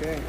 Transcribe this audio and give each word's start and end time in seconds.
Eh, 0.00 0.22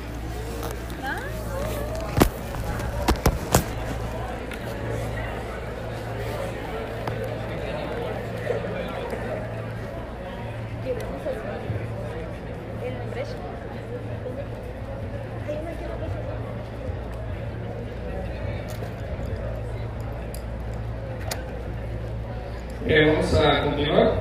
vamos 23.06 23.34
a 23.36 23.64
continuar. 23.66 24.14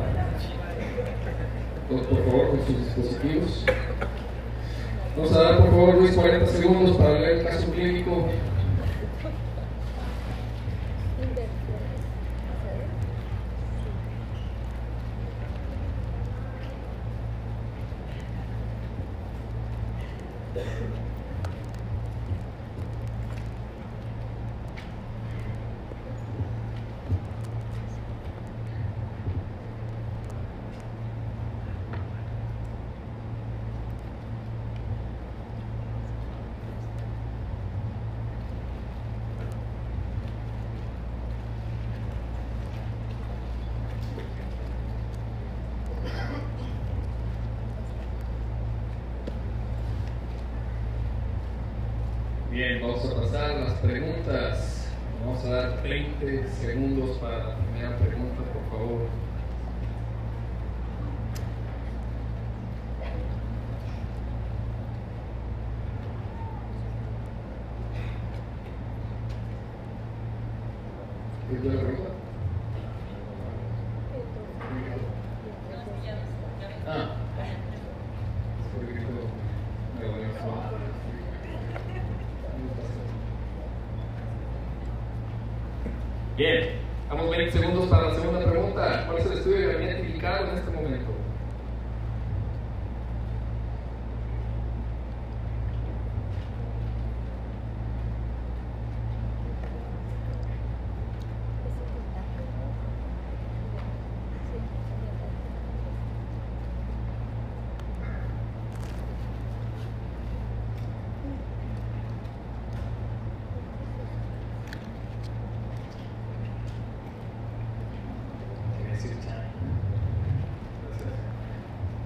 Por 1.89 2.05
favor, 2.05 2.51
con 2.51 2.67
sus 2.67 2.85
dispositivos. 2.85 3.65
Vamos 5.99 6.17
a 6.17 6.23
dar, 6.23 6.39
por 6.39 6.47
favor, 6.47 6.47
Luis, 6.47 6.47
40 6.47 6.47
segundos 6.47 6.97
para 6.97 7.19
leer 7.19 7.39
el 7.39 7.45
caso 7.45 7.73
clínico. 7.73 8.29
Bien, 52.59 52.81
vamos 52.83 53.05
a 53.05 53.15
pasar 53.15 53.51
a 53.53 53.59
las 53.61 53.75
preguntas. 53.75 54.89
Vamos 55.25 55.45
a 55.45 55.49
dar 55.49 55.78
20 55.89 56.47
segundos 56.49 57.17
para 57.17 57.39
la 57.39 57.57
primera 57.57 57.97
pregunta, 57.97 58.43
por 58.53 58.79
favor. 58.79 59.07
¿Es 71.55 71.63
de 71.63 71.69
la 71.71 71.81
pregunta? 71.81 72.11
Ah. 76.87 77.17
Por 78.75 78.85
el 78.85 78.95
grito 78.95 79.09
de 79.99 80.07
la 80.07 80.17
bendición. 80.19 80.89
Bien, 86.39 86.69
damos 87.09 87.31
20 87.31 87.51
segundos 87.51 87.89
para 87.89 88.11
la 88.11 88.15
segunda 88.15 88.49
pregunta. 88.49 89.07
¿Cuál 89.07 89.19
es 89.19 89.27
el 89.27 89.39
estudio 89.39 89.57
de 89.59 89.73
gabinete 89.73 90.01
indicado 90.07 90.47
en 90.53 90.59
este 90.59 90.71
momento? 90.71 91.11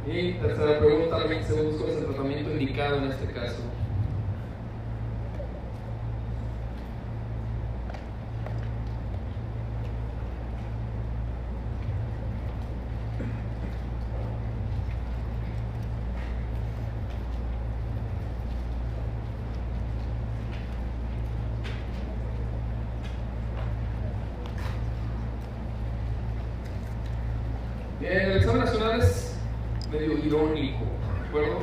Y 0.05 0.33
tercera 0.35 0.79
pregunta, 0.79 1.17
20 1.27 1.47
segundos, 1.47 1.77
¿cuál 1.81 1.91
es 1.91 1.97
el 1.99 2.05
tratamiento 2.07 2.51
indicado 2.51 2.82
en 2.99 3.05
este 3.11 3.27
caso? 3.33 3.63
Bien, 28.01 28.13
el 28.21 28.37
examen 28.39 28.65
nacional 28.65 29.01
es 29.01 29.37
medio 29.93 30.19
irónico, 30.19 30.81
¿de 31.23 31.29
acuerdo? 31.29 31.59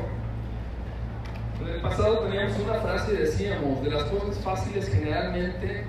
En 1.61 1.67
el 1.67 1.81
pasado 1.81 2.19
teníamos 2.19 2.57
una 2.59 2.75
frase 2.75 3.13
y 3.13 3.17
decíamos, 3.17 3.83
de 3.83 3.89
las 3.91 4.03
cosas 4.05 4.37
fáciles 4.39 4.87
generalmente 4.87 5.83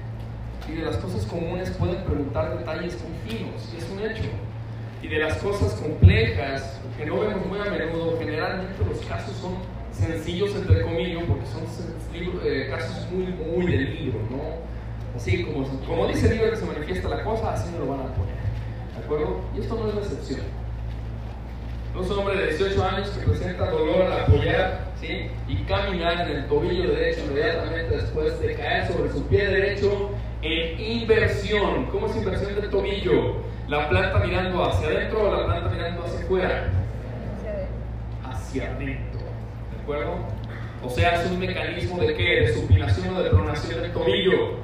y 0.68 0.72
de 0.72 0.82
las 0.84 0.96
cosas 0.96 1.24
comunes 1.26 1.70
pueden 1.70 2.02
preguntar 2.02 2.58
detalles 2.58 2.98
muy 3.02 3.30
finos, 3.30 3.72
y 3.72 3.78
es 3.78 3.90
un 3.90 4.00
hecho. 4.00 4.28
Y 5.02 5.08
de 5.08 5.18
las 5.20 5.36
cosas 5.38 5.72
complejas, 5.74 6.80
que 6.98 7.06
no 7.06 7.20
vemos 7.20 7.46
muy 7.46 7.58
a 7.60 7.64
menudo, 7.70 8.18
generalmente 8.18 8.84
los 8.84 8.98
casos 9.06 9.34
son 9.36 9.54
sencillos, 9.92 10.54
entre 10.56 10.82
comillas, 10.82 11.22
porque 11.26 11.46
son 11.46 11.62
libro- 12.12 12.40
eh, 12.44 12.68
casos 12.70 13.08
muy, 13.10 13.26
muy 13.26 13.66
del 13.70 13.94
libro, 13.94 14.18
¿no? 14.30 14.40
Así 15.16 15.44
como, 15.44 15.66
como 15.86 16.06
dice 16.08 16.26
el 16.26 16.34
libro 16.34 16.50
que 16.50 16.56
se 16.56 16.66
manifiesta 16.66 17.08
la 17.08 17.22
cosa, 17.22 17.54
así 17.54 17.70
me 17.72 17.78
lo 17.78 17.86
van 17.86 18.00
a 18.00 18.14
poner, 18.14 18.34
¿de 18.98 19.04
acuerdo? 19.04 19.40
Y 19.56 19.61
esto 19.61 19.75
no 19.75 19.88
es 19.88 19.94
la 19.94 20.00
excepción. 20.00 20.41
Un 21.94 22.19
hombre 22.19 22.37
de 22.37 22.47
18 22.56 22.84
años 22.84 23.09
que 23.11 23.27
presenta 23.27 23.69
dolor 23.71 24.03
al 24.03 24.21
apoyar 24.21 24.91
y 25.49 25.56
caminar 25.65 26.28
en 26.28 26.37
el 26.37 26.47
tobillo 26.47 26.93
derecho 26.93 27.22
inmediatamente 27.27 27.97
después 27.97 28.41
de 28.41 28.55
caer 28.55 28.87
sobre 28.87 29.11
su 29.11 29.27
pie 29.27 29.47
derecho 29.49 30.11
en 30.43 30.81
inversión. 30.81 31.87
¿Cómo 31.87 32.06
es 32.06 32.16
inversión 32.16 32.55
del 32.55 32.71
tobillo? 32.71 33.37
¿La 33.69 33.88
planta 33.88 34.21
mirando 34.21 34.65
hacia 34.65 34.88
adentro 34.88 35.28
o 35.28 35.37
la 35.37 35.47
planta 35.47 35.71
mirando 35.71 36.05
hacia 36.05 36.21
afuera? 36.21 36.69
Hacia 38.25 38.71
adentro. 38.71 39.21
¿De 39.21 39.82
acuerdo? 39.82 40.15
O 40.82 40.91
sea, 40.91 41.22
es 41.22 41.31
un 41.31 41.38
mecanismo 41.38 42.00
de 42.00 42.15
qué? 42.15 42.41
De 42.41 42.55
supinación 42.55 43.17
o 43.17 43.22
de 43.22 43.31
pronación 43.31 43.82
del 43.82 43.93
tobillo. 43.93 44.55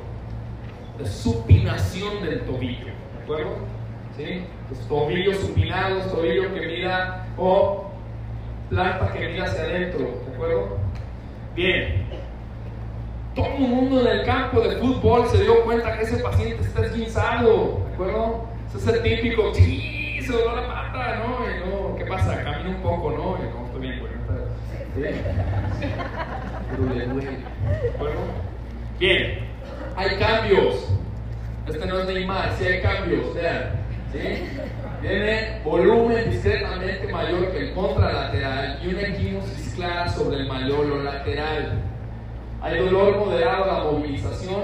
De 0.99 1.07
supinación 1.07 2.23
del 2.23 2.41
tobillo. 2.43 2.87
¿De 2.87 3.23
acuerdo? 3.23 3.76
¿Sí? 4.17 4.45
Pues 4.69 4.81
tobillos 4.89 5.37
supinados, 5.39 6.11
tobillo 6.11 6.55
que 6.55 6.67
mira 6.67 7.27
o 7.37 7.91
planta 8.71 9.13
que 9.13 9.29
mira 9.29 9.45
hacia 9.45 9.63
adentro, 9.63 10.01
¿de 10.01 10.35
acuerdo? 10.35 10.79
Bien. 11.55 12.07
Todo 13.35 13.47
el 13.47 13.61
mundo 13.61 14.01
en 14.01 14.19
el 14.19 14.25
campo 14.25 14.61
de 14.61 14.77
fútbol 14.77 15.27
se 15.29 15.43
dio 15.43 15.63
cuenta 15.65 15.97
que 15.97 16.05
ese 16.05 16.19
paciente 16.19 16.63
está 16.63 16.87
esguinzado, 16.87 17.85
¿de 17.87 17.95
acuerdo? 17.95 18.47
Ese 18.69 18.79
es 18.79 18.87
el 18.97 19.03
típico, 19.03 19.55
sí, 19.55 20.19
se 20.23 20.33
dobló 20.33 20.57
la 20.57 20.67
pata, 20.67 21.17
¿no? 21.17 21.97
¿qué 21.97 22.07
pasa? 22.07 22.43
Camina 22.43 22.71
un 22.71 22.83
poco, 22.83 23.11
¿no? 23.11 23.37
Y 23.39 23.49
no, 23.51 23.79
bien. 23.79 24.01
Bien, 28.99 29.39
hay 29.97 30.19
cambios. 30.19 30.89
Este 31.69 31.85
no 31.87 31.99
es 31.99 32.07
Neymar, 32.07 32.53
sí 32.59 32.65
hay 32.65 32.81
cambios, 32.81 33.35
vean. 33.35 33.86
Tiene 34.13 35.61
volumen 35.65 36.31
discretamente 36.31 37.13
mayor 37.13 37.51
que 37.51 37.59
el 37.59 37.75
contralateral 37.75 38.79
y 38.83 38.89
una 38.89 39.03
equimosis 39.03 39.75
clara 39.75 40.09
sobre 40.09 40.39
el 40.39 40.49
malolo 40.49 41.03
lateral. 41.03 41.83
Hay 42.63 42.79
dolor 42.79 43.19
moderado 43.19 43.65
a 43.65 43.67
la 43.67 43.85
movilización 43.85 44.63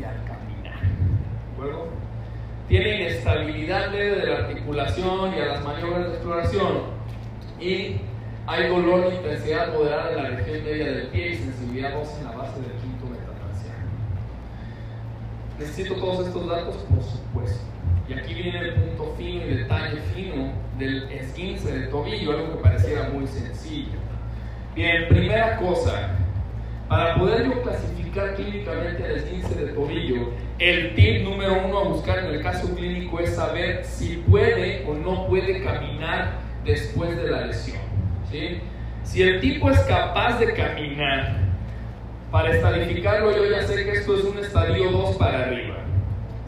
y 0.00 0.04
al 0.04 0.16
caminar. 0.24 0.80
¿De 0.80 1.52
acuerdo? 1.52 1.88
Tiene 2.68 2.96
inestabilidad 2.96 3.92
leve 3.92 4.16
de 4.16 4.26
la 4.26 4.36
articulación 4.38 5.34
y 5.34 5.40
a 5.40 5.46
las 5.46 5.64
maniobras 5.64 6.06
de 6.06 6.14
exploración. 6.14 6.98
Y 7.60 7.96
hay 8.46 8.68
dolor 8.68 9.10
de 9.10 9.16
intensidad 9.16 9.74
moderada 9.74 10.10
en 10.12 10.22
la 10.22 10.30
región 10.30 10.64
media 10.64 10.92
del 10.92 11.06
pie 11.08 11.32
y 11.32 11.36
sensibilidad 11.36 12.00
ósea 12.00 12.18
en 12.18 12.24
la 12.24 12.32
base 12.32 12.60
del 12.60 12.72
quinto 12.72 13.06
metatarsiano. 13.06 13.88
Necesito 15.58 15.94
todos 15.96 16.26
estos 16.26 16.46
datos, 16.48 16.76
por 16.76 17.02
supuesto. 17.02 17.77
Y 18.08 18.14
aquí 18.14 18.34
viene 18.34 18.58
el 18.58 18.74
punto 18.74 19.14
fino 19.18 19.44
y 19.44 19.54
detalle 19.54 20.00
fino 20.14 20.52
del 20.78 21.10
esguince 21.10 21.70
del 21.70 21.90
tobillo, 21.90 22.32
algo 22.32 22.56
que 22.56 22.62
pareciera 22.62 23.10
muy 23.10 23.26
sencillo. 23.26 23.98
Bien, 24.74 25.08
primera 25.08 25.58
cosa, 25.58 26.16
para 26.88 27.16
poder 27.16 27.44
yo 27.44 27.62
clasificar 27.62 28.34
clínicamente 28.34 29.04
el 29.04 29.16
esguince 29.16 29.54
de 29.54 29.72
tobillo, 29.72 30.30
el 30.58 30.94
tip 30.94 31.22
número 31.22 31.62
uno 31.66 31.80
a 31.80 31.84
buscar 31.84 32.20
en 32.20 32.26
el 32.26 32.42
caso 32.42 32.74
clínico 32.74 33.20
es 33.20 33.34
saber 33.34 33.84
si 33.84 34.22
puede 34.28 34.84
o 34.86 34.94
no 34.94 35.26
puede 35.26 35.62
caminar 35.62 36.38
después 36.64 37.14
de 37.14 37.30
la 37.30 37.46
lesión. 37.46 37.82
¿sí? 38.30 38.60
Si 39.02 39.22
el 39.22 39.40
tipo 39.40 39.70
es 39.70 39.78
capaz 39.80 40.38
de 40.38 40.54
caminar, 40.54 41.36
para 42.30 42.54
estadificarlo 42.54 43.36
yo 43.36 43.50
ya 43.50 43.62
sé 43.62 43.84
que 43.84 43.92
esto 43.92 44.16
es 44.18 44.24
un 44.24 44.38
estadio 44.38 44.90
2 44.90 45.16
para 45.16 45.44
arriba. 45.44 45.87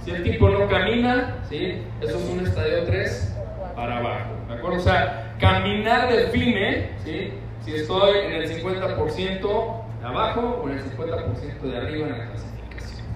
Si 0.04 0.10
el 0.10 0.22
tipo 0.22 0.48
no 0.48 0.66
camina, 0.68 1.36
¿sí? 1.48 1.82
eso 2.00 2.18
es 2.18 2.24
un 2.24 2.46
estadio 2.46 2.84
3 2.84 3.36
para 3.76 3.98
abajo. 3.98 4.30
¿De 4.48 4.54
acuerdo? 4.54 4.78
O 4.78 4.80
sea, 4.80 5.34
caminar 5.38 6.10
define 6.10 6.90
¿sí? 7.04 7.32
si 7.64 7.74
estoy 7.74 8.18
en 8.26 8.32
el 8.32 8.62
50% 8.62 9.80
de 10.00 10.06
abajo 10.06 10.62
o 10.64 10.68
en 10.68 10.78
el 10.78 10.84
50% 10.84 11.60
de 11.60 11.76
arriba 11.76 12.06
en 12.06 12.18
la 12.18 12.26
clasificación. 12.30 13.06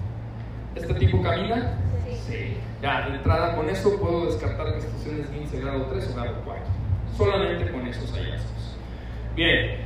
¿Este 0.75 0.93
tipo 0.93 1.21
camina? 1.21 1.73
Sí. 2.27 2.57
Ya, 2.81 3.07
de 3.07 3.15
entrada 3.15 3.55
con 3.55 3.67
eso 3.69 3.99
puedo 3.99 4.27
descartar 4.27 4.75
que 4.75 4.81
sea 4.81 5.11
un 5.11 5.23
15 5.23 5.59
grado 5.61 5.85
3 5.91 6.09
o 6.11 6.15
grado 6.15 6.35
4. 6.45 6.63
Solamente 7.17 7.71
con 7.71 7.87
esos 7.87 8.11
hallazgos. 8.11 8.77
Bien, 9.35 9.77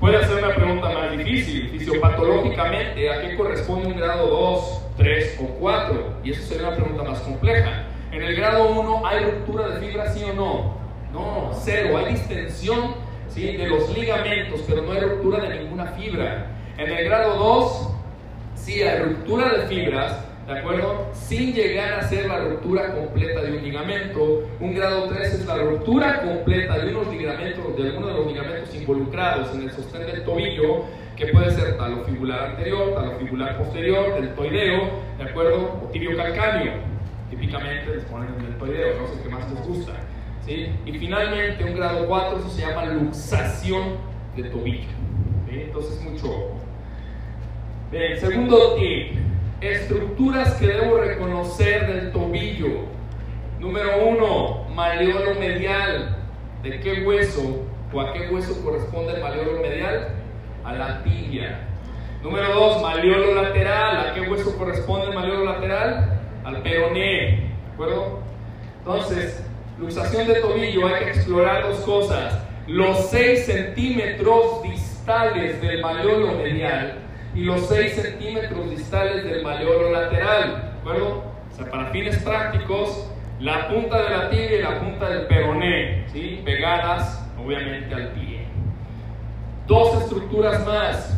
puede 0.00 0.16
hacer 0.16 0.42
una 0.42 0.54
pregunta 0.54 0.88
más 0.88 1.16
difícil. 1.16 1.68
Fisiopatológicamente, 1.70 3.10
¿a 3.10 3.20
qué 3.20 3.36
corresponde 3.36 3.88
un 3.88 3.96
grado 3.96 4.26
2, 4.26 4.82
3 5.00 5.38
o 5.40 5.46
4? 5.58 6.20
Y 6.22 6.30
eso 6.30 6.42
sería 6.42 6.68
una 6.68 6.76
pregunta 6.76 7.02
más 7.02 7.20
compleja. 7.20 7.86
En 8.12 8.22
el 8.22 8.36
grado 8.36 8.68
1, 8.68 9.06
¿hay 9.06 9.24
ruptura 9.24 9.68
de 9.68 9.80
fibra, 9.86 10.12
sí 10.12 10.22
o 10.24 10.34
no? 10.34 10.74
No, 11.12 11.50
cero. 11.54 11.96
Hay 11.98 12.12
distensión 12.12 12.94
¿sí? 13.28 13.56
de 13.56 13.66
los 13.66 13.96
ligamentos, 13.96 14.60
pero 14.68 14.82
no 14.82 14.92
hay 14.92 15.00
ruptura 15.00 15.40
de 15.40 15.62
ninguna 15.62 15.86
fibra. 15.92 16.46
En 16.76 16.92
el 16.92 17.04
grado 17.04 17.36
2, 17.36 17.88
sí 18.54 18.82
hay 18.82 19.00
ruptura 19.00 19.52
de 19.54 19.66
fibras, 19.66 20.24
¿de 20.50 20.58
acuerdo? 20.58 21.06
Sin 21.12 21.54
llegar 21.54 22.00
a 22.00 22.08
ser 22.08 22.26
la 22.26 22.40
ruptura 22.40 22.92
completa 22.92 23.40
de 23.42 23.56
un 23.56 23.62
ligamento. 23.62 24.48
Un 24.58 24.74
grado 24.74 25.08
3 25.08 25.34
es 25.34 25.46
la 25.46 25.56
ruptura 25.58 26.22
completa 26.22 26.78
de 26.78 26.94
unos 26.94 27.06
ligamentos, 27.14 27.76
de 27.76 27.82
alguno 27.84 28.08
de 28.08 28.14
los 28.14 28.26
ligamentos 28.26 28.74
involucrados 28.74 29.54
en 29.54 29.62
el 29.62 29.70
sostén 29.70 30.06
del 30.06 30.24
tobillo, 30.24 30.86
que 31.16 31.26
puede 31.26 31.52
ser 31.52 31.76
talofibular 31.76 32.50
anterior, 32.50 32.94
talofibular 32.94 33.58
posterior, 33.58 34.20
deltoideo, 34.20 34.90
¿de 35.18 35.24
acuerdo? 35.24 35.80
O 35.84 35.88
tibio 35.92 36.16
calcáneo. 36.16 36.72
Típicamente 37.30 37.94
les 37.94 38.04
ponen 38.06 38.34
el 38.34 38.46
deltoideo, 38.46 39.00
no 39.00 39.06
sé 39.06 39.22
qué 39.22 39.28
más 39.28 39.50
les 39.52 39.66
gusta. 39.66 39.92
Y 40.48 40.92
finalmente, 40.98 41.62
un 41.62 41.76
grado 41.76 42.08
4, 42.08 42.38
eso 42.38 42.50
se 42.50 42.62
llama 42.62 42.86
luxación 42.86 43.98
de 44.36 44.44
tobillo. 44.44 44.88
Entonces, 45.48 46.02
mucho 46.02 46.60
Bien, 47.90 48.16
segundo 48.20 48.76
tip, 48.76 49.16
estructuras 49.60 50.54
que 50.54 50.66
debo 50.66 50.98
reconocer 50.98 51.86
del 51.86 52.12
tobillo. 52.12 52.86
Número 53.58 54.06
uno, 54.06 54.64
maleolo 54.74 55.38
medial. 55.38 56.16
¿De 56.62 56.80
qué 56.80 57.04
hueso 57.04 57.62
o 57.92 58.00
a 58.00 58.12
qué 58.12 58.28
hueso 58.28 58.62
corresponde 58.64 59.14
el 59.14 59.22
maleolo 59.22 59.60
medial? 59.60 60.08
A 60.64 60.72
la 60.72 61.02
tibia. 61.02 61.60
Número 62.22 62.54
dos, 62.54 62.82
maleolo 62.82 63.42
lateral. 63.42 64.08
¿A 64.08 64.14
qué 64.14 64.22
hueso 64.22 64.56
corresponde 64.56 65.08
el 65.08 65.14
maleolo 65.14 65.44
lateral? 65.44 66.20
Al 66.44 66.62
peroné. 66.62 67.00
¿De 67.00 67.72
acuerdo? 67.74 68.20
Entonces, 68.78 69.44
luxación 69.78 70.26
de 70.26 70.34
tobillo, 70.36 70.86
hay 70.86 71.04
que 71.04 71.10
explorar 71.10 71.64
dos 71.64 71.80
cosas. 71.80 72.38
Los 72.66 73.10
6 73.10 73.46
centímetros 73.46 74.62
distales 74.62 75.60
del 75.60 75.82
maleolo 75.82 76.32
medial 76.34 77.09
y 77.34 77.44
los 77.44 77.68
6 77.68 77.94
centímetros 77.94 78.70
distales 78.70 79.24
del 79.24 79.42
maleolo 79.42 79.90
lateral. 79.90 80.72
¿De 80.74 80.80
acuerdo? 80.80 81.24
O 81.50 81.56
sea, 81.56 81.70
para 81.70 81.86
fines 81.86 82.18
prácticos, 82.18 83.10
la 83.40 83.68
punta 83.68 84.02
de 84.02 84.10
la 84.10 84.30
tibia 84.30 84.58
y 84.58 84.62
la 84.62 84.80
punta 84.80 85.08
del 85.08 85.26
peroné, 85.26 86.04
¿sí? 86.12 86.42
pegadas 86.44 87.28
obviamente 87.42 87.94
al 87.94 88.08
pie. 88.08 88.46
Dos 89.66 90.02
estructuras 90.02 90.66
más. 90.66 91.16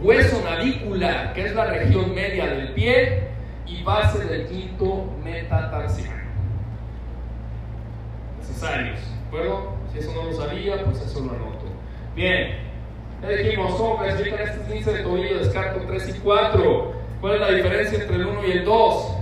Hueso 0.00 0.42
navicular, 0.42 1.32
que 1.34 1.46
es 1.46 1.54
la 1.54 1.66
región 1.66 2.14
media 2.14 2.46
del 2.46 2.72
pie, 2.72 3.28
y 3.66 3.82
base 3.82 4.24
del 4.24 4.46
quinto 4.46 5.12
metatarsiano 5.22 6.20
necesarios. 8.60 9.00
¿De 9.00 9.26
acuerdo? 9.26 9.72
Si 9.92 9.98
eso 9.98 10.12
no 10.14 10.24
lo 10.24 10.32
sabía, 10.32 10.84
pues 10.84 11.00
eso 11.00 11.20
lo 11.20 11.30
anoto. 11.30 11.66
Bien, 12.14 12.58
dijimos, 13.28 13.74
¿cómo 13.74 13.98
clasifican 13.98 14.40
estos 14.40 14.66
15 14.66 14.92
de 14.92 15.02
tobillo? 15.02 15.38
Descarto 15.38 15.80
3 15.86 16.08
y 16.16 16.20
4. 16.20 16.92
¿Cuál 17.20 17.34
es 17.34 17.40
la 17.40 17.50
diferencia 17.50 17.98
entre 17.98 18.16
el 18.16 18.26
1 18.26 18.46
y 18.46 18.50
el 18.52 18.64
2? 18.64 19.16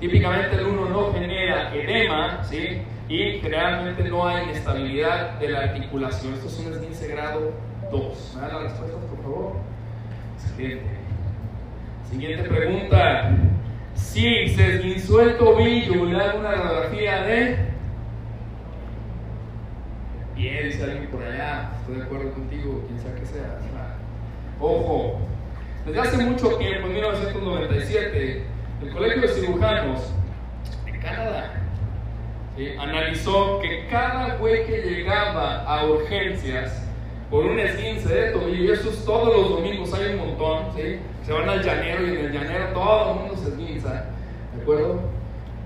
Típicamente 0.00 0.56
el 0.56 0.66
1 0.66 0.88
no 0.88 1.12
genera 1.12 1.74
edema, 1.74 2.42
¿sí? 2.44 2.82
Y 3.08 3.40
generalmente 3.40 4.04
no 4.04 4.26
hay 4.26 4.44
inestabilidad 4.44 5.38
de 5.38 5.48
la 5.48 5.60
articulación. 5.60 6.34
Esto 6.34 6.46
es 6.46 6.58
un 6.60 6.80
15 6.80 7.08
grado 7.08 7.52
2. 7.90 8.32
¿Me 8.36 8.40
dan 8.42 8.52
las 8.54 8.62
respuestas, 8.62 9.00
por 9.04 9.22
favor? 9.22 9.52
Excelente. 10.34 11.02
Siguiente 12.10 12.48
pregunta. 12.48 13.30
Si 13.94 14.48
se 14.48 14.76
esguinzó 14.76 15.20
el 15.20 15.36
tobillo, 15.36 16.04
le 16.04 16.20
hago 16.20 16.38
una 16.38 16.52
radiografía 16.52 17.22
de 17.22 17.56
Bien, 20.42 20.64
dice 20.64 20.82
alguien 20.82 21.06
por 21.06 21.22
allá, 21.22 21.70
estoy 21.78 21.94
de 21.98 22.02
acuerdo 22.02 22.32
contigo, 22.32 22.82
quien 22.88 22.98
sea 22.98 23.14
que 23.14 23.24
sea. 23.24 23.60
Ojo, 24.58 25.20
desde 25.86 26.00
hace 26.00 26.16
mucho 26.16 26.56
tiempo, 26.56 26.88
en 26.88 26.94
1997, 26.94 28.42
el 28.82 28.90
Colegio 28.90 29.22
de 29.22 29.28
Cirujanos 29.28 30.12
en 30.84 31.00
Canadá 31.00 31.52
analizó 32.80 33.60
que 33.60 33.86
cada 33.88 34.34
güey 34.38 34.66
que 34.66 34.78
llegaba 34.78 35.62
a 35.62 35.86
urgencias 35.86 36.88
por 37.30 37.46
un 37.46 37.60
esguince 37.60 38.12
de 38.12 38.30
tobillo, 38.32 38.64
y 38.64 38.70
eso 38.72 38.90
es 38.90 39.04
todos 39.04 39.36
los 39.36 39.48
domingos, 39.48 39.94
hay 39.94 40.14
un 40.14 40.26
montón, 40.26 40.72
se 40.74 41.32
van 41.32 41.48
al 41.48 41.62
llanero 41.62 42.04
y 42.04 42.18
en 42.18 42.24
el 42.26 42.32
llanero 42.32 42.66
todo 42.74 43.12
el 43.12 43.20
mundo 43.20 43.36
se 43.36 43.48
esguinza, 43.48 44.06
¿de 44.56 44.62
acuerdo? 44.62 45.02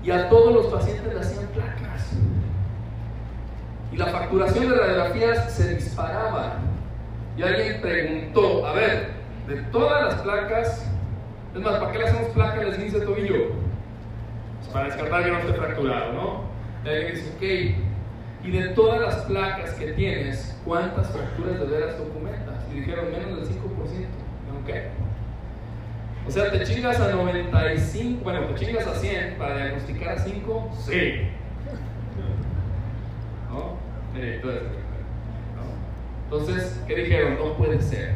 Y 0.03 0.11
a 0.11 0.29
todos 0.29 0.53
los 0.53 0.67
pacientes 0.67 1.11
le 1.11 1.19
hacían 1.19 1.47
placas 1.47 1.86
y 3.91 3.97
la 3.97 4.07
facturación 4.07 4.69
de 4.69 4.75
radiografías 4.75 5.53
se 5.53 5.75
disparaba. 5.75 6.57
Y 7.37 7.43
alguien 7.43 7.81
preguntó, 7.81 8.65
a 8.65 8.73
ver, 8.73 9.11
de 9.47 9.61
todas 9.71 10.05
las 10.05 10.21
placas, 10.21 10.91
es 11.55 11.61
más, 11.61 11.79
¿para 11.79 11.91
qué 11.91 11.99
le 11.99 12.07
hacemos 12.07 12.29
placa 12.29 12.61
al 12.61 12.67
esguince 12.69 12.99
de 12.99 13.05
tobillo? 13.05 13.51
Pues 14.59 14.69
para 14.73 14.85
descartar 14.85 15.23
que 15.23 15.31
no 15.31 15.39
esté 15.39 15.53
fracturado, 15.53 16.13
¿no? 16.13 16.43
Y 16.83 16.89
alguien 16.89 17.15
dice, 17.15 17.31
ok, 17.35 18.47
y 18.47 18.51
de 18.51 18.69
todas 18.69 19.01
las 19.01 19.15
placas 19.25 19.71
que 19.71 19.87
tienes, 19.93 20.57
¿cuántas 20.65 21.09
fracturas 21.09 21.59
de 21.59 21.65
veras 21.65 21.97
documentas? 21.97 22.55
Y 22.71 22.79
dijeron, 22.79 23.11
menos 23.11 23.47
del 23.47 23.57
5%. 23.57 23.63
¿Ok? 24.63 24.69
O 26.27 26.31
sea, 26.31 26.51
¿te 26.51 26.63
chingas 26.63 26.99
a 26.99 27.09
95, 27.11 28.21
bueno, 28.23 28.41
te 28.47 28.65
chingas 28.65 28.85
a 28.85 28.95
100 28.95 29.35
para 29.37 29.55
diagnosticar 29.55 30.09
a 30.09 30.19
5? 30.19 30.71
Sí. 30.85 31.29
Entonces, 36.23 36.83
¿qué 36.87 36.95
dijeron? 36.95 37.37
No 37.37 37.53
puede 37.53 37.81
ser. 37.81 38.15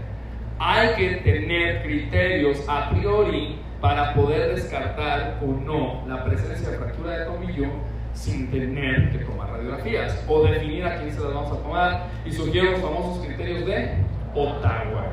Hay 0.60 0.96
que 0.96 1.16
tener 1.18 1.82
criterios 1.84 2.64
a 2.68 2.90
priori 2.90 3.60
para 3.80 4.14
poder 4.14 4.56
descartar 4.56 5.40
o 5.42 5.48
no 5.48 6.04
la 6.08 6.24
presencia 6.24 6.70
de 6.70 6.78
fractura 6.78 7.18
de 7.18 7.26
tobillo 7.26 7.68
sin 8.14 8.52
tener 8.52 9.12
que 9.12 9.20
tomar 9.20 9.50
radiografías 9.50 10.24
o 10.28 10.44
definir 10.44 10.86
a 10.86 10.98
quién 10.98 11.12
se 11.12 11.22
las 11.22 11.34
vamos 11.34 11.52
a 11.52 11.62
tomar 11.64 12.08
y 12.26 12.32
surgieron 12.32 12.74
los 12.74 12.82
famosos 12.82 13.26
criterios 13.26 13.66
de 13.66 13.96
Ottawa. 14.36 15.06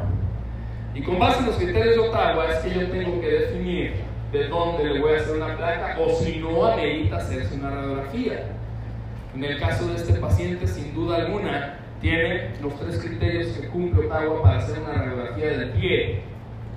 Y 0.95 1.03
con 1.03 1.19
base 1.19 1.39
en 1.41 1.47
los 1.47 1.57
criterios 1.57 1.95
de 1.95 2.01
Ottawa 2.01 2.47
es 2.51 2.57
que 2.59 2.75
yo 2.75 2.91
tengo 2.91 3.21
que 3.21 3.29
definir 3.29 3.95
de 4.33 4.49
dónde 4.49 4.85
le 4.85 5.01
voy 5.01 5.15
a 5.15 5.17
hacer 5.17 5.37
una 5.37 5.57
placa 5.57 5.97
o 5.99 6.11
si 6.11 6.39
no 6.39 6.67
amerita 6.67 7.17
hacerse 7.17 7.55
una 7.55 7.71
radiografía. 7.71 8.43
En 9.35 9.45
el 9.45 9.59
caso 9.59 9.87
de 9.87 9.97
este 9.97 10.15
paciente, 10.15 10.67
sin 10.67 10.95
duda 10.95 11.17
alguna, 11.17 11.79
tiene 12.01 12.55
los 12.61 12.79
tres 12.79 12.99
criterios 12.99 13.49
que 13.57 13.69
cumple 13.69 14.07
Ottawa 14.07 14.43
para 14.43 14.59
hacer 14.59 14.81
una 14.81 14.93
radiografía 14.93 15.47
del 15.59 15.71
pie. 15.71 16.23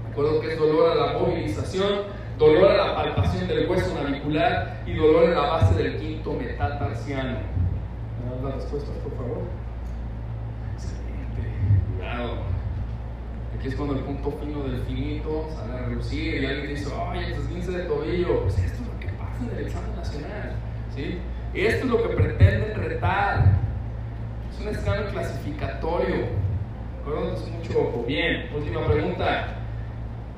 Recuerdo 0.09 0.41
que 0.41 0.53
es 0.53 0.59
dolor 0.59 0.91
a 0.91 0.95
la 0.95 1.19
movilización, 1.19 2.01
dolor 2.37 2.71
a 2.71 2.87
la 2.87 2.95
palpación 2.95 3.47
del 3.47 3.69
hueso 3.69 3.93
navicular 3.93 4.83
y 4.85 4.93
dolor 4.93 5.25
en 5.25 5.35
la 5.35 5.41
base 5.41 5.75
del 5.75 5.99
quinto 5.99 6.33
metatarsiano. 6.33 7.39
¿Me 7.39 8.31
das 8.35 8.43
las 8.43 8.55
respuestas, 8.55 8.95
por 8.97 9.15
favor? 9.15 9.43
Excelente, 10.73 11.41
cuidado. 11.95 12.31
Aquí 13.57 13.67
es 13.67 13.75
cuando 13.75 13.93
el 13.95 14.01
punto 14.01 14.31
fino 14.41 14.63
del 14.63 14.81
finito 14.81 15.47
sale 15.55 15.73
a 15.73 15.85
relucir 15.85 16.41
y 16.41 16.45
alguien 16.45 16.75
dice, 16.75 16.91
ay, 17.09 17.31
es 17.31 17.39
15 17.47 17.71
de 17.71 17.83
tobillo. 17.85 18.41
Pues 18.41 18.57
esto 18.57 18.83
es 18.83 18.87
lo 18.87 18.99
que 18.99 19.07
pasa 19.17 19.37
en 19.39 19.57
el 19.57 19.65
examen 19.65 19.95
nacional. 19.95 20.55
¿sí? 20.95 21.19
Esto 21.53 21.85
es 21.85 21.91
lo 21.91 22.01
que 22.01 22.15
pretenden 22.15 22.75
retar. 22.75 23.43
Es 24.51 24.61
un 24.61 24.69
examen 24.69 25.11
clasificatorio. 25.11 26.15
acuerdo? 27.01 27.29
Entonces, 27.29 27.49
mucho. 27.49 28.03
Bien, 28.07 28.49
última 28.55 28.87
pregunta. 28.87 29.47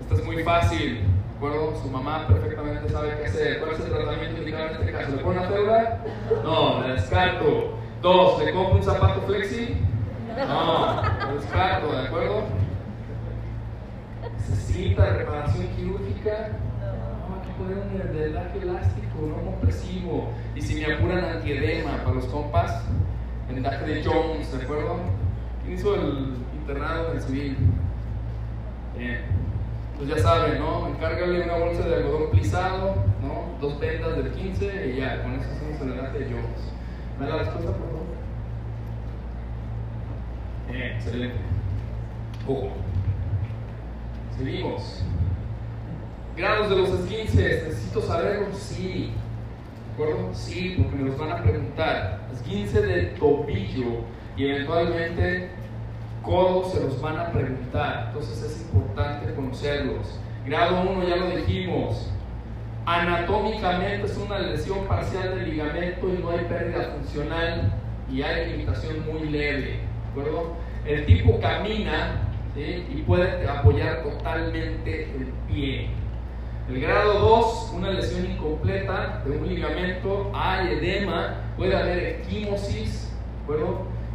Esta 0.01 0.15
es 0.15 0.25
muy 0.25 0.43
fácil. 0.43 1.01
¿De 1.01 1.37
acuerdo? 1.37 1.75
Su 1.81 1.89
mamá 1.89 2.25
perfectamente 2.27 2.89
sabe 2.89 3.15
qué 3.19 3.25
hacer. 3.27 3.59
¿Cuál 3.59 3.73
es 3.73 3.79
el 3.81 3.91
tratamiento 3.91 4.39
indicado 4.39 4.65
en 4.69 4.75
este 4.75 4.91
caso? 4.91 5.15
¿Le 5.15 5.17
pone 5.17 5.39
una 5.39 5.47
fédula? 5.47 5.97
No, 6.43 6.81
la 6.81 6.93
descarto. 6.93 7.77
Dos, 8.01 8.43
¿le 8.43 8.53
compro 8.53 8.75
un 8.75 8.83
zapato 8.83 9.21
flexi? 9.21 9.77
No, 10.35 11.01
la 11.01 11.33
descarto, 11.35 11.91
¿de 11.91 12.07
acuerdo? 12.07 12.43
¿Necesita 14.49 15.05
reparación 15.05 15.67
quirúrgica? 15.75 16.49
Poner 17.63 17.77
un 17.77 18.17
vendaje 18.17 18.59
elástico, 18.59 19.21
no 19.21 19.51
compresivo. 19.51 20.33
Y 20.53 20.61
si 20.61 20.75
me 20.75 20.93
apuran 20.93 21.23
antiedema 21.23 21.91
para 22.03 22.15
los 22.15 22.25
compas, 22.25 22.83
vendaje 23.47 23.85
de 23.85 24.03
Jones, 24.03 24.51
¿de 24.51 24.63
acuerdo? 24.63 24.97
¿Quién 25.63 25.77
hizo 25.77 25.95
el 25.95 26.35
internado 26.59 27.11
en 27.11 27.17
el 27.17 27.23
civil? 27.23 27.57
Bien. 28.97 29.19
Pues 29.97 30.09
ya 30.09 30.17
saben, 30.17 30.59
¿no? 30.59 30.89
Encárgale 30.89 31.43
una 31.43 31.55
bolsa 31.55 31.87
de 31.87 31.95
algodón 31.95 32.31
plisado, 32.31 32.95
¿no? 33.21 33.57
Dos 33.61 33.79
vendas 33.79 34.17
del 34.17 34.31
15 34.31 34.89
y 34.89 34.97
ya, 34.97 35.23
con 35.23 35.33
eso 35.35 35.49
hacemos 35.49 35.81
el 35.81 35.91
enlace 35.91 36.19
de 36.19 36.25
Jones. 36.25 36.73
¿Me 37.17 37.27
da 37.27 37.35
la 37.37 37.43
respuesta, 37.43 37.71
por 37.71 37.87
favor? 37.87 38.03
Bien, 40.69 40.91
excelente. 40.97 41.37
Ojo. 42.45 42.71
Seguimos. 44.37 45.05
Grados 46.35 46.69
de 46.69 46.75
los 46.77 46.89
esguinces, 46.89 47.67
¿necesito 47.67 48.01
saberlo? 48.01 48.47
Sí. 48.53 49.11
¿De 49.85 50.03
acuerdo? 50.03 50.29
Sí, 50.33 50.75
porque 50.77 50.95
me 50.95 51.09
los 51.09 51.17
van 51.19 51.31
a 51.31 51.43
preguntar. 51.43 52.21
Esguince 52.33 52.81
de 52.81 53.03
tobillo 53.19 54.01
y 54.35 54.47
eventualmente 54.47 55.49
codos 56.23 56.73
se 56.73 56.79
los 56.79 56.99
van 56.99 57.19
a 57.19 57.31
preguntar. 57.31 58.05
Entonces 58.07 58.41
es 58.41 58.61
importante 58.63 59.31
conocerlos. 59.35 60.19
Grado 60.47 60.81
1 60.89 61.07
ya 61.07 61.17
lo 61.17 61.35
dijimos. 61.35 62.09
Anatómicamente 62.87 64.07
es 64.07 64.17
una 64.17 64.39
lesión 64.39 64.87
parcial 64.87 65.35
del 65.35 65.51
ligamento 65.51 66.09
y 66.09 66.21
no 66.21 66.31
hay 66.31 66.45
pérdida 66.45 66.95
funcional 66.97 67.71
y 68.11 68.23
hay 68.23 68.51
limitación 68.53 69.05
muy 69.05 69.29
leve. 69.29 69.79
¿De 70.15 70.21
acuerdo? 70.21 70.55
El 70.85 71.05
tipo 71.05 71.39
camina 71.39 72.21
y 72.55 73.01
puede 73.03 73.47
apoyar 73.47 74.01
totalmente 74.01 75.03
el 75.03 75.31
pie. 75.47 75.89
El 76.69 76.79
grado 76.79 77.19
2, 77.19 77.71
una 77.75 77.91
lesión 77.91 78.25
incompleta 78.25 79.21
de 79.25 79.31
un 79.37 79.47
ligamento, 79.47 80.31
hay 80.33 80.73
edema, 80.75 81.41
puede 81.57 81.75
haber 81.75 82.21
equimosis, 82.21 83.11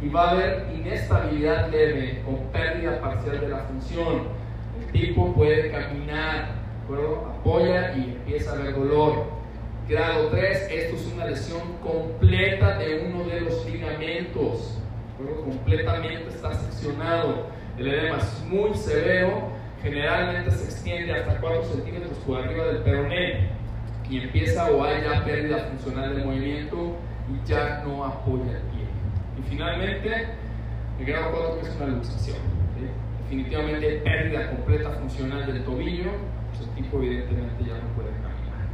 y 0.01 0.09
va 0.09 0.29
a 0.29 0.31
haber 0.31 0.67
inestabilidad 0.73 1.69
leve 1.69 2.23
con 2.25 2.37
pérdida 2.51 2.99
parcial 2.99 3.39
de 3.41 3.49
la 3.49 3.59
función. 3.59 4.23
El 4.79 4.91
tipo 4.91 5.31
puede 5.33 5.69
caminar, 5.69 6.55
apoya 7.37 7.95
y 7.95 8.15
empieza 8.15 8.51
a 8.51 8.53
haber 8.55 8.73
dolor. 8.73 9.25
Grado 9.87 10.29
3, 10.29 10.69
esto 10.71 10.95
es 10.95 11.13
una 11.13 11.25
lesión 11.25 11.61
completa 11.83 12.79
de 12.79 13.11
uno 13.11 13.25
de 13.25 13.41
los 13.41 13.65
ligamentos, 13.65 14.79
completamente 15.45 16.29
está 16.29 16.53
seccionado. 16.55 17.47
El 17.77 17.87
edema 17.87 18.17
es 18.17 18.43
muy 18.47 18.73
severo, 18.73 19.49
generalmente 19.81 20.51
se 20.51 20.65
extiende 20.65 21.13
hasta 21.13 21.39
4 21.39 21.63
centímetros 21.63 22.17
por 22.19 22.41
arriba 22.41 22.65
del 22.65 22.83
peroné 22.83 23.49
y 24.09 24.21
empieza 24.21 24.69
o 24.71 24.83
hay 24.83 25.03
ya 25.03 25.23
pérdida 25.23 25.59
funcional 25.69 26.15
del 26.15 26.25
movimiento 26.25 26.95
y 27.29 27.47
ya 27.47 27.83
no 27.85 28.03
apoya 28.05 28.51
el 28.51 28.61
pie. 28.71 28.85
Y 29.37 29.49
finalmente, 29.49 30.27
el 30.99 31.05
grado 31.05 31.31
4 31.31 31.69
es 31.69 31.75
una 31.75 31.87
luxación. 31.87 32.37
Definitivamente 33.23 34.01
pérdida 34.03 34.49
completa 34.49 34.89
funcional 34.91 35.45
del 35.45 35.63
tobillo, 35.63 36.09
pues 36.49 36.67
el 36.67 36.75
tipo 36.75 36.97
evidentemente 36.97 37.63
ya 37.63 37.75
no 37.75 37.87
puede 37.95 38.09
caminar. 38.09 38.65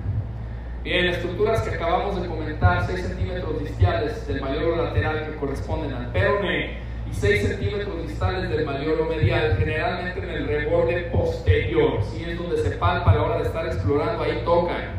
Bien, 0.84 1.08
estructuras 1.08 1.62
que 1.62 1.76
acabamos 1.76 2.22
de 2.22 2.28
comentar, 2.28 2.88
6 2.88 3.02
centímetros 3.02 3.60
distiales 3.60 4.26
del 4.28 4.40
mayor 4.40 4.78
lateral 4.78 5.26
que 5.26 5.36
corresponden 5.36 5.94
al 5.94 6.12
peroné 6.14 6.85
y 7.10 7.14
6 7.14 7.48
centímetros 7.48 8.08
distales 8.08 8.50
del 8.50 8.66
mayor 8.66 9.08
medial, 9.08 9.56
generalmente 9.58 10.20
en 10.20 10.30
el 10.30 10.48
reborde 10.48 11.02
posterior, 11.12 12.04
si 12.04 12.24
es 12.24 12.38
donde 12.38 12.58
se 12.58 12.72
palpa 12.72 13.12
a 13.12 13.16
la 13.16 13.24
hora 13.24 13.38
de 13.38 13.44
estar 13.44 13.66
explorando, 13.66 14.24
ahí 14.24 14.42
tocan. 14.44 14.96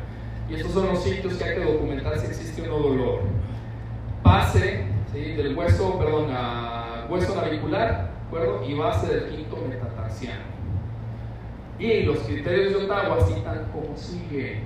Y 0.48 0.54
estos 0.54 0.72
son 0.72 0.88
los 0.88 1.02
sitios 1.02 1.34
que 1.34 1.44
hay 1.44 1.56
que 1.56 1.64
documentar 1.64 2.18
si 2.18 2.26
existe 2.26 2.62
o 2.62 2.66
no 2.66 2.78
dolor. 2.78 3.20
Pase 4.22 4.84
del 5.12 5.56
hueso, 5.56 5.98
perdón, 5.98 6.30
a 6.30 7.06
hueso 7.08 7.34
navicular, 7.34 8.10
¿acuerdo? 8.26 8.62
Y 8.66 8.75
base 8.75 9.06
del 9.08 9.28
quinto 9.30 9.56
metatarsiano. 9.68 10.44
Y 11.78 12.02
los 12.02 12.18
criterios 12.18 12.75
de 12.75 12.84
Ottawa 12.84 13.20
citan 13.26 13.66
como 13.72 13.96
sigue. 13.96 14.60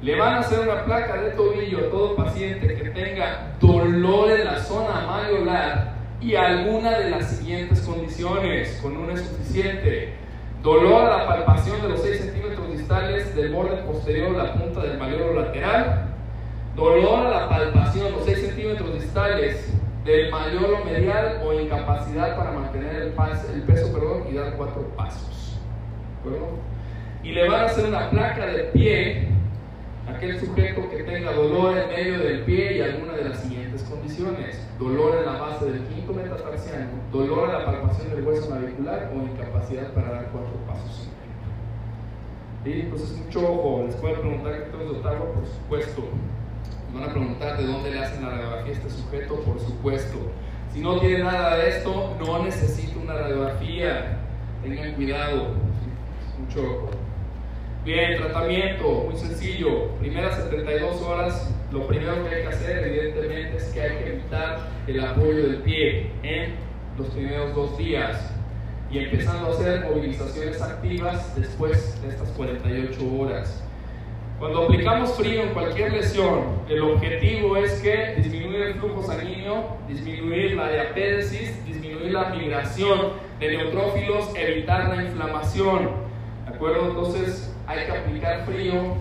Le 0.00 0.16
van 0.16 0.34
a 0.34 0.38
hacer 0.40 0.60
una 0.60 0.84
placa 0.84 1.20
de 1.20 1.30
tobillo 1.30 1.78
a 1.78 1.90
todo 1.90 2.16
paciente 2.16 2.66
que 2.68 2.90
tenga 2.90 3.56
dolor 3.60 4.30
en 4.30 4.44
la 4.44 4.58
zona 4.60 5.06
malleolar 5.06 5.97
y 6.20 6.34
alguna 6.34 6.98
de 6.98 7.10
las 7.10 7.30
siguientes 7.30 7.80
condiciones, 7.80 8.78
con 8.82 8.96
una 8.96 9.14
es 9.14 9.20
suficiente. 9.20 10.14
Dolor 10.62 11.04
a 11.04 11.18
la 11.18 11.26
palpación 11.28 11.80
de 11.82 11.88
los 11.90 12.02
6 12.02 12.20
centímetros 12.20 12.72
distales 12.72 13.36
del 13.36 13.52
borde 13.52 13.76
posterior 13.82 14.32
de 14.32 14.38
la 14.38 14.54
punta 14.54 14.80
del 14.82 14.98
malleolo 14.98 15.40
lateral. 15.42 16.06
Dolor 16.74 17.26
a 17.26 17.30
la 17.30 17.48
palpación, 17.48 18.12
los 18.12 18.24
6 18.24 18.38
centímetros 18.40 18.94
distales 18.94 19.72
del 20.04 20.30
mayor 20.30 20.80
o 20.80 20.84
medial 20.84 21.42
o 21.44 21.52
incapacidad 21.52 22.36
para 22.36 22.50
mantener 22.52 22.96
el, 22.96 23.12
el 23.54 23.62
peso 23.62 23.92
perdón, 23.92 24.24
y 24.30 24.34
dar 24.34 24.54
cuatro 24.56 24.88
pasos. 24.96 25.58
Y 27.22 27.32
le 27.32 27.48
van 27.48 27.60
a 27.60 27.64
hacer 27.66 27.86
una 27.86 28.10
placa 28.10 28.46
de 28.46 28.64
pie 28.64 29.28
a 30.08 30.16
aquel 30.16 30.40
sujeto 30.40 30.88
que 30.90 31.02
tenga 31.04 31.32
dolor 31.32 31.76
en 31.76 31.88
medio 31.88 32.18
del 32.18 32.40
pie 32.40 32.78
y 32.78 32.80
alguna 32.80 33.12
de 33.12 33.28
las 33.28 33.40
siguientes 33.40 33.67
condiciones. 33.82 34.58
Dolor 34.78 35.18
en 35.18 35.26
la 35.26 35.40
base 35.40 35.66
del 35.66 35.84
quinto 35.84 36.12
metatarsiano, 36.12 36.90
dolor 37.12 37.48
en 37.48 37.54
la 37.54 37.64
palpación 37.64 38.10
del 38.10 38.26
hueso 38.26 38.54
navicular 38.54 39.12
o 39.14 39.22
incapacidad 39.22 39.92
para 39.92 40.10
dar 40.10 40.28
cuatro 40.30 40.54
pasos. 40.66 41.08
Y 42.64 42.82
pues 42.82 43.02
es 43.02 43.16
mucho 43.16 43.40
ojo, 43.40 43.84
les 43.86 43.96
puedo 43.96 44.20
preguntar 44.20 44.64
qué 44.64 44.70
tengo 44.70 44.92
de 44.92 45.00
por 45.00 45.46
supuesto 45.46 46.04
van 46.92 47.04
a 47.04 47.12
preguntar 47.12 47.58
de 47.58 47.66
dónde 47.66 47.90
le 47.90 47.98
hacen 47.98 48.22
la 48.22 48.30
radiografía 48.30 48.72
a 48.72 48.76
este 48.76 48.90
sujeto, 48.90 49.40
por 49.42 49.60
supuesto. 49.60 50.18
Si 50.72 50.80
no 50.80 50.98
tiene 51.00 51.22
nada 51.22 51.56
de 51.56 51.68
esto, 51.68 52.16
no 52.18 52.44
necesita 52.44 52.98
una 52.98 53.14
radiografía. 53.14 54.18
Tengan 54.62 54.94
cuidado. 54.94 55.54
Mucho 56.38 56.88
Bien, 57.84 58.18
tratamiento, 58.18 59.06
muy 59.08 59.16
sencillo. 59.16 59.88
Primeras 60.00 60.36
72 60.36 61.00
horas, 61.02 61.54
lo 61.70 61.86
primero 61.86 62.28
que 62.28 62.34
hay 62.34 62.42
que 62.42 62.48
hacer, 62.48 62.84
evidentemente, 62.86 63.56
es 63.56 63.64
que 63.74 63.82
hay 63.82 63.98
que 63.98 64.08
evitar 64.10 64.68
el 64.86 65.00
apoyo 65.00 65.48
del 65.48 65.56
pie 65.58 66.10
en 66.22 66.54
los 66.96 67.08
primeros 67.08 67.54
dos 67.54 67.76
días 67.76 68.32
y 68.90 68.98
empezando 68.98 69.48
a 69.48 69.50
hacer 69.50 69.84
movilizaciones 69.84 70.62
activas 70.62 71.36
después 71.36 72.00
de 72.00 72.08
estas 72.08 72.30
48 72.30 72.98
horas. 73.18 73.62
Cuando 74.38 74.64
aplicamos 74.64 75.14
frío 75.14 75.42
en 75.42 75.48
cualquier 75.48 75.92
lesión, 75.92 76.60
el 76.68 76.80
objetivo 76.82 77.56
es 77.56 77.72
que 77.82 78.14
disminuir 78.16 78.62
el 78.62 78.74
flujo 78.74 79.02
sanguíneo, 79.02 79.76
disminuir 79.88 80.54
la 80.54 80.70
diapéresis, 80.70 81.66
disminuir 81.66 82.12
la 82.12 82.30
migración 82.30 83.14
de 83.40 83.56
neutrófilos, 83.56 84.30
evitar 84.36 84.88
la 84.88 85.04
inflamación. 85.04 85.90
¿De 86.46 86.54
acuerdo? 86.54 86.86
Entonces 86.88 87.54
hay 87.66 87.84
que 87.86 87.92
aplicar 87.92 88.46
frío 88.46 88.94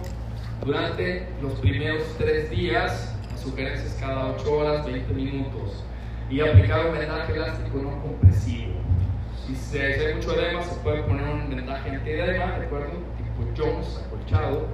durante 0.63 1.27
los 1.41 1.53
primeros 1.59 2.03
tres 2.17 2.49
días, 2.49 3.15
sugerencias 3.35 3.97
cada 3.99 4.31
8 4.31 4.51
horas, 4.51 4.85
20 4.85 5.13
minutos, 5.13 5.83
y 6.29 6.41
aplicar 6.41 6.87
un 6.87 6.97
vendaje 6.97 7.33
elástico 7.33 7.77
no 7.77 8.01
compresivo. 8.01 8.73
Si 9.45 9.55
se 9.55 9.81
hay 9.81 10.15
mucho 10.15 10.33
edema, 10.33 10.61
se 10.63 10.75
puede 10.81 11.03
poner 11.03 11.27
un 11.27 11.49
vendaje 11.49 11.89
antiedema, 11.89 12.59
¿de 12.59 12.65
acuerdo? 12.65 12.91
Tipo 13.17 13.51
Jones, 13.55 14.01
acolchado 14.05 14.67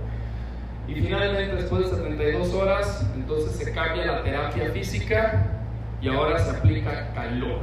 y 0.87 0.95
finalmente, 0.95 1.55
después 1.55 1.89
de 1.89 1.95
72 1.95 2.53
horas, 2.53 3.07
entonces 3.15 3.55
se 3.55 3.71
cambia 3.71 4.05
la 4.05 4.23
terapia 4.23 4.69
física 4.71 5.45
y 6.01 6.09
ahora 6.09 6.37
se 6.39 6.57
aplica 6.57 7.13
calor. 7.13 7.61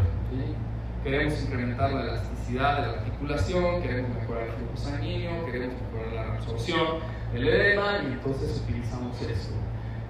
Queremos 1.05 1.43
incrementar 1.43 1.93
la 1.93 2.03
elasticidad 2.03 2.77
de 2.77 2.87
la 2.87 2.93
articulación, 2.95 3.83
queremos 3.83 4.11
mejorar 4.15 4.45
el 4.45 4.53
flujo 4.53 4.77
sanguíneo, 4.77 5.45
queremos 5.47 5.75
mejorar 5.83 6.13
la 6.15 6.35
absorción 6.35 6.87
del 7.33 7.49
edema 7.49 8.01
y 8.03 8.13
entonces 8.13 8.63
utilizamos 8.65 9.21
eso. 9.23 9.53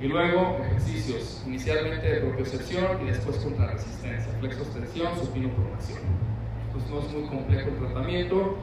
Y 0.00 0.08
luego 0.08 0.58
ejercicios, 0.64 1.42
inicialmente 1.46 2.06
de 2.08 2.20
propiocepción 2.20 3.02
y 3.02 3.10
después 3.10 3.36
contra 3.36 3.66
resistencia, 3.72 4.32
flexostensión, 4.40 5.14
supino 5.18 5.50
pronación. 5.50 6.00
Entonces 6.66 6.90
no 6.90 7.00
es 7.00 7.12
muy 7.12 7.28
complejo 7.28 7.68
el 7.68 7.78
tratamiento. 7.78 8.56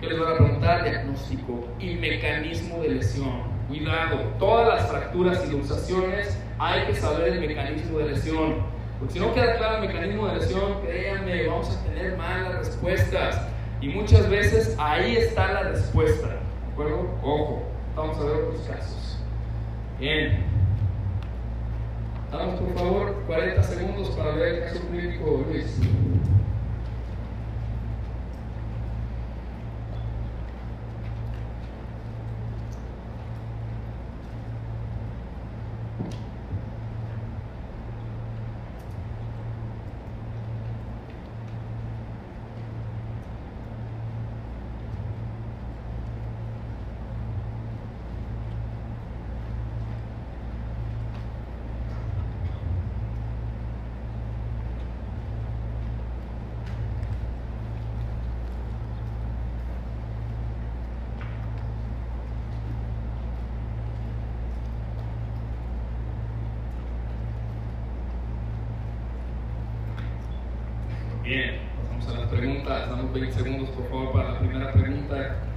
¿Qué 0.00 0.08
les 0.08 0.18
voy 0.18 0.26
a 0.26 0.36
preguntar? 0.36 0.82
Diagnóstico 0.82 1.68
y 1.78 1.94
mecanismo 1.94 2.82
de 2.82 2.88
lesión. 2.88 3.42
Cuidado, 3.68 4.18
todas 4.38 4.80
las 4.80 4.90
fracturas 4.90 5.44
y 5.48 5.52
luxaciones 5.52 6.36
hay 6.58 6.86
que 6.86 6.94
saber 6.96 7.34
el 7.34 7.40
mecanismo 7.40 7.98
de 7.98 8.10
lesión. 8.10 8.56
Porque 8.98 9.14
si 9.14 9.20
no 9.20 9.32
queda 9.34 9.56
claro 9.56 9.82
el 9.82 9.88
mecanismo 9.88 10.26
de 10.26 10.36
lesión, 10.36 10.80
créanme, 10.82 11.46
vamos 11.46 11.70
a 11.70 11.84
tener 11.84 12.16
malas 12.16 12.56
respuestas. 12.56 13.40
Y 13.80 13.88
muchas 13.88 14.28
veces 14.28 14.74
ahí 14.78 15.16
está 15.16 15.52
la 15.52 15.62
respuesta. 15.64 16.28
¿De 16.28 16.72
acuerdo? 16.72 17.14
Ojo, 17.22 17.62
vamos 17.96 18.18
a 18.18 18.24
ver 18.24 18.36
otros 18.36 18.60
casos. 18.68 19.18
Bien. 19.98 20.44
Damos 22.30 22.60
por 22.60 22.74
favor 22.74 23.14
40 23.26 23.62
segundos 23.62 24.10
para 24.10 24.32
ver 24.32 24.54
el 24.54 24.64
caso 24.64 24.80
clínico, 24.88 25.44
Luis. 25.48 25.80
Bien, 71.26 71.58
pasamos 71.76 72.06
a 72.08 72.20
las 72.20 72.28
preguntas. 72.28 72.88
Damos 72.88 73.05
20 73.20 73.32
segundos, 73.32 73.70
por 73.70 73.88
favor, 73.88 74.12
para 74.12 74.32
la 74.32 74.38
primera 74.38 74.72
pregunta. 74.72 75.55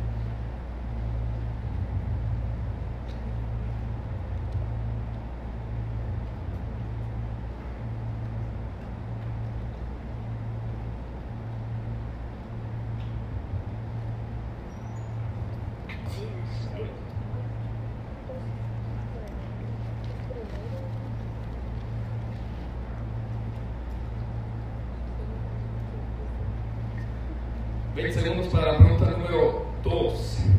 Segundos 28.07 28.47
para 28.47 28.71
la 28.73 28.77
pregunta 28.77 29.11
número 29.11 29.65
2. 29.83 30.58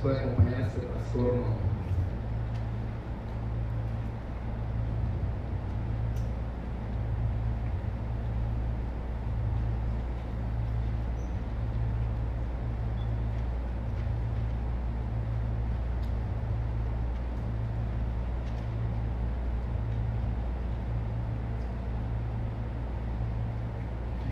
Siguientes 0.00 0.02
lesiones 0.02 0.02
puede 0.02 0.18
acompañar 0.18 0.60
este 0.62 0.80
trastorno? 0.80 1.70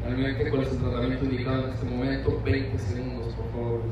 Finalmente, 0.04 0.50
¿cuál 0.50 0.62
es 0.62 0.72
el 0.72 0.78
tratamiento 0.78 1.24
indicado 1.26 1.64
en 1.64 1.72
este 1.72 1.86
momento? 1.86 2.40
20 2.44 2.78
segundos, 2.78 3.34
por 3.34 3.50
favor. 3.52 3.82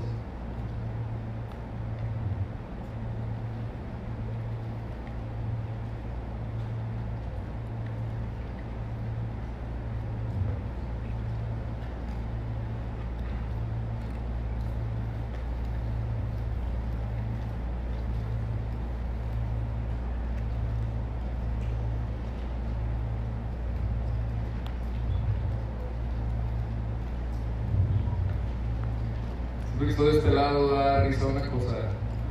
Luis, 29.79 29.99
de 29.99 30.11
este 30.11 30.31
lado 30.31 30.75
da 30.75 31.05
risa 31.05 31.27
una 31.27 31.43
cosa. 31.51 31.77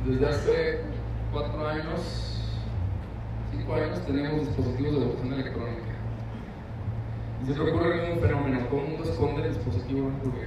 Desde 0.04 0.28
hace 0.28 0.80
cuatro 1.32 1.64
años, 1.64 2.42
cinco 3.52 3.74
años, 3.74 4.04
tenemos 4.04 4.40
dispositivos 4.48 4.92
de 4.98 5.06
votación 5.06 5.32
electrónica. 5.32 5.94
Y 7.42 7.52
se 7.52 7.60
ocurre 7.60 8.12
un 8.12 8.18
fenómeno, 8.20 8.66
todo 8.66 8.80
el 8.80 8.88
mundo 8.88 9.04
esconde 9.04 9.42
el 9.42 9.54
dispositivo 9.54 10.10
porque 10.24 10.46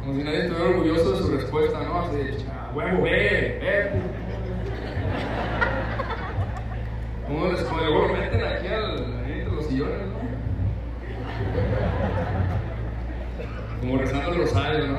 como 0.00 0.14
si 0.14 0.22
nadie 0.22 0.42
estuviera 0.44 0.70
orgulloso 0.70 1.10
de 1.10 1.18
su 1.18 1.28
respuesta, 1.32 1.80
¿no? 1.82 2.00
Así, 2.02 2.16
huevo, 2.72 3.02
ve, 3.02 3.58
ve. 3.60 3.90
Como 7.26 7.46
les 7.48 7.62
como 7.62 7.80
luego 7.80 8.08
meten 8.12 8.44
aquí 8.44 8.66
al, 8.68 9.24
entre 9.28 9.52
los 9.52 9.66
sillones, 9.66 10.06
¿no? 10.06 10.20
Como 13.80 13.96
rezando 13.96 14.32
el 14.32 14.38
rosario, 14.40 14.86
¿no? 14.88 14.98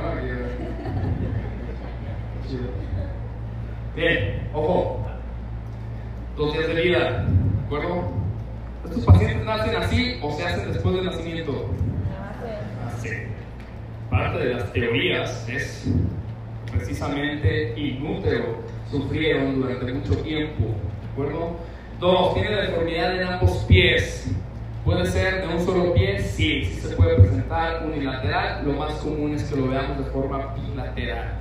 Bien, 3.96 4.50
ojo. 4.54 5.06
Dos 6.38 6.54
días 6.54 6.68
de 6.68 6.82
vida, 6.82 7.00
¿de 7.00 7.66
acuerdo? 7.66 8.10
¿Estos 8.86 9.06
pacientes 9.06 9.46
nacen 9.46 9.76
así 9.76 10.20
o 10.24 10.32
se 10.32 10.46
hacen 10.46 10.74
después 10.74 10.96
del 10.96 11.06
nacimiento? 11.06 11.70
Parte 14.10 14.40
de 14.40 14.54
las 14.54 14.74
teorías 14.74 15.48
es 15.50 15.92
precisamente 16.72 17.74
inútero 17.80 18.64
sufrieron 18.90 19.62
durante 19.62 19.94
mucho 19.94 20.18
tiempo, 20.18 20.66
¿de? 21.16 21.58
Dos, 22.00 22.34
tiene 22.34 22.50
deformidad 22.50 23.16
en 23.16 23.28
ambos 23.28 23.66
pies. 23.68 24.32
¿Puede 24.84 25.06
ser 25.06 25.48
de 25.48 25.56
un 25.56 25.66
solo 25.66 25.94
pie? 25.94 26.22
Sí, 26.22 26.66
sí 26.66 26.82
se 26.82 26.96
puede 26.96 27.16
presentar 27.16 27.86
unilateral. 27.86 28.66
Lo 28.66 28.74
más 28.74 28.94
común 28.96 29.36
es 29.36 29.44
que 29.44 29.56
lo 29.56 29.70
veamos 29.70 30.00
de 30.00 30.06
forma 30.06 30.56
bilateral. 30.56 31.34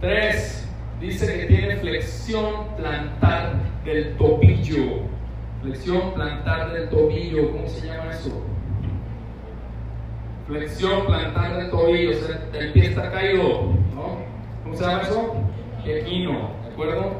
Tres, 0.00 0.68
dice 1.00 1.26
que 1.26 1.46
tiene 1.46 1.76
flexión 1.76 2.68
plantar 2.76 3.54
del 3.84 4.16
tobillo. 4.16 5.02
Flexión 5.62 6.14
plantar 6.14 6.72
del 6.72 6.88
tobillo, 6.88 7.50
¿cómo 7.52 7.68
se 7.68 7.86
llama 7.86 8.12
eso? 8.12 8.51
Flexión 10.52 11.06
plantar 11.06 11.56
del 11.56 11.70
tobillo, 11.70 12.10
o 12.10 12.12
sea, 12.12 12.38
el 12.52 12.72
pie 12.72 12.88
está 12.88 13.10
caído. 13.10 13.72
¿Cómo 14.62 14.76
se 14.76 14.84
llama 14.84 15.00
eso? 15.00 15.34
Equino, 15.86 16.50
¿de 16.66 16.72
acuerdo? 16.72 17.12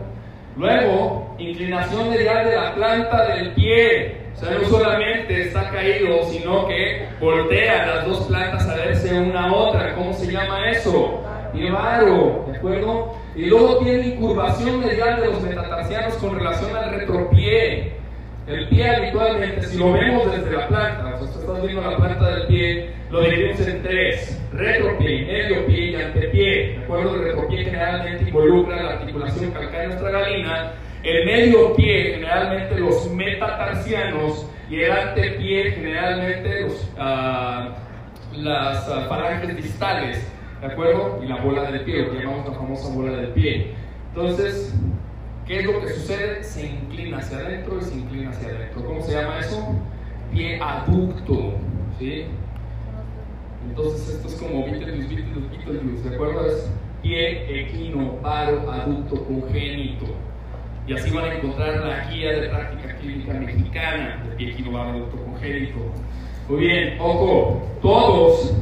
Luego, 0.55 1.35
inclinación 1.39 2.11
medial 2.11 2.45
de 2.45 2.57
la 2.57 2.75
planta 2.75 3.29
del 3.29 3.53
pie. 3.53 4.19
O 4.35 4.37
sea, 4.37 4.51
no 4.51 4.65
solamente 4.69 5.43
está 5.45 5.71
caído, 5.71 6.23
sino 6.25 6.69
que 6.69 7.09
voltea 7.21 7.87
las 7.87 8.07
dos 8.07 8.27
plantas 8.27 8.69
a 8.69 8.75
verse 8.75 9.19
una 9.19 9.47
a 9.47 9.53
otra. 9.55 9.95
¿Cómo 9.95 10.13
se 10.13 10.31
llama 10.31 10.69
eso? 10.69 11.23
Varo, 11.73 12.45
¿de 12.51 12.59
acuerdo? 12.59 13.15
Y 13.35 13.47
luego 13.47 13.79
tiene 13.79 14.09
incurvación 14.09 14.81
medial 14.81 15.21
de 15.21 15.27
los 15.29 15.43
metatarsianos 15.43 16.15
con 16.17 16.35
relación 16.39 16.77
al 16.77 16.91
retropié. 16.91 17.93
El 18.47 18.69
pie 18.69 18.91
habitualmente, 18.91 19.63
si 19.63 19.79
lo 19.79 19.93
vemos 19.93 20.31
desde 20.31 20.51
la 20.51 20.69
planta, 20.69 21.12
o 21.43 21.47
sea, 21.47 21.55
estás 21.55 21.63
viendo 21.63 21.91
la 21.91 21.97
planta 21.97 22.37
del 22.37 22.47
pie, 22.47 22.91
lo 23.11 23.21
dividimos 23.23 23.61
en 23.67 23.83
tres, 23.83 24.43
retropié, 24.53 25.27
medio 25.27 25.67
pie 25.67 25.91
y 25.91 25.95
antepié. 25.97 26.79
¿De 26.79 26.85
acuerdo? 26.85 27.15
El 27.17 27.25
retropié 27.25 27.65
generalmente 27.65 28.25
involucra 28.25 28.83
la 28.83 28.91
articulación 28.91 29.51
calcánea 29.51 29.89
estragalina 29.89 30.73
El 31.03 31.25
medio 31.25 31.75
pie, 31.75 32.15
generalmente 32.15 32.79
los 32.79 33.11
metatarsianos, 33.11 34.47
y 34.71 34.81
el 34.81 34.93
antepié, 34.93 35.73
generalmente 35.73 36.61
los, 36.63 36.91
ah, 36.97 37.75
las 38.37 38.89
uh, 38.89 39.09
falanges 39.09 39.57
distales, 39.57 40.27
¿de 40.61 40.67
acuerdo? 40.67 41.21
Y 41.23 41.27
la 41.27 41.43
bola 41.43 41.71
del 41.71 41.83
pie, 41.83 42.05
lo 42.05 42.13
que 42.13 42.19
llamamos 42.19 42.49
la 42.49 42.55
famosa 42.55 42.95
bola 42.95 43.13
del 43.13 43.29
pie. 43.29 43.75
Entonces, 44.15 44.75
¿qué 45.47 45.61
es 45.61 45.67
lo 45.67 45.81
que 45.81 45.89
sucede? 45.89 46.45
Se 46.45 46.67
inclina 46.67 47.19
hacia 47.19 47.39
adentro 47.39 47.79
y 47.79 47.83
se 47.83 47.95
inclina 47.97 48.31
hacia 48.31 48.49
adentro. 48.49 48.85
¿Cómo 48.85 49.03
se 49.03 49.13
llama 49.13 49.41
eso? 49.41 49.77
Pie 50.33 50.61
aducto, 50.61 51.55
¿sí? 51.99 52.25
Entonces, 53.69 54.17
esto 54.17 54.29
es 54.29 54.35
como 54.35 54.65
Beetlejuice, 54.65 55.09
Beetlejuice, 55.09 55.65
Beetlejuice, 55.67 56.09
¿de 56.09 56.15
acuerdo? 56.15 56.47
Es 56.47 56.71
pie 57.03 57.63
equino, 57.63 58.15
paro, 58.23 58.71
aducto, 58.71 59.25
congénito. 59.25 60.07
Y 60.87 60.95
así 60.95 61.11
van 61.11 61.25
a 61.25 61.35
encontrar 61.35 61.77
la 61.81 62.11
guía 62.11 62.33
de 62.33 62.49
práctica 62.49 62.97
clínica 62.97 63.35
mexicana 63.35 64.25
de 64.29 64.37
pie 64.37 64.51
equino, 64.53 64.73
paro, 64.73 64.91
aducto, 64.91 65.17
congénito. 65.25 65.79
Muy 66.49 66.61
bien, 66.61 66.97
ojo, 66.99 67.63
todos 67.81 68.55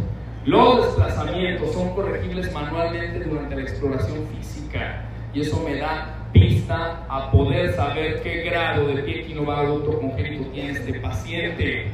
los 0.44 0.86
desplazamientos 0.86 1.72
son 1.72 1.94
corregibles 1.94 2.52
manualmente 2.52 3.24
durante 3.24 3.56
la 3.56 3.62
exploración 3.62 4.26
física 4.36 5.04
y 5.32 5.40
eso 5.42 5.62
me 5.64 5.76
da 5.76 6.19
pista 6.32 7.04
a 7.08 7.30
poder 7.30 7.72
saber 7.74 8.22
qué 8.22 8.42
grado 8.42 8.86
de 8.88 9.02
pie 9.02 9.20
equino, 9.20 9.44
congénito 9.44 10.50
tiene 10.50 10.72
este 10.72 11.00
paciente. 11.00 11.86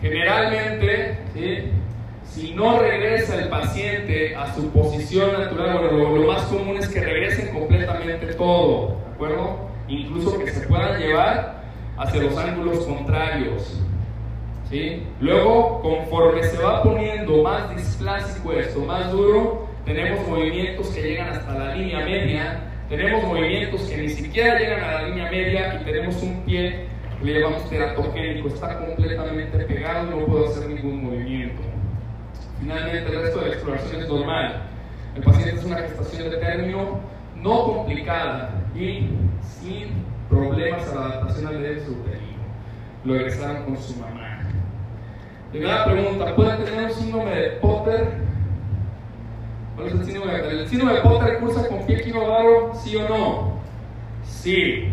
Generalmente, 0.00 1.18
si 2.24 2.54
no 2.54 2.78
regresa 2.78 3.42
el 3.42 3.48
paciente 3.48 4.34
a 4.36 4.54
su 4.54 4.70
posición 4.70 5.32
natural, 5.32 5.96
lo, 5.96 6.26
más 6.26 6.42
común 6.42 6.76
es 6.76 6.88
que 6.88 7.00
regresen 7.00 7.54
completamente 7.54 8.34
todo, 8.34 8.96
¿de 9.06 9.14
acuerdo? 9.14 9.70
Incluso 9.88 10.38
que 10.38 10.50
se 10.50 10.66
puedan 10.66 10.98
llevar 11.00 11.62
hacia 11.96 12.22
los 12.22 12.36
ángulos 12.36 12.84
contrarios. 12.86 13.80
Luego, 15.20 15.80
conforme 15.80 16.42
se 16.42 16.58
va 16.58 16.82
poniendo 16.82 17.42
más 17.42 17.74
displásico 17.74 18.52
esto, 18.52 18.80
más 18.80 19.12
duro, 19.12 19.68
tenemos 19.84 20.26
movimientos 20.26 20.88
que 20.88 21.02
llegan 21.02 21.28
hasta 21.28 21.54
la 21.54 21.74
línea 21.76 22.04
media, 22.04 22.60
tenemos 22.88 23.24
movimientos 23.24 23.82
que 23.82 23.96
ni 23.96 24.08
siquiera 24.08 24.58
llegan 24.58 24.84
a 24.84 24.92
la 24.92 25.08
línea 25.08 25.30
media 25.30 25.80
y 25.80 25.84
tenemos 25.84 26.22
un 26.22 26.42
pie 26.42 26.86
le 27.22 27.40
llamamos 27.40 27.68
teratogénico, 27.70 28.48
está 28.48 28.78
completamente 28.78 29.58
pegado, 29.58 30.10
no 30.10 30.26
puedo 30.26 30.46
hacer 30.46 30.68
ningún 30.68 31.04
movimiento. 31.04 31.62
Finalmente, 32.60 33.10
el 33.10 33.22
resto 33.22 33.40
de 33.40 33.48
la 33.48 33.54
exploración 33.54 34.02
es 34.02 34.08
normal. 34.08 34.62
El 35.14 35.22
paciente 35.22 35.54
es 35.56 35.64
una 35.64 35.76
gestación 35.76 36.30
de 36.30 36.36
término 36.36 37.00
no 37.36 37.64
complicada 37.64 38.50
y 38.74 39.08
sin 39.40 40.04
problemas 40.28 40.88
a 40.90 40.94
la 40.94 41.06
adaptación 41.06 41.46
al 41.46 41.58
medio 41.58 41.82
uterino. 41.82 42.36
Lo 43.04 43.14
egresaron 43.14 43.64
con 43.64 43.76
su 43.78 43.96
mamá. 43.96 44.40
Primera 45.50 45.84
pregunta, 45.84 46.34
¿puede 46.34 46.64
tener 46.64 46.84
un 46.84 46.90
síndrome 46.90 47.34
de 47.34 47.48
Potter? 47.52 48.08
¿Cuál 49.76 49.88
es 49.88 49.94
el 49.94 50.04
síndrome 50.04 50.32
de 50.32 50.38
Potter? 50.38 50.58
¿El 50.58 50.68
síndrome 50.68 50.94
de 50.94 51.00
Potter 51.02 51.38
cursa 51.38 51.68
con 51.68 51.86
pie 51.86 51.98
equinovaro, 51.98 52.72
sí 52.82 52.96
o 52.96 53.08
no? 53.08 53.60
Sí. 54.24 54.88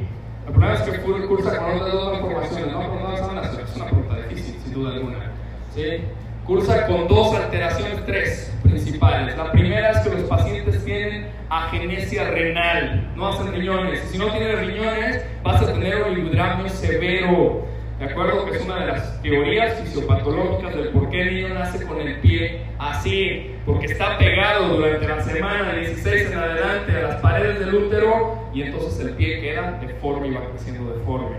La 0.46 0.52
problema 0.52 0.74
es 0.76 0.82
que 0.82 1.00
cursa 1.00 1.58
con 1.58 1.76
otras 1.76 1.93
dos 1.93 2.19
¿no? 2.19 2.89
Con 2.89 3.00
dos 3.02 3.19
es 3.19 3.76
una 3.76 3.86
pregunta 3.86 4.15
difícil, 4.28 4.56
sin 4.62 4.74
duda 4.74 4.93
alguna. 4.93 5.32
¿Sí? 5.74 6.04
cursa 6.46 6.88
con 6.88 7.08
dos 7.08 7.34
alteraciones, 7.36 8.06
tres 8.06 8.54
principales. 8.63 9.38
La 9.38 9.52
primera 9.52 9.91
es 9.91 10.00
que 10.00 10.10
los 10.10 10.24
pacientes 10.24 10.84
tienen 10.84 11.28
agenesia 11.50 12.30
renal, 12.30 13.12
no 13.15 13.28
hacen 13.28 13.54
riñones. 13.54 14.02
Si 14.12 14.17
no 14.17 14.30
tienes 14.32 14.60
riñones, 14.60 15.24
vas 15.43 15.62
a 15.62 15.74
tener 15.74 16.04
oligudramio 16.04 16.69
severo. 16.69 17.65
¿De 18.04 18.12
acuerdo? 18.12 18.46
Que 18.46 18.58
es 18.58 18.66
una 18.66 18.82
de 18.82 18.88
las 18.88 19.22
teorías 19.22 19.80
fisiopatológicas 19.80 20.76
del 20.76 20.89
por 20.89 21.10
qué 21.10 21.22
el 21.22 21.36
niño 21.36 21.54
nace 21.54 21.86
con 21.86 22.02
el 22.02 22.20
pie 22.20 22.66
así, 22.78 23.56
porque 23.66 23.86
está 23.86 24.18
pegado 24.18 24.76
durante 24.76 25.08
la 25.08 25.22
semana 25.24 25.74
16 25.74 26.32
en 26.32 26.38
adelante 26.38 26.98
a 26.98 27.02
las 27.02 27.22
paredes 27.22 27.60
del 27.60 27.74
útero 27.74 28.50
y 28.54 28.63
entonces 28.63 29.00
el 29.00 29.12
pie 29.12 29.39
queda 29.39 29.80
deforme 29.80 30.28
y 30.28 30.32
va 30.32 30.50
creciendo 30.50 30.94
deforme. 30.94 31.38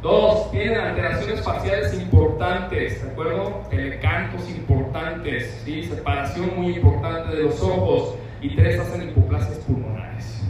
Dos, 0.00 0.50
tienen 0.52 0.78
alteraciones 0.78 1.42
faciales 1.42 1.92
importantes, 1.92 3.04
¿de 3.04 3.10
acuerdo? 3.10 3.66
Telecantos 3.68 4.48
importantes, 4.48 5.62
¿sí? 5.66 5.82
separación 5.82 6.50
muy 6.56 6.76
importante 6.76 7.36
de 7.36 7.42
los 7.42 7.62
ojos. 7.62 8.14
Y 8.40 8.56
tres, 8.56 8.80
hacen 8.80 9.10
hipoplasias 9.10 9.58
pulmonares. 9.58 10.42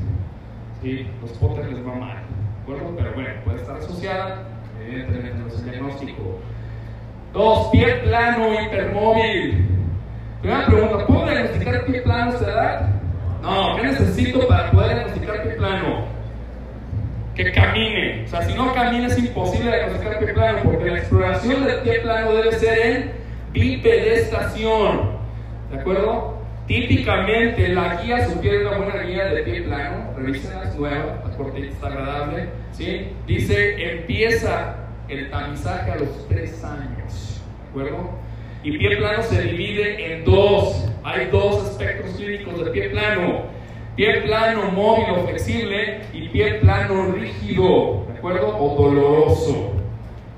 ¿sí? 0.80 1.08
Los 1.20 1.32
potes 1.32 1.66
les 1.72 1.84
va 1.84 1.94
mal, 1.94 2.18
¿de 2.18 2.62
acuerdo? 2.62 2.94
Pero 2.96 3.14
bueno, 3.14 3.30
puede 3.44 3.58
estar 3.58 3.76
asociada, 3.76 4.53
evidentemente 4.86 5.38
no 5.38 5.46
es 5.48 5.54
el 5.54 5.64
diagnóstico. 5.64 6.38
Dos, 7.32 7.68
pie 7.72 7.94
plano 8.04 8.62
hipermóvil. 8.62 9.68
Primera 10.40 10.66
pregunta, 10.66 11.06
¿puedo 11.06 11.26
diagnosticar 11.26 11.84
pie 11.86 12.00
plano 12.02 12.30
a 12.30 12.34
esta? 12.34 12.90
No, 13.42 13.76
¿qué 13.76 13.82
necesito 13.82 14.46
para 14.46 14.70
poder 14.70 14.94
diagnosticar 14.94 15.42
pie 15.42 15.52
plano? 15.52 16.14
que 17.34 17.52
camine. 17.52 18.24
O 18.24 18.28
sea, 18.28 18.42
si 18.42 18.54
no 18.54 18.72
camina 18.72 19.08
es 19.08 19.18
imposible 19.18 19.76
diagnosticar 19.76 20.18
pie 20.18 20.34
plano, 20.34 20.58
porque 20.64 20.90
la 20.90 20.98
exploración 20.98 21.64
del 21.64 21.80
pie 21.80 22.00
plano 22.00 22.32
debe 22.32 22.52
ser 22.52 22.78
en 22.78 23.12
bipedestación. 23.52 25.10
¿De 25.70 25.80
acuerdo? 25.80 26.33
Típicamente 26.66 27.68
la 27.68 28.00
guía 28.02 28.26
sugiere 28.28 28.66
una 28.66 28.78
buena 28.78 29.02
guía 29.02 29.26
de 29.26 29.42
pie 29.42 29.62
plano, 29.62 30.14
revísenla, 30.16 30.72
nueva, 30.76 31.22
la 31.24 31.36
cortita 31.36 31.66
está 31.66 31.86
agradable. 31.88 32.48
¿sí? 32.72 33.08
Dice, 33.26 33.92
empieza 33.92 34.76
el 35.08 35.30
tamizaje 35.30 35.90
a 35.90 35.96
los 35.96 36.28
3 36.28 36.64
años. 36.64 37.42
¿De 37.62 37.68
acuerdo? 37.70 38.10
Y 38.62 38.78
pie 38.78 38.96
plano 38.96 39.22
se 39.22 39.42
divide 39.42 40.14
en 40.14 40.24
dos. 40.24 40.88
Hay 41.02 41.26
dos 41.26 41.68
aspectos 41.68 42.14
clínicos 42.16 42.64
de 42.64 42.70
pie 42.70 42.88
plano 42.88 43.54
Pie 43.96 44.22
plano, 44.22 44.72
móvil 44.72 45.04
o 45.10 45.24
flexible 45.24 46.00
y 46.12 46.28
pie 46.28 46.54
plano 46.54 47.12
rígido, 47.12 48.04
¿de 48.08 48.18
acuerdo? 48.18 48.58
O 48.58 48.74
doloroso. 48.74 49.70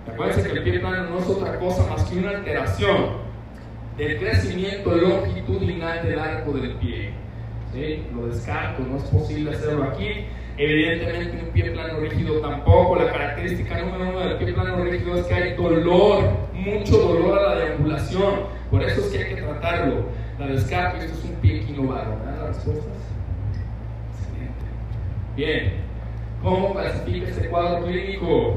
Acuérdense 0.07 0.43
que 0.47 0.59
el 0.59 0.63
pie 0.63 0.79
plano 0.79 1.09
no 1.09 1.19
es 1.19 1.27
otra 1.27 1.59
cosa 1.59 1.87
más 1.89 2.05
que 2.05 2.19
una 2.19 2.31
alteración 2.33 3.26
del 3.97 4.19
crecimiento 4.19 4.95
longitudinal 4.95 6.07
del 6.07 6.19
arco 6.19 6.53
del 6.53 6.73
pie. 6.73 7.11
¿Sí? 7.73 8.03
Lo 8.15 8.27
descarto, 8.27 8.83
no 8.83 8.97
es 8.97 9.05
posible 9.05 9.51
hacerlo 9.51 9.85
aquí. 9.85 10.27
Evidentemente 10.59 11.45
un 11.45 11.51
pie 11.51 11.71
plano 11.71 12.01
rígido 12.01 12.41
tampoco. 12.41 12.97
La 12.97 13.13
característica 13.13 13.79
número 13.83 14.11
uno 14.11 14.21
del 14.21 14.39
pie 14.39 14.53
plano 14.53 14.85
rígido 14.85 15.17
es 15.17 15.27
que 15.27 15.35
hay 15.35 15.55
dolor, 15.55 16.25
mucho 16.55 16.97
dolor 16.97 17.39
a 17.39 17.43
la 17.43 17.65
deambulación. 17.65 18.35
Por 18.71 18.83
eso 18.83 19.01
es 19.01 19.07
que 19.09 19.19
hay 19.19 19.35
que 19.35 19.43
tratarlo. 19.43 20.07
La 20.39 20.47
descarto, 20.47 20.99
esto 20.99 21.19
es 21.19 21.25
un 21.25 21.37
pie 21.37 21.63
equinovado. 21.63 22.19
¿Verdad? 22.19 22.47
Las 22.47 22.57
respuestas. 22.57 22.93
Bien, 25.37 25.75
¿cómo 26.43 26.73
clasifica 26.73 27.29
este 27.29 27.49
cuadro 27.49 27.85
clínico? 27.85 28.55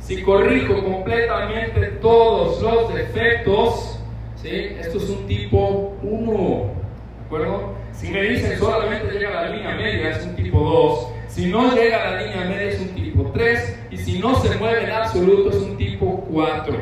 Si 0.00 0.22
corrijo 0.22 0.82
completamente 0.82 1.86
todos 2.00 2.62
los 2.62 2.94
defectos, 2.94 3.97
¿sí? 4.42 4.48
esto 4.80 4.98
es 4.98 5.10
un 5.10 5.26
tipo 5.26 5.96
1, 6.02 6.32
¿de 6.32 7.26
acuerdo? 7.26 7.74
Si 7.92 8.10
me 8.10 8.22
dicen 8.22 8.58
solamente 8.58 9.12
llega 9.12 9.40
a 9.40 9.44
la 9.44 9.56
línea 9.56 9.74
media, 9.74 10.10
es 10.10 10.24
un 10.24 10.36
tipo 10.36 10.60
2. 10.60 11.08
Si 11.28 11.46
no 11.46 11.74
llega 11.74 12.02
a 12.02 12.10
la 12.12 12.22
línea 12.22 12.44
media, 12.44 12.70
es 12.70 12.80
un 12.80 12.88
tipo 12.94 13.30
3. 13.32 13.78
Y 13.90 13.96
si 13.96 14.18
no 14.18 14.40
se 14.40 14.56
mueve 14.56 14.84
en 14.84 14.90
absoluto, 14.90 15.50
es 15.50 15.56
un 15.56 15.76
tipo 15.76 16.24
4. 16.30 16.76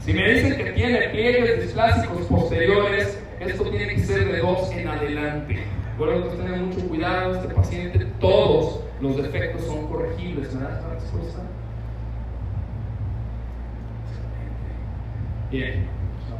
Si 0.00 0.12
me 0.12 0.32
dicen 0.32 0.56
que 0.56 0.72
tiene 0.72 1.08
pliegues 1.10 1.62
displásicos 1.62 2.22
posteriores, 2.26 3.18
esto 3.40 3.64
tiene 3.64 3.94
que 3.94 4.00
ser 4.00 4.32
de 4.32 4.38
2 4.38 4.72
en 4.72 4.88
adelante. 4.88 5.58
Por 5.96 6.08
lo 6.08 6.28
tener 6.28 6.60
mucho 6.60 6.86
cuidado, 6.88 7.36
este 7.36 7.54
paciente, 7.54 8.06
todos 8.20 8.80
los 9.00 9.16
defectos 9.16 9.64
son 9.66 9.86
corregibles. 9.86 10.52
¿Me 10.54 10.62
das 10.62 10.82
la 10.82 10.94
respuesta? 10.94 11.42
Bien, 15.50 15.86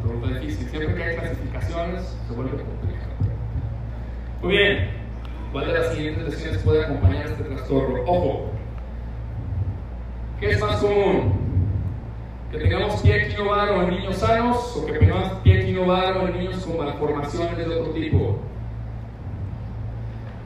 pregunta 0.03 0.39
difícil. 0.39 0.69
Siempre 0.69 0.95
que 0.95 1.03
hay 1.03 1.17
clasificaciones, 1.17 2.17
se 2.27 2.35
vuelve 2.35 2.51
complicado. 2.51 3.13
Muy 4.43 4.57
bien, 4.57 4.91
¿cuál 5.53 5.67
de 5.67 5.73
las 5.75 5.95
siguientes 5.95 6.25
lesiones 6.25 6.63
puede 6.63 6.85
acompañar 6.85 7.27
este 7.27 7.45
trastorno? 7.45 8.03
Ojo, 8.07 8.51
¿qué 10.41 10.51
es 10.51 10.61
más 10.61 10.77
común? 10.77 11.49
que 12.51 12.59
tengamos 12.59 13.03
pie 13.03 13.27
equinovaro 13.27 13.83
en 13.83 13.91
niños 13.91 14.17
sanos 14.17 14.75
o 14.75 14.87
que 14.87 14.93
tengamos 14.95 15.33
pie 15.43 15.61
equinovaro 15.61 16.29
en 16.29 16.39
niños 16.39 16.65
con 16.65 16.79
malformaciones 16.79 17.59
de 17.59 17.67
otro 17.67 17.93
tipo 17.93 18.39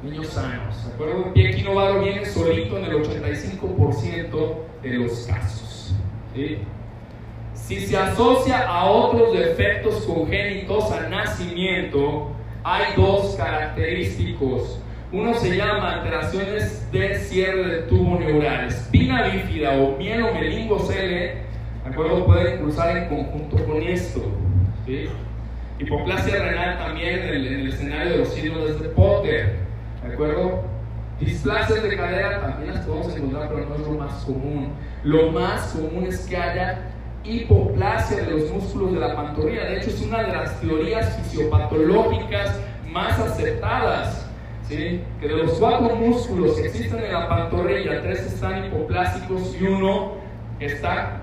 niños 0.03 0.27
sanos. 0.29 0.87
¿De 0.87 0.95
acuerdo? 0.95 1.33
Pie 1.33 1.51
equinovaro 1.51 2.01
viene 2.01 2.25
solito 2.25 2.77
en 2.79 2.85
el 2.85 2.93
85% 2.95 4.55
de 4.83 4.91
los 4.91 5.27
casos. 5.27 5.95
Si 7.63 7.81
se 7.81 7.97
asocia 7.97 8.67
a 8.67 8.87
otros 8.87 9.35
defectos 9.35 10.05
congénitos 10.05 10.91
al 10.91 11.09
nacimiento, 11.11 12.33
hay 12.65 12.87
dos 12.97 13.37
característicos. 13.37 14.81
Uno 15.13 15.33
se 15.35 15.57
llama 15.57 15.95
alteraciones 15.95 16.91
de 16.91 17.15
cierre 17.21 17.65
del 17.65 17.87
tubo 17.87 18.19
neural. 18.19 18.67
Espina 18.67 19.29
bífida 19.29 19.75
o 19.75 19.97
mielomeningocele, 19.97 21.35
¿de 21.85 21.89
acuerdo? 21.89 22.27
Pueden 22.27 22.59
cruzar 22.59 22.97
en 22.97 23.09
conjunto 23.09 23.65
con 23.65 23.81
esto. 23.81 24.21
¿sí? 24.85 25.09
Hipoplasia 25.79 26.43
renal 26.43 26.79
también 26.79 27.21
en 27.21 27.29
el, 27.29 27.47
en 27.47 27.61
el 27.61 27.69
escenario 27.69 28.13
de 28.13 28.19
los 28.19 28.35
síndromes 28.35 28.81
de 28.81 28.89
Potter. 28.89 29.57
¿De 30.05 30.13
acuerdo? 30.13 30.65
Displasias 31.21 31.81
de 31.81 31.97
cadera 31.97 32.41
también 32.41 32.75
las 32.75 32.85
podemos 32.85 33.15
encontrar, 33.15 33.49
pero 33.49 33.67
no 33.69 33.75
es 33.77 33.81
lo 33.83 33.93
más 33.93 34.25
común. 34.25 34.73
Lo 35.05 35.31
más 35.31 35.69
común 35.69 36.07
es 36.09 36.27
que 36.27 36.37
haya 36.37 36.92
hipoplasia 37.25 38.25
de 38.25 38.31
los 38.31 38.51
músculos 38.51 38.93
de 38.93 39.01
la 39.01 39.15
pantorrilla. 39.15 39.65
De 39.65 39.79
hecho, 39.79 39.91
es 39.91 40.03
una 40.03 40.23
de 40.23 40.33
las 40.33 40.61
teorías 40.61 41.17
fisiopatológicas 41.19 42.59
más 42.91 43.19
aceptadas. 43.19 44.29
Que 44.69 45.05
de 45.21 45.37
los 45.37 45.53
cuatro 45.59 45.95
músculos 45.97 46.57
que 46.57 46.69
existen 46.69 47.05
en 47.05 47.13
la 47.13 47.29
pantorrilla, 47.29 48.01
tres 48.01 48.21
están 48.21 48.65
hipoplásicos 48.65 49.55
y 49.61 49.65
uno 49.65 50.13
está 50.61 51.21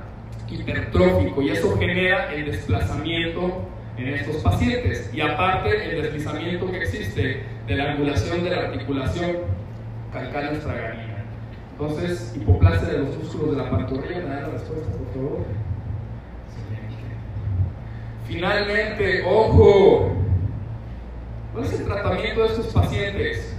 hipertrófico. 0.48 1.42
Y 1.42 1.50
eso 1.50 1.76
genera 1.78 2.32
el 2.32 2.46
desplazamiento 2.46 3.64
en 3.98 4.10
estos 4.10 4.38
pacientes. 4.44 5.10
Y 5.14 5.22
aparte, 5.22 5.96
el 5.96 6.04
deslizamiento 6.04 6.70
que 6.70 6.78
existe 6.78 7.44
de 7.66 7.76
la 7.76 7.94
angulación 7.94 8.44
de 8.44 8.50
la 8.52 8.62
articulación 8.68 9.38
calcáneo 10.14 10.52
estragalina. 10.52 11.26
Entonces, 11.72 12.36
hipoplasia 12.36 12.88
de 12.90 12.98
los 13.00 13.18
músculos 13.18 13.52
de 13.56 13.64
la 13.64 13.70
pantorrilla. 13.70 14.20
¿Me 14.20 14.30
dan 14.30 14.44
la 14.44 14.50
respuesta, 14.50 14.92
por 14.92 15.14
favor? 15.14 15.46
Finalmente, 18.30 19.24
ojo, 19.26 20.12
¿cuál 21.52 21.66
es 21.66 21.80
el 21.80 21.86
tratamiento 21.88 22.44
de 22.44 22.48
estos 22.48 22.68
pacientes? 22.68 23.58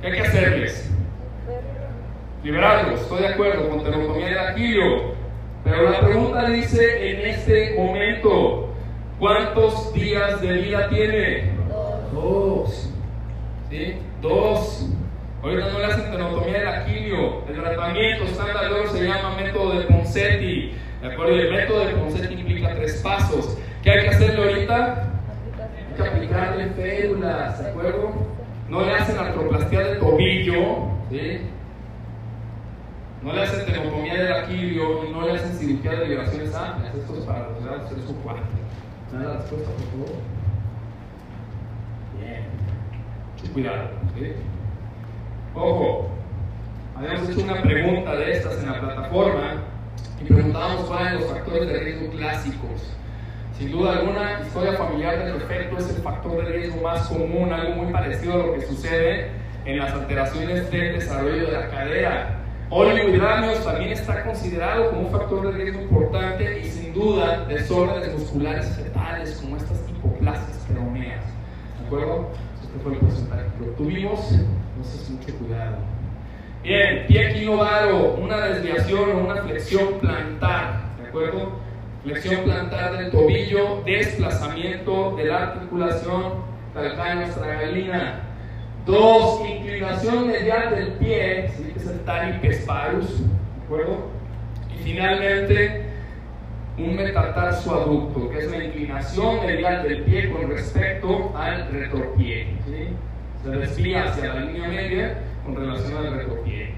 ¿Qué 0.00 0.08
hay 0.08 0.12
que 0.14 0.20
hacerles? 0.20 0.90
Liberarlos, 2.42 3.02
estoy 3.02 3.20
de 3.20 3.28
acuerdo, 3.28 3.68
con 3.68 3.84
tenotomía 3.84 4.26
del 4.26 4.38
aquilio. 4.38 5.12
Pero 5.62 5.90
la 5.90 6.00
pregunta 6.00 6.48
dice 6.48 7.12
en 7.12 7.24
este 7.24 7.76
momento, 7.78 8.74
¿cuántos 9.20 9.94
días 9.94 10.42
de 10.42 10.54
vida 10.54 10.88
tiene? 10.88 11.52
Dos. 12.12 12.90
¿Sí? 13.70 13.94
Dos. 14.20 14.88
Ahorita 15.40 15.68
no 15.68 15.78
le 15.78 15.84
hacen 15.84 16.10
tenotomía 16.10 16.58
del 16.58 16.68
aquilio. 16.68 17.44
El 17.48 17.60
tratamiento 17.60 18.24
estándar 18.24 18.72
se 18.88 19.04
llama 19.04 19.36
método 19.36 19.78
de 19.78 19.84
Ponseti. 19.84 20.74
¿De 21.02 21.12
acuerdo? 21.12 21.34
el 21.34 21.50
método 21.50 21.84
de 21.84 21.94
Ponseti 21.94 22.34
implica 22.34 22.74
tres 22.76 23.00
pasos. 23.02 23.58
¿Qué 23.82 23.90
hay 23.90 24.02
que 24.02 24.08
hacerle 24.10 24.52
ahorita? 24.52 25.08
Hay 25.90 25.96
que 25.96 26.08
aplicarle 26.08 26.66
férulas, 26.70 27.60
¿de 27.60 27.70
acuerdo? 27.70 28.12
No 28.68 28.84
le 28.84 28.92
hacen 28.92 29.18
artroplastia 29.18 29.80
de 29.80 29.96
tobillo, 29.96 30.90
¿sí? 31.10 31.40
No 33.20 33.32
le 33.32 33.42
hacen 33.42 33.66
tenotomía 33.66 34.14
del 34.14 34.32
aquilio 34.32 35.04
y 35.04 35.12
no 35.12 35.26
le 35.26 35.32
hacen 35.32 35.52
cirugía 35.54 35.90
de 35.90 36.06
liberaciones 36.06 36.54
amplias. 36.54 36.94
Esto 36.94 37.18
es 37.18 37.24
para 37.24 37.48
los 37.48 37.64
grados 37.64 37.90
3 37.90 38.00
o 38.08 38.14
4. 38.22 38.42
¿Me 39.12 39.24
la 39.24 39.32
respuesta, 39.38 39.70
por 39.72 40.06
favor? 40.06 40.22
Bien. 42.20 43.52
Cuidado, 43.52 43.90
¿sí? 44.16 44.32
Ojo, 45.54 46.10
habíamos 46.94 47.28
hecho 47.28 47.42
una 47.42 47.60
pregunta 47.60 48.14
de 48.14 48.32
estas 48.32 48.62
en 48.62 48.70
la 48.70 48.80
plataforma 48.80 49.71
y 50.22 50.32
preguntábamos 50.32 50.84
cuáles 50.86 51.08
eran 51.08 51.20
los 51.20 51.30
factores 51.30 51.68
de 51.68 51.80
riesgo 51.80 52.10
clásicos. 52.10 52.96
Sin 53.58 53.70
duda 53.72 53.98
alguna, 53.98 54.40
historia 54.40 54.72
familiar 54.74 55.24
del 55.24 55.38
defecto 55.38 55.78
es 55.78 55.88
el 55.90 56.02
factor 56.02 56.44
de 56.44 56.52
riesgo 56.52 56.82
más 56.82 57.06
común, 57.08 57.52
algo 57.52 57.82
muy 57.82 57.92
parecido 57.92 58.34
a 58.34 58.36
lo 58.38 58.54
que 58.54 58.62
sucede 58.62 59.30
en 59.64 59.78
las 59.78 59.92
alteraciones 59.92 60.70
del 60.70 60.94
desarrollo 60.94 61.46
de 61.46 61.52
la 61.52 61.68
cadera. 61.68 62.38
Oligohidramios 62.70 63.62
también 63.64 63.92
está 63.92 64.24
considerado 64.24 64.90
como 64.90 65.02
un 65.02 65.12
factor 65.12 65.52
de 65.52 65.62
riesgo 65.62 65.82
importante 65.82 66.60
y 66.60 66.64
sin 66.64 66.94
duda 66.94 67.44
desórdenes 67.44 68.18
musculares 68.18 68.66
fetales 68.76 69.38
como 69.42 69.56
estas 69.56 69.78
hipoplasias 69.90 70.56
peroneas. 70.66 71.24
¿De 71.80 71.86
acuerdo? 71.86 72.30
Este 72.62 72.78
fue 72.82 72.94
el 72.94 72.98
porcentaje 73.00 73.42
que 73.58 73.70
obtuvimos, 73.70 74.32
entonces 74.32 75.10
mucho 75.10 75.38
cuidado. 75.38 75.76
Bien, 76.62 77.06
pie 77.08 77.30
equinovaro, 77.30 78.14
una 78.14 78.46
desviación 78.46 79.10
o 79.10 79.18
una 79.24 79.42
flexión 79.42 79.98
plantar, 79.98 80.94
¿de 80.96 81.08
acuerdo? 81.08 81.58
Flexión 82.04 82.44
plantar 82.44 82.98
del 82.98 83.10
tobillo, 83.10 83.82
desplazamiento 83.84 85.16
de 85.16 85.24
la 85.24 85.42
articulación 85.42 86.34
calcáneo-estragalina. 86.72 88.20
Dos, 88.86 89.40
inclinación 89.48 90.28
medial 90.28 90.76
del 90.76 90.92
pie, 90.92 91.50
¿sí? 91.56 91.64
que 91.72 91.80
es 91.80 91.86
el 91.88 91.98
talipes 92.04 92.64
parus, 92.64 93.18
¿de 93.18 93.64
acuerdo? 93.64 94.06
Y 94.72 94.84
finalmente, 94.84 95.82
un 96.78 96.94
metatarsoaducto, 96.94 98.30
que 98.30 98.38
es 98.38 98.50
la 98.52 98.62
inclinación 98.62 99.44
medial 99.44 99.82
del 99.82 100.02
pie 100.04 100.30
con 100.30 100.48
respecto 100.48 101.32
al 101.36 101.72
retropié. 101.72 102.56
¿sí? 102.66 102.88
Se 103.42 103.50
desvía 103.50 104.04
hacia 104.04 104.34
la 104.34 104.40
línea 104.44 104.68
media 104.68 105.18
con 105.44 105.56
relación 105.56 105.96
al 105.96 106.14
retropié. 106.14 106.74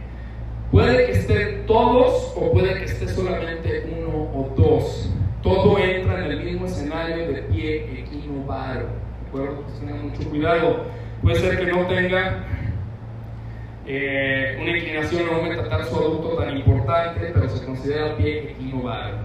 Puede 0.71 1.07
que 1.07 1.13
estén 1.13 1.67
todos 1.67 2.33
o 2.37 2.53
puede 2.53 2.75
que 2.75 2.85
esté 2.85 3.09
solamente 3.09 3.89
uno 3.97 4.31
o 4.35 4.53
dos. 4.57 5.11
Todo 5.43 5.79
entra 5.79 6.25
en 6.25 6.33
el 6.33 6.45
mismo 6.45 6.67
escenario 6.67 7.29
de 7.29 7.43
pie 7.43 8.01
equinovaro. 8.01 8.87
¿De 8.87 9.29
acuerdo? 9.29 9.65
Tengan 9.79 10.09
mucho 10.09 10.29
cuidado. 10.29 10.85
Puede 11.23 11.37
ser 11.37 11.59
que 11.59 11.73
no 11.73 11.87
tenga 11.87 12.45
eh, 13.87 14.59
una 14.61 14.77
inclinación 14.77 15.29
o 15.29 15.41
un 15.41 15.49
metatarsoaducto 15.49 16.37
tan 16.37 16.57
importante, 16.57 17.31
pero 17.35 17.49
se 17.49 17.65
considera 17.65 18.17
pie 18.17 18.53
equinovaro. 18.53 19.19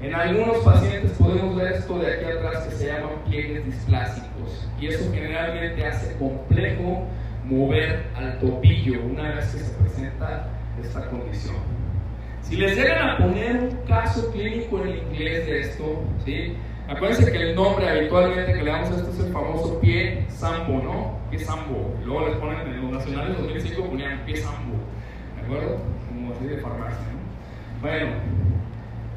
En 0.00 0.14
algunos 0.14 0.58
pacientes 0.58 1.12
podemos 1.12 1.54
ver 1.56 1.72
esto 1.72 1.98
de 1.98 2.12
aquí 2.12 2.24
atrás 2.24 2.66
que 2.66 2.74
se 2.74 2.86
llaman 2.86 3.10
pliegues 3.26 3.64
displásicos 3.64 4.68
y 4.80 4.88
eso 4.88 5.12
generalmente 5.12 5.86
hace 5.86 6.16
complejo 6.16 7.04
mover 7.44 8.06
al 8.14 8.38
tobillo 8.38 9.02
una 9.04 9.34
vez 9.34 9.46
que 9.52 9.58
se 9.58 9.74
presenta 9.74 10.48
esta 10.80 11.08
condición. 11.08 11.56
Si 12.42 12.56
les 12.56 12.76
llegan 12.76 13.08
a 13.08 13.18
poner 13.18 13.56
un 13.56 13.76
caso 13.86 14.30
clínico 14.32 14.80
en 14.80 14.88
el 14.88 14.98
inglés 14.98 15.46
de 15.46 15.60
esto, 15.60 16.02
¿sí? 16.24 16.56
acuérdense 16.88 17.30
que 17.30 17.38
el 17.38 17.54
nombre 17.54 17.88
habitualmente 17.88 18.52
que 18.52 18.62
le 18.62 18.70
damos 18.70 18.90
a 18.90 18.96
esto 18.96 19.10
es 19.10 19.20
el 19.20 19.32
famoso 19.32 19.80
pie 19.80 20.26
sambo, 20.28 20.82
¿no? 20.82 21.18
Pie 21.30 21.38
sambo. 21.38 21.94
Luego 22.04 22.28
les 22.28 22.36
ponen 22.36 22.60
en 22.66 22.82
los 22.82 22.90
nacionales 22.90 23.38
2005 23.38 23.84
ponían 23.84 24.24
pie 24.24 24.36
sambo, 24.36 24.76
¿de 25.36 25.42
acuerdo? 25.42 25.78
Como 26.08 26.32
así 26.32 26.44
de 26.46 26.58
farmacia, 26.58 26.98
¿no? 27.12 27.80
Bueno, 27.80 28.10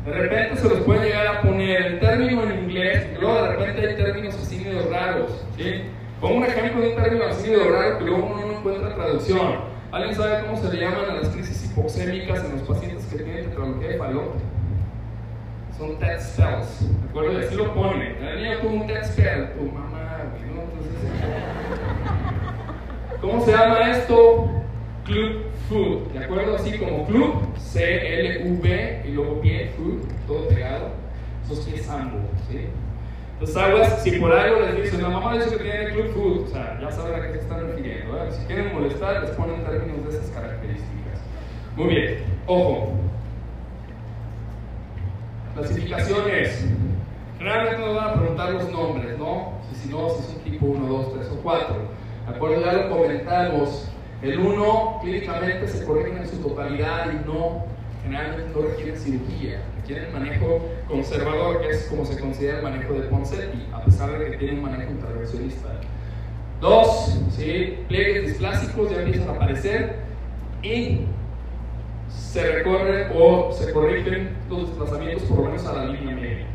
de 0.06 0.12
repente 0.12 0.56
se 0.58 0.70
los 0.70 0.80
puede 0.80 1.06
llegar 1.06 1.28
a 1.28 1.42
poner 1.42 1.82
el 1.82 2.00
término 2.00 2.44
en 2.44 2.64
inglés 2.64 3.08
y 3.16 3.20
luego 3.20 3.42
de 3.42 3.56
repente 3.56 3.88
hay 3.88 3.96
términos 3.96 4.36
así 4.36 4.58
medio 4.58 4.90
raros, 4.90 5.46
¿sí? 5.58 5.82
Pongo 6.22 6.38
un 6.38 6.44
ejemplo 6.46 6.82
de 6.82 6.90
un 6.90 6.96
término 6.96 7.26
así 7.26 7.50
medio 7.50 7.72
raro 7.72 7.98
que 8.00 8.06
luego 8.06 8.26
uno 8.26 8.46
no 8.46 8.54
encuentra 8.60 8.96
traducción. 8.96 9.76
¿Alguien 9.92 10.16
sabe 10.16 10.46
cómo 10.46 10.58
se 10.58 10.74
le 10.74 10.82
llaman 10.82 11.10
a 11.10 11.14
las 11.16 11.30
crisis 11.30 11.66
hipoxémicas 11.66 12.44
en 12.46 12.52
los 12.54 12.62
pacientes 12.62 13.06
que 13.06 13.18
tienen 13.18 13.46
tetralogía 13.50 13.90
de 13.90 13.98
Fallot? 13.98 14.34
Son 15.78 16.00
TED 16.00 16.22
spells, 16.22 16.88
¿de 17.02 17.10
acuerdo? 17.10 17.40
Así 17.40 17.56
lo 17.56 17.74
pone. 17.74 18.16
El 18.20 18.44
niño 18.44 18.60
tuvo 18.60 18.74
un 18.76 18.88
TED 18.88 19.04
spell, 19.04 19.54
tu 19.54 19.64
mamá, 19.64 20.20
¿no? 20.54 20.62
Entonces, 20.62 20.94
¿cómo 23.22 23.46
se 23.46 23.52
llama 23.52 23.92
esto? 23.92 24.50
Club 25.04 25.44
Food, 25.70 26.14
¿de 26.14 26.26
acuerdo? 26.26 26.56
Así 26.56 26.78
como 26.80 27.06
Club, 27.06 27.36
C-L-U-B 27.58 29.04
y 29.06 29.12
luego 29.12 29.42
pie, 29.42 29.72
Food, 29.78 30.02
todo 30.28 30.48
pegado. 30.48 30.92
Esos 31.44 31.66
pies 31.66 31.88
ambos, 31.90 32.22
¿sí? 32.50 32.68
Entonces, 33.36 33.58
aguas, 33.58 34.02
si 34.02 34.12
por 34.12 34.32
algo 34.32 34.62
les 34.62 34.84
dicen, 34.84 35.02
la 35.02 35.10
mamá 35.10 35.36
dice 35.36 35.58
que 35.58 35.64
tiene 35.64 35.92
Club 35.92 36.14
Food, 36.14 36.44
o 36.46 36.48
sea, 36.48 36.80
ya 36.80 36.90
saben 36.90 37.22
a 37.22 37.28
qué 37.28 37.34
se 37.34 37.40
están 37.40 37.68
refiriendo. 37.68 38.18
¿eh? 38.18 38.32
Si 38.32 38.46
quieren 38.46 38.74
molestar, 38.74 39.22
les 39.24 39.32
ponen 39.32 39.62
términos 39.66 40.06
de 40.06 40.18
esas 40.18 40.30
características. 40.30 41.20
Muy 41.76 41.88
bien, 41.88 42.24
ojo. 42.48 42.94
Clasificaciones. 45.54 46.66
Generalmente 47.38 47.86
nos 47.86 47.96
van 47.98 48.08
a 48.08 48.14
preguntar 48.14 48.52
los 48.54 48.72
nombres, 48.72 49.20
¿no? 49.20 49.54
Si, 49.70 49.82
si 49.82 49.90
no, 49.90 50.10
si 50.12 50.22
es 50.22 50.30
un 50.30 50.44
tipo 50.52 50.66
1, 50.68 50.88
2, 50.88 51.14
3 51.16 51.28
o 51.32 51.36
4. 51.44 51.76
¿De 52.30 52.36
acuerdo? 52.36 52.66
Ya 52.66 52.74
lo 52.74 52.90
comentamos. 52.90 53.92
El 54.22 54.40
1 54.40 55.00
clínicamente 55.02 55.68
se 55.68 55.84
corrige 55.84 56.18
en 56.18 56.28
su 56.28 56.38
totalidad 56.38 57.12
y 57.12 57.28
no, 57.28 57.66
generalmente 58.02 58.50
no 58.56 58.66
requiere 58.66 58.98
cirugía. 58.98 59.60
Requiere 59.86 60.10
manejo 60.12 60.68
conservador, 60.88 61.62
que 61.62 61.70
es 61.70 61.84
como 61.84 62.06
se 62.06 62.20
considera 62.20 62.58
el 62.58 62.64
manejo 62.64 62.96
de 62.96 63.02
Ponseti, 63.02 63.68
a 63.72 63.86
pesar 63.86 64.18
de 64.18 64.32
que 64.32 64.38
tiene 64.38 64.56
un 64.56 64.64
manejo 64.64 64.92
intervencionista. 64.92 65.80
Dos, 66.60 67.20
¿sí? 67.30 67.78
pliegues 67.88 68.30
displásicos 68.30 68.90
ya 68.90 69.04
empiezan 69.04 69.30
a 69.30 69.34
aparecer 69.34 69.98
y 70.64 71.02
se 72.10 72.52
recorren 72.52 73.12
o 73.16 73.52
se 73.52 73.72
corrigen 73.72 74.36
los 74.50 74.70
desplazamientos 74.70 75.30
por 75.30 75.38
lo 75.38 75.46
menos 75.46 75.68
a 75.68 75.74
la 75.74 75.86
línea 75.86 76.16
media. 76.16 76.48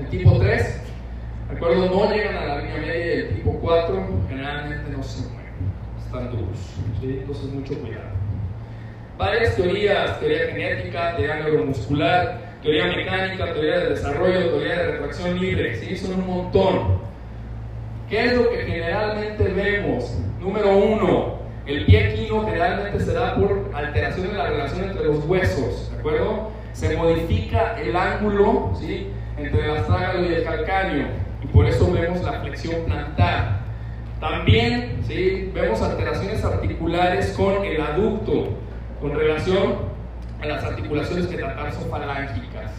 El 0.00 0.08
tipo 0.08 0.38
3, 0.38 0.80
recuerdo, 1.50 1.90
no 1.90 2.10
llegan 2.10 2.34
a 2.34 2.46
la 2.46 2.58
línea 2.60 2.80
media 2.80 3.14
y 3.14 3.18
el 3.18 3.34
tipo 3.34 3.52
4 3.60 4.06
generalmente 4.26 4.90
no 4.90 5.02
se 5.02 5.20
mueven. 5.28 5.52
están 6.02 6.30
duros. 6.30 6.76
Entonces, 7.02 7.52
mucho 7.52 7.78
cuidado. 7.78 8.17
Varias 9.18 9.56
teorías, 9.56 10.20
teoría 10.20 10.46
genética, 10.46 11.16
teoría 11.16 11.42
neuromuscular, 11.42 12.38
teoría 12.62 12.86
mecánica, 12.86 13.52
teoría 13.52 13.78
de 13.80 13.90
desarrollo, 13.90 14.50
teoría 14.50 14.76
de 14.76 14.92
retracción 14.92 15.40
libre, 15.40 15.74
¿sí? 15.74 15.96
son 15.96 16.20
un 16.20 16.26
montón. 16.28 17.00
¿Qué 18.08 18.26
es 18.26 18.36
lo 18.36 18.48
que 18.48 18.58
generalmente 18.58 19.42
vemos? 19.42 20.16
Número 20.38 20.70
uno, 20.76 21.38
el 21.66 21.84
pie 21.84 22.14
equino 22.14 22.44
generalmente 22.44 23.00
se 23.00 23.12
da 23.12 23.34
por 23.34 23.68
alteración 23.74 24.28
de 24.28 24.34
la 24.34 24.50
relación 24.50 24.84
entre 24.84 25.06
los 25.06 25.24
huesos, 25.26 25.90
¿de 25.90 25.98
acuerdo? 25.98 26.52
Se 26.72 26.96
modifica 26.96 27.76
el 27.76 27.96
ángulo, 27.96 28.70
¿sí? 28.78 29.08
Entre 29.36 29.64
el 29.64 29.78
astrágalo 29.78 30.30
y 30.30 30.34
el 30.34 30.44
calcáneo, 30.44 31.06
y 31.42 31.46
por 31.48 31.66
eso 31.66 31.90
vemos 31.90 32.22
la 32.22 32.34
flexión 32.34 32.84
plantar. 32.84 33.62
También, 34.20 35.00
¿sí? 35.08 35.50
Vemos 35.52 35.82
alteraciones 35.82 36.44
articulares 36.44 37.32
con 37.36 37.64
el 37.64 37.80
aducto, 37.80 38.56
con 39.00 39.14
relación 39.14 39.74
a 40.40 40.46
las 40.46 40.64
articulaciones 40.64 41.30
metatarsofalángicas. 41.30 42.72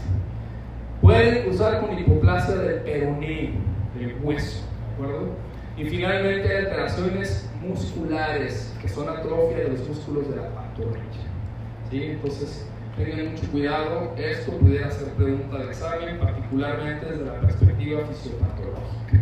Pueden 1.01 1.49
usar 1.49 1.81
con 1.81 1.97
hipoplasia 1.97 2.55
del 2.55 2.81
peroné, 2.81 3.53
del 3.97 4.17
hueso, 4.21 4.63
¿de 4.87 4.93
acuerdo? 4.93 5.29
Y 5.77 5.85
finalmente 5.85 6.57
alteraciones 6.57 7.49
musculares, 7.61 8.75
que 8.81 8.89
son 8.89 9.07
atrofia 9.07 9.57
de 9.59 9.69
los 9.69 9.87
músculos 9.87 10.29
de 10.29 10.35
la 10.35 10.49
pantorrilla. 10.49 11.03
¿Sí? 11.89 12.03
Entonces, 12.03 12.67
tengan 12.97 13.31
mucho 13.31 13.49
cuidado, 13.51 14.13
esto 14.17 14.51
pudiera 14.57 14.91
ser 14.91 15.09
pregunta 15.13 15.57
de 15.57 15.65
examen, 15.65 16.19
particularmente 16.19 17.05
desde 17.05 17.25
la 17.25 17.39
perspectiva 17.39 18.01
fisiopatológica. 18.07 19.19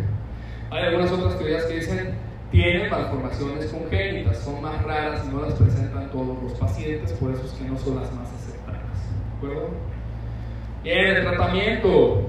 Hay 0.70 0.84
algunas 0.84 1.12
otras 1.12 1.38
teorías 1.38 1.64
que 1.64 1.76
dicen 1.76 2.14
tienen 2.50 2.90
malformaciones 2.90 3.66
congénitas, 3.66 4.38
son 4.38 4.62
más 4.62 4.82
raras 4.82 5.24
y 5.26 5.34
no 5.34 5.42
las 5.42 5.54
presentan 5.54 6.10
todos 6.10 6.42
los 6.42 6.52
pacientes, 6.54 7.12
por 7.12 7.32
eso 7.32 7.44
es 7.44 7.52
que 7.52 7.64
no 7.64 7.78
son 7.78 7.96
las 7.96 8.12
más 8.14 8.28
aceptadas. 8.32 8.80
¿De 9.40 9.46
acuerdo? 9.46 9.68
Bien, 10.82 11.06
el 11.06 11.22
tratamiento. 11.22 12.22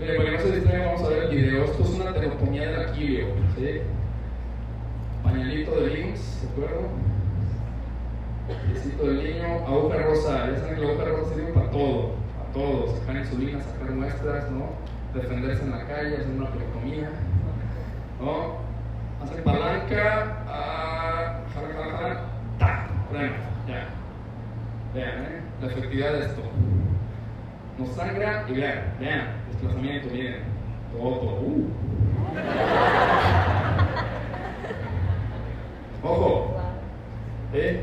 Miren, 0.00 0.16
para 0.16 0.30
que 0.30 0.36
no 0.36 0.42
se 0.42 0.56
distraigan, 0.56 0.86
vamos 0.86 1.02
a 1.02 1.08
ver 1.08 1.22
el 1.24 1.36
video. 1.36 1.64
Esto 1.64 1.82
es 1.84 1.90
una 1.90 2.12
tenotomía 2.12 2.68
del 2.68 2.88
aquilio. 2.88 3.26
¿sí? 3.56 3.80
Pañalito 5.22 5.80
de 5.80 5.86
links, 5.90 6.42
¿de 6.42 6.48
acuerdo? 6.48 6.88
Piecito 8.66 9.06
del 9.06 9.24
niño, 9.24 9.44
aguja 9.66 9.98
rosa. 9.98 10.50
Ya 10.50 10.58
saben 10.58 10.74
que 10.74 10.80
la 10.80 10.90
aguja 10.90 11.04
rosa 11.04 11.34
sirve 11.34 11.52
para 11.52 11.70
todo, 11.70 12.14
para 12.36 12.52
todo. 12.52 12.96
Sacar 12.98 13.16
insulina, 13.16 13.60
sacar 13.60 13.90
muestras, 13.92 14.50
¿no? 14.50 14.70
Defenderse 15.14 15.62
en 15.62 15.70
la 15.70 15.86
calle, 15.86 16.16
hacer 16.16 16.30
una 16.36 16.50
plectomía, 16.50 17.10
¿no? 18.20 18.73
Hacer 19.24 19.42
palanca, 19.42 20.44
ah, 20.46 21.40
jala, 21.54 21.68
jala, 21.74 21.98
jala, 21.98 22.20
ta, 22.58 22.86
freno, 23.10 23.34
ya. 23.66 23.88
Vean, 24.94 25.24
¿eh? 25.24 25.40
la 25.60 25.66
efectividad 25.66 26.12
de 26.12 26.20
esto. 26.26 26.42
Nos 27.78 27.88
sangra 27.96 28.44
y 28.48 28.52
vean, 28.52 28.94
vean, 29.00 29.26
desplazamiento, 29.50 30.08
miren, 30.12 30.42
todo, 30.92 31.16
todo. 31.16 31.40
Uh. 31.40 31.70
Ojo. 36.04 36.56
¿Eh? 37.54 37.82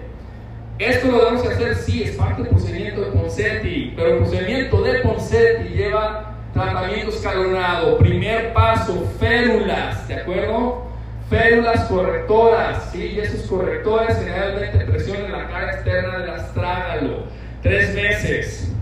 Esto 0.79 1.07
lo 1.11 1.17
debemos 1.19 1.47
hacer, 1.47 1.75
sí, 1.75 2.03
es 2.03 2.15
parte 2.15 2.43
del 2.43 2.51
procedimiento 2.51 3.01
de 3.01 3.11
Ponseti, 3.11 3.93
pero 3.95 4.13
el 4.13 4.17
procedimiento 4.17 4.81
de 4.81 4.99
Ponseti 4.99 5.69
lleva 5.69 6.35
tratamiento 6.53 7.09
escalonado. 7.09 7.97
Primer 7.97 8.53
paso, 8.53 9.05
férulas, 9.19 10.07
¿de 10.07 10.15
acuerdo? 10.15 10.90
Férulas 11.31 11.85
correctoras. 11.85 12.93
Y 12.93 13.17
esos 13.17 13.47
correctores 13.49 14.17
generalmente 14.17 14.79
presionan 14.79 15.31
la 15.31 15.47
cara 15.47 15.71
externa 15.75 16.17
del 16.17 16.29
astrágalo. 16.29 17.23
Tres 17.63 17.95
meses. 17.95 18.75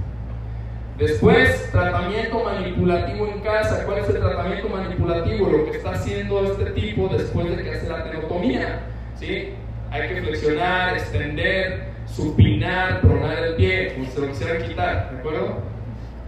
Después, 0.98 1.70
tratamiento 1.72 2.44
manipulativo 2.44 3.28
en 3.28 3.42
casa. 3.42 3.86
¿Cuál 3.86 4.00
es 4.00 4.10
el 4.10 4.20
tratamiento 4.20 4.68
manipulativo? 4.68 5.48
Lo 5.48 5.66
que 5.66 5.78
está 5.78 5.92
haciendo 5.92 6.44
este 6.52 6.72
tipo 6.72 7.08
después 7.08 7.56
de 7.56 7.64
que 7.64 7.72
hace 7.72 7.88
la 7.88 8.04
tenotomía. 8.04 8.80
¿sí? 9.20 9.54
Hay 9.92 10.10
que 10.10 10.22
flexionar, 10.24 10.98
extender, 10.98 11.84
supinar, 12.08 13.02
pronar 13.02 13.38
el 13.44 13.56
pie, 13.58 13.94
como 13.94 14.10
se 14.10 14.22
lo 14.22 14.28
quisieran 14.28 14.68
quitar, 14.68 15.12
¿de 15.12 15.20
acuerdo? 15.20 15.60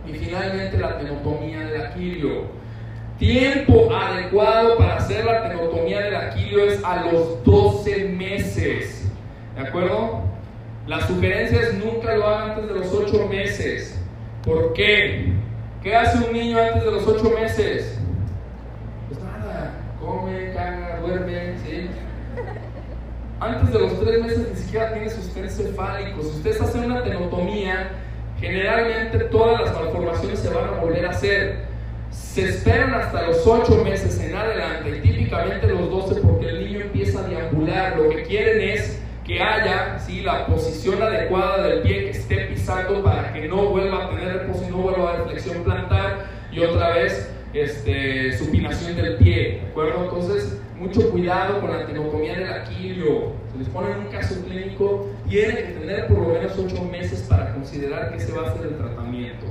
Y 0.07 0.13
finalmente 0.13 0.77
la 0.77 0.99
tenotomía 0.99 1.61
del 1.61 1.81
aquilio. 1.81 2.60
Tiempo 3.21 3.93
adecuado 3.93 4.77
para 4.79 4.95
hacer 4.95 5.23
la 5.23 5.47
tenotomía 5.47 5.99
del 5.99 6.15
aquilio 6.15 6.65
es 6.65 6.83
a 6.83 7.05
los 7.05 7.43
12 7.43 8.05
meses. 8.05 9.07
¿De 9.55 9.61
acuerdo? 9.61 10.23
La 10.87 11.05
sugerencia 11.05 11.61
es 11.61 11.75
nunca 11.75 12.15
lo 12.15 12.25
hagan 12.25 12.49
antes 12.49 12.67
de 12.67 12.79
los 12.79 12.91
8 12.91 13.27
meses. 13.27 13.95
¿Por 14.43 14.73
qué? 14.73 15.33
¿Qué 15.83 15.95
hace 15.95 16.17
un 16.17 16.33
niño 16.33 16.57
antes 16.57 16.83
de 16.83 16.91
los 16.91 17.07
8 17.07 17.31
meses? 17.39 17.99
Pues 19.07 19.21
nada, 19.21 19.75
come, 19.99 20.53
caga, 20.55 20.99
duerme, 21.01 21.59
¿sí? 21.63 21.91
Antes 23.39 23.71
de 23.71 23.79
los 23.81 23.99
3 23.99 24.23
meses 24.23 24.47
ni 24.49 24.55
siquiera 24.55 24.93
tiene 24.93 25.11
sustento 25.11 25.51
cefálico. 25.51 26.23
Si 26.23 26.29
ustedes 26.29 26.59
hacen 26.59 26.85
una 26.85 27.03
tenotomía, 27.03 27.87
generalmente 28.39 29.19
todas 29.25 29.61
las 29.61 29.75
malformaciones 29.75 30.39
se 30.39 30.49
van 30.49 30.69
a 30.69 30.81
volver 30.81 31.05
a 31.05 31.11
hacer 31.11 31.70
se 32.11 32.49
esperan 32.49 32.93
hasta 32.93 33.27
los 33.27 33.45
8 33.45 33.83
meses 33.83 34.19
en 34.19 34.35
adelante 34.35 34.97
y 34.97 35.01
típicamente 35.01 35.67
los 35.67 35.89
12 35.89 36.21
porque 36.21 36.49
el 36.49 36.65
niño 36.65 36.81
empieza 36.81 37.19
a 37.19 37.27
deambular. 37.27 37.97
Lo 37.97 38.09
que 38.09 38.23
quieren 38.23 38.61
es 38.61 39.01
que 39.25 39.41
haya 39.41 39.99
¿sí? 39.99 40.21
la 40.21 40.45
posición 40.45 41.01
adecuada 41.01 41.67
del 41.67 41.81
pie 41.81 42.05
que 42.05 42.09
esté 42.11 42.45
pisando 42.45 43.03
para 43.03 43.33
que 43.33 43.47
no 43.47 43.65
vuelva 43.69 44.05
a 44.05 44.09
tener 44.09 44.39
reposo 44.39 44.65
y 44.67 44.71
no 44.71 44.77
vuelva 44.77 45.13
a 45.13 45.23
flexión 45.25 45.63
plantar 45.63 46.25
y 46.51 46.59
otra 46.59 46.91
vez 46.91 47.31
este, 47.53 48.37
supinación 48.37 48.95
del 48.95 49.15
pie. 49.15 49.61
Entonces, 49.75 50.59
mucho 50.77 51.09
cuidado 51.11 51.61
con 51.61 51.71
la 51.71 51.85
tenotomía 51.85 52.35
del 52.35 52.51
aquilio. 52.51 53.33
Se 53.51 53.57
les 53.57 53.69
pone 53.69 53.91
en 53.91 53.99
un 53.99 54.07
caso 54.07 54.43
clínico, 54.43 55.09
tienen 55.29 55.55
que 55.55 55.73
tener 55.79 56.07
por 56.07 56.19
lo 56.19 56.27
menos 56.29 56.57
8 56.57 56.83
meses 56.85 57.25
para 57.29 57.53
considerar 57.53 58.11
que 58.11 58.19
se 58.19 58.31
va 58.31 58.47
a 58.47 58.51
hacer 58.51 58.67
el 58.67 58.77
tratamiento. 58.77 59.45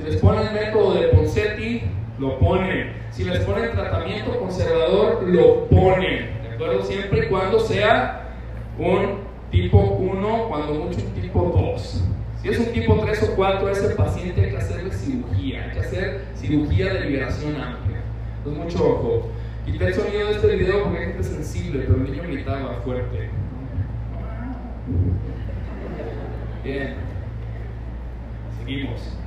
Si 0.00 0.06
les 0.06 0.16
ponen 0.16 0.46
el 0.46 0.54
método 0.54 0.94
de 0.94 1.08
Ponseti, 1.08 1.82
lo 2.18 2.38
ponen. 2.38 2.92
Si 3.10 3.22
les 3.24 3.40
ponen 3.40 3.72
tratamiento 3.72 4.38
conservador, 4.38 5.22
lo 5.24 5.66
ponen. 5.66 6.42
¿De 6.42 6.54
acuerdo? 6.54 6.82
Siempre 6.82 7.26
y 7.26 7.28
cuando 7.28 7.60
sea 7.60 8.28
un 8.78 9.20
tipo 9.50 9.78
1, 9.78 10.48
cuando 10.48 10.74
mucho 10.74 11.00
un 11.00 11.20
tipo 11.20 11.42
2. 11.74 12.04
Si 12.40 12.48
es 12.48 12.58
un 12.60 12.72
tipo 12.72 12.94
3 12.94 13.22
o 13.24 13.36
4, 13.36 13.68
a 13.68 13.72
ese 13.72 13.90
paciente 13.90 14.40
hay 14.40 14.50
que 14.52 14.56
hacerle 14.56 14.90
cirugía. 14.90 15.64
Hay 15.64 15.70
que 15.72 15.80
hacer 15.80 16.24
cirugía 16.34 16.94
de 16.94 17.00
liberación 17.00 17.60
amplia. 17.60 17.98
Entonces, 18.38 18.64
mucho 18.64 18.88
ojo. 18.88 19.28
Quité 19.66 19.86
el 19.86 19.94
sonido 19.94 20.28
de 20.28 20.32
este 20.32 20.56
video 20.56 20.84
porque 20.84 20.98
hay 20.98 21.04
gente 21.08 21.24
sensible, 21.24 21.84
pero 21.86 21.96
el 21.96 22.10
niño 22.10 22.22
gritaba 22.22 22.80
fuerte. 22.82 23.28
Bien. 26.64 26.94
Seguimos. 28.58 29.19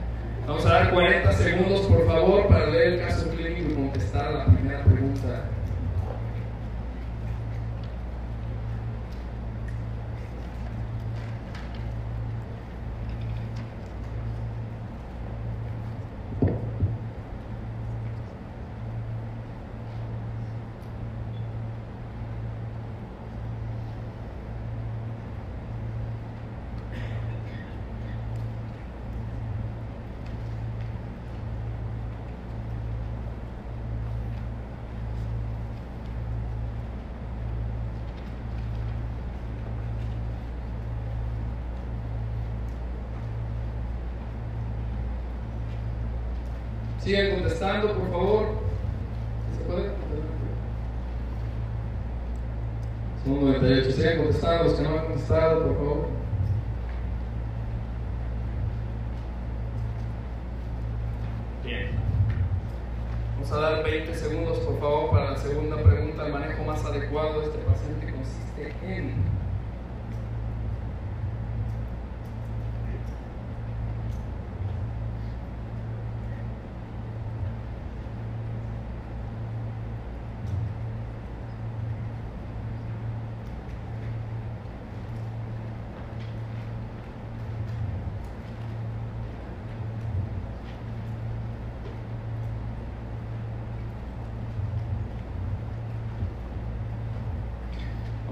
Vamos 0.45 0.65
a 0.65 0.73
dar 0.73 0.91
40 0.91 1.31
segundos, 1.31 1.81
por 1.87 2.05
favor, 2.05 2.47
para 2.47 2.65
leer 2.67 2.93
el 2.93 2.99
caso 2.99 3.29
clínico 3.29 3.71
y 3.71 3.73
contestar 3.75 4.33
la 4.33 4.45
primera 4.45 4.83
pregunta. 4.83 5.49
Sigan 47.03 47.31
contestando, 47.63 47.93
por 47.93 48.11
favor. 48.11 48.45
¿Se 49.57 49.63
puede? 49.63 49.91
Son 53.23 53.45
98. 53.45 53.91
Sigan 53.91 54.17
contestando 54.17 54.63
los 54.65 54.73
que 54.73 54.83
no 54.83 54.89
han 54.89 55.05
contestado, 55.05 55.63
por 55.63 55.75
favor. 55.75 56.07
Bien. 61.63 61.91
Vamos 63.35 63.51
a 63.51 63.59
dar 63.59 63.83
20 63.83 64.15
segundos, 64.15 64.59
por 64.59 64.79
favor, 64.79 65.11
para 65.11 65.31
la 65.31 65.37
segunda 65.37 65.77
pregunta. 65.77 66.25
El 66.25 66.33
manejo 66.33 66.63
más 66.65 66.83
adecuado 66.83 67.39
de 67.39 67.45
este 67.47 67.59
paciente 67.59 68.11
consiste 68.11 68.75
en... 68.83 69.33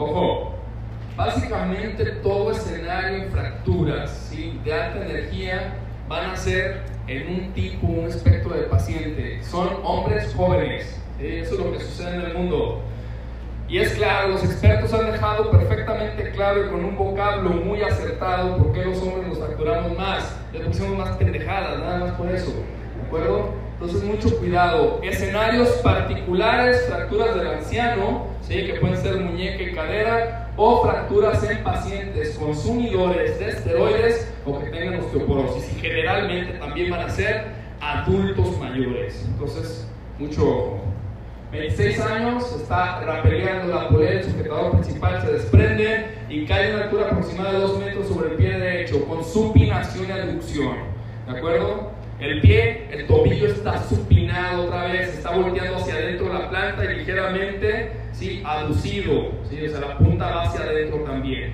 Ojo, 0.01 0.55
básicamente 1.61 2.05
todo 2.23 2.51
escenario 2.51 3.23
en 3.23 3.31
fracturas 3.31 4.31
de 4.63 4.73
alta 4.73 5.05
energía 5.05 5.73
van 6.07 6.31
a 6.31 6.35
ser 6.35 6.81
en 7.07 7.27
un 7.27 7.53
tipo, 7.53 7.87
un 7.87 8.05
espectro 8.05 8.55
de 8.55 8.63
paciente. 8.63 9.43
Son 9.43 9.69
hombres 9.83 10.33
jóvenes, 10.35 10.99
eso 11.19 11.53
es 11.53 11.59
lo 11.59 11.71
que 11.71 11.79
sucede 11.79 12.15
en 12.15 12.21
el 12.21 12.33
mundo. 12.33 12.81
Y 13.67 13.77
es 13.77 13.93
claro, 13.93 14.29
los 14.29 14.43
expertos 14.43 14.93
han 14.93 15.11
dejado 15.11 15.49
perfectamente 15.51 16.31
claro 16.31 16.65
y 16.65 16.69
con 16.69 16.83
un 16.83 16.97
vocablo 16.97 17.51
muy 17.51 17.81
acertado 17.81 18.57
por 18.57 18.73
qué 18.73 18.83
los 18.83 18.97
hombres 19.01 19.27
nos 19.27 19.37
fracturamos 19.37 19.97
más. 19.97 20.35
Le 20.51 20.61
pusimos 20.61 20.97
más 20.97 21.15
pendejadas, 21.17 21.79
nada 21.79 21.99
más 21.99 22.11
por 22.13 22.29
eso. 22.29 22.51
¿De 22.51 23.07
acuerdo? 23.07 23.53
Entonces, 23.73 24.03
mucho 24.03 24.37
cuidado. 24.37 24.99
Escenarios 25.01 25.69
particulares, 25.83 26.85
fracturas 26.87 27.35
del 27.35 27.47
anciano, 27.47 28.27
¿sí? 28.41 28.65
que 28.65 28.73
pueden 28.75 28.97
ser 28.97 29.17
muñeca 29.17 29.63
y 29.63 29.73
cadera, 29.73 30.40
o 30.57 30.83
fracturas 30.83 31.43
en 31.49 31.63
pacientes 31.63 32.37
consumidores 32.37 33.39
de 33.39 33.49
esteroides 33.49 34.33
o 34.45 34.59
que 34.59 34.69
tengan 34.69 34.99
osteoporosis. 34.99 35.71
Y 35.77 35.79
generalmente 35.79 36.59
también 36.59 36.91
van 36.91 37.01
a 37.01 37.09
ser 37.09 37.45
adultos 37.79 38.57
mayores. 38.59 39.25
Entonces, 39.27 39.87
mucho 40.19 40.47
ojo. 40.47 40.81
26 41.51 41.99
años, 41.99 42.55
está 42.61 43.01
rapeleando 43.01 43.73
la 43.73 43.89
polea, 43.89 44.11
el 44.11 44.23
sujetador 44.23 44.71
principal 44.71 45.21
se 45.21 45.33
desprende 45.33 46.05
y 46.29 46.45
cae 46.45 46.71
a 46.71 46.75
una 46.75 46.83
altura 46.85 47.07
aproximada 47.07 47.51
de 47.51 47.59
2 47.59 47.79
metros 47.79 48.07
sobre 48.07 48.29
el 48.29 48.35
pie 48.37 48.57
derecho 48.57 49.05
con 49.05 49.21
supinación 49.21 50.07
y 50.07 50.11
aducción. 50.11 50.75
¿De 51.27 51.37
acuerdo? 51.37 51.91
El 52.21 52.39
pie, 52.39 52.87
el 52.91 53.05
tobillo 53.05 53.47
está 53.47 53.83
supinado 53.83 54.65
otra 54.65 54.85
vez, 54.85 55.09
está 55.09 55.31
volteando 55.31 55.77
hacia 55.77 55.95
adentro 55.95 56.27
de 56.27 56.33
la 56.33 56.49
planta 56.49 56.85
y 56.85 56.97
ligeramente 56.99 57.91
aducido, 58.45 59.31
¿sí? 59.49 59.65
o 59.65 59.69
sea, 59.69 59.79
la 59.81 59.97
punta 59.97 60.41
hacia 60.41 60.61
adentro 60.61 60.99
también. 60.99 61.53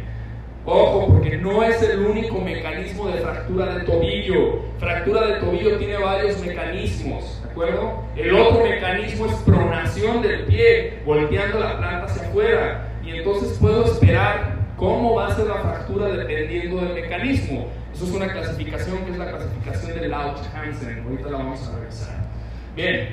Ojo, 0.70 1.08
porque 1.08 1.38
no 1.38 1.64
es 1.64 1.82
el 1.82 2.00
único 2.00 2.42
mecanismo 2.42 3.08
de 3.08 3.20
fractura 3.20 3.76
de 3.78 3.86
tobillo. 3.86 4.60
Fractura 4.80 5.28
de 5.28 5.34
tobillo 5.40 5.78
tiene 5.78 5.98
varios 5.98 6.46
mecanismos, 6.46 7.42
¿de 7.42 7.52
acuerdo? 7.52 8.04
El 8.18 8.36
otro 8.36 8.64
mecanismo 8.64 9.28
es 9.28 9.34
pronación 9.46 10.22
del 10.22 10.44
pie, 10.44 11.00
volteando 11.06 11.60
la 11.60 11.78
planta 11.78 12.06
hacia 12.06 12.28
afuera. 12.28 12.90
Y 13.02 13.12
entonces 13.12 13.58
puedo 13.60 13.86
esperar 13.86 14.58
cómo 14.76 15.16
va 15.16 15.28
a 15.28 15.36
ser 15.36 15.48
la 15.48 15.56
fractura 15.56 16.08
dependiendo 16.10 16.82
del 16.82 16.96
mecanismo. 16.96 17.68
Eso 17.94 18.04
es 18.04 18.12
una 18.12 18.28
clasificación 18.28 19.06
que 19.06 19.12
es 19.12 19.18
la 19.18 19.30
clasificación 19.30 20.02
de 20.02 20.10
Lauch-Hansen. 20.10 21.04
Ahorita 21.06 21.30
la 21.32 21.38
vamos 21.38 21.66
a 21.66 21.80
revisar. 21.80 22.28
Bien. 22.76 23.08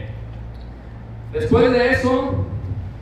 Después 1.32 1.70
de 1.70 1.90
eso, 1.90 2.46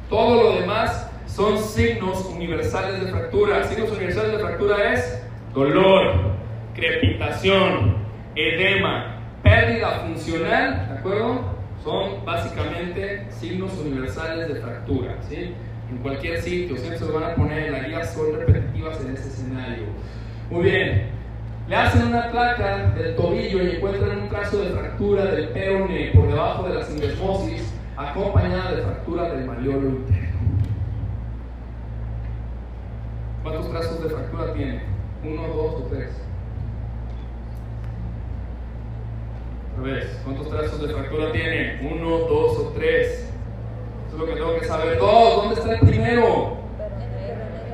todo 0.09 0.43
lo 0.43 0.61
demás 0.61 1.11
son 1.27 1.59
signos 1.59 2.27
universales 2.27 3.01
de 3.03 3.11
fractura. 3.11 3.65
Signos 3.65 3.91
universales 3.91 4.33
de 4.33 4.39
fractura 4.39 4.93
es 4.93 5.23
dolor, 5.55 6.33
crepitación, 6.75 7.97
edema, 8.35 9.19
pérdida 9.43 9.91
funcional, 10.07 10.89
¿de 10.89 10.99
acuerdo? 10.99 11.41
Son 11.83 12.25
básicamente 12.25 13.27
signos 13.31 13.73
universales 13.79 14.49
de 14.49 14.61
fractura, 14.61 15.17
¿sí? 15.29 15.55
En 15.91 15.99
cualquier 15.99 16.41
sitio, 16.41 16.77
siempre 16.77 16.99
se 16.99 17.05
lo 17.07 17.21
van 17.21 17.33
a 17.33 17.35
poner 17.35 17.65
en 17.65 17.73
la 17.73 17.81
guía, 17.81 18.05
son 18.05 18.35
repetitivas 18.39 19.01
en 19.01 19.15
ese 19.15 19.29
escenario. 19.29 19.85
Muy 20.51 20.63
bien, 20.63 21.07
le 21.69 21.77
hacen 21.77 22.07
una 22.07 22.31
placa 22.31 22.93
del 22.97 23.15
tobillo 23.17 23.63
y 23.63 23.77
encuentran 23.77 24.21
un 24.21 24.29
caso 24.29 24.59
de 24.59 24.71
fractura 24.71 25.25
del 25.27 25.49
peone 25.49 26.11
por 26.15 26.29
debajo 26.29 26.69
de 26.69 26.75
la 26.75 26.85
sindesmosis, 26.85 27.72
acompañada 28.11 28.73
de 28.73 28.83
fractura 28.83 29.25
del 29.31 29.47
maliolo 29.47 29.89
interno. 29.89 30.41
¿Cuántos 33.43 33.71
trazos 33.71 34.03
de 34.03 34.11
fractura 34.11 34.53
tiene? 34.55 34.83
¿Uno, 35.25 35.49
dos 35.49 35.75
o 35.75 35.87
tres? 35.91 36.11
¿Cuántos 40.25 40.49
trazos 40.49 40.81
de 40.81 40.95
fractura 40.95 41.33
tiene? 41.33 41.81
¿Uno, 41.91 42.19
dos 42.19 42.59
o 42.59 42.73
tres? 42.75 43.29
Eso 44.07 44.15
es 44.15 44.19
lo 44.19 44.27
que 44.27 44.35
tengo 44.35 44.59
que 44.59 44.65
saber. 44.65 44.99
Dos, 44.99 45.37
¿dónde 45.37 45.61
está 45.61 45.73
el 45.75 45.81
primero? 45.81 46.57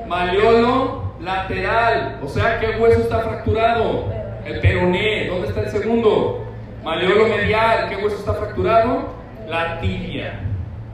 Maliolo 0.07 1.13
lateral, 1.21 2.19
o 2.23 2.27
sea, 2.27 2.59
¿qué 2.59 2.79
hueso 2.79 3.01
está 3.01 3.19
fracturado? 3.19 4.05
El 4.45 4.59
peroné, 4.61 5.27
¿dónde 5.27 5.49
está 5.49 5.61
el 5.61 5.69
segundo? 5.69 6.45
Maleolo 6.83 7.27
medial, 7.27 7.89
¿qué 7.89 7.97
hueso 7.97 8.17
está 8.17 8.33
fracturado? 8.33 9.18
La 9.49 9.81
tibia, 9.81 10.41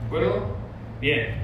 ¿de 0.00 0.06
acuerdo? 0.06 0.46
Bien. 0.98 1.34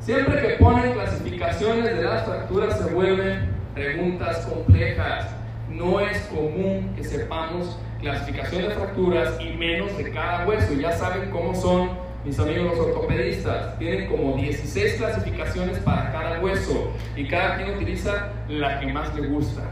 Siempre 0.00 0.42
que 0.42 0.54
ponen 0.54 0.92
clasificaciones 0.92 1.84
de 1.84 2.02
las 2.02 2.24
fracturas 2.24 2.78
se 2.78 2.92
vuelven 2.92 3.48
preguntas 3.74 4.44
complejas. 4.46 5.32
No 5.70 6.00
es 6.00 6.18
común 6.24 6.92
que 6.96 7.04
sepamos 7.04 7.78
clasificación 8.00 8.62
de 8.62 8.70
fracturas 8.70 9.40
y 9.40 9.56
menos 9.56 9.96
de 9.96 10.10
cada 10.10 10.44
hueso. 10.48 10.74
Ya 10.74 10.90
saben 10.90 11.30
cómo 11.30 11.54
son 11.54 11.90
mis 12.24 12.40
amigos 12.40 12.76
los 12.76 12.86
ortopedistas, 12.88 13.78
tienen 13.78 14.08
como 14.08 14.36
16 14.36 14.94
clasificaciones 14.94 15.78
para 15.78 16.10
cada 16.10 16.40
hueso 16.40 16.90
y 17.14 17.28
cada 17.28 17.56
quien 17.56 17.76
utiliza 17.76 18.32
la 18.48 18.80
que 18.80 18.92
más 18.92 19.14
le 19.14 19.28
gusta. 19.28 19.62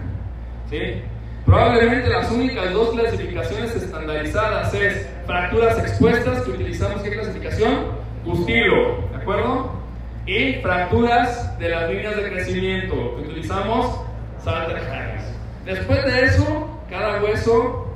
¿sí? 0.70 1.02
Probablemente 1.46 2.08
las 2.08 2.30
únicas 2.30 2.72
dos 2.72 2.90
clasificaciones 2.90 3.74
estandarizadas 3.74 4.72
es 4.74 5.08
fracturas 5.26 5.78
expuestas, 5.78 6.42
que 6.42 6.50
utilizamos 6.50 7.02
qué 7.02 7.10
clasificación? 7.10 8.02
Gustilo, 8.24 9.08
¿de 9.10 9.16
acuerdo? 9.16 9.72
Y 10.26 10.54
fracturas 10.62 11.58
de 11.58 11.68
las 11.68 11.90
líneas 11.90 12.16
de 12.16 12.30
crecimiento, 12.30 13.16
que 13.16 13.22
utilizamos 13.22 14.00
Salter 14.44 14.76
Harris. 14.76 15.22
Después 15.64 16.04
de 16.04 16.24
eso, 16.24 16.80
cada 16.88 17.22
hueso 17.22 17.91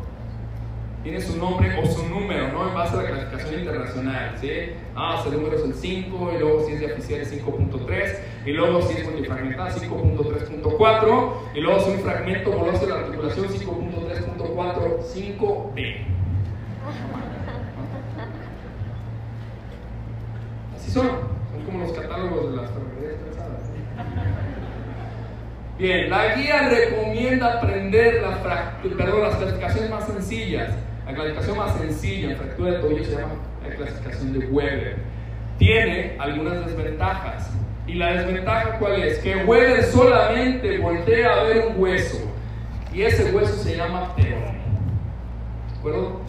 tiene 1.07 1.21
su 1.21 1.37
nombre 1.37 1.73
o 1.81 1.87
su 1.87 2.05
número, 2.09 2.49
¿no? 2.49 2.67
En 2.67 2.75
base 2.75 2.97
a 2.97 3.03
la 3.03 3.09
clasificación 3.09 3.61
internacional, 3.61 4.37
¿sí? 4.41 4.51
Ah, 4.97 5.21
ese 5.21 5.37
número 5.37 5.57
es 5.57 5.63
el 5.63 5.75
5, 5.75 6.33
y 6.35 6.39
luego 6.41 6.67
si 6.67 6.73
es 6.73 6.81
de 6.81 6.93
oficial 6.93 7.21
es 7.21 7.45
5.3, 7.47 8.19
y 8.45 8.51
luego 8.51 8.83
si 8.83 8.95
es 8.95 9.05
multifragmentada 9.05 9.71
5.3.4, 9.71 11.33
y 11.55 11.61
luego 11.61 11.79
si 11.79 11.91
un 11.93 12.01
fragmento 12.01 12.51
de 12.51 12.87
la 12.89 12.97
articulación 12.97 13.47
5.3.4, 13.47 14.99
5B. 15.15 15.97
Así 20.75 20.91
son, 20.91 21.07
son 21.07 21.65
como 21.67 21.85
los 21.85 21.93
catálogos 21.93 22.51
de 22.51 22.57
las 22.57 22.71
pensadas. 22.73 23.63
Bien, 25.79 26.11
la 26.11 26.35
guía 26.35 26.69
recomienda 26.69 27.59
aprender 27.59 28.23
la 28.23 28.81
perdón, 28.81 29.23
las 29.23 29.37
clasificaciones 29.37 29.89
más 29.89 30.05
sencillas. 30.05 30.75
La 31.07 31.15
clasificación 31.15 31.57
más 31.57 31.79
sencilla 31.79 32.31
en 32.33 32.37
fractura 32.37 32.73
de 32.73 32.79
tobillo 32.81 33.05
se 33.05 33.13
llama 33.13 33.35
la 33.63 33.75
clasificación 33.77 34.33
de 34.33 34.47
Weber. 34.47 34.97
Tiene 35.57 36.17
algunas 36.19 36.67
desventajas. 36.67 37.49
¿Y 37.87 37.95
la 37.95 38.13
desventaja 38.13 38.79
cuál 38.81 39.01
es? 39.01 39.21
Que 39.21 39.37
Weber 39.45 39.85
solamente 39.85 40.79
voltea 40.79 41.33
a 41.33 41.43
ver 41.45 41.69
un 41.69 41.81
hueso. 41.81 42.19
Y 42.93 43.03
ese 43.03 43.33
hueso 43.33 43.55
se 43.55 43.77
llama 43.77 44.17
peroné. 44.17 44.59
¿De 45.71 45.79
acuerdo? 45.79 46.21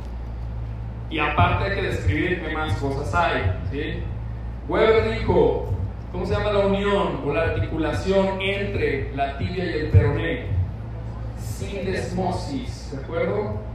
Y 1.09 1.17
aparte 1.17 1.65
hay 1.65 1.75
que 1.75 1.87
describir 1.87 2.43
qué 2.43 2.53
más 2.53 2.77
cosas 2.77 3.15
hay. 3.15 3.59
¿sí? 3.71 4.03
Weber 4.67 5.17
dijo, 5.17 5.73
¿cómo 6.11 6.23
se 6.23 6.33
llama 6.33 6.51
la 6.51 6.67
unión 6.67 7.21
o 7.25 7.33
la 7.33 7.43
articulación 7.45 8.39
entre 8.41 9.11
la 9.15 9.39
tibia 9.39 9.65
y 9.65 9.79
el 9.79 9.87
peroné? 9.87 10.45
Sindesmosis. 11.39 12.91
¿De 12.91 13.03
acuerdo? 13.03 13.66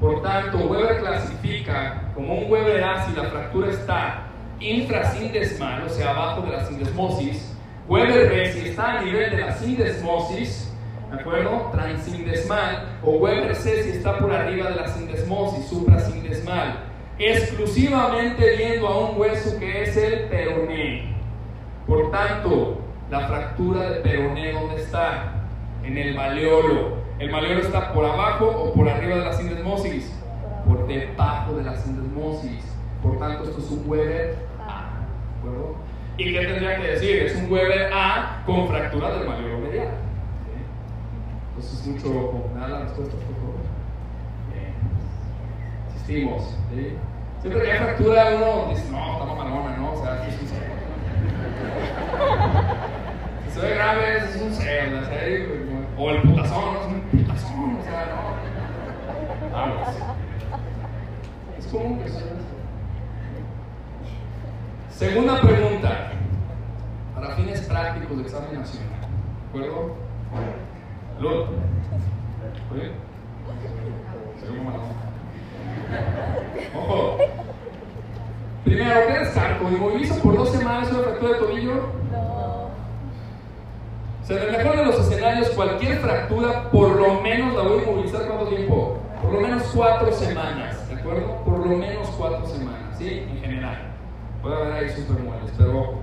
Por 0.00 0.22
tanto, 0.22 0.58
Weber 0.58 1.00
clasifica 1.00 2.02
como 2.14 2.34
un 2.34 2.50
Weber 2.50 2.84
A 2.84 3.04
si 3.04 3.16
la 3.16 3.24
fractura 3.24 3.68
está 3.70 4.28
infrasindesmal, 4.60 5.84
o 5.84 5.88
sea, 5.88 6.10
abajo 6.10 6.42
de 6.42 6.52
la 6.52 6.64
sindesmosis. 6.64 7.56
Weber 7.88 8.28
B 8.28 8.52
si 8.52 8.68
está 8.68 8.98
a 8.98 9.02
nivel 9.02 9.30
de 9.30 9.38
la 9.38 9.52
sindesmosis, 9.54 10.72
¿de 11.10 11.20
acuerdo? 11.20 11.70
Transindesmal. 11.72 12.98
O 13.02 13.12
Weber 13.12 13.54
C 13.56 13.82
si 13.82 13.90
está 13.90 14.18
por 14.18 14.30
arriba 14.32 14.70
de 14.70 14.76
la 14.76 14.88
sindesmosis, 14.88 15.66
suprasindesmal. 15.66 16.84
exclusivamente 17.18 18.56
viendo 18.56 18.86
a 18.86 19.10
un 19.10 19.20
hueso 19.20 19.58
que 19.58 19.82
es 19.82 19.96
el 19.96 20.28
peroné. 20.28 21.12
Por 21.86 22.12
tanto, 22.12 22.80
la 23.10 23.26
fractura 23.26 23.90
de 23.90 24.00
peroné, 24.00 24.52
¿dónde 24.52 24.76
está? 24.76 25.32
En 25.82 25.98
el 25.98 26.14
maleolo. 26.14 26.97
¿El 27.18 27.32
maleolo 27.32 27.60
está 27.62 27.92
por 27.92 28.04
abajo 28.04 28.46
o 28.46 28.72
por 28.72 28.88
arriba 28.88 29.16
de 29.16 29.24
la 29.24 29.32
sindesmosis? 29.32 30.12
Por 30.64 30.86
debajo 30.86 31.54
de 31.54 31.64
la 31.64 31.76
sindesmosis. 31.76 32.64
Por 33.02 33.18
tanto, 33.18 33.42
esto 33.44 33.58
es 33.58 33.70
un 33.72 33.82
Weber 33.90 34.36
A. 34.60 34.90
¿De 35.42 35.48
acuerdo? 35.48 35.74
¿Y 36.16 36.32
qué 36.32 36.46
tendría 36.46 36.80
que 36.80 36.86
decir? 36.86 37.16
Es 37.22 37.34
un 37.34 37.50
Weber 37.50 37.92
A 37.92 38.42
con 38.46 38.68
fractura 38.68 39.18
del 39.18 39.28
maleolo 39.28 39.58
medial. 39.58 39.88
Entonces, 41.56 41.86
mucho 41.88 42.30
con 42.30 42.54
nada 42.54 42.68
la 42.68 42.80
respuesta, 42.82 43.14
por 43.14 43.34
favor. 43.34 43.54
Bien. 44.52 44.74
Insistimos. 45.92 46.56
¿sí? 46.72 46.96
Siempre 47.40 47.62
que 47.62 47.72
hay 47.72 47.78
fractura, 47.78 48.36
uno 48.36 48.68
dice, 48.70 48.90
no, 48.92 49.12
está 49.12 49.24
mamalona, 49.24 49.76
¿no? 49.76 49.92
O 49.92 50.02
sea, 50.04 50.24
es 50.28 50.40
un 50.40 50.48
cero. 50.48 50.74
Si 53.48 53.54
se 53.54 53.66
ve 53.66 53.74
grave, 53.74 54.18
es 54.18 54.36
un 54.36 54.52
cero, 54.52 55.00
¿sí? 55.08 55.77
O 56.00 56.10
el 56.10 56.22
putazón, 56.22 56.74
¿no? 56.74 56.80
Es 56.80 56.86
un 56.86 57.00
putazón, 57.00 57.76
o 57.76 57.82
sea, 57.82 58.06
no. 58.06 59.50
Vamos. 59.52 59.88
Es 61.58 61.66
común 61.66 61.98
que. 61.98 62.08
Segunda 64.94 65.40
pregunta, 65.40 66.12
para 67.14 67.34
fines 67.34 67.60
prácticos 67.62 68.16
de 68.16 68.22
examen. 68.22 68.50
¿De 68.50 68.58
acuerdo? 69.48 69.96
Luz. 71.20 71.48
¿Oye? 72.72 72.92
Ojo. 76.76 77.18
Primero, 78.64 79.00
¿qué 79.08 79.18
descarto? 79.18 79.68
¿Inmovilizo 79.68 80.14
por 80.20 80.36
dos 80.36 80.50
semanas 80.50 80.92
una 80.92 81.02
fractura 81.02 81.32
de 81.32 81.38
tobillo? 81.38 81.98
No. 84.28 84.34
O 84.34 84.38
sea, 84.38 84.42
en 84.42 84.54
el 84.54 84.58
mejor 84.58 84.76
de 84.76 84.84
los 84.84 85.00
escenarios, 85.00 85.48
cualquier 85.50 85.98
fractura, 85.98 86.70
por 86.70 86.96
lo 86.96 87.20
menos 87.22 87.54
la 87.54 87.62
voy 87.62 87.78
a 87.78 87.82
inmovilizar 87.82 88.26
cuánto 88.26 88.46
tiempo? 88.46 88.98
Por 89.22 89.32
lo 89.32 89.40
menos 89.40 89.62
cuatro 89.74 90.12
semanas, 90.12 90.88
¿de 90.88 90.94
acuerdo? 90.96 91.42
Por 91.44 91.66
lo 91.66 91.76
menos 91.76 92.08
cuatro 92.08 92.46
semanas, 92.46 92.98
¿sí? 92.98 93.26
En 93.30 93.40
general. 93.40 93.78
Puede 94.42 94.56
haber 94.56 94.72
ahí 94.72 94.90
supermuebles, 94.90 95.52
pero. 95.56 95.94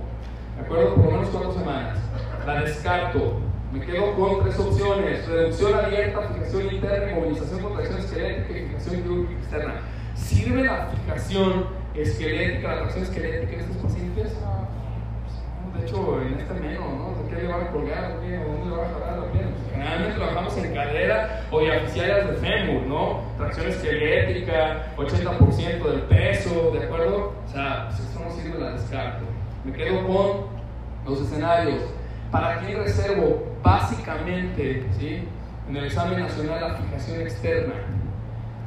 ¿De 0.56 0.62
acuerdo? 0.62 0.94
Por 0.94 1.04
lo 1.04 1.10
menos 1.12 1.28
cuatro 1.30 1.52
semanas. 1.52 1.98
La 2.44 2.60
descarto. 2.62 3.40
Me 3.72 3.80
quedo 3.80 4.14
con 4.14 4.42
tres 4.42 4.58
opciones: 4.58 5.26
reducción 5.28 5.74
abierta, 5.74 6.20
fijación 6.34 6.74
interna, 6.74 7.12
inmovilización, 7.12 7.62
contracción 7.62 7.98
esquelética 7.98 8.58
y 8.58 8.66
fijación 8.66 9.02
quirúrgica 9.02 9.40
externa. 9.40 9.74
¿Sirve 10.14 10.64
la 10.64 10.86
fijación 10.86 11.66
esquelética, 11.94 12.68
la 12.68 12.78
tracción 12.82 13.04
esquelética 13.04 13.52
en 13.52 13.60
estos 13.60 13.76
pacientes? 13.76 14.36
De 15.76 15.86
hecho, 15.86 16.20
en 16.22 16.40
este 16.40 16.54
menos, 16.54 16.84
¿no? 16.94 17.22
¿De 17.22 17.28
qué 17.28 17.42
le 17.42 17.48
van 17.48 17.60
a 17.62 17.70
colgar? 17.70 18.12
¿O 18.12 18.52
dónde 18.52 18.70
le 18.70 18.76
van 18.76 18.90
a 18.90 18.92
jalar 18.92 19.18
la 19.18 19.32
pierna? 19.32 19.50
Pues, 19.50 19.72
generalmente 19.72 20.16
trabajamos 20.16 20.56
en 20.58 20.74
cadera 20.74 21.46
o 21.50 21.60
diaficiarias 21.60 22.28
de 22.28 22.36
fémur, 22.36 22.82
¿no? 22.86 23.20
Tracción 23.36 23.68
esquelética, 23.68 24.86
80% 24.96 25.84
del 25.84 26.00
peso, 26.02 26.70
¿de 26.72 26.84
acuerdo? 26.84 27.32
O 27.46 27.52
sea, 27.52 27.88
pues 27.88 28.00
esto 28.00 28.20
no 28.20 28.30
sirve, 28.30 28.58
la 28.58 28.72
descarto. 28.72 29.24
Me 29.64 29.72
quedo 29.72 30.06
con 30.06 30.46
los 31.06 31.20
escenarios. 31.20 31.82
¿Para 32.30 32.60
quién 32.60 32.78
reservo? 32.78 33.44
Básicamente, 33.62 34.86
¿sí? 34.98 35.28
En 35.68 35.76
el 35.76 35.86
examen 35.86 36.20
nacional 36.20 36.60
la 36.60 36.74
fijación 36.76 37.20
externa. 37.20 37.74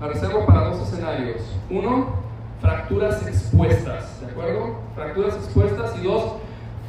La 0.01 0.07
reservo 0.07 0.45
para 0.45 0.65
dos 0.65 0.87
escenarios. 0.87 1.41
Uno, 1.69 2.15
fracturas 2.61 3.25
expuestas, 3.25 4.21
¿de 4.21 4.27
acuerdo? 4.27 4.79
Fracturas 4.95 5.35
expuestas 5.35 5.95
y 5.99 6.03
dos, 6.03 6.35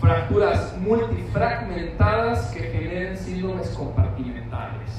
fracturas 0.00 0.76
multifragmentadas 0.78 2.46
que 2.52 2.60
generen 2.60 3.16
síndromes 3.16 3.68
compartimentales. 3.70 4.90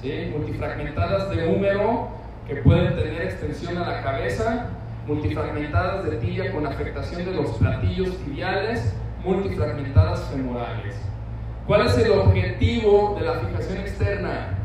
¿sí? 0.00 0.32
Multifragmentadas 0.36 1.30
de 1.30 1.48
húmero 1.48 2.08
que 2.46 2.56
pueden 2.56 2.94
tener 2.94 3.22
extensión 3.22 3.76
a 3.78 3.88
la 3.88 4.02
cabeza, 4.02 4.68
multifragmentadas 5.06 6.04
de 6.04 6.16
tibia 6.18 6.52
con 6.52 6.66
afectación 6.66 7.24
de 7.24 7.32
los 7.32 7.50
platillos 7.52 8.16
tibiales, 8.18 8.94
multifragmentadas 9.24 10.22
femorales. 10.30 10.96
¿Cuál 11.66 11.86
es 11.86 11.98
el 11.98 12.12
objetivo 12.12 13.16
de 13.18 13.26
la 13.26 13.34
fijación 13.34 13.78
externa? 13.78 14.58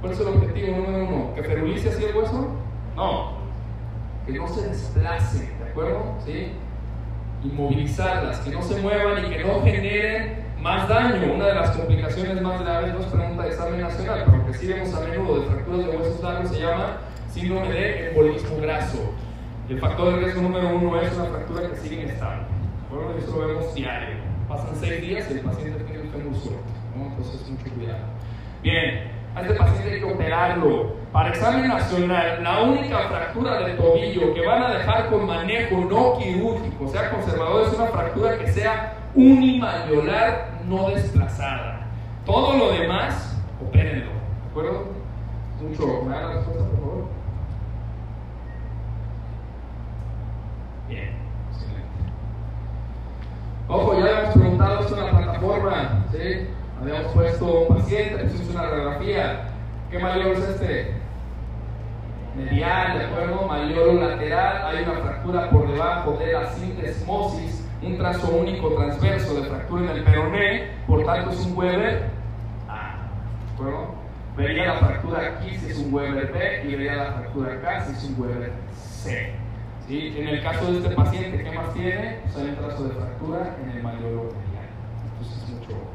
¿Cuál 0.00 0.12
es 0.12 0.20
el 0.20 0.28
objetivo 0.28 0.76
número 0.76 1.04
uno? 1.04 1.34
¿Que 1.34 1.42
ferulice 1.42 1.90
así 1.90 2.04
el 2.04 2.16
hueso? 2.16 2.48
No. 2.96 3.32
Que 4.26 4.32
no 4.32 4.48
se 4.48 4.68
desplace, 4.68 5.52
¿de 5.58 5.70
acuerdo? 5.70 6.14
¿Sí? 6.24 6.52
Inmovilizarlas, 7.44 8.40
que 8.40 8.50
no 8.50 8.62
se 8.62 8.80
muevan 8.80 9.24
y 9.24 9.28
que 9.28 9.44
no 9.44 9.62
generen 9.62 10.44
más 10.60 10.88
daño. 10.88 11.34
Una 11.34 11.46
de 11.46 11.54
las 11.54 11.76
complicaciones 11.76 12.40
más 12.40 12.60
graves 12.60 12.94
no 12.94 13.00
es 13.00 13.06
pregunta 13.06 13.42
de 13.42 13.48
examen 13.50 13.80
nacional, 13.82 14.24
pero 14.26 14.46
que 14.46 14.54
sí 14.54 14.66
vemos 14.66 14.94
a 14.94 15.00
menudo 15.00 15.40
de 15.40 15.46
fracturas 15.46 15.86
de 15.86 15.96
huesos 15.96 16.22
largos 16.22 16.50
se 16.50 16.60
llama 16.60 16.98
síndrome 17.30 17.68
de 17.68 18.08
embolismo 18.08 18.56
graso. 18.56 19.12
El 19.68 19.78
factor 19.78 20.14
de 20.14 20.20
riesgo 20.20 20.42
número 20.42 20.68
uno 20.74 21.00
es 21.00 21.12
una 21.14 21.24
fractura 21.26 21.68
que 21.68 21.76
sigue 21.76 22.02
inestable. 22.02 22.44
¿de 22.44 22.96
acuerdo? 22.96 23.18
Eso 23.18 23.40
lo 23.40 23.48
vemos 23.48 23.74
diario. 23.74 24.16
Pasan 24.48 24.76
seis 24.80 25.00
días 25.02 25.26
y 25.30 25.34
el 25.34 25.40
paciente 25.40 25.84
tiene 25.84 26.02
el 26.02 26.10
fémur 26.10 26.36
suelto. 26.36 26.64
¿no? 26.96 27.06
Entonces, 27.06 27.48
mucho 27.48 27.74
cuidado. 27.74 28.04
Bien, 28.62 29.10
a 29.34 29.42
este 29.42 29.54
paciente 29.54 29.94
hay 29.94 30.00
que 30.00 30.12
operarlo. 30.12 31.03
Para 31.14 31.28
examen 31.28 31.68
nacional, 31.68 32.42
la 32.42 32.62
única 32.62 32.98
fractura 33.08 33.60
de 33.60 33.74
tobillo 33.74 34.34
que 34.34 34.44
van 34.44 34.64
a 34.64 34.70
dejar 34.70 35.10
con 35.10 35.24
manejo 35.24 35.76
no 35.88 36.18
quirúrgico, 36.18 36.88
sea, 36.88 37.08
conservador, 37.12 37.68
es 37.68 37.74
una 37.74 37.86
fractura 37.86 38.36
que 38.36 38.48
sea 38.48 38.94
unimalleolar 39.14 40.48
no 40.66 40.88
desplazada. 40.88 41.86
Todo 42.26 42.56
lo 42.56 42.72
demás, 42.72 43.40
opérenlo. 43.64 44.10
¿De 44.10 44.50
acuerdo? 44.50 44.86
Mucho. 45.62 46.02
¿Me 46.02 46.10
da 46.16 46.20
la 46.20 46.32
respuesta, 46.32 46.64
por 46.64 46.80
favor? 46.80 47.04
Bien, 50.88 51.10
excelente. 51.52 52.12
Ojo, 53.68 54.00
ya 54.00 54.04
habíamos 54.04 54.34
preguntado 54.34 54.80
esto 54.80 54.96
plataforma, 54.96 56.06
¿sí? 56.10 56.48
Habíamos 56.82 57.12
puesto 57.12 57.60
un 57.68 57.76
paciente, 57.76 58.24
pusimos 58.24 58.50
una 58.50 58.62
radiografía. 58.62 59.50
¿Qué 59.92 59.98
maleolo 60.00 60.32
es 60.32 60.48
este? 60.48 61.03
Medial, 62.36 62.98
¿de 62.98 63.04
acuerdo? 63.04 63.46
Maleolo 63.46 64.08
lateral, 64.08 64.66
hay 64.66 64.82
una 64.82 64.94
fractura 64.94 65.50
por 65.50 65.70
debajo 65.70 66.16
de 66.18 66.32
la 66.32 66.50
sindesmosis, 66.50 67.64
un 67.80 67.96
trazo 67.96 68.28
único 68.28 68.70
transverso 68.74 69.40
de 69.40 69.48
fractura 69.48 69.84
en 69.84 69.98
el 69.98 70.04
peroné, 70.04 70.70
por 70.86 71.04
tanto 71.04 71.30
es 71.30 71.46
un 71.46 71.56
Weber 71.56 72.10
A, 72.68 72.96
¿de 73.46 73.54
acuerdo? 73.54 73.94
Vería 74.36 74.66
la 74.66 74.78
fractura 74.78 75.20
aquí 75.28 75.56
si 75.56 75.70
es 75.70 75.78
un 75.78 75.94
Weber 75.94 76.32
B 76.32 76.64
y 76.64 76.74
vería 76.74 76.96
la 76.96 77.12
fractura 77.12 77.52
acá 77.52 77.84
si 77.84 77.92
es 77.92 78.04
un 78.04 78.20
Weber 78.20 78.52
C. 78.74 79.32
¿Sí? 79.86 80.14
En 80.16 80.28
el 80.28 80.42
caso 80.42 80.72
de 80.72 80.78
este 80.78 80.90
paciente, 80.90 81.44
¿qué 81.44 81.52
más 81.52 81.72
tiene? 81.72 82.18
Pues 82.22 82.36
hay 82.36 82.48
un 82.48 82.56
trazo 82.56 82.84
de 82.84 82.94
fractura 82.94 83.56
en 83.62 83.76
el 83.76 83.82
maleolo 83.82 84.22
medial. 84.22 84.66
Entonces, 85.12 85.48
mucho 85.50 85.72
ojo. 85.72 85.90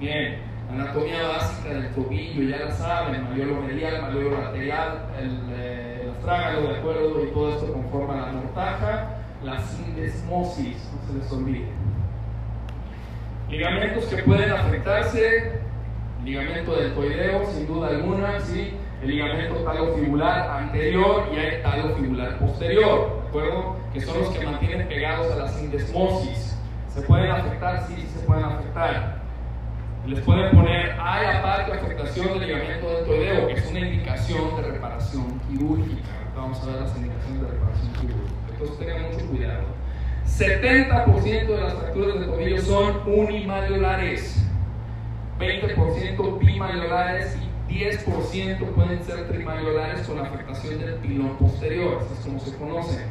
Bien, 0.00 0.38
anatomía 0.72 1.28
básica 1.28 1.74
del 1.74 1.94
tobillo, 1.94 2.48
ya 2.48 2.64
la 2.64 2.70
saben, 2.72 3.24
maleolo 3.24 3.62
medial, 3.62 4.02
maleolo 4.02 4.40
lateral, 4.40 5.06
el, 5.18 5.40
eh, 5.52 6.00
el 6.04 6.10
astrágalo, 6.10 6.68
de 6.68 6.78
acuerdo, 6.78 7.24
y 7.24 7.30
todo 7.32 7.54
esto 7.54 7.72
conforma 7.72 8.16
la 8.16 8.32
mortaja, 8.32 9.08
la 9.42 9.60
sindesmosis, 9.60 10.90
no 10.92 11.06
se 11.06 11.18
les 11.18 11.32
olvide. 11.32 11.68
Ligamentos 13.50 14.04
que 14.06 14.22
pueden 14.22 14.50
afectarse, 14.50 15.60
ligamento 16.24 16.74
deltoideo, 16.74 17.44
sin 17.46 17.66
duda 17.66 17.88
alguna, 17.88 18.40
¿sí? 18.40 18.74
el 19.02 19.08
ligamento 19.08 19.56
talofibular 19.56 20.48
anterior 20.62 21.28
y 21.32 21.36
el 21.36 21.62
talofibular 21.62 22.38
posterior, 22.38 23.22
¿de 23.22 23.28
acuerdo? 23.28 23.76
Que 23.92 24.00
son 24.00 24.18
los 24.20 24.28
que 24.30 24.46
mantienen 24.46 24.88
pegados 24.88 25.32
a 25.32 25.36
la 25.36 25.48
sindesmosis. 25.48 26.56
¿Se 26.88 27.02
pueden 27.02 27.30
afectar? 27.30 27.86
Sí 27.88 28.06
se 28.06 28.20
pueden 28.20 28.44
afectar. 28.44 29.21
Les 30.06 30.20
pueden 30.20 30.50
poner, 30.50 30.96
hay 31.00 31.26
aparte 31.36 31.72
afectación 31.72 32.38
del 32.38 32.48
ligamento 32.48 32.88
deltoideo, 32.88 33.46
que 33.46 33.52
es 33.54 33.70
una 33.70 33.80
indicación 33.80 34.56
de 34.56 34.62
reparación 34.62 35.40
quirúrgica. 35.48 36.08
Vamos 36.34 36.60
a 36.60 36.66
ver 36.66 36.80
las 36.80 36.96
indicaciones 36.96 37.42
de 37.42 37.48
reparación 37.48 37.92
quirúrgica. 37.92 38.32
Entonces 38.50 38.78
tengan 38.78 39.12
mucho 39.12 39.26
cuidado. 39.26 39.62
70% 40.26 41.46
de 41.46 41.60
las 41.60 41.74
fracturas 41.74 42.20
de 42.20 42.26
tobillo 42.26 42.60
son 42.60 43.00
unimaleolares, 43.06 44.44
20% 45.38 46.38
bimaleolares 46.38 47.36
y 47.68 47.74
10% 47.74 48.58
pueden 48.74 49.04
ser 49.04 49.28
trimaleolares 49.28 50.06
con 50.06 50.18
afectación 50.18 50.80
del 50.80 50.94
pilón 50.94 51.36
posterior, 51.36 51.98
así 52.00 52.14
es 52.14 52.26
como 52.26 52.40
se 52.40 52.56
conoce. 52.56 53.04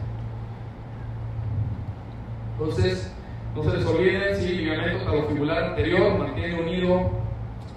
Entonces, 2.54 3.14
no 3.56 3.64
se 3.64 3.78
les 3.78 3.86
olvide, 3.86 4.36
si 4.36 4.50
el 4.50 4.58
ligamento 4.58 5.04
talofibular 5.04 5.64
anterior 5.64 6.18
mantiene 6.18 6.62
unido 6.62 7.12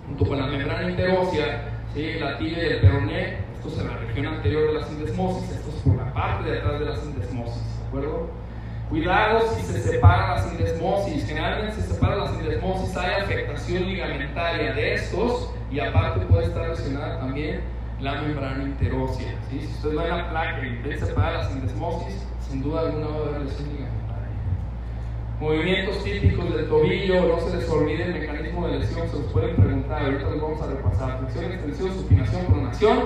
junto 0.07 0.27
con 0.27 0.39
la 0.39 0.47
membrana 0.47 0.91
interósea, 0.91 1.65
¿sí? 1.93 2.15
la 2.21 2.39
tibia 2.39 2.63
y 2.63 2.73
el 2.73 2.81
peroné 2.81 3.39
Esto 3.57 3.69
es 3.69 3.79
en 3.79 3.89
la 3.89 3.97
región 3.97 4.27
anterior 4.27 4.69
de 4.69 4.81
la 4.81 4.87
sindesmosis, 4.87 5.51
esto 5.51 5.71
es 5.71 5.83
por 5.83 5.97
la 5.97 6.13
parte 6.13 6.51
de 6.51 6.59
atrás 6.59 6.81
de 6.81 6.87
la 6.87 6.97
sindesmosis, 6.97 7.81
¿de 7.81 7.87
acuerdo? 7.89 8.29
Cuidado 8.89 9.41
si 9.57 9.63
se 9.63 9.81
separa 9.81 10.37
la 10.37 10.43
sindesmosis. 10.43 11.27
Generalmente 11.27 11.75
se 11.81 11.95
separa 11.95 12.17
la 12.17 12.29
sindesmosis, 12.29 12.97
hay 12.97 13.23
afectación 13.23 13.87
ligamentaria 13.87 14.73
de 14.75 14.95
estos 14.95 15.51
y 15.73 15.81
aparte 15.81 16.21
puede 16.27 16.45
estar 16.45 16.69
lesionada 16.69 17.19
también 17.19 17.63
la 18.01 18.21
membrana 18.21 18.63
interósea. 18.63 19.35
¿sí? 19.51 19.61
Si 19.61 19.67
usted 19.67 19.89
ve 19.91 20.09
la 20.09 20.31
placa 20.31 20.61
y 20.65 20.99
se 20.99 21.07
separa 21.07 21.39
la 21.39 21.49
sindesmosis, 21.49 22.27
sin 22.49 22.63
duda 22.63 22.83
alguna 22.83 23.07
va 23.07 23.15
a 23.15 23.29
haber 23.29 23.41
lesión 23.41 23.69
ligamentaria. 23.71 23.94
Movimientos 25.41 26.03
típicos 26.05 26.55
del 26.55 26.69
tobillo, 26.69 27.27
no 27.27 27.41
se 27.41 27.57
les 27.57 27.69
olvide 27.69 28.05
el 28.05 28.15
mecanismo 28.15 28.69
de 28.69 28.79
lesión, 28.79 29.09
se 29.09 29.19
los 29.19 29.27
pueden 29.27 29.57
preguntar, 29.57 30.05
ahorita 30.05 30.31
los 30.31 30.41
vamos 30.41 30.63
a 30.63 30.67
repasar. 30.67 31.19
Flexión, 31.19 31.53
extensión, 31.53 31.95
supinación, 31.95 32.47
pronación, 32.47 32.99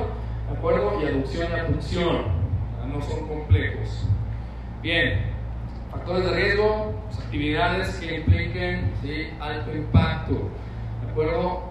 ¿de 0.51 0.57
acuerdo? 0.57 1.01
Y 1.03 1.07
aducción 1.07 1.49
y 1.51 1.59
abducción. 1.59 2.39
No 2.93 3.03
son 3.03 3.29
complejos. 3.29 4.09
Bien, 4.83 5.21
Factores 5.91 6.25
de 6.25 6.33
riesgo, 6.33 6.95
pues, 7.07 7.19
actividades 7.19 7.97
que 7.97 8.17
impliquen 8.17 8.93
alto 9.41 9.75
impacto. 9.75 10.35
¿De 11.05 11.11
acuerdo? 11.11 11.63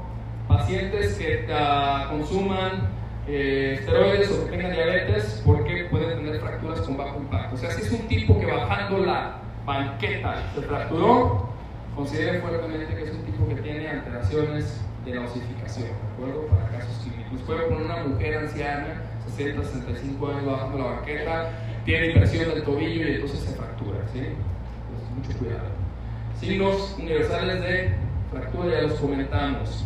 Pacientes 0.47 1.17
que 1.17 1.45
uh, 1.45 2.09
consuman 2.09 2.89
eh, 3.27 3.75
esteroides 3.79 4.31
o 4.31 4.45
que 4.45 4.51
tengan 4.51 4.71
diabetes 4.71 5.41
porque 5.45 5.85
pueden 5.91 6.17
tener 6.17 6.39
fracturas 6.39 6.81
con 6.81 6.97
bajo 6.97 7.19
impacto. 7.19 7.55
O 7.55 7.57
sea, 7.57 7.69
si 7.71 7.81
es 7.81 7.91
un 7.91 8.07
tipo 8.07 8.39
que 8.39 8.45
bajando 8.47 8.99
la 8.99 9.39
banqueta 9.67 10.43
se 10.55 10.61
fracturó, 10.61 11.49
considere 11.93 12.39
fuertemente 12.39 12.95
que 12.95 13.03
es 13.03 13.11
un 13.11 13.23
tipo 13.23 13.47
que 13.49 13.55
tiene 13.55 13.89
alteraciones 13.89 14.81
de 15.05 15.15
la 15.15 15.21
osificación, 15.21 15.89
¿de 15.89 16.13
acuerdo? 16.13 16.47
Para 16.47 16.69
casos 16.69 17.03
clínicos. 17.03 17.41
Puede 17.45 17.63
poner 17.63 17.85
una 17.85 18.03
mujer 18.05 18.37
anciana, 18.37 19.01
60, 19.27 19.63
65 19.63 20.27
años 20.27 20.45
bajando 20.45 20.77
la 20.77 20.85
banqueta, 20.85 21.49
tiene 21.85 22.07
inversión 22.07 22.49
del 22.49 22.63
tobillo 22.63 23.07
y 23.07 23.15
entonces 23.15 23.39
se 23.41 23.55
fractura. 23.55 23.99
¿sí? 24.13 24.19
Entonces, 24.19 25.09
mucho 25.15 25.37
cuidado. 25.37 25.67
Signos 26.39 26.95
universales 26.97 27.61
de 27.61 27.93
fractura 28.31 28.71
ya 28.71 28.81
los 28.83 28.93
comentamos. 28.93 29.85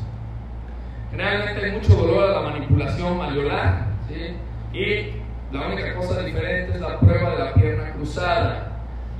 Generalmente 1.09 1.65
hay 1.65 1.71
mucho 1.71 1.95
dolor 1.95 2.29
a 2.29 2.41
la 2.41 2.49
manipulación 2.51 3.17
malleolar 3.17 3.87
¿sí? 4.07 4.77
y 4.77 5.21
la 5.53 5.67
única 5.67 5.95
cosa 5.95 6.21
diferente 6.21 6.73
es 6.73 6.81
la 6.81 6.99
prueba 6.99 7.31
de 7.31 7.39
la 7.39 7.53
pierna 7.53 7.91
cruzada. 7.93 8.70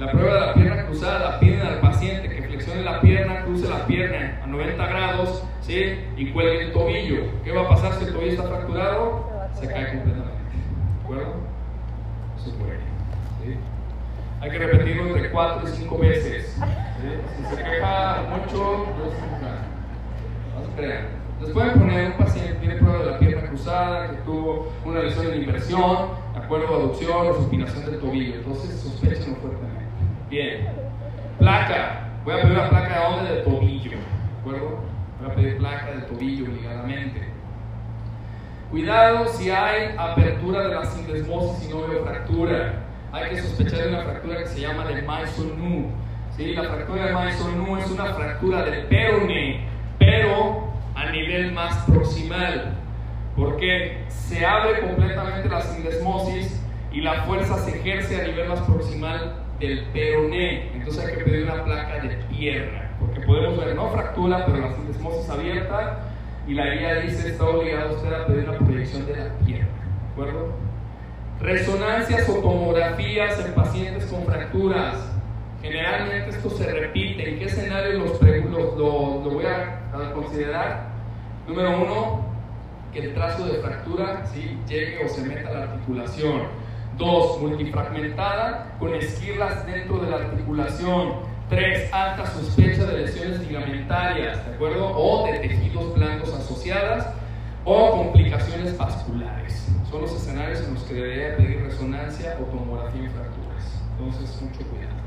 La 0.02 0.12
prueba 0.12 0.34
de 0.34 0.40
la 0.40 0.54
pierna 0.56 0.86
cruzada 0.88 1.40
piden 1.40 1.62
al 1.62 1.80
paciente 1.80 2.28
que 2.28 2.42
flexione 2.42 2.82
la 2.82 3.00
pierna, 3.02 3.44
cruce 3.44 3.70
la 3.70 3.86
pierna 3.86 4.42
a 4.44 4.48
90 4.48 4.88
grados 4.88 5.44
¿sí? 5.62 6.00
y 6.18 6.32
cuelgue 6.32 6.64
el 6.64 6.74
tobillo. 6.74 7.18
¿Qué 7.44 7.52
va 7.52 7.62
a 7.62 7.70
pasar 7.70 7.94
si 7.94 8.06
el 8.06 8.14
tobillo 8.14 8.32
está 8.32 8.46
fracturado? 8.46 9.30
Se 9.54 9.68
cae 9.68 9.90
completamente. 9.90 10.32
¿De 10.32 11.04
acuerdo? 11.04 11.34
Hay 14.42 14.50
que 14.50 14.58
repetirlo 14.58 15.06
entre 15.06 15.30
4 15.30 15.70
y 15.70 15.72
5 15.72 15.98
veces. 16.00 16.58
Si 17.38 17.56
se 17.56 17.64
queja 17.64 18.24
mucho, 18.28 18.88
no 20.56 20.66
se 20.66 20.82
crean. 20.82 21.06
Les 21.42 21.52
pueden 21.52 21.74
poner 21.80 22.08
un 22.08 22.18
paciente 22.18 22.54
que 22.54 22.60
tiene 22.60 22.76
prueba 22.78 23.06
de 23.06 23.12
la 23.12 23.20
pierna 23.20 23.48
cruzada, 23.50 24.10
que 24.10 24.18
tuvo 24.24 24.74
una 24.84 25.02
lesión 25.02 25.28
de 25.28 25.38
inversión, 25.38 26.08
acuerdo 26.36 26.76
aducción 26.76 27.28
o 27.28 27.36
supinación 27.36 27.86
del 27.86 28.00
tobillo. 28.00 28.34
Entonces 28.38 28.80
sospechen 28.80 29.36
fuertemente. 29.36 29.71
Bien. 30.32 30.66
Placa. 31.40 32.08
Voy 32.24 32.34
a 32.34 32.42
pedir 32.42 32.54
una 32.54 32.70
placa 32.70 32.88
de 32.88 33.04
dónde? 33.04 33.36
De 33.36 33.42
tobillo. 33.42 33.92
¿De 33.92 34.40
acuerdo? 34.40 34.80
Voy 35.20 35.30
a 35.30 35.36
pedir 35.36 35.58
placa 35.58 35.92
de 35.92 36.02
tobillo 36.04 36.46
obligadamente. 36.46 37.28
Cuidado 38.70 39.28
si 39.28 39.50
hay 39.50 39.94
apertura 39.98 40.70
de 40.70 40.76
la 40.76 40.86
sindesmosis 40.86 41.68
y 41.68 41.74
no 41.74 41.86
veo 41.86 42.06
fractura. 42.06 42.76
Hay 43.12 43.32
que 43.32 43.42
sospechar 43.42 43.80
de 43.80 43.90
una 43.90 44.04
fractura 44.04 44.38
que 44.38 44.46
se 44.46 44.62
llama 44.62 44.86
de 44.86 45.02
Maisonu. 45.02 45.92
¿Sí? 46.38 46.56
La 46.56 46.64
fractura 46.64 47.08
de 47.08 47.12
Maisonu 47.12 47.76
es 47.76 47.92
una 47.92 48.06
fractura 48.06 48.64
del 48.64 48.86
perone, 48.86 49.68
pero 50.00 50.72
a 50.96 51.12
nivel 51.12 51.52
más 51.52 51.76
proximal. 51.84 52.78
Porque 53.36 54.06
se 54.08 54.46
abre 54.46 54.80
completamente 54.80 55.50
la 55.50 55.60
sindesmosis 55.60 56.64
y 56.94 57.02
la 57.02 57.24
fuerza 57.24 57.58
se 57.58 57.78
ejerce 57.78 58.22
a 58.22 58.28
nivel 58.28 58.48
más 58.48 58.62
proximal 58.62 59.41
del 59.62 59.86
peroné. 59.94 60.72
Entonces 60.74 61.06
hay 61.06 61.16
que 61.16 61.24
pedir 61.24 61.44
una 61.44 61.64
placa 61.64 62.00
de 62.04 62.16
pierna. 62.30 62.92
Porque 63.00 63.22
podemos 63.22 63.58
ver 63.58 63.76
no 63.76 63.90
fractura, 63.90 64.46
pero 64.46 64.58
la 64.58 64.76
sindesmosis 64.76 65.30
abierta 65.30 66.00
y 66.48 66.54
la 66.54 66.76
guía 66.76 66.96
dice 66.96 67.30
está 67.30 67.46
obligado 67.46 67.96
usted 67.96 68.14
a 68.14 68.26
pedir 68.26 68.50
una 68.50 68.58
proyección 68.58 69.06
de 69.06 69.16
la 69.16 69.30
pierna. 69.46 69.68
¿De 69.68 70.12
acuerdo? 70.12 70.54
Resonancias 71.40 72.30
o 72.30 72.34
tomografías 72.36 73.46
en 73.46 73.54
pacientes 73.54 74.06
con 74.06 74.26
fracturas. 74.26 74.98
Generalmente 75.62 76.30
esto 76.32 76.50
se 76.50 76.72
repite. 76.72 77.30
¿En 77.30 77.40
qué 77.40 77.46
escenario 77.46 78.00
lo, 78.00 79.30
voy 79.30 79.46
a, 79.46 80.12
considerar? 80.14 80.90
Número 81.48 81.82
uno, 81.82 82.26
que 82.92 83.00
el 83.00 83.14
trazo 83.14 83.46
de 83.46 83.60
fractura 83.60 84.26
¿sí? 84.26 84.58
llegue 84.68 85.06
o 85.06 85.08
se 85.08 85.22
meta 85.22 85.50
a 85.50 85.54
la 85.54 85.64
articulación. 85.64 86.61
Dos, 86.98 87.40
multifragmentada 87.42 88.76
con 88.80 88.94
esquirlas 88.94 89.66
dentro 89.66 90.00
de 90.00 90.10
la 90.10 90.18
articulación. 90.18 91.32
3. 91.50 91.94
Alta 91.94 92.26
sospecha 92.28 92.86
de 92.86 93.00
lesiones 93.00 93.40
ligamentarias, 93.42 94.46
¿de 94.46 94.54
acuerdo? 94.54 94.92
O 94.96 95.26
de 95.26 95.40
tejidos 95.40 95.94
blancos 95.96 96.34
asociadas 96.34 97.08
o 97.66 97.92
complicaciones 97.92 98.78
vasculares. 98.78 99.68
Son 99.90 100.02
los 100.02 100.14
escenarios 100.14 100.62
en 100.62 100.74
los 100.76 100.84
que 100.84 100.94
debería 100.94 101.36
pedir 101.36 101.62
resonancia 101.64 102.38
o 102.42 102.46
tomografía 102.46 103.02
en 103.02 103.12
fracturas. 103.12 103.82
Entonces, 103.98 104.42
mucho 104.42 104.66
cuidado. 104.70 105.02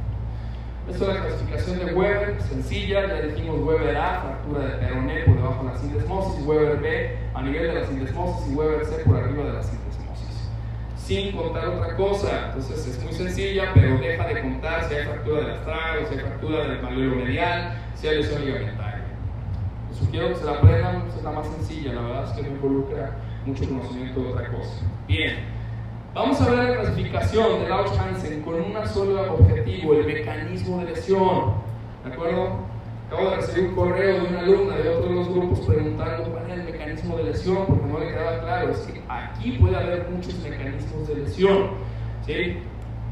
Esto 0.91 1.11
es 1.11 1.15
la 1.15 1.27
clasificación 1.27 1.79
de 1.79 1.95
Weber, 1.95 2.43
sencilla, 2.43 3.07
ya 3.07 3.23
dijimos 3.23 3.61
Weber 3.61 3.97
A, 3.97 4.21
fractura 4.21 4.67
de 4.67 4.87
peroné 4.87 5.21
por 5.21 5.37
debajo 5.37 5.65
de 5.65 5.73
la 5.73 5.79
sindesmosis, 5.79 6.47
Weber 6.47 6.77
B 6.77 7.19
a 7.33 7.43
nivel 7.43 7.69
de 7.69 7.81
la 7.81 7.87
sindesmosis 7.87 8.53
y 8.53 8.55
Weber 8.55 8.85
C 8.85 9.03
por 9.05 9.17
arriba 9.17 9.45
de 9.45 9.53
la 9.55 9.63
sindesmosis 9.63 9.94
sin 11.05 11.37
contar 11.37 11.69
otra 11.69 11.97
cosa. 11.97 12.47
Entonces 12.47 12.87
es 12.87 13.03
muy 13.05 13.13
sencilla, 13.13 13.71
pero 13.75 13.99
deja 13.99 14.27
de 14.27 14.41
contar 14.41 14.89
si 14.89 14.95
hay 14.95 15.05
fractura 15.05 15.41
del 15.41 15.51
astrago, 15.51 16.07
si 16.09 16.15
hay 16.15 16.21
fractura 16.21 16.67
del 16.67 16.83
malleolo 16.83 17.17
medial, 17.17 17.79
si 17.95 18.09
hay 18.09 18.17
lesión 18.17 18.45
ligamentaria. 18.45 19.05
Les 19.91 19.99
sugiero 19.99 20.29
que 20.31 20.37
se 20.37 20.45
la 20.45 20.53
aprendan, 20.53 21.05
es 21.09 21.23
la 21.23 21.31
más 21.31 21.47
sencilla, 21.47 21.93
la 21.93 22.01
verdad 22.01 22.25
es 22.25 22.31
que 22.31 22.43
no 22.43 22.49
involucra 22.49 23.17
mucho 23.45 23.69
conocimiento 23.69 24.21
de 24.23 24.29
otra 24.29 24.49
cosa. 24.49 24.83
Bien, 25.07 25.37
vamos 26.15 26.41
a 26.41 26.51
ver 26.51 26.71
la 26.71 26.81
clasificación 26.81 27.61
de 27.61 27.69
Lauch 27.69 27.99
Hansen 27.99 28.43
con 28.43 28.55
un 28.55 28.89
solo 28.89 29.35
objetivo, 29.35 29.95
el 29.95 30.07
mecanismo 30.07 30.79
de 30.79 30.85
lesión. 30.87 31.55
¿De 32.05 32.13
acuerdo? 32.13 32.74
Acabo 33.07 33.31
de 33.31 33.37
recibir 33.37 33.69
un 33.69 33.75
correo 33.75 34.23
de 34.23 34.29
una 34.29 34.41
alumna 34.41 34.77
de 34.77 34.89
otro 34.89 35.09
de 35.09 35.15
los 35.15 35.29
grupos 35.29 35.61
preguntando 35.61 36.25
cuál 36.31 36.51
es 36.51 36.59
el 36.59 36.65
mecanismo 36.65 37.17
de 37.19 37.25
lesión, 37.25 37.67
porque 37.67 37.87
no 37.87 37.99
le 37.99 38.09
quedaba 38.09 38.41
claro. 38.41 38.71
Es 38.71 38.79
que 38.79 39.03
aquí 39.09 39.53
puede 39.53 39.77
haber 39.77 40.09
muchos 40.11 40.35
mecanismos 40.39 41.09
de 41.09 41.15
lesión. 41.17 41.71
¿sí? 42.27 42.59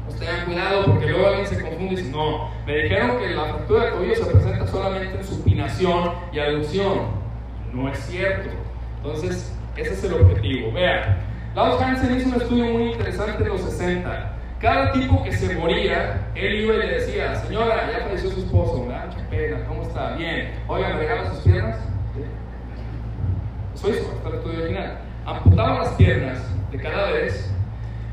Pues 0.05 0.19
tengan 0.19 0.45
cuidado 0.45 0.85
porque 0.85 1.07
luego 1.07 1.27
alguien 1.27 1.47
se 1.47 1.61
confunde 1.61 1.93
y 1.93 1.95
dice, 1.95 2.11
no, 2.11 2.49
me 2.65 2.75
dijeron 2.75 3.19
que 3.19 3.29
la 3.29 3.45
fractura 3.45 3.85
de 3.85 3.91
tobillo 3.91 4.15
se 4.15 4.25
presenta 4.25 4.67
solamente 4.67 5.17
en 5.17 5.23
supinación 5.23 6.11
y 6.33 6.39
aducción. 6.39 6.99
No 7.71 7.89
es 7.89 7.99
cierto. 7.99 8.49
Entonces, 8.97 9.55
ese 9.77 9.93
es 9.93 10.03
el 10.03 10.13
objetivo. 10.13 10.71
Vean, 10.73 11.17
Klaus 11.53 11.81
Hansen 11.81 12.17
hizo 12.17 12.29
un 12.29 12.41
estudio 12.41 12.65
muy 12.65 12.91
interesante 12.91 13.43
en 13.43 13.49
los 13.49 13.61
60 13.61 14.32
cada 14.63 14.93
tipo 14.93 15.21
que 15.21 15.33
se 15.33 15.53
moría, 15.57 16.25
él 16.35 16.61
iba 16.61 16.75
y 16.75 16.77
le 16.77 16.87
decía, 16.87 17.35
señora, 17.35 17.91
ya 17.91 18.05
falleció 18.05 18.31
su 18.31 18.39
esposo, 18.39 18.77
mucha 18.77 19.29
pena, 19.29 19.65
¿cómo 19.67 19.83
está? 19.83 20.15
Bien. 20.15 20.53
Oiga, 20.69 20.87
¿me 20.93 20.99
regala 20.99 21.29
sus 21.31 21.39
piernas? 21.43 21.79
Eso 23.75 23.89
hizo 23.89 24.09
hasta 24.15 24.29
el 24.29 24.35
estudio 24.35 24.59
original. 24.59 24.99
Amputaba 25.25 25.79
las 25.79 25.89
piernas 25.95 26.39
de 26.71 26.77
cadáveres 26.77 27.53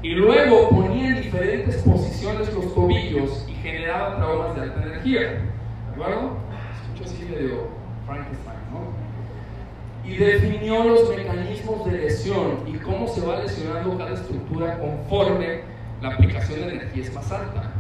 y 0.03 0.11
luego 0.11 0.71
ponía 0.71 1.11
en 1.11 1.23
diferentes 1.23 1.77
posiciones 1.83 2.53
los 2.53 2.75
tobillos 2.75 3.47
y 3.49 3.53
generaba 3.55 4.17
traumas 4.17 4.57
de 4.57 4.63
alta 4.63 4.83
energía. 4.83 5.21
¿De 5.21 5.93
acuerdo? 5.93 6.37
Escucho 6.83 7.05
así 7.05 7.25
medio 7.31 7.69
Frankenstein, 8.07 8.59
¿no? 8.73 10.11
Y 10.11 10.17
definió 10.17 10.83
los 10.83 11.17
mecanismos 11.17 11.85
de 11.85 11.93
lesión 11.93 12.65
y 12.67 12.73
cómo 12.79 13.07
se 13.07 13.25
va 13.25 13.39
lesionando 13.39 13.97
cada 13.97 14.15
estructura 14.15 14.81
conforme 14.81 15.70
la 16.01 16.11
aplicación 16.11 16.61
de 16.61 16.75
energía 16.75 17.03
es 17.03 17.15
más 17.15 17.31
alta. 17.31 17.73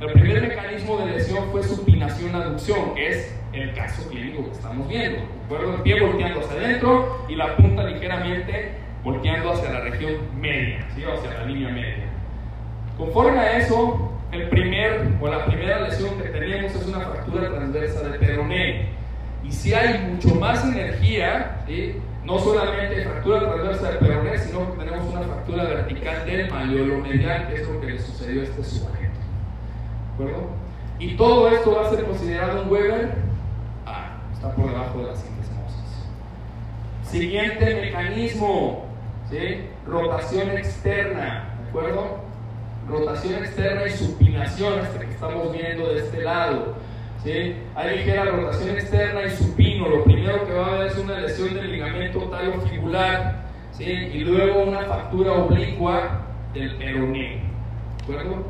El 0.00 0.12
primer 0.12 0.42
mecanismo 0.42 0.98
de 0.98 1.06
lesión 1.06 1.50
fue 1.50 1.62
supinación-aducción, 1.62 2.94
que 2.94 3.08
es 3.08 3.34
el 3.52 3.74
caso 3.74 4.08
clínico 4.08 4.44
que 4.44 4.52
estamos 4.52 4.88
viendo. 4.88 5.18
¿De 5.48 5.74
El 5.74 5.82
pie 5.82 6.00
volteando 6.00 6.40
hacia 6.40 6.52
adentro 6.52 7.26
y 7.28 7.34
la 7.34 7.56
punta 7.56 7.84
ligeramente 7.84 8.72
volteando 9.02 9.52
hacia 9.52 9.70
la 9.70 9.80
región 9.80 10.12
media, 10.40 10.86
hacia 10.88 11.34
la 11.34 11.44
línea 11.44 11.68
media. 11.70 12.04
Conforme 12.96 13.38
a 13.38 13.58
eso, 13.58 14.12
el 14.32 14.48
primer 14.48 15.08
o 15.20 15.28
la 15.28 15.46
primera 15.46 15.80
lesión 15.80 16.20
que 16.20 16.28
tenemos 16.28 16.74
es 16.74 16.86
una 16.86 17.00
fractura 17.00 17.48
transversa 17.48 18.02
del 18.02 18.18
peroné. 18.18 18.86
Y 19.44 19.52
si 19.52 19.72
hay 19.72 20.10
mucho 20.10 20.34
más 20.34 20.64
energía, 20.64 21.62
¿sí? 21.66 21.96
No 22.28 22.38
solamente 22.38 23.04
fractura 23.04 23.40
transversa 23.40 23.88
del 23.88 23.98
peroné, 23.98 24.38
sino 24.38 24.70
que 24.70 24.84
tenemos 24.84 25.14
una 25.14 25.22
fractura 25.22 25.64
vertical 25.64 26.26
del 26.26 26.52
medial, 27.02 27.48
que 27.48 27.54
es 27.54 27.66
lo 27.66 27.80
que 27.80 27.86
le 27.86 27.98
sucedió 27.98 28.42
a 28.42 28.44
este 28.44 28.64
sujeto. 28.64 28.98
¿De 30.18 30.24
acuerdo? 30.24 30.50
Y 30.98 31.16
todo 31.16 31.48
esto 31.48 31.74
va 31.74 31.86
a 31.86 31.90
ser 31.90 32.04
considerado 32.04 32.64
un 32.64 32.70
Weber. 32.70 33.14
Ah, 33.86 34.18
está 34.34 34.54
por 34.54 34.68
debajo 34.68 34.98
de 34.98 35.04
la 35.06 35.16
sindesmosis. 35.16 36.06
Siguiente 37.04 37.74
mecanismo, 37.80 38.84
¿sí? 39.30 39.64
rotación 39.86 40.50
externa, 40.50 41.54
¿de 41.62 41.68
acuerdo? 41.70 42.18
Rotación 42.90 43.42
externa 43.42 43.86
y 43.86 43.90
supinación, 43.90 44.80
este 44.80 45.06
que 45.06 45.12
estamos 45.12 45.50
viendo 45.50 45.88
de 45.94 46.00
este 46.00 46.20
lado. 46.20 46.74
¿Sí? 47.22 47.54
Hay 47.74 47.98
ligera 47.98 48.24
rotación 48.24 48.70
externa 48.70 49.24
y 49.24 49.30
supino. 49.30 49.88
Lo 49.88 50.04
primero 50.04 50.46
que 50.46 50.52
va 50.52 50.66
a 50.66 50.74
haber 50.74 50.86
es 50.88 50.98
una 50.98 51.20
lesión 51.20 51.54
del 51.54 51.72
ligamento 51.72 52.20
talofibular 52.24 53.44
¿sí? 53.72 53.84
y 53.84 54.20
luego 54.20 54.64
una 54.64 54.80
fractura 54.80 55.32
oblicua 55.32 56.26
del 56.54 56.76
peroné. 56.76 57.40
¿De 58.06 58.14
acuerdo? 58.14 58.44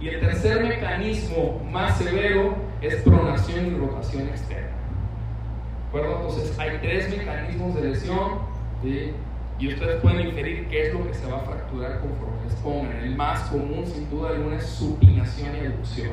Y 0.00 0.08
el 0.08 0.20
tercer 0.20 0.62
mecanismo 0.62 1.60
más 1.70 1.98
severo 1.98 2.56
es 2.80 2.96
pronación 3.02 3.66
y 3.66 3.70
rotación 3.78 4.28
externa. 4.28 4.68
¿De 4.68 5.98
acuerdo? 5.98 6.16
Entonces 6.16 6.58
hay 6.58 6.78
tres 6.80 7.16
mecanismos 7.16 7.74
de 7.74 7.88
lesión 7.88 8.38
¿sí? 8.82 9.12
y 9.58 9.68
ustedes 9.68 10.00
pueden 10.00 10.28
inferir 10.28 10.68
qué 10.68 10.86
es 10.86 10.94
lo 10.94 11.04
que 11.04 11.14
se 11.14 11.26
va 11.26 11.38
a 11.38 11.40
fracturar 11.40 12.00
conforme 12.00 12.44
les 12.44 12.54
pongan. 12.56 12.96
El 12.98 13.16
más 13.16 13.40
común, 13.48 13.84
sin 13.86 14.08
duda 14.08 14.30
alguna, 14.30 14.56
es 14.56 14.66
supinación 14.66 15.56
y 15.56 15.66
aducción. 15.66 16.10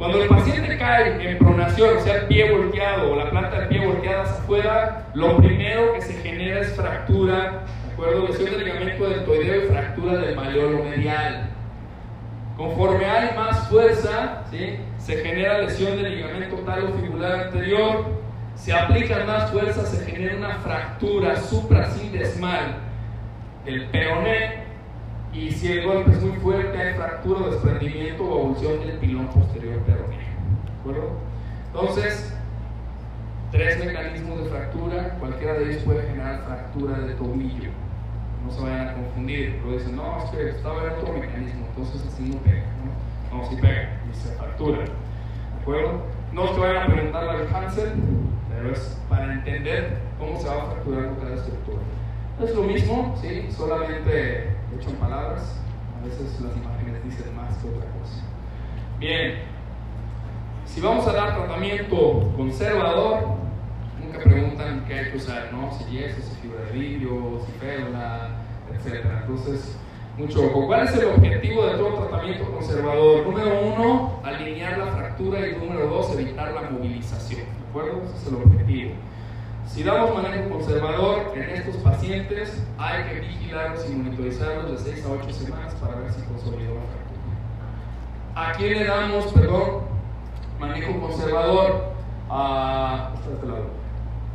Cuando 0.00 0.22
el 0.22 0.28
paciente 0.30 0.78
cae 0.78 1.30
en 1.30 1.36
pronación, 1.36 1.98
o 1.98 2.00
sea, 2.00 2.14
el 2.14 2.26
pie 2.26 2.50
volteado 2.50 3.12
o 3.12 3.16
la 3.16 3.28
planta 3.28 3.60
del 3.60 3.68
pie 3.68 3.86
volteada 3.86 4.22
hacia 4.22 4.36
afuera, 4.36 5.06
lo 5.12 5.36
primero 5.36 5.92
que 5.92 6.00
se 6.00 6.14
genera 6.14 6.60
es 6.62 6.74
fractura, 6.74 7.64
¿de 7.86 7.92
acuerdo? 7.92 8.28
Lesión 8.28 8.50
del 8.50 8.64
ligamento 8.64 9.10
deltoideo 9.10 9.62
y 9.62 9.68
fractura 9.68 10.16
del 10.16 10.34
maleolo 10.34 10.84
medial. 10.84 11.50
Conforme 12.56 13.04
hay 13.04 13.36
más 13.36 13.68
fuerza, 13.68 14.44
¿sí? 14.50 14.76
se 14.96 15.16
genera 15.18 15.58
lesión 15.58 16.02
del 16.02 16.16
ligamento 16.16 16.56
talofibular 16.60 17.48
anterior, 17.48 18.06
se 18.54 18.72
aplica 18.72 19.22
más 19.26 19.50
fuerza, 19.50 19.84
se 19.84 20.10
genera 20.10 20.34
una 20.34 20.54
fractura 20.60 21.36
suprasindesmal 21.36 22.76
del 23.66 23.84
peroné 23.88 24.59
y 25.32 25.50
si 25.52 25.72
el 25.72 25.86
golpe 25.86 26.10
es 26.10 26.22
muy 26.22 26.36
fuerte 26.38 26.76
hay 26.76 26.94
fractura, 26.94 27.50
desprendimiento 27.50 28.24
o 28.24 28.38
evolución 28.40 28.80
del 28.80 28.98
pilón 28.98 29.28
posterior 29.28 29.78
peroné. 29.82 30.16
¿De 30.16 30.80
acuerdo? 30.80 31.10
Entonces, 31.66 32.34
tres 33.52 33.84
mecanismos 33.84 34.42
de 34.42 34.50
fractura, 34.50 35.16
cualquiera 35.20 35.54
de 35.54 35.70
ellos 35.70 35.82
puede 35.84 36.06
generar 36.08 36.42
fractura 36.44 36.98
de 36.98 37.14
tobillo. 37.14 37.70
No 38.44 38.50
se 38.50 38.62
vayan 38.62 38.88
a 38.88 38.94
confundir, 38.94 39.60
lo 39.64 39.72
dicen, 39.72 39.96
no, 39.96 40.24
es 40.24 40.30
que 40.30 40.48
estaba 40.48 40.82
en 40.84 40.90
otro 40.92 41.12
mecanismo, 41.12 41.66
entonces 41.68 42.02
así 42.06 42.22
no 42.24 42.38
pega. 42.38 42.64
No, 43.30 43.38
no 43.38 43.48
sí 43.48 43.56
pega, 43.56 44.00
y 44.10 44.16
se 44.16 44.34
fractura. 44.34 44.78
¿De 44.78 45.62
acuerdo? 45.62 46.02
No 46.32 46.54
que 46.54 46.60
vayan 46.60 46.82
a 46.82 46.94
preguntar 46.94 47.24
la 47.24 47.36
de 47.36 47.54
Hansel, 47.54 47.92
pero 48.48 48.72
es 48.72 48.98
para 49.08 49.32
entender 49.32 49.98
cómo 50.18 50.40
se 50.40 50.48
va 50.48 50.62
a 50.62 50.66
fracturar 50.66 51.10
cada 51.20 51.34
estructura. 51.34 51.78
Es 52.42 52.54
lo 52.54 52.62
mismo, 52.62 53.16
¿sí? 53.20 53.48
solamente 53.50 54.59
hecho 54.76 54.90
en 54.90 54.96
palabras, 54.96 55.60
a 56.00 56.04
veces 56.04 56.40
las 56.40 56.56
imágenes 56.56 57.04
dicen 57.04 57.36
más 57.36 57.56
que 57.58 57.68
otra 57.68 57.86
cosa. 57.98 58.22
Bien, 58.98 59.34
si 60.64 60.80
vamos 60.80 61.06
a 61.06 61.12
dar 61.12 61.36
tratamiento 61.36 62.32
conservador, 62.36 63.36
nunca 64.00 64.18
preguntan 64.18 64.84
qué 64.86 64.94
hay 64.94 65.10
que 65.10 65.16
usar, 65.16 65.52
¿no? 65.52 65.72
Si 65.72 65.84
yeso, 65.90 66.20
si 66.22 66.36
fibra 66.42 66.64
de 66.64 66.72
vidrio, 66.72 67.40
si 67.44 67.52
férula, 67.58 68.30
etc. 68.72 69.04
Entonces, 69.22 69.76
mucho 70.16 70.44
ojo. 70.44 70.66
¿Cuál 70.66 70.86
es 70.86 70.94
el 70.94 71.06
objetivo 71.06 71.66
de 71.66 71.78
todo 71.78 71.94
tratamiento 71.94 72.50
conservador? 72.52 73.26
Número 73.26 73.60
uno, 73.62 74.20
alinear 74.22 74.78
la 74.78 74.86
fractura 74.86 75.46
y 75.46 75.56
número 75.56 75.86
dos, 75.88 76.12
evitar 76.12 76.52
la 76.52 76.70
movilización. 76.70 77.40
¿De 77.40 77.68
acuerdo? 77.68 78.02
Ese 78.04 78.16
es 78.16 78.26
el 78.28 78.34
objetivo. 78.34 78.92
Si 79.80 79.86
damos 79.86 80.22
manejo 80.22 80.50
conservador 80.50 81.32
en 81.34 81.56
estos 81.56 81.76
pacientes, 81.76 82.62
hay 82.76 83.02
que 83.04 83.20
vigilarlos 83.20 83.88
y 83.88 83.94
monitorizarlos 83.94 84.84
de 84.84 84.92
6 84.92 85.06
a 85.06 85.08
8 85.08 85.32
semanas 85.32 85.74
para 85.76 85.94
ver 85.94 86.12
si 86.12 86.20
consolidó 86.20 86.74
la 86.74 86.82
fractura. 86.82 88.48
¿A 88.50 88.52
quién 88.58 88.78
le 88.78 88.84
damos, 88.84 89.32
perdón, 89.32 89.84
manejo 90.58 91.00
conservador? 91.00 91.94
A. 92.28 93.12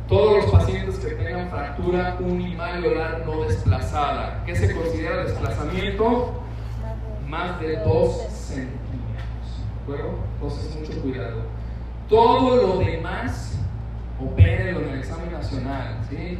Todos 0.08 0.36
los 0.42 0.50
pacientes 0.50 0.98
que 0.98 1.10
tengan 1.14 1.48
fractura 1.48 2.16
unimalleolar 2.18 3.24
no 3.24 3.42
desplazada. 3.42 4.42
¿Qué 4.46 4.56
se 4.56 4.74
considera 4.74 5.22
desplazamiento? 5.22 6.42
Más 7.28 7.60
de 7.60 7.76
2 7.84 8.16
centímetros. 8.32 9.62
¿De 9.86 9.94
acuerdo? 9.94 10.18
Entonces, 10.34 10.74
mucho 10.74 11.02
cuidado. 11.02 11.42
Todo 12.08 12.56
lo 12.56 12.78
demás 12.78 13.55
opérenlo 14.20 14.80
en 14.80 14.88
el 14.90 14.98
examen 14.98 15.32
nacional. 15.32 15.98
¿sí? 16.08 16.38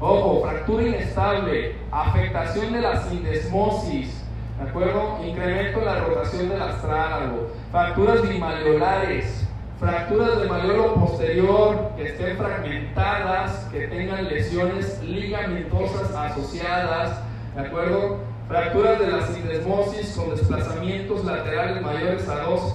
Ojo, 0.00 0.42
fractura 0.42 0.84
inestable, 0.84 1.74
afectación 1.90 2.72
de 2.72 2.80
la 2.80 3.02
sindesmosis, 3.02 4.24
¿de 4.58 4.68
acuerdo? 4.68 5.18
Incremento 5.26 5.80
en 5.80 5.84
la 5.84 6.00
rotación 6.00 6.48
del 6.48 6.62
astrálago, 6.62 7.50
fracturas 7.72 8.28
bimalleolares, 8.28 9.48
fracturas 9.80 10.40
de 10.40 10.48
maleolo 10.48 10.94
posterior 10.94 11.92
que 11.96 12.08
estén 12.08 12.36
fragmentadas, 12.36 13.68
que 13.72 13.88
tengan 13.88 14.28
lesiones 14.28 15.02
ligamentosas 15.02 16.14
asociadas, 16.14 17.20
¿de 17.56 17.60
acuerdo? 17.62 18.18
Fracturas 18.46 18.98
de 19.00 19.06
la 19.08 19.26
sindesmosis 19.26 20.16
con 20.16 20.30
desplazamientos 20.30 21.24
laterales 21.24 21.82
mayores 21.82 22.28
a 22.28 22.42
2 22.42 22.74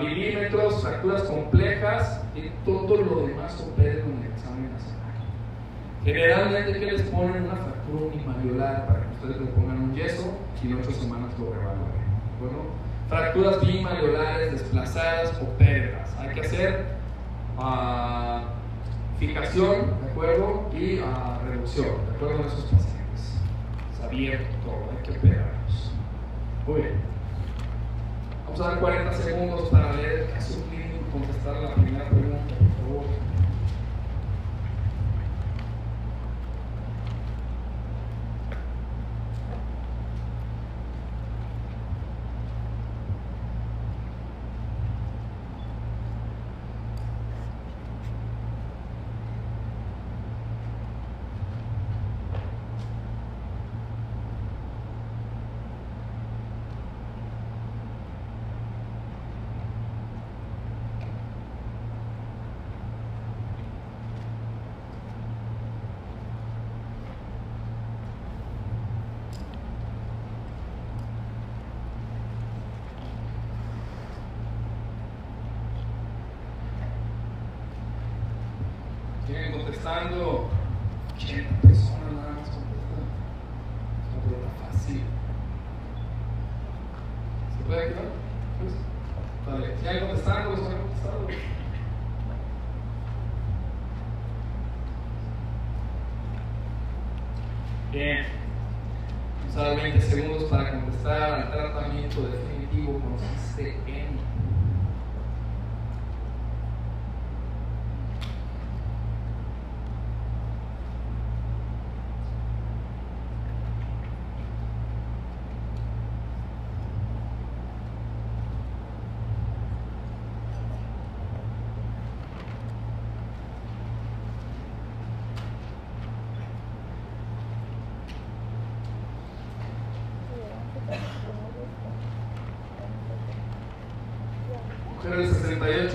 milímetros, 0.00 0.82
fracturas 0.82 1.22
complejas 1.22 2.24
y 2.34 2.48
todo 2.64 2.96
lo 2.96 3.26
demás 3.26 3.60
opera 3.60 3.92
en 3.92 4.22
el 4.22 4.32
examen 4.32 4.72
nacional. 4.72 5.12
Generalmente, 6.04 6.80
¿qué 6.80 6.92
les 6.92 7.02
ponen? 7.02 7.44
Una 7.44 7.56
fractura 7.56 8.06
unimalleolar 8.06 8.86
para 8.86 9.00
que 9.00 9.14
ustedes 9.14 9.40
le 9.40 9.46
pongan 9.52 9.82
un 9.82 9.94
yeso 9.94 10.36
y 10.62 10.66
en 10.66 10.78
8 10.80 10.90
semanas 10.92 11.30
lo 11.38 11.52
revalúen. 11.52 12.02
Bueno, 12.40 12.58
fracturas 13.08 13.60
bimalleolares 13.64 14.52
desplazadas 14.52 15.40
o 15.40 15.46
pérdidas. 15.58 16.16
Hay 16.18 16.34
que 16.34 16.40
hacer 16.40 16.86
uh, 17.56 18.40
fijación, 19.18 20.00
¿de 20.02 20.10
acuerdo? 20.10 20.70
Y 20.72 20.98
uh, 20.98 21.48
reducción, 21.48 21.86
¿de 22.08 22.16
acuerdo? 22.16 22.40
En 22.40 22.46
esos 22.46 22.64
pacientes 22.64 22.92
abierto 24.02 24.56
todo, 24.64 24.90
hay 24.90 25.02
que 25.04 25.18
operarlos. 25.18 25.92
Muy 26.66 26.80
bien. 26.82 27.12
Vamos 28.52 28.66
a 28.66 28.70
dar 28.72 28.80
40 28.80 29.12
segundos 29.14 29.68
para 29.70 29.94
leer 29.94 30.12
el 30.12 30.30
caso 30.30 30.58
y 30.70 31.10
contestar 31.10 31.56
la 31.56 31.74
primera 31.74 32.06
pregunta, 32.10 32.54
por 32.58 32.86
favor. 32.86 33.04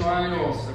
finals. 0.07 0.66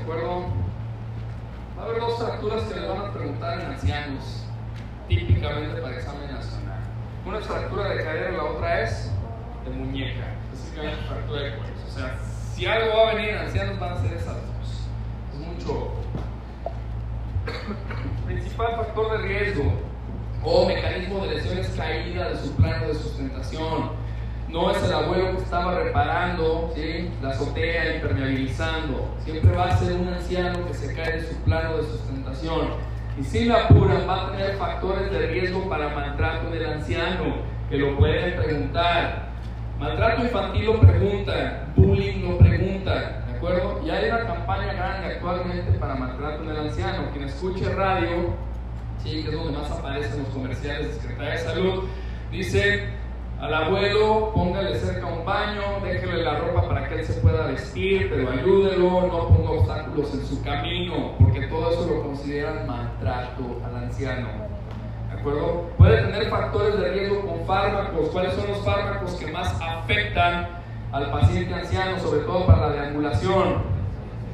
Y 33.18 33.22
si 33.22 33.44
la 33.44 33.64
apuran, 33.66 34.08
va 34.08 34.26
a 34.26 34.30
tener 34.32 34.56
factores 34.56 35.10
de 35.12 35.26
riesgo 35.28 35.68
para 35.68 35.90
maltrato 35.90 36.50
del 36.50 36.66
anciano, 36.66 37.36
que 37.70 37.76
lo 37.76 37.96
pueden 37.96 38.42
preguntar. 38.42 39.28
Maltrato 39.78 40.22
infantil 40.22 40.66
lo 40.66 40.80
preguntan, 40.80 41.72
bullying 41.76 42.22
lo 42.22 42.38
preguntan, 42.38 43.24
¿de 43.26 43.36
acuerdo? 43.36 43.80
Y 43.84 43.90
hay 43.90 44.08
una 44.08 44.26
campaña 44.26 44.72
grande 44.72 45.14
actualmente 45.14 45.72
para 45.78 45.94
maltrato 45.94 46.42
en 46.42 46.50
el 46.50 46.56
anciano. 46.56 47.10
Quien 47.12 47.24
escuche 47.24 47.72
radio, 47.74 48.34
¿sí? 49.02 49.22
que 49.22 49.28
es 49.28 49.34
donde 49.34 49.58
más 49.58 49.70
aparecen 49.70 50.22
los 50.22 50.28
comerciales 50.28 50.88
de 50.88 51.00
Secretaría 51.00 51.32
de 51.32 51.38
Salud, 51.38 51.84
dice 52.30 52.88
al 53.40 53.54
abuelo, 53.54 54.30
póngale 54.34 54.78
cerca 54.78 55.06
un 55.06 55.24
baño, 55.24 55.80
déjele 55.82 56.22
la 56.22 56.38
ropa 56.38 56.68
para 56.68 56.88
que 56.88 57.00
él 57.00 57.04
se 57.04 57.14
pueda 57.14 57.46
vestir, 57.46 58.08
pero 58.08 58.30
ayúdelo, 58.30 59.02
no 59.08 59.28
ponga 59.28 59.50
obstáculos 59.50 60.14
en 60.14 60.24
su 60.26 60.42
camino, 60.44 61.16
todo 61.62 61.70
eso 61.70 61.94
lo 61.94 62.02
consideran 62.02 62.66
maltrato 62.66 63.60
al 63.64 63.84
anciano. 63.84 64.28
¿De 65.12 65.20
acuerdo? 65.20 65.70
Puede 65.78 66.02
tener 66.02 66.28
factores 66.28 66.78
de 66.78 66.88
riesgo 66.88 67.24
con 67.24 67.46
fármacos. 67.46 68.08
¿Cuáles 68.08 68.34
son 68.34 68.48
los 68.48 68.58
fármacos 68.64 69.12
que 69.12 69.30
más 69.30 69.54
afectan 69.60 70.48
al 70.90 71.10
paciente 71.12 71.54
anciano, 71.54 72.00
sobre 72.00 72.22
todo 72.22 72.46
para 72.46 72.68
la 72.68 72.72
deambulación? 72.72 73.62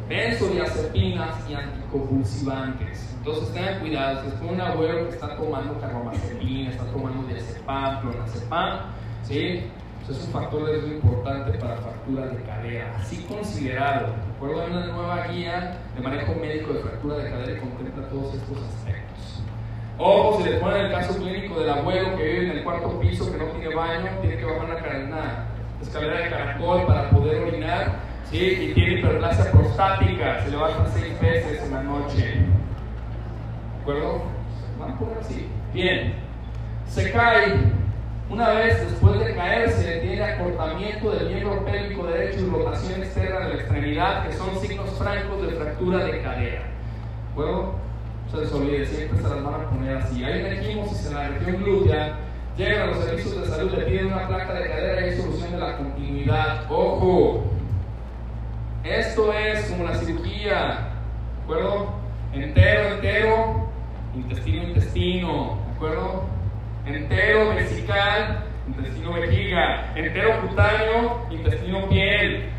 Benzodiazepinas 0.08 1.50
y 1.50 1.54
anticonvulsivantes. 1.54 3.14
Entonces 3.18 3.52
tengan 3.52 3.80
cuidado, 3.80 4.22
si 4.22 4.28
es 4.28 4.50
un 4.50 4.60
abuelo 4.60 5.08
que 5.08 5.14
está 5.14 5.36
tomando 5.36 5.78
carbamazepina, 5.78 6.70
está 6.70 6.84
tomando 6.84 7.28
diazepam, 7.28 8.00
clonazepam, 8.00 8.78
¿sí? 9.24 9.64
es 10.08 10.24
un 10.24 10.32
factor 10.32 10.64
de 10.64 10.72
riesgo 10.72 10.94
importante 10.94 11.58
para 11.58 11.76
fractura 11.76 12.28
de 12.28 12.42
cadera, 12.42 12.96
así 12.98 13.26
considerado. 13.28 14.14
De 14.38 14.44
acuerdo 14.46 14.62
a 14.62 14.66
una 14.66 14.86
nueva 14.86 15.26
guía 15.26 15.78
de 15.96 16.00
manejo 16.00 16.32
médico 16.34 16.72
de 16.72 16.78
fractura 16.78 17.16
de 17.16 17.28
cadera 17.28 17.52
y 17.52 17.56
contempla 17.56 18.08
todos 18.08 18.34
estos 18.34 18.58
aspectos. 18.68 19.42
Ojo, 19.98 20.40
si 20.40 20.48
le 20.48 20.58
ponen 20.58 20.86
el 20.86 20.92
caso 20.92 21.16
clínico 21.16 21.58
del 21.58 21.70
abuelo 21.70 22.16
que 22.16 22.22
vive 22.22 22.50
en 22.52 22.58
el 22.58 22.62
cuarto 22.62 23.00
piso, 23.00 23.32
que 23.32 23.36
no 23.36 23.46
tiene 23.46 23.74
baño, 23.74 24.10
tiene 24.20 24.36
que 24.36 24.44
bajar 24.44 24.64
una, 24.64 25.06
una 25.06 25.46
escalera 25.82 26.20
de 26.20 26.30
caracol 26.30 26.86
para 26.86 27.10
poder 27.10 27.42
orinar, 27.42 27.96
¿sí? 28.30 28.36
y 28.36 28.74
tiene 28.74 29.00
hiperplasia 29.00 29.50
prostática, 29.50 30.44
se 30.44 30.50
levanta 30.52 30.86
seis 30.86 31.20
veces 31.20 31.64
en 31.64 31.72
la 31.72 31.82
noche. 31.82 32.22
¿De 32.22 33.80
acuerdo? 33.82 34.22
Van 34.78 34.92
a 34.92 34.98
poner 35.00 35.18
así. 35.18 35.48
Bien, 35.74 36.14
se 36.86 37.10
cae 37.10 37.54
una 38.30 38.50
vez 38.50 38.90
después 38.90 39.18
de 39.20 39.34
caerse, 39.34 40.00
tiene 40.00 40.22
acortamiento 40.22 41.10
del 41.12 41.28
miembro 41.28 41.64
pélvico 41.64 42.06
derecho 42.06 42.40
y 42.40 42.50
rotación 42.50 43.02
externa 43.02 43.40
de 43.40 43.48
la 43.48 43.54
extremidad, 43.54 44.26
que 44.26 44.34
son 44.34 44.60
signos 44.60 44.90
francos 44.98 45.42
de 45.42 45.54
fractura 45.54 46.04
de 46.04 46.22
cadera. 46.22 46.62
¿Puedo? 47.34 47.74
No 48.26 48.30
se 48.30 48.44
les 48.44 48.52
olvide, 48.52 48.86
siempre 48.86 49.16
se 49.16 49.28
las 49.28 49.42
van 49.42 49.54
a 49.54 49.70
poner 49.70 49.96
así. 49.96 50.22
Hay 50.22 50.40
una 50.40 50.52
equimosis 50.52 51.06
en 51.06 51.14
la 51.14 51.28
región 51.28 51.56
glútea, 51.62 52.16
llegan 52.58 52.82
a 52.82 52.86
los 52.86 53.04
servicios 53.04 53.40
de 53.40 53.46
salud, 53.46 53.72
le 53.72 53.84
piden 53.84 54.06
una 54.08 54.28
placa 54.28 54.52
de 54.52 54.68
cadera 54.68 55.00
y 55.00 55.04
hay 55.04 55.16
solución 55.16 55.52
de 55.52 55.58
la 55.58 55.76
continuidad. 55.78 56.70
¡Ojo! 56.70 57.44
Esto 58.84 59.32
es 59.32 59.70
como 59.70 59.84
la 59.84 59.94
cirugía, 59.94 60.54
¿de 60.54 61.42
acuerdo? 61.44 61.94
Entero, 62.34 62.94
entero, 62.94 63.68
intestino, 64.14 64.62
intestino, 64.64 65.58
¿de 65.66 65.76
acuerdo? 65.76 66.37
Entero 66.94 67.54
vesical, 67.54 68.44
intestino 68.66 69.12
vejiga, 69.12 69.92
entero 69.94 70.40
cutáneo, 70.42 71.26
intestino 71.30 71.88
piel. 71.88 72.50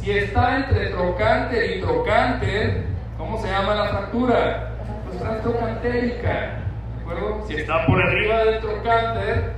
Si 0.00 0.10
está 0.10 0.56
entre 0.56 0.90
trocánter 0.90 1.76
y 1.76 1.80
trocánter, 1.80 2.84
¿cómo 3.16 3.40
se 3.40 3.48
llama 3.48 3.74
la 3.74 3.88
fractura? 3.88 4.72
Pues 5.06 5.18
transtrocantérica. 5.20 6.58
¿De 6.96 7.02
acuerdo? 7.02 7.44
Si 7.46 7.54
está 7.54 7.86
por 7.86 8.02
arriba 8.02 8.44
del 8.44 8.60
trocánter, 8.60 9.52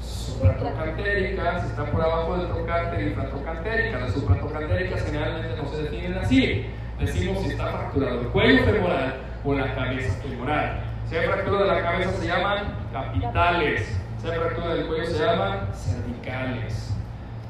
supratrocantérica, 0.00 1.60
si 1.60 1.66
está 1.66 1.84
por 1.86 2.02
abajo 2.02 2.36
del 2.36 2.46
trocánter, 2.46 3.08
infratrocantérica. 3.08 3.98
Las 3.98 4.12
supratrocantéricas 4.12 5.04
generalmente 5.04 5.56
no 5.56 5.68
se 5.70 5.82
definen 5.82 6.18
así. 6.18 6.66
Decimos 7.00 7.42
si 7.42 7.50
está 7.50 7.66
fracturado 7.66 8.20
el 8.20 8.28
cuello 8.28 8.64
femoral 8.64 9.14
o 9.44 9.54
la 9.54 9.74
cabeza 9.74 10.14
femoral. 10.22 10.82
Si 11.08 11.16
hay 11.16 11.26
fractura 11.26 11.60
de 11.60 11.66
la 11.66 11.82
cabeza 11.82 12.12
se 12.12 12.26
llaman 12.26 12.64
capitales. 12.92 13.98
Si 14.20 14.28
hay 14.28 14.38
fractura 14.38 14.74
del 14.74 14.86
cuello 14.86 15.06
se 15.06 15.18
llaman 15.24 15.68
cervicales. 15.72 16.94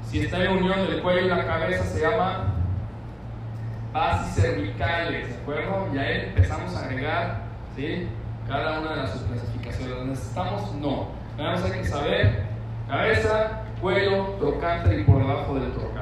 Si 0.08 0.20
está 0.20 0.44
en 0.44 0.58
unión 0.58 0.86
del 0.86 1.00
cuello 1.00 1.20
y 1.26 1.28
la 1.28 1.46
cabeza 1.46 1.84
se 1.84 2.00
llama 2.00 2.54
bases 3.92 4.42
cervicales, 4.42 5.28
¿de 5.28 5.34
acuerdo? 5.42 5.88
Y 5.94 5.98
ahí 5.98 6.24
empezamos 6.26 6.76
a 6.76 6.84
agregar 6.84 7.42
¿sí? 7.74 8.08
cada 8.46 8.80
una 8.80 8.90
de 8.90 8.96
las 8.96 9.12
subclasificaciones. 9.12 10.06
¿Necesitamos? 10.06 10.74
No. 10.74 11.08
Más 11.38 11.64
hay 11.64 11.72
que 11.72 11.84
saber 11.84 12.44
cabeza, 12.88 13.62
cuello, 13.80 14.36
trocante 14.38 15.00
y 15.00 15.04
por 15.04 15.18
debajo 15.18 15.54
del 15.54 15.72
trocante. 15.72 15.95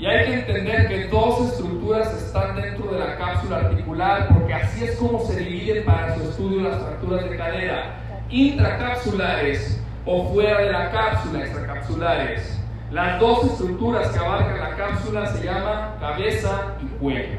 Y 0.00 0.06
hay 0.06 0.24
que 0.24 0.34
entender 0.34 0.88
que 0.88 1.08
dos 1.08 1.40
estructuras 1.42 2.10
están 2.14 2.56
dentro 2.56 2.90
de 2.90 3.00
la 3.00 3.18
cápsula 3.18 3.58
articular 3.58 4.28
porque 4.32 4.54
así 4.54 4.84
es 4.84 4.96
como 4.96 5.20
se 5.20 5.38
dividen 5.38 5.84
para 5.84 6.14
su 6.14 6.22
estudio 6.22 6.62
las 6.62 6.80
fracturas 6.80 7.28
de 7.28 7.36
cadera. 7.36 8.00
Intracapsulares 8.30 9.78
o 10.06 10.32
fuera 10.32 10.58
de 10.62 10.72
la 10.72 10.90
cápsula, 10.90 11.40
extracapsulares. 11.40 12.58
Las 12.90 13.20
dos 13.20 13.44
estructuras 13.44 14.08
que 14.08 14.18
abarcan 14.18 14.58
la 14.58 14.74
cápsula 14.74 15.26
se 15.26 15.44
llaman 15.44 15.98
cabeza 16.00 16.76
y 16.80 16.86
cuello. 16.98 17.38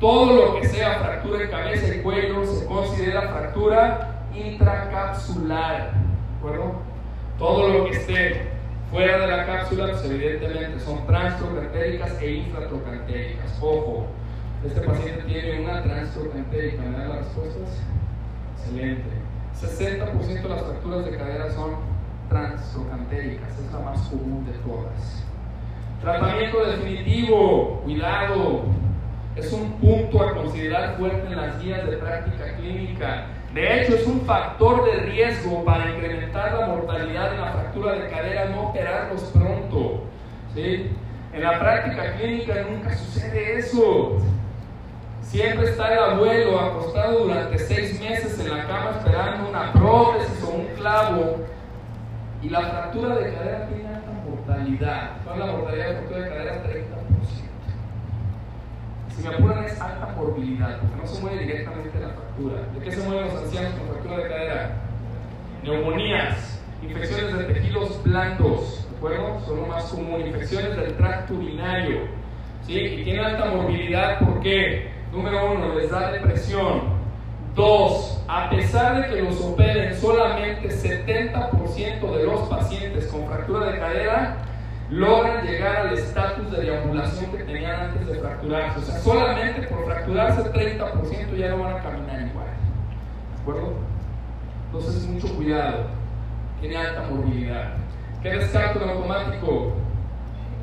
Todo 0.00 0.34
lo 0.34 0.60
que 0.60 0.66
sea 0.66 0.94
fractura 0.94 1.44
en 1.44 1.50
cabeza 1.50 1.94
y 1.94 2.00
cuello 2.02 2.44
se 2.44 2.66
considera 2.66 3.28
fractura 3.28 4.24
intracapsular. 4.34 5.92
¿De 5.92 6.38
acuerdo? 6.38 6.72
Todo 7.38 7.68
lo 7.68 7.84
que 7.84 7.92
esté 7.92 8.59
Fuera 8.90 9.18
de 9.18 9.26
la 9.28 9.46
cápsula, 9.46 9.86
pues 9.90 10.04
evidentemente 10.04 10.80
son 10.80 11.06
transtrocantéricas 11.06 12.20
e 12.20 12.32
infratrocantéricas. 12.32 13.58
Ojo, 13.60 14.06
este 14.66 14.80
paciente 14.80 15.22
tiene 15.22 15.60
una 15.62 15.82
transtrocantérica. 15.82 16.82
¿Me 16.82 16.98
dan 16.98 17.08
las 17.08 17.18
respuestas? 17.18 17.68
Excelente. 18.58 19.20
60% 19.60 20.42
de 20.42 20.48
las 20.48 20.62
fracturas 20.62 21.04
de 21.04 21.16
cadera 21.16 21.50
son 21.52 21.76
transtrocantéricas, 22.28 23.58
es 23.58 23.72
la 23.72 23.78
más 23.80 24.00
común 24.08 24.44
de 24.46 24.52
todas. 24.58 25.24
Tratamiento 26.00 26.64
definitivo, 26.64 27.82
cuidado, 27.84 28.62
es 29.36 29.52
un 29.52 29.72
punto 29.72 30.22
a 30.22 30.34
considerar 30.34 30.96
fuerte 30.96 31.26
en 31.26 31.36
las 31.36 31.62
guías 31.62 31.86
de 31.86 31.96
práctica 31.96 32.56
clínica. 32.56 33.26
De 33.54 33.82
hecho, 33.82 33.96
es 33.96 34.06
un 34.06 34.20
factor 34.20 34.84
de 34.84 35.00
riesgo 35.00 35.64
para 35.64 35.90
incrementar 35.90 36.52
la 36.56 36.66
mortalidad 36.66 37.34
en 37.34 37.40
la 37.40 37.52
fractura 37.52 37.94
de 37.94 38.08
cadera 38.08 38.44
no 38.50 38.68
operarlos 38.68 39.22
pronto. 39.24 40.04
¿sí? 40.54 40.90
En 41.32 41.42
la 41.42 41.58
práctica 41.58 42.14
clínica 42.14 42.64
nunca 42.70 42.96
sucede 42.96 43.58
eso. 43.58 44.18
Siempre 45.22 45.70
está 45.70 45.92
el 45.92 45.98
abuelo 45.98 46.60
acostado 46.60 47.24
durante 47.24 47.58
seis 47.58 48.00
meses 48.00 48.38
en 48.38 48.50
la 48.56 48.66
cama 48.66 48.90
esperando 48.98 49.48
una 49.48 49.72
prótesis 49.72 50.44
o 50.44 50.50
un 50.50 50.66
clavo. 50.76 51.36
Y 52.42 52.48
la 52.50 52.60
fractura 52.60 53.16
de 53.16 53.32
cadera 53.32 53.68
tiene 53.68 53.88
alta 53.88 54.10
mortalidad. 54.28 55.10
¿Cuál 55.24 55.40
es 55.40 55.46
la 55.46 55.52
mortalidad 55.52 55.86
de 55.86 55.94
fractura 55.94 56.20
de 56.20 56.28
cadera? 56.28 56.64
30%. 56.64 56.99
Si 59.20 59.28
me 59.28 59.34
apuran 59.34 59.64
es 59.64 59.78
alta 59.78 60.14
morbilidad, 60.16 60.78
porque 60.78 60.96
no 60.96 61.06
se 61.06 61.20
muere 61.20 61.40
directamente 61.40 62.00
la 62.00 62.08
fractura. 62.08 62.62
¿De 62.72 62.80
qué 62.82 62.90
se 62.90 63.02
mueren 63.02 63.24
los 63.26 63.42
ancianos 63.42 63.74
con 63.74 63.88
fractura 63.88 64.16
de 64.16 64.28
cadera? 64.30 64.70
Neumonías, 65.62 66.62
infecciones 66.82 67.36
de 67.36 67.44
tejidos 67.52 68.02
blandos, 68.02 68.88
¿de 68.90 68.96
acuerdo? 68.96 69.40
Son 69.44 69.56
lo 69.56 69.66
más 69.66 69.84
común, 69.84 70.22
infecciones 70.22 70.74
del 70.74 70.96
tracto 70.96 71.34
urinario. 71.34 71.98
¿sí? 72.66 72.78
Y 72.78 73.04
tiene 73.04 73.20
alta 73.20 73.50
morbilidad, 73.50 74.20
¿por 74.20 74.40
qué? 74.40 74.90
Número 75.12 75.52
uno, 75.52 75.74
les 75.74 75.90
da 75.90 76.12
depresión. 76.12 76.98
Dos, 77.54 78.24
a 78.26 78.48
pesar 78.48 79.02
de 79.02 79.14
que 79.14 79.20
los 79.20 79.38
operen 79.42 79.94
solamente 80.00 80.70
70% 80.70 82.16
de 82.16 82.24
los 82.24 82.48
pacientes 82.48 83.06
con 83.08 83.26
fractura 83.26 83.70
de 83.70 83.78
cadera, 83.78 84.38
logran 84.90 85.46
llegar 85.46 85.76
al 85.76 85.94
estatus 85.94 86.50
de 86.50 86.62
deambulación 86.62 87.30
que 87.30 87.44
tenían 87.44 87.80
antes 87.80 88.06
de 88.06 88.14
fracturarse. 88.16 88.78
O 88.78 88.82
sea, 88.82 88.98
solamente 88.98 89.66
por 89.68 89.84
fracturarse 89.84 90.42
el 90.42 90.78
30% 90.78 91.36
ya 91.36 91.48
no 91.50 91.62
van 91.62 91.76
a 91.76 91.82
caminar 91.82 92.26
igual. 92.26 92.46
¿De 93.36 93.42
acuerdo? 93.42 93.74
Entonces, 94.66 95.06
mucho 95.06 95.34
cuidado. 95.36 95.86
Tiene 96.60 96.76
alta 96.76 97.02
movilidad. 97.10 97.74
¿Qué 98.22 98.30
descarto 98.30 98.82
en 98.82 98.90
automático? 98.90 99.76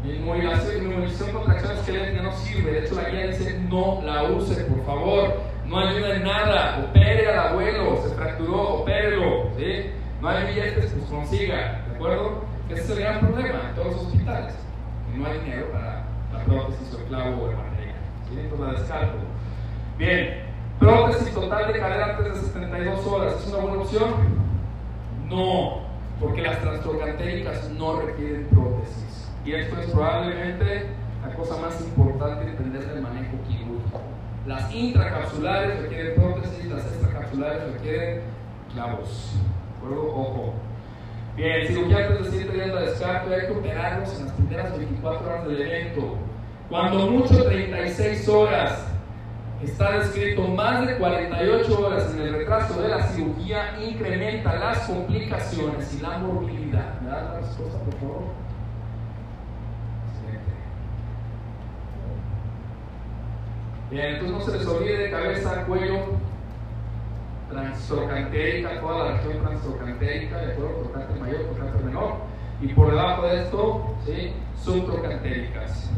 Inmovilización 0.04 1.34
con 1.34 1.46
tracción 1.46 1.72
esquelética 1.74 2.22
no 2.22 2.32
sirve. 2.34 2.72
De 2.72 2.86
hecho, 2.86 2.96
la 2.96 3.10
guía 3.10 3.28
dice 3.28 3.60
no 3.70 4.02
la 4.04 4.24
use, 4.24 4.64
por 4.66 4.86
favor. 4.86 5.42
No 5.66 5.80
ayuda 5.80 6.16
en 6.16 6.24
nada. 6.24 6.86
Opere 6.90 7.28
al 7.28 7.40
abuelo. 7.50 8.02
Se 8.04 8.16
fracturó, 8.16 8.76
opérelo. 8.82 9.50
¿sí? 9.58 9.92
No 10.22 10.30
hay 10.30 10.48
billetes, 10.48 10.94
pues 10.94 11.10
consiga. 11.10 11.82
¿De 11.90 11.96
acuerdo? 11.96 12.44
Ese 12.70 12.82
es 12.82 12.90
el 12.90 13.00
gran 13.00 13.20
problema 13.20 13.70
en 13.70 13.76
todos 13.76 13.94
los 13.94 14.06
hospitales. 14.08 14.54
No 15.16 15.26
hay 15.26 15.40
dinero 15.40 15.72
para 15.72 16.04
la 16.34 16.44
prótesis 16.44 16.94
o 16.94 17.00
el 17.00 17.06
clavo 17.06 17.44
o 17.44 17.50
el. 17.50 17.56
¿sí? 18.30 18.40
Entonces 18.40 18.60
la 18.60 18.80
descarto. 18.80 19.18
Bien. 19.98 20.44
Prótesis 20.80 21.34
total 21.34 21.74
de 21.74 21.80
cadera 21.80 22.18
antes 22.18 22.42
de 22.42 22.48
72 22.50 23.08
horas. 23.08 23.36
¿Es 23.42 23.48
una 23.48 23.58
buena 23.64 23.78
opción? 23.82 24.10
No, 25.30 25.82
porque 26.20 26.42
las 26.42 26.60
transtrocantéricas 26.60 27.70
no 27.72 28.02
requieren 28.02 28.48
prótesis. 28.48 29.30
Y 29.46 29.54
esto 29.54 29.80
es 29.80 29.90
probablemente 29.90 30.88
la 31.26 31.34
cosa 31.36 31.58
más 31.58 31.82
importante 31.82 32.50
entender 32.50 32.86
del 32.86 33.02
manejo 33.02 33.38
quirúrgico. 33.48 34.02
Las 34.46 34.74
intracapsulares 34.74 35.82
requieren 35.82 36.16
prótesis, 36.16 36.66
las 36.66 36.86
extracapsulares 36.86 37.74
requieren 37.74 38.22
clavos. 38.74 39.34
¿De? 39.82 40.12
Ojo. 40.14 40.67
Bien, 41.38 41.68
cirugía 41.68 42.08
antes 42.08 42.32
de 42.32 42.40
7 42.40 42.52
días 42.52 42.74
de 42.74 42.82
descarto, 42.88 43.32
hay 43.32 43.42
que 43.42 43.52
operarlos 43.52 44.20
en 44.20 44.26
las 44.26 44.34
primeras 44.34 44.76
24 44.76 45.28
horas 45.28 45.48
del 45.48 45.62
evento. 45.62 46.18
Cuando 46.68 47.12
mucho 47.12 47.44
36 47.44 48.28
horas. 48.28 48.88
Está 49.64 50.00
descrito 50.00 50.48
más 50.48 50.86
de 50.86 50.98
48 50.98 51.80
horas 51.80 52.14
en 52.14 52.22
el 52.22 52.34
retraso 52.34 52.80
de 52.80 52.90
la 52.90 53.04
cirugía 53.04 53.76
incrementa 53.84 54.56
las 54.56 54.80
complicaciones 54.88 55.96
y 55.96 56.02
la 56.02 56.18
morbilidad. 56.20 57.02
¿Me 57.02 57.10
das 57.10 57.24
la 57.24 57.40
respuesta, 57.40 57.80
por 57.80 57.94
favor? 57.96 58.24
Excelente. 60.12 60.52
Bien, 63.90 64.06
entonces 64.06 64.32
no 64.32 64.42
se 64.42 64.58
les 64.58 64.68
olvide 64.68 65.10
cabeza, 65.10 65.66
cuello, 65.66 65.98
transtrocantérica, 67.50 68.82
toda 68.82 69.06
la 69.06 69.18
región 69.18 69.44
transtrocantérica, 69.44 70.38
de 70.38 70.54
acuerdo, 70.54 70.82
trocánter 70.84 71.20
mayor, 71.20 71.42
trocánter 71.46 71.84
menor, 71.84 72.16
y 72.62 72.68
por 72.70 72.92
debajo 72.92 73.28
de 73.28 73.44
esto, 73.44 73.96
¿sí? 74.06 74.34
subtrocantéricas. 74.64 75.92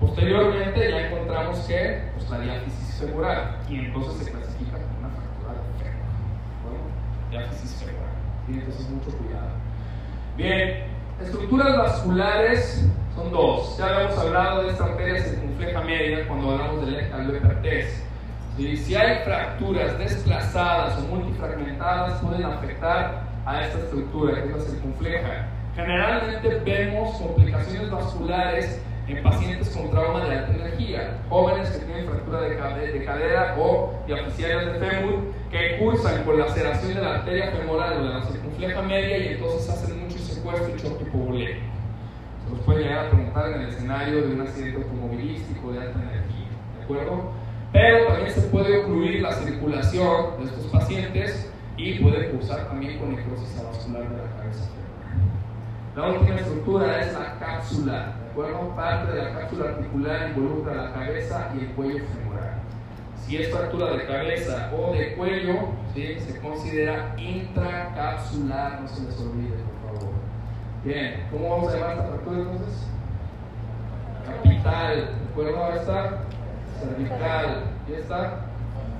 Posteriormente 0.00 0.90
ya 0.90 1.06
encontramos 1.08 1.58
que 1.60 2.02
pues, 2.14 2.30
la 2.30 2.40
diáfisis 2.40 3.00
femoral, 3.00 3.58
y 3.68 3.78
entonces 3.80 4.24
se 4.24 4.32
clasifica 4.32 4.78
como 4.78 4.98
una 4.98 5.08
fractura 5.10 5.52
de 5.52 5.84
fémur. 5.84 7.30
Diáfisis 7.30 7.82
femoral. 7.82 8.14
¿sí? 8.46 8.52
Entonces 8.54 8.90
mucho 8.90 9.10
cuidado. 9.18 9.50
Bien, 10.36 10.84
estructuras 11.20 11.76
vasculares 11.76 12.88
son 13.14 13.30
dos. 13.30 13.76
Ya 13.76 13.86
habíamos 13.86 14.18
hablado 14.18 14.62
de 14.62 14.70
esta 14.70 14.84
arteria 14.84 15.22
circunfleja 15.22 15.80
media 15.82 16.26
cuando 16.26 16.52
hablamos 16.52 16.86
del 16.86 17.36
hipertés. 17.36 18.09
¿Sí? 18.56 18.76
Si 18.76 18.94
hay 18.94 19.24
fracturas 19.24 19.98
desplazadas 19.98 20.98
o 20.98 21.02
multifragmentadas, 21.14 22.20
pueden 22.20 22.44
afectar 22.44 23.22
a 23.46 23.64
esta 23.64 23.78
estructura, 23.78 24.34
que 24.34 24.48
es 24.48 24.56
la 24.56 24.62
circunfleja. 24.62 25.46
Generalmente 25.74 26.48
vemos 26.64 27.16
complicaciones 27.16 27.90
vasculares 27.90 28.82
en 29.08 29.22
pacientes 29.22 29.68
con 29.70 29.90
trauma 29.90 30.24
de 30.24 30.38
alta 30.38 30.52
energía, 30.52 31.18
jóvenes 31.28 31.70
que 31.70 31.84
tienen 31.84 32.06
fractura 32.06 32.42
de, 32.42 33.04
cadera 33.04 33.56
o 33.58 33.94
diafisiarias 34.06 34.66
de 34.66 34.78
fémur, 34.78 35.32
que 35.50 35.78
cursan 35.78 36.22
por 36.24 36.38
laceración 36.38 36.94
de 36.94 37.00
la 37.00 37.14
arteria 37.16 37.50
femoral 37.50 38.00
o 38.00 38.04
de 38.04 38.08
la 38.10 38.22
circunfleja 38.22 38.82
media 38.82 39.18
y 39.18 39.28
entonces 39.34 39.68
hacen 39.68 40.00
mucho 40.00 40.18
secuestro 40.18 40.68
y 40.68 40.80
choque 40.80 41.04
hipovolémico. 41.04 41.66
Se 42.44 42.50
nos 42.50 42.60
puede 42.60 42.82
llegar 42.82 43.06
a 43.06 43.10
preguntar 43.10 43.52
en 43.52 43.62
el 43.62 43.68
escenario 43.68 44.22
de 44.22 44.34
un 44.34 44.40
accidente 44.42 44.82
automovilístico 44.82 45.72
de 45.72 45.80
alta 45.80 45.98
energía, 45.98 46.48
¿de 46.78 46.84
acuerdo? 46.84 47.32
Pero 47.72 48.06
también 48.06 48.30
se 48.30 48.42
puede 48.42 48.78
ocluir 48.78 49.22
la 49.22 49.32
circulación 49.32 50.38
de 50.38 50.44
estos 50.44 50.66
pacientes 50.66 51.50
y 51.76 51.98
puede 51.98 52.30
cursar 52.30 52.68
también 52.68 52.98
con 52.98 53.14
necrosis 53.14 53.58
avascular 53.58 54.08
de 54.08 54.16
la 54.16 54.36
cabeza. 54.36 54.68
La 55.96 56.08
última 56.08 56.36
estructura 56.36 57.00
es 57.00 57.12
la 57.12 57.38
cápsula 57.38 58.14
acuerdo? 58.30 58.74
Parte 58.74 59.12
de 59.12 59.22
la 59.22 59.38
cápsula 59.38 59.70
articular 59.70 60.28
involucra 60.30 60.74
la 60.74 60.92
cabeza 60.92 61.50
y 61.54 61.64
el 61.64 61.70
cuello 61.72 62.04
femoral. 62.06 62.54
Si 63.16 63.36
es 63.36 63.50
fractura 63.50 63.92
de 63.92 64.06
cabeza 64.06 64.72
o 64.76 64.92
de 64.92 65.14
cuello, 65.14 65.54
¿sí? 65.94 66.18
se 66.18 66.40
considera 66.40 67.14
intracapsular, 67.18 68.80
no 68.80 68.88
se 68.88 69.04
les 69.04 69.20
olvide, 69.20 69.56
por 69.82 69.98
favor. 69.98 70.14
Bien, 70.84 71.26
¿cómo 71.30 71.50
vamos 71.50 71.72
a 71.72 71.76
llamar 71.76 71.96
esta 71.96 72.08
fractura 72.08 72.38
entonces? 72.38 72.86
Capital, 74.26 74.96
¿de 74.96 75.30
acuerdo? 75.30 75.56
Ahora 75.56 75.76
está 75.76 76.18
cervical, 76.80 77.64
y 77.88 77.92
está 77.94 78.40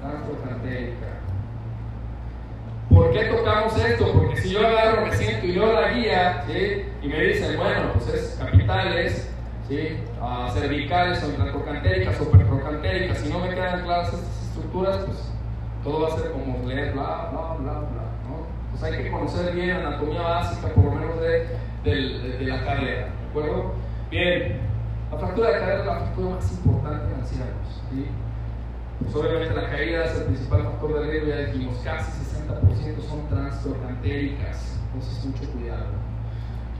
transtrocantérica. 0.00 1.06
¿Por 2.88 3.12
qué 3.12 3.24
tocamos 3.24 3.76
esto? 3.76 4.12
Porque 4.12 4.36
si 4.40 4.50
yo 4.50 4.66
agarro, 4.66 5.06
me 5.06 5.12
siento 5.12 5.46
y 5.46 5.52
yo 5.54 5.72
la 5.72 5.92
guía, 5.92 6.44
y 7.02 7.08
me 7.08 7.22
dicen, 7.22 7.56
bueno, 7.56 7.92
pues 7.94 8.08
es 8.08 8.36
capitales, 8.38 9.30
¿sí? 9.68 9.98
Uh, 10.20 10.50
cervicales 10.52 11.22
o 11.22 11.28
intracocantéricas 11.28 12.20
o 12.20 12.30
pertrocantéricas, 12.30 13.18
si 13.18 13.32
no 13.32 13.38
me 13.38 13.50
quedan 13.50 13.82
claras 13.84 14.08
estas 14.08 14.46
estructuras, 14.48 14.96
pues 15.06 15.32
todo 15.84 16.02
va 16.02 16.08
a 16.08 16.18
ser 16.18 16.32
como 16.32 16.66
leer 16.66 16.92
bla, 16.92 17.30
bla, 17.30 17.56
bla, 17.58 17.72
bla. 17.72 18.02
¿no? 18.28 18.46
Pues 18.72 18.82
hay 18.82 19.02
que 19.04 19.10
conocer 19.10 19.54
bien 19.54 19.70
anatomía 19.70 20.22
básica, 20.22 20.68
por 20.68 20.84
lo 20.84 20.90
menos 20.92 21.20
de, 21.20 21.46
de 21.84 22.44
la 22.44 22.64
cadera, 22.64 23.06
¿de 23.06 23.28
acuerdo? 23.30 23.72
Bien, 24.10 24.69
la 25.10 25.18
fractura 25.18 25.48
de 25.48 25.58
cadera 25.58 25.80
es 25.80 25.86
la 25.86 25.96
fractura 25.96 26.30
más 26.36 26.52
importante 26.52 27.06
en 27.06 27.20
ancianos. 27.20 27.82
¿sí? 27.90 28.06
Pues 29.02 29.14
obviamente 29.14 29.54
la 29.54 29.70
caída 29.70 30.04
es 30.04 30.18
el 30.18 30.24
principal 30.24 30.62
factor 30.62 31.00
de 31.00 31.10
riesgo, 31.10 31.28
ya 31.28 31.36
dijimos, 31.46 31.76
casi 31.82 32.12
60% 32.20 33.08
son 33.08 33.28
transtrocantéricas, 33.28 34.78
entonces 34.92 35.24
mucho 35.24 35.50
cuidado. 35.52 35.86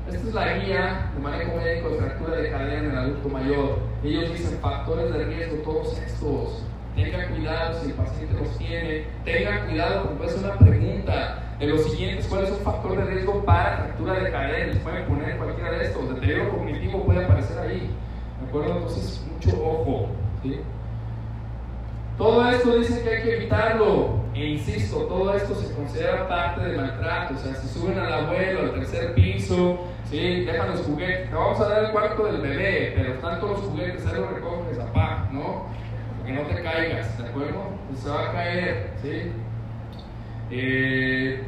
Esta 0.07 0.29
es 0.29 0.35
la 0.35 0.59
guía 0.59 1.11
de 1.15 1.23
manejo 1.23 1.57
médico 1.57 1.91
de 1.91 1.99
fractura 1.99 2.37
de 2.37 2.51
cadera 2.51 2.79
en 2.79 2.91
el 2.91 2.99
adulto 2.99 3.29
mayor. 3.29 3.79
Ellos 4.03 4.33
dicen 4.33 4.59
factores 4.61 5.13
de 5.13 5.25
riesgo, 5.25 5.57
todos 5.63 5.99
estos. 5.99 6.65
Tenga 6.97 7.29
cuidado 7.29 7.81
si 7.81 7.91
el 7.91 7.95
paciente 7.95 8.35
los 8.35 8.59
tiene. 8.59 9.05
Tenga 9.25 9.67
cuidado 9.67 10.09
porque 10.09 10.29
ser 10.29 10.45
una 10.45 10.59
pregunta 10.59 11.55
de 11.59 11.67
los 11.67 11.85
siguientes: 11.85 12.27
¿cuál 12.27 12.45
es 12.45 12.51
un 12.51 12.59
factor 12.59 12.97
de 12.97 13.05
riesgo 13.05 13.45
para 13.45 13.77
fractura 13.77 14.15
de 14.15 14.31
cadera? 14.31 14.67
Les 14.67 14.79
pueden 14.79 15.07
poner 15.07 15.37
cualquiera 15.37 15.71
de 15.71 15.85
estos. 15.85 16.15
Deterioro 16.15 16.51
cognitivo 16.51 17.05
puede 17.05 17.25
aparecer 17.25 17.59
ahí. 17.59 17.91
¿De 18.51 18.59
acuerdo? 18.59 18.79
Entonces, 18.79 19.25
mucho 19.33 19.65
ojo. 19.65 20.09
Todo 22.19 22.51
esto 22.51 22.79
dicen 22.79 23.05
que 23.05 23.11
hay 23.11 23.23
que 23.23 23.37
evitarlo. 23.37 24.21
E 24.35 24.45
insisto, 24.45 25.05
todo 25.05 25.33
esto 25.35 25.55
se 25.55 25.73
considera 25.73 26.29
parte 26.29 26.63
del 26.63 26.77
maltrato. 26.77 27.35
O 27.35 27.39
sea, 27.39 27.55
si 27.55 27.69
suben 27.69 27.97
al 27.97 28.13
abuelo 28.13 28.63
al 28.63 28.73
tercer 28.73 29.15
piso, 29.15 29.79
¿sí? 30.11 30.45
dejan 30.45 30.71
los 30.71 30.81
juguetes. 30.81 31.31
Te 31.31 31.37
vamos 31.37 31.61
a 31.61 31.69
dar 31.69 31.85
el 31.85 31.93
cuarto 31.93 32.25
del 32.25 32.41
bebé, 32.41 32.93
pero 32.97 33.15
están 33.15 33.39
todos 33.39 33.61
los 33.61 33.71
juguetes, 33.71 34.05
ahí 34.07 34.21
los 34.21 34.33
recoges, 34.33 34.79
apá, 34.81 35.29
¿no? 35.31 35.67
Porque 36.19 36.33
no 36.33 36.43
te 36.43 36.61
caigas, 36.61 37.19
¿de 37.19 37.29
acuerdo? 37.29 37.63
Pues 37.89 38.01
se 38.01 38.11
va 38.11 38.31
a 38.31 38.33
caer, 38.33 38.91
¿sí? 39.01 39.33
Eh, 40.51 41.45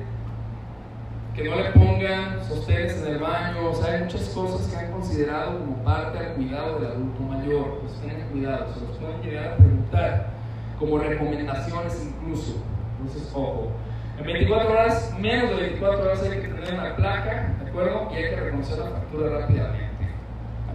que 1.35 1.45
no 1.49 1.57
le 1.57 1.71
pongan 1.71 2.45
sostenes 2.45 3.03
en 3.03 3.15
el 3.15 3.19
baño, 3.19 3.71
o 3.71 3.75
sea, 3.75 3.95
hay 3.95 4.03
muchas 4.03 4.29
cosas 4.29 4.67
que 4.67 4.77
han 4.77 4.93
considerado 4.93 5.59
como 5.59 5.77
parte 5.83 6.19
del 6.19 6.33
cuidado 6.35 6.79
del 6.79 6.91
adulto 6.91 7.23
mayor. 7.23 7.79
Pues 7.81 7.93
tengan 8.01 8.29
cuidado, 8.29 8.75
se 8.75 8.81
los 8.87 8.97
pueden 8.99 9.23
llegar 9.23 9.53
a 9.53 9.57
preguntar 9.57 10.31
como 10.79 10.99
recomendaciones 10.99 12.07
incluso. 12.07 12.63
Entonces, 12.99 13.31
ojo. 13.35 13.73
En 14.19 14.25
24 14.25 14.71
horas, 14.71 15.17
menos 15.19 15.51
de 15.51 15.57
24 15.57 16.05
horas 16.05 16.23
hay 16.23 16.41
que 16.41 16.49
tener 16.49 16.75
una 16.75 16.97
placa, 16.97 17.55
¿de 17.63 17.71
acuerdo? 17.71 18.09
Y 18.13 18.17
hay 18.17 18.31
que 18.31 18.37
reconocer 18.37 18.79
la 18.79 18.91
fractura 18.91 19.39
rápidamente. 19.41 20.09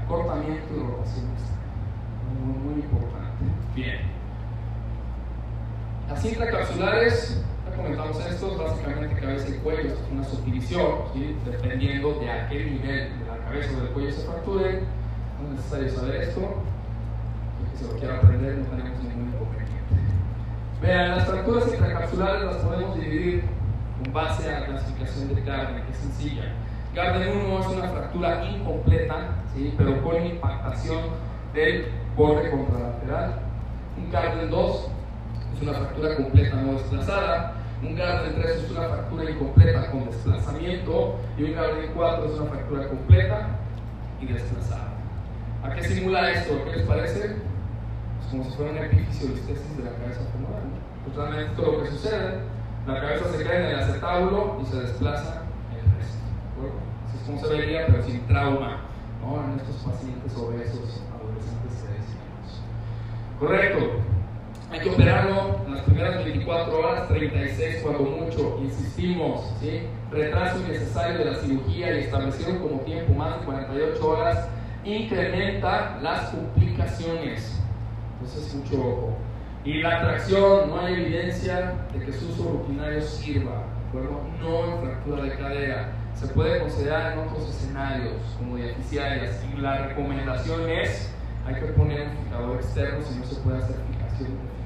Acortamiento 0.04 0.74
y 0.76 0.80
rotación 0.80 1.38
muy, 2.44 2.58
muy 2.58 2.82
importante. 2.82 3.46
Bien. 3.76 4.00
Las 6.10 6.26
intracapsulares, 6.26 7.42
ya 7.42 7.46
comentamos 7.78 8.26
esto, 8.26 8.58
básicamente 8.58 9.22
cabeza 9.22 9.50
y 9.50 9.60
cuello, 9.60 9.94
es 9.94 10.12
una 10.12 10.24
subdivisión, 10.24 10.92
¿sí? 11.14 11.36
dependiendo 11.46 12.20
de 12.20 12.30
a 12.30 12.50
qué 12.50 12.66
nivel 12.66 13.20
de 13.20 13.26
la 13.28 13.38
cabeza 13.46 13.78
o 13.78 13.82
del 13.82 13.94
cuello 13.94 14.12
se 14.12 14.22
fracture. 14.26 14.82
No 15.40 15.50
es 15.50 15.56
necesario 15.56 15.90
saber 15.90 16.16
esto. 16.16 16.42
Que 17.72 17.78
se 17.78 17.86
lo 17.86 18.00
quiera 18.00 18.18
aprender, 18.18 18.58
no 18.58 18.66
tenemos 18.66 19.04
ningún 19.04 19.28
inconveniente. 19.28 19.96
Vean, 20.82 21.12
las 21.12 21.28
fracturas 21.28 21.68
intracapsulares 21.68 22.44
las 22.44 22.56
podemos 22.58 23.00
dividir 23.00 23.44
con 24.04 24.14
base 24.14 24.50
a 24.50 24.60
la 24.60 24.66
clasificación 24.66 25.36
de 25.36 25.44
Carne, 25.44 25.84
que 25.84 25.92
es 25.92 25.98
sencilla. 25.98 26.54
Garden 26.96 27.38
1 27.46 27.60
es 27.60 27.68
una 27.68 27.90
fractura 27.90 28.46
incompleta, 28.46 29.36
¿sí? 29.54 29.74
pero 29.78 30.02
con 30.04 30.26
impactación 30.26 31.02
del 31.54 31.92
borde 32.16 32.50
contralateral. 32.50 33.40
Un 33.98 34.12
Garden 34.12 34.50
2 34.50 34.88
es 35.56 35.62
una 35.62 35.74
fractura 35.74 36.16
completa 36.16 36.56
no 36.56 36.74
desplazada. 36.74 37.57
Un 37.84 37.96
Garden 37.96 38.42
3 38.42 38.64
es 38.64 38.72
una 38.72 38.88
fractura 38.88 39.30
incompleta 39.30 39.92
con 39.92 40.06
desplazamiento. 40.06 41.16
Y 41.38 41.44
un 41.44 41.54
Garden 41.54 41.92
4 41.94 42.26
es 42.26 42.40
una 42.40 42.50
fractura 42.50 42.88
completa 42.88 43.50
y 44.20 44.26
desplazada. 44.26 44.94
¿A 45.64 45.74
qué 45.74 45.84
simula 45.84 46.32
esto? 46.32 46.64
¿Qué 46.66 46.78
les 46.78 46.88
parece? 46.88 47.26
Es 47.26 48.28
como 48.32 48.44
si 48.44 48.52
fuera 48.52 48.72
una 48.72 48.86
epifisiolistesis 48.86 49.78
de 49.78 49.84
la 49.84 49.92
cabeza 49.92 50.22
femoral. 50.32 50.64
Pues 51.06 51.16
realmente 51.16 51.56
todo 51.56 51.72
lo 51.74 51.84
que 51.84 51.90
sucede, 51.92 52.40
la 52.88 53.00
cabeza 53.00 53.32
se 53.32 53.44
cae 53.44 53.58
en 53.58 53.66
el 53.66 53.80
acetábulo 53.80 54.60
y 54.62 54.66
se 54.66 54.82
desplaza 54.82 55.44
el 55.72 55.98
resto. 55.98 56.18
¿de? 56.58 56.72
Así 57.08 57.18
es 57.18 57.24
como 57.24 57.40
se 57.40 57.54
vería, 57.54 57.86
pero 57.88 58.04
sin 58.04 58.26
trauma, 58.28 58.82
¿no? 59.22 59.44
En 59.44 59.60
estos 59.60 59.76
pacientes 59.78 60.36
obesos, 60.36 61.02
adolescentes 61.14 61.84
de 61.84 61.94
10 61.94 62.06
años. 62.10 62.62
Correcto. 63.40 64.02
Hay 64.72 64.80
que 64.80 64.90
operarlo 64.90 65.62
en 65.66 65.76
las 65.76 65.84
primeras 65.98 66.24
24 66.26 66.80
horas, 66.80 67.08
36 67.08 67.80
cuando 67.82 68.04
mucho, 68.04 68.60
insistimos, 68.62 69.52
¿sí? 69.60 69.82
retraso 70.12 70.60
innecesario 70.60 71.18
de 71.18 71.26
la 71.26 71.36
cirugía 71.40 71.96
y 71.96 72.00
establecido 72.02 72.60
como 72.62 72.82
tiempo 72.82 73.16
más 73.16 73.40
de 73.40 73.46
48 73.46 74.08
horas 74.08 74.48
incrementa 74.86 75.98
las 76.04 76.30
complicaciones. 76.30 77.60
Entonces, 78.14 78.54
mucho 78.54 78.80
ojo. 78.80 79.18
Y 79.66 79.82
la 79.82 80.00
tracción, 80.02 80.70
no 80.70 80.80
hay 80.80 80.94
evidencia 80.94 81.74
de 81.92 82.06
que 82.06 82.14
su 82.14 82.30
uso 82.30 82.44
rutinario 82.44 83.02
sirva, 83.02 83.64
¿de 83.82 83.88
acuerdo? 83.90 84.22
No 84.40 84.66
en 84.66 84.82
fractura 84.82 85.24
de 85.24 85.36
cadera. 85.36 85.94
Se 86.14 86.28
puede 86.28 86.60
considerar 86.60 87.14
en 87.14 87.20
otros 87.20 87.50
escenarios 87.50 88.14
como 88.38 88.56
diaficiarias 88.56 89.44
y 89.52 89.60
la 89.60 89.88
recomendación 89.88 90.70
es 90.70 91.12
hay 91.46 91.56
que 91.56 91.68
poner 91.68 92.08
un 92.08 92.24
fijador 92.24 92.56
externo 92.58 93.00
si 93.04 93.20
no 93.20 93.26
se 93.26 93.36
puede 93.42 93.58
hacer 93.58 93.78
fijación 93.92 94.57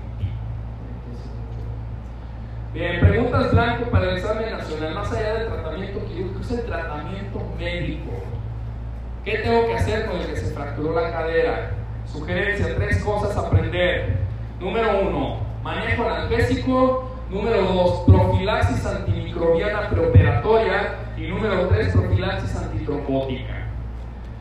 Bien, 2.74 3.02
preguntas 3.02 3.52
blanco 3.52 3.92
para 3.92 4.12
el 4.12 4.18
examen 4.18 4.50
nacional. 4.50 4.96
Más 4.96 5.12
allá 5.12 5.34
del 5.34 5.48
tratamiento 5.50 6.06
quirúrgico, 6.06 6.40
es 6.40 6.52
el 6.52 6.66
tratamiento 6.66 7.54
médico. 7.60 8.12
¿Qué 9.26 9.40
tengo 9.40 9.66
que 9.68 9.76
hacer 9.76 10.06
con 10.06 10.22
el 10.22 10.28
que 10.28 10.38
se 10.38 10.56
fracturó 10.56 10.94
la 10.94 11.12
cadera? 11.12 11.72
Sugerencia, 12.06 12.74
tres 12.78 13.04
cosas 13.04 13.36
aprender. 13.36 14.20
Número 14.62 15.02
uno, 15.02 15.42
manejo 15.62 16.10
analgésico. 16.10 17.12
Número 17.30 17.62
dos, 17.62 18.04
profilaxis 18.08 18.86
antimicrobiana 18.86 19.90
preoperatoria. 19.90 20.96
Y 21.18 21.28
número 21.28 21.68
tres, 21.68 21.92
profilaxis 21.92 22.56
antitrombótica. 22.56 23.68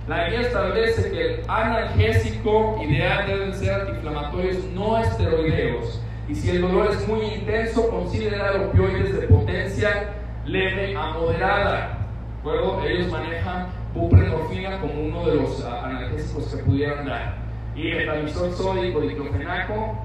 La 0.06 0.28
guía 0.28 0.42
establece 0.42 1.10
que 1.10 1.34
el 1.34 1.44
analgésico 1.48 2.80
ideal 2.80 3.26
deben 3.26 3.54
ser 3.54 3.72
antiinflamatorios 3.72 4.64
no 4.72 4.98
esteroideos. 4.98 6.00
Y 6.30 6.34
si 6.36 6.50
el 6.50 6.60
dolor 6.60 6.92
es 6.92 7.08
muy 7.08 7.22
intenso, 7.22 7.90
considerar 7.90 8.56
opioides 8.60 9.20
de 9.20 9.26
potencia 9.26 10.14
leve 10.46 10.96
a 10.96 11.10
moderada. 11.10 11.98
¿De? 12.44 12.88
Ellos 12.88 13.10
manejan 13.10 13.66
buprenorfina 13.92 14.80
como 14.80 14.94
uno 14.94 15.26
de 15.26 15.34
los 15.34 15.58
uh, 15.58 15.66
analgésicos 15.66 16.54
que 16.54 16.62
pudieran 16.62 17.04
dar. 17.04 17.34
Y 17.74 17.92
metalizol 17.94 18.52
sódico 18.52 19.00
diclofenaco 19.00 19.98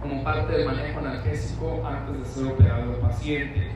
como 0.00 0.22
parte 0.22 0.52
del 0.52 0.66
manejo 0.66 1.00
analgésico 1.00 1.82
antes 1.84 2.20
de 2.20 2.24
ser 2.24 2.52
operado 2.52 2.94
el 2.94 3.00
paciente. 3.00 3.72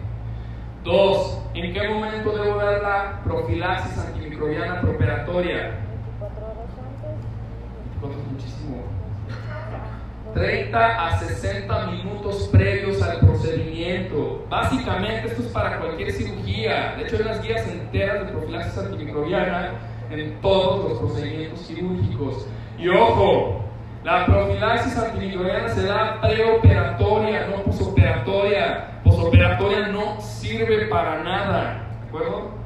Dos, 0.84 1.42
¿en 1.54 1.72
qué 1.72 1.88
momento 1.88 2.30
debo 2.30 2.58
dar 2.58 2.80
la 2.80 3.20
profilaxis 3.24 3.98
antimicrobiana 3.98 4.80
preoperatoria? 4.82 5.80
24 6.20 6.46
horas 6.46 6.58
antes. 6.78 8.00
¿Cuánto 8.00 8.18
es 8.20 8.26
muchísimo? 8.26 8.87
30 10.34 11.06
a 11.06 11.18
60 11.18 11.86
minutos 11.86 12.48
previos 12.52 13.02
al 13.02 13.20
procedimiento. 13.20 14.44
Básicamente 14.48 15.28
esto 15.28 15.42
es 15.42 15.48
para 15.48 15.78
cualquier 15.78 16.12
cirugía. 16.12 16.94
De 16.96 17.04
hecho 17.04 17.16
hay 17.16 17.22
unas 17.22 17.42
guías 17.42 17.66
enteras 17.68 18.26
de 18.26 18.32
profilaxis 18.32 18.78
antimicrobiana 18.78 19.72
en 20.10 20.40
todos 20.40 20.90
los 20.90 20.98
procedimientos 20.98 21.60
quirúrgicos. 21.66 22.46
Y 22.78 22.88
ojo, 22.88 23.64
la 24.04 24.26
profilaxis 24.26 24.96
antimicrobiana 24.96 25.68
se 25.68 25.82
da 25.84 26.20
preoperatoria, 26.20 27.46
no 27.48 27.62
posoperatoria. 27.64 29.00
Posoperatoria 29.04 29.88
no 29.88 30.20
sirve 30.20 30.86
para 30.86 31.22
nada. 31.22 31.88
¿De 32.02 32.08
acuerdo? 32.08 32.57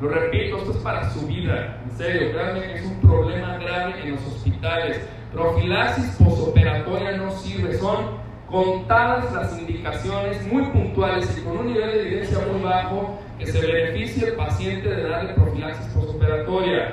Lo 0.00 0.08
repito, 0.08 0.56
esto 0.56 0.70
es 0.70 0.78
para 0.78 1.10
su 1.10 1.26
vida. 1.26 1.78
En 1.84 1.90
serio, 1.96 2.32
créanme 2.32 2.74
es 2.74 2.86
un 2.86 3.00
problema 3.02 3.58
grave 3.58 4.00
en 4.02 4.12
los 4.12 4.26
hospitales. 4.26 5.06
Profilaxis 5.30 6.16
posoperatoria 6.16 7.18
no 7.18 7.30
sirve, 7.32 7.76
son 7.76 8.18
contadas 8.50 9.30
las 9.34 9.58
indicaciones 9.58 10.44
muy 10.50 10.64
puntuales 10.64 11.36
y 11.36 11.42
con 11.42 11.58
un 11.58 11.66
nivel 11.66 11.90
de 11.90 12.00
evidencia 12.00 12.38
muy 12.50 12.62
bajo 12.62 13.20
que 13.38 13.46
se 13.46 13.60
beneficie 13.60 14.28
el 14.28 14.34
paciente 14.34 14.88
de 14.88 15.02
darle 15.06 15.34
profilaxis 15.34 15.86
posoperatoria. 15.92 16.92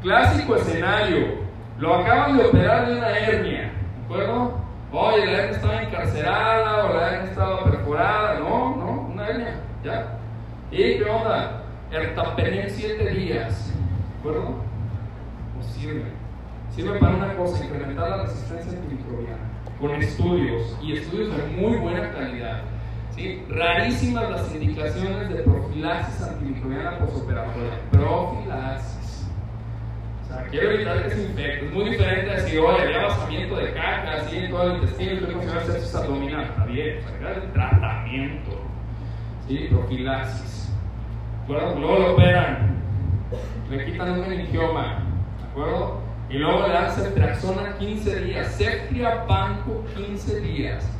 Clásico 0.00 0.56
escenario, 0.56 1.26
lo 1.78 1.94
acaban 1.96 2.38
de 2.38 2.44
operar 2.46 2.88
de 2.88 2.96
una 2.96 3.18
hernia, 3.18 3.70
¿de 3.70 4.04
acuerdo? 4.04 4.58
Oye, 4.92 5.26
la 5.26 5.32
hernia 5.32 5.56
estaba 5.56 5.82
encarcerada 5.82 6.86
o 6.86 6.94
la 6.94 7.10
hernia 7.12 7.30
estaba 7.30 7.64
perforada, 7.64 8.38
no, 8.38 8.76
no, 8.76 9.08
una 9.12 9.28
hernia, 9.28 9.60
ya. 9.84 10.18
¿Y 10.70 10.98
qué 10.98 11.04
onda? 11.04 11.65
Ertapenem 11.90 12.60
en 12.62 12.70
7 12.70 13.10
días, 13.10 13.72
¿de 13.72 14.18
acuerdo? 14.18 14.56
No 15.56 15.62
sirve. 15.62 16.04
Sirve 16.74 16.98
para 16.98 17.14
una 17.16 17.36
cosa, 17.36 17.64
incrementar 17.64 18.10
la 18.10 18.22
resistencia 18.24 18.72
antimicrobiana, 18.72 19.38
con 19.80 19.90
estudios, 19.92 20.76
y 20.82 20.94
estudios 20.94 21.36
de 21.36 21.46
muy 21.56 21.76
buena 21.76 22.10
calidad. 22.12 22.62
¿sí? 23.14 23.42
Rarísimas 23.48 24.30
las 24.30 24.54
indicaciones 24.54 25.28
de 25.30 25.36
profilaxis 25.36 26.22
antimicrobiana 26.22 26.98
posoperatoria. 26.98 27.80
Profilaxis. 27.92 29.26
O 30.24 30.28
sea, 30.28 30.46
quiero 30.50 30.72
evitar 30.72 31.02
que 31.04 31.10
se 31.10 31.22
infecte. 31.22 31.66
Es 31.66 31.72
muy 31.72 31.90
diferente 31.90 32.30
a 32.30 32.34
decir, 32.34 32.58
oye, 32.58 32.82
había 32.82 33.02
vaciamiento 33.06 33.56
de 33.56 33.72
caca, 33.72 34.12
así 34.20 34.36
en 34.36 34.50
todo 34.50 34.62
el 34.64 34.74
intestino, 34.74 35.26
tengo 35.26 35.40
que 35.40 35.46
hacer 35.46 35.72
sexo 35.80 35.98
abdominal. 35.98 36.44
Está 36.44 36.64
bien, 36.66 36.98
o 36.98 37.18
sea, 37.18 37.32
el 37.32 37.52
tratamiento. 37.52 38.60
¿Sí? 39.46 39.68
Profilaxis. 39.70 40.55
Luego 41.48 41.98
lo 41.98 42.12
operan, 42.14 42.82
le 43.70 43.84
quitan 43.84 44.12
un 44.12 44.28
meningioma. 44.28 44.98
¿De 45.38 45.44
acuerdo? 45.50 46.00
Y 46.28 46.38
luego 46.38 46.66
le 46.66 46.72
dan 46.72 46.90
ceftriaxona 46.90 47.78
15 47.78 48.20
días, 48.24 48.56
ceftriabanco 48.56 49.84
15 49.94 50.40
días. 50.40 50.90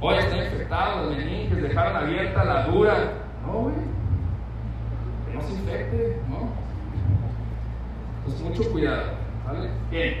Oye, 0.00 0.18
está 0.18 0.36
infectado, 0.36 1.04
los 1.04 1.16
meninges, 1.16 1.62
dejaron 1.62 1.96
abierta 1.96 2.44
la 2.44 2.66
dura. 2.66 3.12
No, 3.46 3.52
güey. 3.52 3.74
No 5.34 5.40
se 5.42 5.52
infecte, 5.52 6.20
¿no? 6.28 6.48
Pues 8.24 8.40
mucho 8.40 8.70
cuidado, 8.72 9.12
¿vale? 9.46 9.68
Bien. 9.90 10.14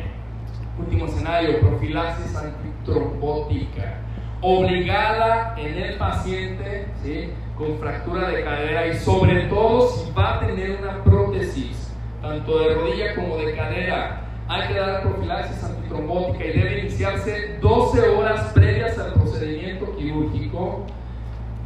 Último 0.78 1.06
escenario, 1.06 1.60
profilaxis 1.60 2.36
antitrombótica. 2.36 4.01
Obligada 4.42 5.54
en 5.56 5.78
el 5.78 5.94
paciente, 5.96 6.86
¿sí? 7.02 7.30
Con 7.56 7.78
fractura 7.78 8.28
de 8.28 8.42
cadera 8.42 8.88
y 8.88 8.98
sobre 8.98 9.42
todo 9.46 9.88
si 9.88 10.10
va 10.12 10.36
a 10.36 10.40
tener 10.40 10.78
una 10.82 11.02
prótesis, 11.04 11.92
tanto 12.20 12.58
de 12.58 12.74
rodilla 12.74 13.14
como 13.14 13.36
de 13.38 13.54
cadera 13.54 14.22
hay 14.52 14.68
que 14.68 14.74
dar 14.74 15.02
profilaxis 15.02 15.64
antitrombótica 15.64 16.44
y 16.44 16.52
debe 16.52 16.80
iniciarse 16.80 17.58
12 17.60 18.08
horas 18.08 18.52
previas 18.52 18.98
al 18.98 19.14
procedimiento 19.14 19.96
quirúrgico. 19.96 20.86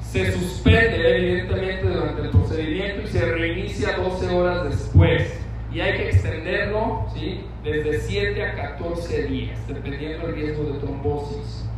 Se 0.01 0.31
suspende 0.33 1.17
evidentemente 1.17 1.89
durante 1.89 2.23
el 2.23 2.31
procedimiento 2.31 3.03
y 3.03 3.07
se 3.09 3.25
reinicia 3.25 3.97
12 3.97 4.37
horas 4.37 4.65
después. 4.71 5.41
Y 5.73 5.81
hay 5.81 5.97
que 5.97 6.11
extenderlo 6.11 7.07
¿sí? 7.13 7.41
desde 7.65 8.01
7 8.01 8.43
a 8.45 8.55
14 8.55 9.23
días, 9.25 9.59
dependiendo 9.67 10.27
del 10.27 10.37
riesgo 10.37 10.65
de 10.65 10.79
trombosis. 10.79 11.69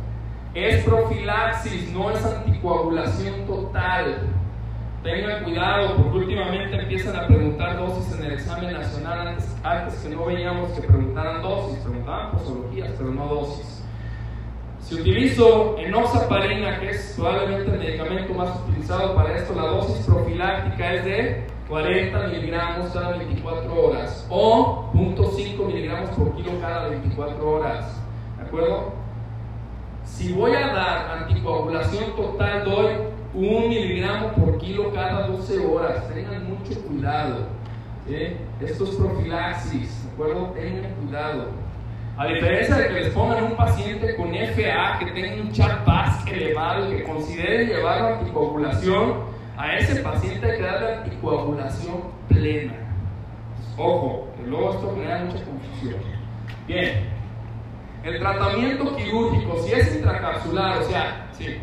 Es 0.53 0.83
profilaxis, 0.83 1.91
no 1.91 2.09
es 2.09 2.25
anticoagulación 2.25 3.45
total. 3.45 4.21
Tengan 5.03 5.43
cuidado 5.43 5.95
porque 5.95 6.17
últimamente 6.17 6.75
empiezan 6.75 7.15
a 7.15 7.27
preguntar 7.27 7.77
dosis 7.77 8.17
en 8.17 8.25
el 8.25 8.33
examen 8.33 8.73
nacional. 8.73 9.37
Antes, 9.63 9.95
que 9.99 10.09
no 10.09 10.25
veíamos 10.25 10.71
que 10.71 10.87
preguntaran 10.87 11.41
dosis, 11.43 11.77
preguntaban 11.79 12.31
posologías, 12.31 12.89
pero 12.97 13.11
no 13.11 13.27
dosis. 13.27 13.83
Si 14.81 14.95
utilizo 14.95 15.77
enoxaparina, 15.77 16.79
que 16.79 16.89
es 16.89 17.13
probablemente 17.15 17.71
el 17.71 17.77
medicamento 17.77 18.33
más 18.33 18.49
utilizado 18.61 19.15
para 19.15 19.35
esto, 19.37 19.53
la 19.53 19.67
dosis 19.67 20.03
profiláctica 20.05 20.93
es 20.95 21.05
de 21.05 21.47
40 21.69 22.27
miligramos 22.27 22.89
cada 22.89 23.15
24 23.17 23.85
horas 23.85 24.25
o 24.31 24.91
0.5 24.93 25.65
miligramos 25.67 26.09
por 26.09 26.35
kilo 26.35 26.59
cada 26.59 26.89
24 26.89 27.49
horas. 27.49 28.01
¿De 28.37 28.43
acuerdo? 28.45 28.98
Si 30.15 30.33
voy 30.33 30.53
a 30.53 30.67
dar 30.67 31.21
anticoagulación 31.21 32.15
total, 32.15 32.65
doy 32.65 32.87
un 33.33 33.69
miligramo 33.69 34.33
por 34.33 34.57
kilo 34.57 34.93
cada 34.93 35.27
12 35.27 35.65
horas. 35.65 36.09
Tengan 36.13 36.49
mucho 36.49 36.81
cuidado. 36.81 37.47
¿sí? 38.07 38.35
Esto 38.59 38.83
es 38.83 38.89
profilaxis, 38.95 40.05
¿de 40.05 40.11
acuerdo? 40.11 40.47
Tengan 40.51 40.91
cuidado. 40.95 41.51
A 42.17 42.27
diferencia 42.27 42.75
de 42.75 42.87
que 42.89 42.93
les 42.95 43.13
pongan 43.13 43.45
un 43.45 43.55
paciente 43.55 44.15
con 44.17 44.33
FA 44.33 44.99
que 44.99 45.11
tenga 45.11 45.41
un 45.41 45.53
chat 45.53 45.85
BASC 45.85 46.29
elevado 46.29 46.91
y 46.91 46.97
que 46.97 47.03
considere 47.03 47.65
llevar 47.65 48.01
la 48.01 48.17
anticoagulación, 48.19 49.13
a 49.55 49.77
ese 49.77 50.01
paciente 50.01 50.51
hay 50.51 50.57
que 50.57 50.63
darle 50.63 50.95
anticoagulación 50.95 52.01
plena. 52.27 52.73
Ojo, 53.77 54.27
que 54.35 54.49
luego 54.49 54.71
esto 54.71 54.93
genera 54.95 55.23
mucha 55.23 55.45
confusión. 55.45 56.01
Bien, 56.67 57.18
el 58.03 58.19
tratamiento 58.19 58.95
quirúrgico, 58.95 59.63
si 59.63 59.73
es 59.73 59.95
intracapsular, 59.95 60.77
o 60.79 60.83
sea, 60.83 61.27
sí. 61.33 61.57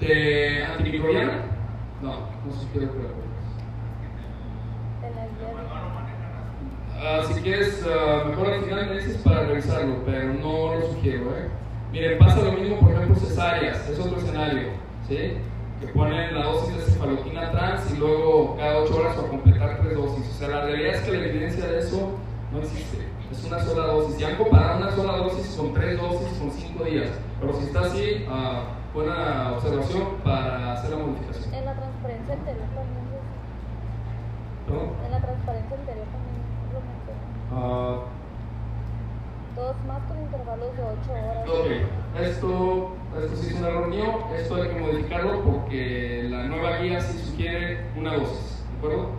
¿De 0.00 0.64
antimicrobiana? 0.64 1.42
No, 2.02 2.12
no 2.44 2.52
sé 2.52 2.66
qué 2.72 2.86
Uh, 6.96 7.26
si 7.30 7.40
quieres, 7.42 7.84
uh, 7.84 8.28
mejor 8.28 8.54
al 8.54 8.62
final 8.62 8.86
me 8.86 8.96
dices 8.96 9.18
para 9.18 9.42
revisarlo, 9.42 10.02
pero 10.06 10.32
no 10.32 10.76
lo 10.76 10.86
sugiero. 10.92 11.36
¿eh? 11.36 11.48
Miren, 11.92 12.18
pasa 12.18 12.40
lo 12.40 12.52
mismo, 12.52 12.80
por 12.80 12.92
ejemplo, 12.92 13.16
cesáreas, 13.16 13.86
es 13.86 13.98
otro 13.98 14.16
escenario, 14.16 14.68
¿sí? 15.06 15.36
Que 15.78 15.88
ponen 15.88 16.34
la 16.34 16.46
dosis 16.46 16.74
de 16.74 16.82
cefaloquina 16.84 17.50
trans 17.52 17.92
y 17.92 17.98
luego 17.98 18.56
cada 18.56 18.78
8 18.78 18.96
horas 18.96 19.14
para 19.14 19.28
completar 19.28 19.78
tres 19.82 19.94
dosis. 19.94 20.26
O 20.26 20.38
sea, 20.38 20.48
la 20.48 20.60
realidad 20.62 20.94
es 20.94 21.00
que 21.02 21.12
la 21.12 21.26
evidencia 21.26 21.66
de 21.66 21.78
eso 21.80 22.12
no 22.50 22.58
existe. 22.60 22.98
Es 23.30 23.44
una 23.44 23.60
sola 23.60 23.86
dosis. 23.88 24.18
Ya 24.18 24.28
han 24.28 24.36
comparado 24.36 24.78
una 24.78 24.90
sola 24.92 25.16
dosis 25.18 25.54
con 25.54 25.74
tres 25.74 26.00
dosis 26.00 26.38
con 26.38 26.50
5 26.50 26.84
días. 26.84 27.10
Pero 27.40 27.52
si 27.52 27.64
está 27.64 27.80
así, 27.80 28.26
uh, 28.26 28.94
buena 28.96 29.52
observación 29.52 30.16
para 30.24 30.72
hacer 30.72 30.90
la 30.90 30.96
modificación. 30.96 31.52
En 31.52 31.64
la 31.66 31.74
transparencia 31.74 32.34
anterior 32.34 32.66
también. 32.74 33.06
¿Perdón? 34.66 34.88
En 35.04 35.10
la 35.10 35.20
transparencia 35.20 35.76
anterior 35.76 36.06
también 36.06 36.25
mencioné. 37.50 37.52
Ah, 37.52 37.98
Dos 39.56 39.74
más 39.86 40.02
con 40.02 40.20
intervalos 40.20 40.76
de 40.76 40.82
8 40.82 41.12
horas. 41.12 41.48
Ok, 41.48 42.20
esto, 42.20 42.96
esto 43.18 43.36
sí 43.36 43.54
es 43.54 43.60
un 43.60 43.64
error 43.64 43.88
mío, 43.88 44.18
esto 44.36 44.56
hay 44.56 44.68
que 44.68 44.80
modificarlo 44.80 45.42
porque 45.44 46.26
la 46.28 46.44
nueva 46.44 46.76
guía 46.78 47.00
sí 47.00 47.18
sugiere 47.18 47.86
una 47.96 48.16
dosis, 48.16 48.62
¿de 48.70 48.78
acuerdo? 48.78 49.10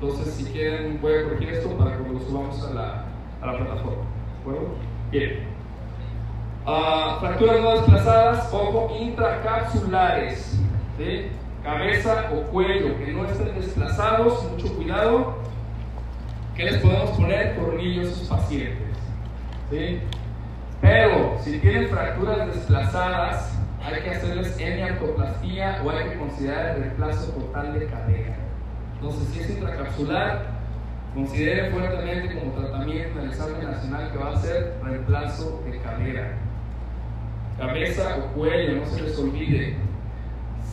Entonces, 0.00 0.32
si 0.34 0.44
quieren, 0.44 0.98
voy 1.02 1.12
a 1.14 1.24
corregir 1.24 1.50
esto 1.50 1.76
para 1.76 1.98
que 1.98 2.08
lo 2.08 2.20
subamos 2.20 2.66
a 2.66 2.72
la, 2.72 3.04
a 3.42 3.46
la 3.46 3.58
plataforma, 3.58 4.02
¿de 4.02 4.40
acuerdo? 4.40 4.68
Bien. 5.10 5.56
Ah, 6.64 7.18
fracturas 7.20 7.60
no 7.60 7.70
desplazadas, 7.72 8.52
ojo, 8.54 8.96
intracapsulares, 8.98 10.58
¿sí? 10.96 11.26
cabeza 11.62 12.30
o 12.32 12.42
cuello, 12.50 12.96
que 12.98 13.12
no 13.12 13.24
estén 13.24 13.54
desplazados, 13.54 14.50
mucho 14.52 14.74
cuidado. 14.74 15.34
¿Qué 16.56 16.64
les 16.64 16.78
podemos 16.78 17.10
poner? 17.10 17.54
Tornillos 17.54 18.08
a 18.08 18.14
sus 18.14 18.28
pacientes. 18.28 18.96
¿sí? 19.70 20.00
Pero 20.80 21.38
si 21.42 21.58
tienen 21.58 21.88
fracturas 21.88 22.46
desplazadas, 22.46 23.58
hay 23.84 24.02
que 24.02 24.10
hacerles 24.10 24.58
hemiantoplastía 24.58 25.82
o 25.84 25.90
hay 25.90 26.08
que 26.08 26.18
considerar 26.18 26.76
el 26.76 26.82
reemplazo 26.82 27.30
total 27.32 27.78
de 27.78 27.86
cadera. 27.86 28.36
Entonces, 28.94 29.28
si 29.28 29.40
es 29.40 29.50
intracapsular, 29.50 30.46
considere 31.14 31.70
fuertemente 31.70 32.34
como 32.38 32.52
tratamiento 32.52 33.18
en 33.18 33.24
el 33.26 33.30
examen 33.32 33.70
nacional 33.70 34.12
que 34.12 34.18
va 34.18 34.32
a 34.32 34.36
ser 34.36 34.74
reemplazo 34.82 35.62
de 35.66 35.78
cadera. 35.80 36.32
Cabeza 37.58 38.16
o 38.16 38.34
cuello, 38.34 38.76
no 38.76 38.86
se 38.86 39.02
les 39.02 39.18
olvide. 39.18 39.76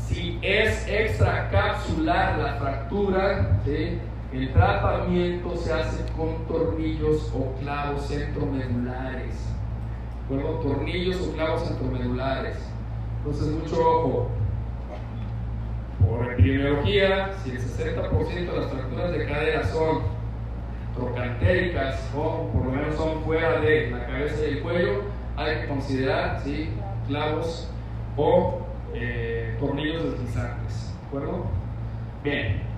Si 0.08 0.40
es 0.42 0.88
extracapsular 0.88 2.38
la 2.40 2.54
fractura, 2.54 3.60
¿sí? 3.66 4.00
El 4.34 4.52
tratamiento 4.52 5.56
se 5.56 5.72
hace 5.72 6.12
con 6.14 6.48
tornillos 6.48 7.32
o 7.36 7.54
clavos 7.60 8.08
centromedulares. 8.08 9.36
¿De 10.28 10.36
acuerdo? 10.36 10.60
Tornillos 10.60 11.22
o 11.22 11.34
clavos 11.34 11.68
centromedulares. 11.68 12.58
Entonces, 13.20 13.48
mucho 13.50 13.80
ojo. 13.80 14.30
Por 16.00 16.34
epidemiología, 16.34 17.32
si 17.44 17.52
el 17.52 17.60
60% 17.60 18.52
de 18.52 18.60
las 18.60 18.72
fracturas 18.72 19.12
de 19.12 19.28
cadera 19.28 19.64
son 19.66 20.02
trocantéricas 20.96 22.10
o 22.16 22.50
por 22.52 22.66
lo 22.66 22.72
menos 22.72 22.96
son 22.96 23.24
fuera 23.24 23.60
de 23.62 23.92
la 23.92 24.08
cabeza 24.08 24.48
y 24.48 24.54
el 24.54 24.62
cuello, 24.64 25.04
hay 25.38 25.62
que 25.62 25.68
considerar 25.68 26.42
¿sí? 26.44 26.70
clavos 27.08 27.70
o 28.18 28.62
eh, 28.96 29.56
tornillos 29.60 30.04
deslizantes. 30.04 30.92
¿De 31.02 31.08
acuerdo? 31.08 31.46
Bien. 32.24 32.73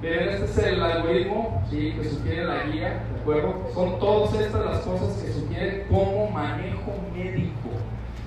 Bien, 0.00 0.30
este 0.30 0.44
es 0.46 0.58
el 0.58 0.82
algoritmo 0.82 1.62
que 1.68 2.02
sugiere 2.02 2.46
la 2.46 2.64
guía, 2.64 3.04
¿de 3.12 3.20
acuerdo? 3.20 3.70
Son 3.74 3.98
todas 3.98 4.32
estas 4.40 4.64
las 4.64 4.78
cosas 4.78 5.22
que 5.22 5.30
sugiere 5.30 5.86
como 5.90 6.30
manejo 6.30 6.94
médico. 7.14 7.68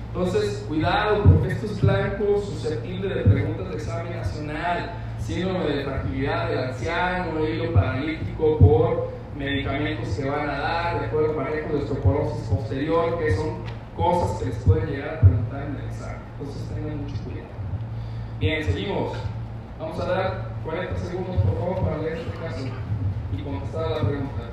Entonces, 0.06 0.64
cuidado, 0.68 1.24
porque 1.24 1.52
esto 1.52 1.66
es 1.66 1.80
blanco, 1.80 2.40
susceptible 2.40 3.12
de 3.12 3.22
preguntas 3.22 3.68
de 3.70 3.74
examen 3.74 4.16
nacional, 4.16 4.92
síndrome 5.18 5.64
de 5.66 5.84
fragilidad 5.84 6.48
del 6.48 6.58
anciano, 6.60 7.44
hilo 7.44 7.72
paralítico 7.72 8.58
por 8.58 9.10
medicamentos 9.36 10.10
que 10.10 10.30
van 10.30 10.48
a 10.48 10.58
dar, 10.60 11.00
de 11.00 11.06
acuerdo, 11.06 11.32
manejo 11.32 11.70
de 11.70 11.82
osteoporosis 11.82 12.48
posterior, 12.50 13.18
que 13.18 13.34
son 13.34 13.48
cosas 13.96 14.38
que 14.38 14.46
les 14.50 14.58
pueden 14.58 14.90
llegar 14.90 15.14
a 15.16 15.20
preguntar 15.22 15.64
en 15.64 15.74
el 15.74 15.84
examen. 15.86 16.22
Entonces, 16.38 16.68
tengan 16.72 17.02
mucho 17.02 17.16
cuidado. 17.24 17.48
Bien, 18.38 18.64
seguimos. 18.64 19.18
Vamos 19.80 19.98
a 19.98 20.04
dar 20.04 20.53
40 20.64 20.98
segundos, 20.98 21.36
por 21.42 21.58
favor, 21.58 21.84
para 21.84 21.98
leer 21.98 22.18
este 22.18 22.38
caso 22.38 22.66
y 23.32 23.42
contestar 23.42 23.84
a 23.84 23.90
la 24.02 24.08
pregunta. 24.08 24.44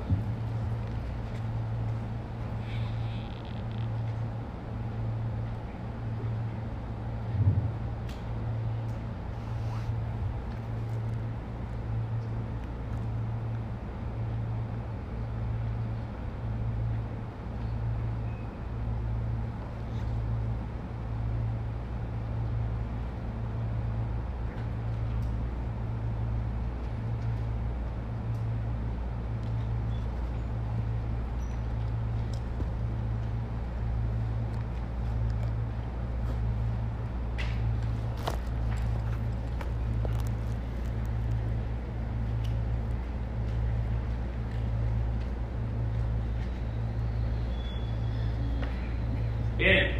Bien, 49.62 49.92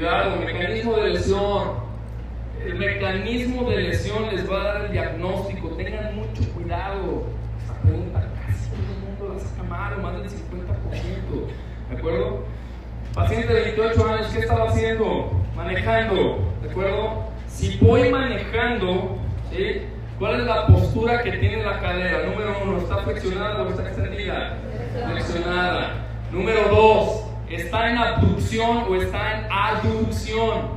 cuidado, 0.00 0.36
mecanismo 0.36 0.96
de 0.96 1.10
lesión. 1.10 1.90
El 2.64 2.74
mecanismo 2.76 3.68
de 3.70 3.76
lesión 3.82 4.34
les 4.34 4.50
va 4.50 4.60
a 4.62 4.64
dar 4.64 4.84
el 4.86 4.92
diagnóstico. 4.92 5.68
Tengan 5.76 6.16
mucho 6.16 6.42
cuidado. 6.54 7.26
Esta 7.60 7.74
pregunta 7.82 8.26
casi 8.46 8.70
todo 8.70 8.80
el 8.80 9.28
mundo 9.28 9.34
la 9.34 9.40
saca 9.40 9.62
mal, 9.64 10.02
más 10.02 10.14
del 10.14 10.30
50%. 10.30 11.90
¿De 11.90 11.98
acuerdo? 11.98 12.44
Paciente 13.12 13.52
de 13.52 13.60
28 13.60 14.08
años, 14.08 14.26
¿qué 14.28 14.38
estaba 14.38 14.70
haciendo? 14.70 15.32
Manejando. 15.54 16.50
¿De 16.62 16.70
acuerdo? 16.70 17.24
Si 17.46 17.76
voy 17.78 18.08
manejando. 18.08 19.18
¿cuál 20.18 20.40
es 20.40 20.46
la 20.46 20.66
postura 20.66 21.22
que 21.22 21.32
tiene 21.32 21.62
la 21.62 21.78
cadera? 21.78 22.24
Número 22.24 22.56
uno, 22.64 22.78
¿está 22.78 22.98
flexionada 22.98 23.62
o 23.62 23.68
está 23.68 23.86
extendida? 23.86 24.56
Flexionada. 25.12 26.06
Número 26.32 26.68
dos, 26.68 27.19
¿Está 27.50 27.90
en 27.90 27.98
abducción 27.98 28.84
o 28.88 28.94
está 28.94 29.40
en 29.40 29.46
aducción? 29.50 30.68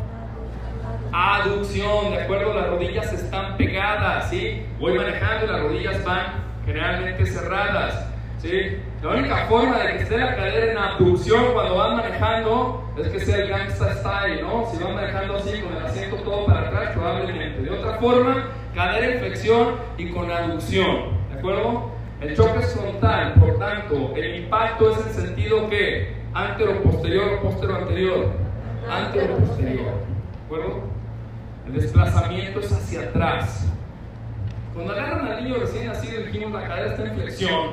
Aducción, 1.12 2.10
¿de 2.10 2.24
acuerdo? 2.24 2.52
Las 2.52 2.68
rodillas 2.68 3.14
están 3.14 3.58
pegadas, 3.58 4.28
¿sí? 4.32 4.66
Voy 4.80 4.96
manejando 4.96 5.46
y 5.46 5.50
las 5.50 5.62
rodillas 5.62 6.04
van 6.04 6.26
generalmente 6.66 7.28
cerradas, 7.28 8.08
¿sí? 8.40 8.80
La 9.04 9.10
única 9.10 9.46
forma 9.46 9.78
de 9.78 9.98
que 9.98 10.04
esté 10.04 10.18
la 10.18 10.36
cadera 10.36 10.72
en 10.72 10.78
abducción 10.80 11.54
cuando 11.54 11.76
van 11.76 11.98
manejando 11.98 12.92
es 12.98 13.08
que 13.08 13.20
sea 13.20 13.38
el 13.38 13.50
gangsta 13.50 13.94
style, 13.94 14.42
¿no? 14.42 14.66
Si 14.72 14.84
van 14.84 14.96
manejando 14.96 15.36
así 15.36 15.62
con 15.62 15.78
el 15.78 15.86
asiento 15.86 16.16
todo 16.24 16.48
para 16.48 16.70
atrás, 16.70 16.92
probablemente. 16.94 17.62
De 17.62 17.70
otra 17.70 18.00
forma, 18.00 18.48
cadera 18.74 19.14
en 19.14 19.20
flexión 19.20 19.76
y 20.00 20.10
con 20.10 20.32
aducción, 20.32 21.20
¿de 21.32 21.38
acuerdo? 21.38 21.92
El 22.20 22.36
choque 22.36 22.60
es 22.62 22.74
frontal, 22.74 23.34
por 23.36 23.60
tanto, 23.60 24.14
el 24.16 24.38
impacto 24.38 24.90
es 24.90 25.06
en 25.06 25.14
sentido 25.14 25.70
que 25.70 26.23
posterior 26.84 27.34
o 27.34 27.42
postero 27.42 27.76
anterior, 27.76 28.32
antero 28.90 29.38
posterior, 29.38 29.86
¿de 29.86 30.46
acuerdo? 30.46 30.84
El 31.68 31.74
desplazamiento 31.74 32.60
es 32.60 32.72
hacia 32.72 33.02
atrás. 33.02 33.68
Cuando 34.74 34.94
agarran 34.94 35.28
al 35.28 35.44
niño 35.44 35.58
recién 35.60 35.88
nacido, 35.88 36.24
dijimos 36.24 36.60
la 36.60 36.68
cadera 36.68 36.92
está 36.92 37.04
en 37.04 37.16
flexión, 37.16 37.70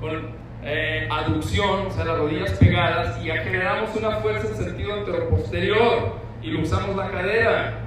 con 0.00 0.30
eh, 0.62 1.08
aducción, 1.10 1.88
o 1.88 1.90
sea, 1.90 2.04
las 2.04 2.18
rodillas 2.18 2.52
pegadas, 2.52 3.22
y 3.22 3.28
generamos 3.28 3.94
una 3.96 4.12
fuerza 4.18 4.48
en 4.48 4.54
sentido 4.54 4.94
anteroposterior 4.94 6.14
y 6.42 6.50
lo 6.50 6.62
usamos 6.62 6.96
la 6.96 7.10
cadera. 7.10 7.80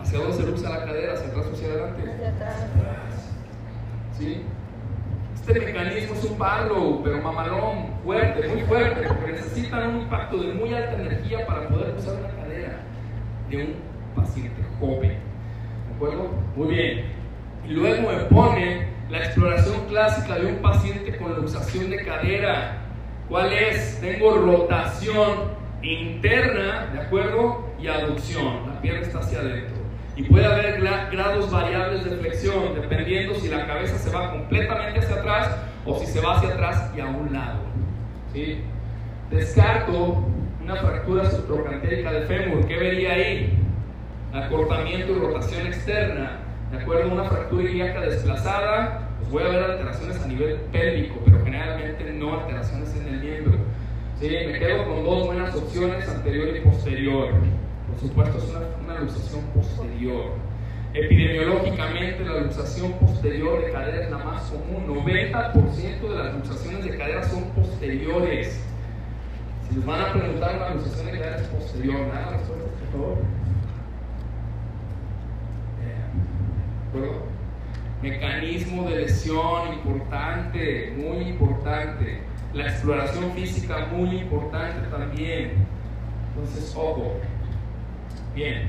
¿Hacia 0.00 0.20
dónde 0.20 0.36
se 0.36 0.44
usa 0.44 0.70
la 0.70 0.84
cadera? 0.84 1.14
¿Hacia 1.14 1.28
atrás 1.28 1.46
o 1.50 1.52
hacia 1.52 1.66
adelante? 1.66 2.02
Hacia 2.02 2.28
atrás. 2.28 3.32
¿Sí? 4.16 4.42
Este 5.48 5.60
mecanismo 5.60 6.14
es 6.14 6.24
un 6.24 6.36
barlow, 6.36 7.00
pero 7.02 7.22
mamalón, 7.22 7.86
fuerte, 8.04 8.48
muy 8.48 8.60
fuerte, 8.64 9.08
porque 9.08 9.32
necesitan 9.32 9.94
un 9.94 10.02
impacto 10.02 10.36
de 10.42 10.52
muy 10.52 10.74
alta 10.74 10.92
energía 10.92 11.46
para 11.46 11.66
poder 11.68 11.94
usar 11.96 12.16
una 12.16 12.28
cadera 12.28 12.80
de 13.48 13.56
un 13.56 13.74
paciente 14.14 14.62
joven. 14.78 15.16
¿De 15.88 15.94
acuerdo? 15.96 16.34
Muy 16.54 16.74
bien. 16.74 17.04
Y 17.66 17.68
luego 17.72 18.10
me 18.12 18.24
pone 18.24 18.88
la 19.08 19.18
exploración 19.20 19.86
clásica 19.88 20.38
de 20.38 20.52
un 20.52 20.56
paciente 20.56 21.16
con 21.16 21.34
luxación 21.34 21.88
de 21.88 22.04
cadera. 22.04 22.82
¿Cuál 23.30 23.50
es? 23.50 23.98
Tengo 24.02 24.36
rotación 24.36 25.54
interna, 25.80 26.90
¿de 26.92 27.00
acuerdo? 27.00 27.70
Y 27.80 27.86
aducción. 27.86 28.66
La 28.66 28.82
pierna 28.82 29.00
está 29.00 29.20
hacia 29.20 29.38
adentro. 29.38 29.77
Y 30.18 30.24
puede 30.24 30.46
haber 30.46 30.80
gra- 30.82 31.08
grados 31.12 31.48
variables 31.50 32.04
de 32.04 32.16
flexión, 32.16 32.74
dependiendo 32.74 33.34
si 33.36 33.48
la 33.48 33.66
cabeza 33.68 33.96
se 33.98 34.10
va 34.10 34.32
completamente 34.32 34.98
hacia 34.98 35.14
atrás 35.14 35.56
o 35.86 35.96
si 36.00 36.06
se 36.06 36.20
va 36.20 36.36
hacia 36.36 36.50
atrás 36.54 36.90
y 36.96 37.00
a 37.00 37.06
un 37.06 37.32
lado. 37.32 37.60
¿Sí? 38.32 38.60
Descarto 39.30 40.24
una 40.60 40.74
fractura 40.76 41.30
subtrocantérica 41.30 42.12
de 42.12 42.22
fémur. 42.22 42.66
¿Qué 42.66 42.76
vería 42.78 43.12
ahí? 43.12 43.58
Acortamiento 44.34 45.12
y 45.12 45.18
rotación 45.20 45.66
externa. 45.68 46.40
¿De 46.72 46.78
acuerdo? 46.78 47.12
Una 47.12 47.24
fractura 47.24 47.70
ilíaca 47.70 48.00
desplazada. 48.00 49.08
Pues 49.20 49.30
voy 49.30 49.42
a 49.44 49.48
ver 49.48 49.70
alteraciones 49.70 50.20
a 50.20 50.26
nivel 50.26 50.56
pélvico, 50.72 51.20
pero 51.24 51.44
generalmente 51.44 52.12
no 52.12 52.40
alteraciones 52.40 52.94
en 52.96 53.14
el 53.14 53.20
miembro. 53.20 53.58
Me 54.20 54.58
quedo 54.58 54.84
con 54.84 55.04
dos 55.04 55.26
buenas 55.26 55.54
opciones, 55.54 56.08
anterior 56.08 56.56
y 56.56 56.60
posterior. 56.60 57.28
Por 58.00 58.08
supuesto, 58.10 58.38
es 58.38 58.44
una, 58.50 58.60
una 58.84 59.00
luxación 59.00 59.42
posterior. 59.46 60.34
Epidemiológicamente, 60.94 62.24
la 62.24 62.42
luxación 62.42 62.92
posterior 62.92 63.60
de 63.60 63.72
cadera 63.72 64.04
es 64.04 64.10
la 64.10 64.18
más 64.18 64.42
común. 64.44 65.04
90% 65.04 66.00
de 66.00 66.14
las 66.16 66.34
luxaciones 66.34 66.84
de 66.84 66.96
cadera 66.96 67.24
son 67.24 67.42
posteriores. 67.50 68.60
Si 69.68 69.74
les 69.74 69.84
van 69.84 70.00
a 70.00 70.12
preguntar 70.12 70.56
una 70.56 70.74
luxación 70.74 71.06
de 71.06 71.12
cadera 71.12 71.36
es 71.38 71.48
posterior, 71.48 72.00
nada, 72.06 72.38
favor. 72.92 73.18
¿De? 76.94 78.08
Mecanismo 78.08 78.88
de 78.88 78.96
lesión 78.96 79.72
importante, 79.72 80.94
muy 80.96 81.30
importante. 81.30 82.20
La 82.54 82.68
exploración 82.68 83.32
física 83.32 83.88
muy 83.92 84.20
importante 84.20 84.86
también. 84.88 85.66
Entonces, 86.36 86.72
ojo. 86.76 87.16
Bien. 88.38 88.68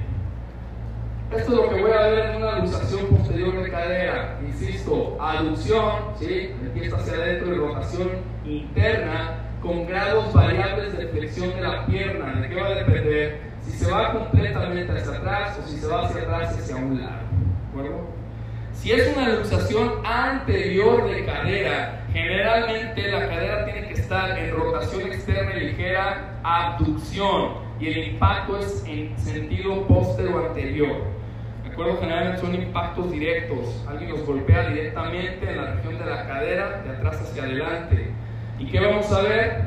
Esto 1.30 1.52
es 1.52 1.58
lo 1.60 1.70
que 1.70 1.80
voy 1.80 1.92
a 1.92 2.02
ver 2.02 2.26
en 2.32 2.38
una 2.38 2.58
luxación 2.58 3.06
posterior 3.06 3.62
de 3.62 3.70
cadera. 3.70 4.40
Insisto, 4.44 5.16
aducción, 5.22 5.94
¿sí? 6.18 6.56
empieza 6.60 6.98
hacia 6.98 7.14
adentro 7.14 7.54
y 7.54 7.58
rotación 7.60 8.10
interna 8.46 9.36
con 9.62 9.86
grados 9.86 10.34
variables 10.34 10.98
de 10.98 11.08
flexión 11.10 11.52
de 11.52 11.62
la 11.62 11.86
pierna. 11.86 12.42
¿De 12.42 12.50
qué 12.50 12.56
va 12.56 12.66
a 12.66 12.76
depender? 12.78 13.42
Si 13.62 13.74
se 13.74 13.92
va 13.92 14.12
completamente 14.14 14.92
hacia 14.92 15.18
atrás 15.20 15.60
o 15.60 15.68
si 15.68 15.78
se 15.78 15.86
va 15.86 16.08
hacia 16.08 16.22
atrás 16.24 16.58
hacia 16.58 16.76
un 16.76 17.00
lado. 17.00 17.22
¿De 17.22 17.80
acuerdo? 17.80 18.08
Si 18.74 18.92
es 18.92 19.16
una 19.16 19.30
luxación 19.36 20.04
anterior 20.04 21.08
de 21.12 21.26
cadera, 21.26 22.08
generalmente 22.12 23.12
la 23.12 23.30
cadera 23.30 23.66
tiene 23.66 23.88
que 23.88 23.94
estar 23.94 24.36
en 24.36 24.52
rotación 24.52 25.02
externa 25.04 25.54
y 25.58 25.60
ligera 25.60 26.40
abducción 26.42 27.69
y 27.80 27.88
el 27.88 27.98
impacto 28.10 28.58
es 28.58 28.84
en 28.88 29.18
sentido 29.18 29.88
póstero 29.88 30.48
anterior. 30.48 30.98
¿De 31.64 31.72
acuerdo? 31.72 31.98
Generalmente 32.00 32.42
son 32.42 32.56
impactos 32.56 33.12
directos. 33.12 33.86
Alguien 33.88 34.12
los 34.12 34.26
golpea 34.26 34.70
directamente 34.70 35.50
en 35.50 35.58
la 35.58 35.76
región 35.76 35.98
de 35.98 36.06
la 36.06 36.28
cadera, 36.28 36.82
de 36.82 36.90
atrás 36.90 37.22
hacia 37.22 37.44
adelante. 37.44 38.12
¿Y 38.58 38.66
qué 38.66 38.80
vamos 38.82 39.12
a 39.14 39.22
ver? 39.22 39.62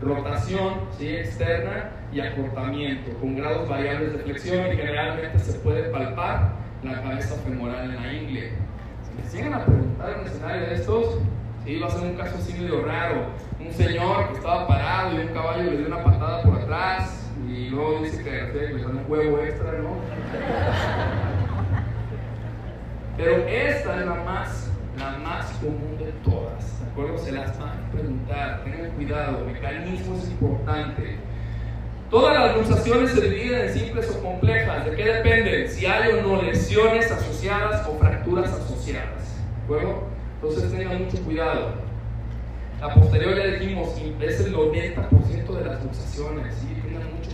Rotación 0.00 0.74
externa 1.00 1.90
y 2.12 2.20
acortamiento 2.20 3.12
con 3.20 3.36
grados 3.36 3.68
variables 3.68 4.12
de 4.12 4.18
flexión 4.20 4.72
y 4.72 4.76
generalmente 4.76 5.38
se 5.38 5.58
puede 5.58 5.90
palpar 5.90 6.52
la 6.82 7.02
cabeza 7.02 7.34
femoral 7.42 7.90
en 7.90 8.02
la 8.02 8.12
ingle. 8.12 8.50
Si 9.02 9.22
les 9.22 9.32
llegan 9.32 9.54
a 9.54 9.64
preguntar 9.64 10.18
un 10.20 10.26
escenario 10.26 10.66
de 10.66 10.74
estos, 10.74 11.18
va 11.82 11.86
a 11.86 11.90
ser 11.90 12.10
un 12.10 12.16
caso 12.16 12.36
así 12.36 12.52
medio 12.54 12.84
raro. 12.84 13.26
Un 13.60 13.72
señor 13.72 14.28
que 14.28 14.34
estaba 14.34 14.66
parado 14.66 15.16
y 15.16 15.26
un 15.26 15.34
caballo 15.34 15.70
le 15.70 15.76
dio 15.78 15.86
una 15.86 16.02
patada 16.02 16.42
por 16.42 16.60
atrás 16.60 17.27
y 17.48 17.70
luego 17.70 18.02
dice 18.02 18.22
que 18.22 18.30
le 18.30 18.82
dan 18.82 18.98
un 18.98 19.04
huevo 19.08 19.38
extra, 19.38 19.72
¿no? 19.72 19.96
Pero 23.16 23.36
esta 23.48 24.00
es 24.00 24.06
la 24.06 24.14
más, 24.14 24.70
la 24.98 25.18
más 25.18 25.46
común 25.54 25.96
de 25.98 26.12
todas, 26.22 26.80
¿de 26.80 26.90
acuerdo? 26.90 27.18
Se 27.18 27.32
las 27.32 27.58
van 27.58 27.70
a 27.70 27.90
preguntar, 27.90 28.62
tengan 28.64 28.90
cuidado, 28.92 29.44
mecanismo 29.46 30.16
es 30.16 30.30
importante. 30.30 31.16
Todas 32.10 32.38
las 32.38 32.56
luxaciones 32.56 33.10
se 33.10 33.20
dividen 33.20 33.68
en 33.68 33.74
simples 33.74 34.10
o 34.10 34.22
complejas. 34.22 34.84
¿De 34.86 34.96
qué 34.96 35.04
depende? 35.04 35.68
Si 35.68 35.84
hay 35.84 36.12
o 36.12 36.22
no 36.22 36.42
lesiones 36.42 37.10
asociadas 37.10 37.86
o 37.86 37.98
fracturas 37.98 38.50
asociadas. 38.50 39.36
¿De 39.58 39.64
acuerdo? 39.64 40.04
Entonces 40.40 40.72
tengan 40.72 41.04
mucho 41.04 41.22
cuidado. 41.22 41.72
La 42.80 42.94
posterior 42.94 43.36
ya 43.36 43.46
dijimos, 43.58 43.90
es 44.20 44.40
el 44.40 44.54
90% 44.54 45.58
de 45.58 45.64
las 45.64 45.82
luxaciones. 45.84 46.54
¿sí? 46.54 46.77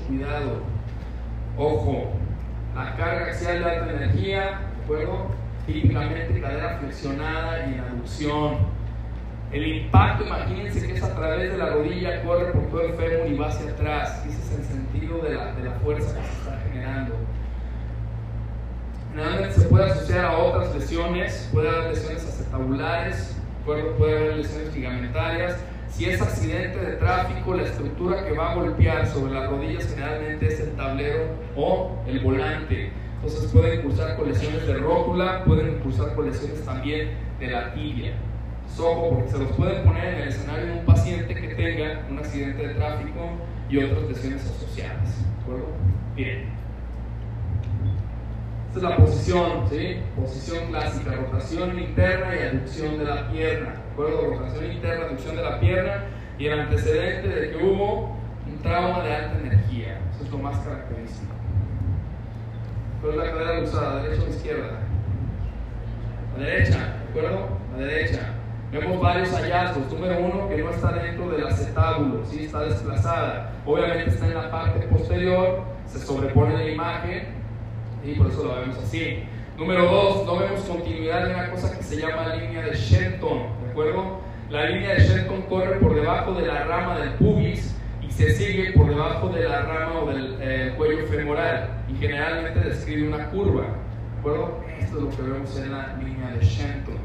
Cuidado. 0.01 0.61
Ojo, 1.57 2.12
la 2.75 2.97
carga 2.97 3.27
axial 3.27 3.62
de 3.62 3.71
alta 3.71 3.93
energía, 3.93 4.61
¿de 4.77 4.85
acuerdo? 4.85 5.27
Típicamente 5.66 6.41
cadera 6.41 6.79
flexionada 6.79 7.66
y 7.66 7.75
en 7.75 7.81
aducción. 7.81 8.57
El 9.53 9.66
impacto, 9.66 10.27
imagínense 10.27 10.87
que 10.87 10.95
es 10.95 11.03
a 11.03 11.15
través 11.15 11.53
de 11.53 11.59
la 11.59 11.71
rodilla, 11.71 12.23
corre 12.25 12.47
por 12.47 12.66
todo 12.71 12.83
el 12.83 12.95
fémur 12.95 13.29
y 13.29 13.37
va 13.37 13.49
hacia 13.49 13.71
atrás. 13.71 14.25
Ese 14.27 14.41
es 14.41 14.59
el 14.59 14.65
sentido 14.65 15.19
de 15.19 15.35
la, 15.35 15.53
de 15.53 15.71
fuerza 15.83 16.15
que 16.21 16.27
se 16.27 16.33
está 16.33 16.61
generando. 16.71 17.15
Generalmente 19.11 19.61
se 19.61 19.69
puede 19.69 19.85
asociar 19.85 20.25
a 20.25 20.39
otras 20.39 20.75
lesiones, 20.75 21.49
puede 21.53 21.69
haber 21.69 21.95
lesiones 21.95 22.25
acetabulares, 22.27 23.37
puede 23.65 24.16
haber 24.16 24.37
lesiones 24.39 24.75
ligamentarias. 24.75 25.57
Si 25.95 26.07
es 26.07 26.21
accidente 26.21 26.77
de 26.77 26.97
tráfico, 26.97 27.55
la 27.55 27.62
estructura 27.62 28.25
que 28.25 28.33
va 28.33 28.51
a 28.51 28.55
golpear 28.57 29.07
sobre 29.07 29.33
las 29.33 29.49
rodillas 29.49 29.87
generalmente 29.87 30.49
es 30.49 30.59
el 30.59 30.71
tablero 30.73 31.23
o 31.57 32.03
el 32.09 32.19
volante. 32.19 32.91
Entonces 33.15 33.49
pueden 33.53 33.81
cursar 33.83 34.16
con 34.16 34.29
lesiones 34.29 34.66
de 34.66 34.75
rótula, 34.75 35.45
pueden 35.45 35.79
cursar 35.79 36.16
con 36.16 36.27
lesiones 36.27 36.65
también 36.65 37.11
de 37.39 37.47
la 37.47 37.73
tibia. 37.75 38.12
Ojo, 38.77 39.11
porque 39.11 39.31
se 39.31 39.39
los 39.39 39.53
pueden 39.53 39.85
poner 39.85 40.15
en 40.15 40.23
el 40.23 40.29
escenario 40.31 40.66
de 40.66 40.73
un 40.73 40.85
paciente 40.85 41.33
que 41.33 41.55
tenga 41.55 42.03
un 42.11 42.19
accidente 42.19 42.66
de 42.66 42.75
tráfico 42.75 43.31
y 43.71 43.79
otras 43.79 44.03
lesiones 44.09 44.45
asociadas. 44.45 45.23
¿De 45.23 45.43
acuerdo? 45.43 45.66
Bien. 46.16 46.49
Esta 48.66 48.79
es 48.79 48.83
la 48.83 48.97
posición, 48.97 49.71
¿sí? 49.71 49.99
Posición 50.16 50.66
clásica, 50.71 51.12
rotación 51.12 51.79
interna 51.79 52.35
y 52.35 52.49
aducción 52.49 52.99
de 52.99 53.05
la 53.05 53.31
pierna. 53.31 53.84
¿De 53.97 54.03
acuerdo? 54.03 54.35
Rotación 54.35 54.73
interna, 54.73 55.07
aducción 55.07 55.37
de 55.37 55.43
la 55.43 55.61
pierna 55.61 56.05
y 56.37 56.47
el 56.47 56.61
antecedente 56.61 57.29
de 57.29 57.51
que 57.51 57.65
hubo 57.65 58.16
un 58.45 58.59
trauma 58.61 59.05
de 59.05 59.15
alta 59.15 59.39
energía. 59.39 60.01
Eso 60.12 60.25
es 60.25 60.31
lo 60.33 60.39
más 60.39 60.59
característico. 60.59 61.33
¿Cuál 63.01 63.12
es 63.12 63.19
la 63.19 63.31
cadera 63.31 63.61
usada? 63.61 64.03
¿Derecha 64.03 64.23
o 64.25 64.31
izquierda? 64.31 64.79
La 66.37 66.45
derecha, 66.45 66.79
¿de 66.79 67.21
acuerdo? 67.21 67.49
La 67.79 67.87
derecha. 67.87 68.35
Vemos 68.73 69.01
varios 69.01 69.31
hallazgos. 69.31 69.93
Número 69.93 70.19
uno, 70.19 70.49
que 70.49 70.57
no 70.57 70.71
está 70.71 70.93
dentro 70.93 71.31
del 71.31 71.47
acetábulo, 71.47 72.27
¿sí? 72.27 72.47
está 72.47 72.65
desplazada. 72.65 73.53
Obviamente 73.65 74.11
está 74.11 74.27
en 74.27 74.35
la 74.35 74.51
parte 74.51 74.89
posterior, 74.89 75.62
se 75.87 76.01
sobrepone 76.01 76.55
la 76.55 76.69
imagen 76.69 77.29
y 78.03 78.15
por 78.15 78.27
eso 78.27 78.49
la 78.49 78.61
vemos 78.61 78.79
así. 78.79 79.23
Número 79.57 79.85
dos, 79.85 80.27
no 80.27 80.39
vemos 80.41 80.63
continuidad 80.63 81.27
de 81.27 81.35
una 81.35 81.49
cosa 81.49 81.77
que 81.77 81.85
se 81.85 81.97
llama 81.97 82.35
línea 82.35 82.63
de 82.63 82.75
Shenton, 82.75 83.39
¿de 83.63 83.71
acuerdo? 83.71 84.19
La 84.51 84.69
línea 84.69 84.95
de 84.95 85.01
Shenton 85.01 85.43
corre 85.43 85.77
por 85.77 85.95
debajo 85.95 86.35
de 86.35 86.45
la 86.45 86.65
rama 86.65 86.99
del 86.99 87.11
pubis 87.11 87.73
y 88.03 88.11
se 88.11 88.33
sigue 88.33 88.73
por 88.73 88.89
debajo 88.89 89.29
de 89.29 89.49
la 89.49 89.63
rama 89.63 90.01
o 90.01 90.07
del 90.09 90.39
eh, 90.41 90.75
cuello 90.77 91.07
femoral 91.07 91.85
y 91.89 91.95
generalmente 91.95 92.69
describe 92.69 93.07
una 93.07 93.31
curva, 93.31 93.63
¿de 93.63 94.19
acuerdo? 94.19 94.61
Esto 94.81 94.97
es 94.97 95.03
lo 95.05 95.11
que 95.11 95.23
vemos 95.23 95.57
en 95.57 95.71
la 95.71 95.97
línea 95.99 96.31
de 96.33 96.45
Shenton. 96.45 96.97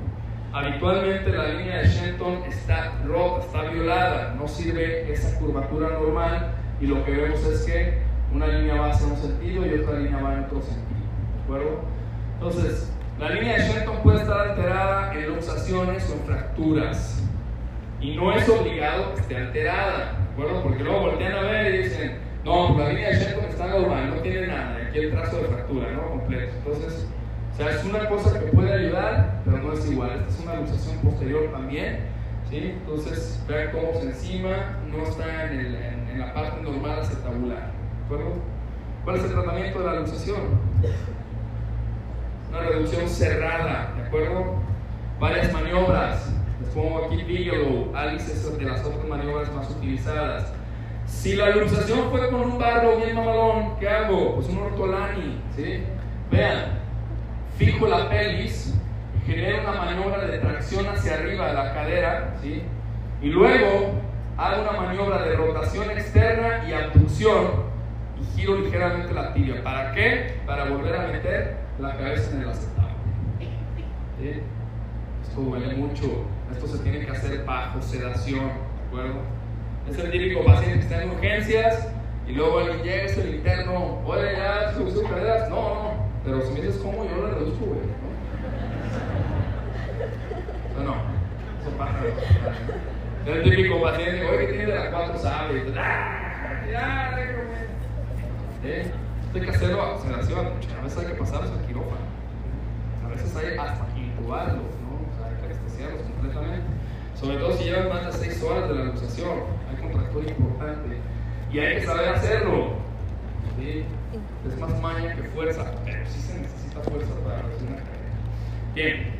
Habitualmente 0.51 1.29
la 1.29 1.49
línea 1.49 1.77
de 1.83 1.87
Shenton 1.87 2.43
está 2.47 2.95
rota, 3.05 3.45
está 3.45 3.61
violada, 3.69 4.33
no 4.39 4.47
sirve 4.47 5.13
esa 5.13 5.37
curvatura 5.37 5.89
normal 5.89 6.55
y 6.81 6.87
lo 6.87 7.05
que 7.05 7.11
vemos 7.11 7.45
es 7.45 7.61
que 7.65 7.99
una 8.33 8.47
línea 8.47 8.81
va 8.81 8.89
hacia 8.89 9.05
un 9.05 9.17
sentido 9.17 9.67
y 9.67 9.79
otra 9.81 9.99
línea 9.99 10.19
va 10.19 10.33
en 10.33 10.45
otro 10.45 10.63
sentido. 10.63 10.97
¿De 11.37 11.43
acuerdo? 11.43 11.98
Entonces, 12.39 12.89
la 13.19 13.31
línea 13.31 13.57
de 13.57 13.67
Shenton 13.67 13.97
puede 14.01 14.21
estar 14.21 14.39
alterada 14.39 15.13
en 15.13 15.27
luxaciones 15.27 16.09
o 16.09 16.13
en 16.13 16.19
fracturas 16.21 17.21
y 17.99 18.15
no 18.15 18.33
es 18.33 18.47
obligado 18.47 19.13
que 19.13 19.19
esté 19.19 19.35
alterada, 19.35 20.13
¿de 20.13 20.31
acuerdo? 20.31 20.63
Porque 20.63 20.83
luego 20.85 21.01
voltean 21.01 21.33
a 21.33 21.41
ver 21.41 21.75
y 21.75 21.77
dicen, 21.79 22.17
no, 22.45 22.67
pues 22.73 22.79
la 22.79 22.93
línea 22.93 23.09
de 23.09 23.15
Shenton 23.15 23.43
está 23.43 23.67
normal, 23.67 24.15
no 24.15 24.21
tiene 24.21 24.47
nada, 24.47 24.77
aquí 24.87 24.99
el 24.99 25.11
trazo 25.11 25.35
de 25.35 25.47
fractura, 25.49 25.91
¿no? 25.91 26.09
Completo. 26.11 26.53
Entonces, 26.59 27.07
o 27.51 27.57
sea, 27.57 27.71
es 27.71 27.83
una 27.83 28.07
cosa 28.07 28.39
que 28.39 28.45
puede 28.45 28.71
ayudar, 28.71 29.41
pero 29.43 29.57
no 29.57 29.73
es 29.73 29.91
igual. 29.91 30.11
Esta 30.11 30.29
es 30.29 30.39
una 30.39 30.55
luxación 30.55 30.97
posterior 30.99 31.51
también, 31.51 31.99
¿sí? 32.49 32.73
Entonces, 32.79 33.43
vean 33.49 33.71
cómo 33.73 33.99
se 33.99 34.07
encima 34.07 34.77
no 34.89 35.03
está 35.03 35.51
en, 35.51 35.59
el, 35.59 35.75
en, 35.75 36.19
la 36.19 36.33
parte 36.33 36.61
normal 36.61 36.99
acetabular, 37.01 37.71
¿de 37.71 38.05
acuerdo? 38.05 38.33
¿Cuál 39.03 39.17
es 39.17 39.23
el 39.25 39.31
tratamiento 39.31 39.79
de 39.79 39.85
la 39.85 39.95
luxación? 39.95 40.39
Una 42.49 42.61
reducción 42.61 43.07
cerrada, 43.07 43.93
¿de 43.95 44.03
acuerdo? 44.03 44.55
Varias 45.19 45.53
maniobras, 45.53 46.33
les 46.59 46.69
pongo 46.69 47.05
aquí 47.05 47.21
Bigelow, 47.23 47.91
Alice 47.95 48.31
es 48.31 48.57
de 48.57 48.63
las 48.63 48.83
otras 48.83 49.05
maniobras 49.05 49.53
más 49.53 49.69
utilizadas. 49.69 50.51
Si 51.05 51.35
la 51.35 51.49
luxación 51.51 52.09
fue 52.09 52.29
con 52.29 52.41
un 52.41 52.57
barro 52.57 52.97
bien 52.97 53.15
mamalón, 53.15 53.77
¿qué 53.79 53.87
hago? 53.87 54.35
Pues 54.35 54.47
un 54.49 54.59
ortolani, 54.59 55.41
¿sí? 55.55 55.83
Vean, 56.31 56.79
fijo 57.57 57.87
la 57.87 58.09
pelvis, 58.09 58.75
genero 59.25 59.61
una 59.61 59.73
maniobra 59.73 60.25
de 60.25 60.39
tracción 60.39 60.87
hacia 60.87 61.15
arriba 61.15 61.47
de 61.47 61.53
la 61.53 61.73
cadera, 61.73 62.35
¿sí? 62.41 62.63
Y 63.21 63.27
luego 63.27 63.91
hago 64.37 64.61
una 64.61 64.71
maniobra 64.71 65.21
de 65.21 65.35
rotación 65.35 65.91
externa 65.91 66.63
y 66.67 66.73
abducción 66.73 67.69
y 68.19 68.39
giro 68.39 68.55
ligeramente 68.59 69.13
la 69.13 69.33
tibia. 69.33 69.63
¿Para 69.63 69.91
qué? 69.91 70.39
Para 70.45 70.65
volver 70.65 70.95
a 70.95 71.07
meter 71.07 71.58
la 71.79 71.97
cabeza 71.97 72.31
en 72.35 72.41
el. 72.41 72.53
¿Sí? 72.53 74.41
Esto 75.23 75.41
duele 75.41 75.75
mucho. 75.75 76.25
Esto 76.51 76.67
se 76.67 76.79
tiene 76.79 77.05
que 77.05 77.11
hacer 77.11 77.45
bajo 77.45 77.81
sedación, 77.81 78.47
¿de 78.47 78.87
acuerdo? 78.87 79.21
Es 79.89 79.97
el 79.97 80.11
típico 80.11 80.43
paciente 80.43 80.79
que 80.79 80.83
está 80.83 81.03
en 81.03 81.11
urgencias 81.11 81.87
y 82.27 82.33
luego 82.33 82.59
alguien 82.59 82.83
llega, 82.83 83.03
es 83.03 83.17
el 83.17 83.35
interno, 83.35 84.01
oye, 84.05 84.33
ya, 84.33 84.73
¿se 84.73 85.03
caderas? 85.03 85.49
No, 85.49 85.55
no, 85.55 85.91
pero 86.23 86.41
si 86.41 86.53
me 86.53 86.61
dices 86.61 86.77
cómo, 86.77 87.05
yo 87.05 87.15
lo 87.15 87.31
reduzco, 87.31 87.65
güey, 87.65 87.79
¿no? 90.75 90.83
No, 90.83 90.85
no, 90.85 90.95
eso 91.61 91.71
pasa. 91.77 91.99
Es 93.25 93.35
el 93.35 93.43
típico 93.43 93.81
paciente, 93.81 94.25
oye, 94.25 94.47
¿qué 94.47 94.53
tiene 94.53 94.71
de 94.71 94.75
las 94.75 94.89
cuatro 94.89 95.17
sabe? 95.17 95.73
¡Ah! 95.77 96.19
Ya, 96.71 97.15
¿Eh? 98.63 98.91
Hay 99.33 99.41
que 99.41 99.49
hacerlo 99.51 99.81
a 99.83 99.97
sedación, 99.99 100.39
a 100.39 100.83
veces 100.83 100.97
hay 100.97 101.05
que 101.05 101.13
pasarlos 101.13 101.51
al 101.51 101.65
quirófano. 101.67 102.01
A 103.05 103.09
veces 103.09 103.35
hay 103.35 103.57
hasta 103.57 103.85
intubarlos, 103.97 104.57
¿no? 104.57 105.05
O 105.05 105.17
sea, 105.17 105.29
hay 105.29 105.35
que 105.37 105.45
anestesiarlos 105.45 106.01
completamente. 106.01 106.67
Sobre 107.19 107.37
todo 107.37 107.57
si 107.57 107.63
llevan 107.65 107.89
más 107.89 108.05
de 108.05 108.29
6 108.29 108.43
horas 108.43 108.69
de 108.69 108.75
la 108.75 108.83
luxación, 108.85 109.39
hay 109.69 109.81
contractura 109.81 110.29
importante. 110.29 110.97
Y 111.51 111.59
hay 111.59 111.79
que 111.79 111.85
saber 111.85 112.09
hacerlo. 112.09 112.73
¿sí? 113.57 113.83
Es 114.47 114.59
más 114.59 114.81
maña 114.81 115.15
que 115.15 115.23
fuerza, 115.23 115.71
pero 115.85 116.05
sí 116.07 116.21
se 116.21 116.39
necesita 116.39 116.79
fuerza 116.81 117.13
para 117.23 117.41
reducir 117.43 117.67
una. 117.69 117.79
Bien, 118.73 119.13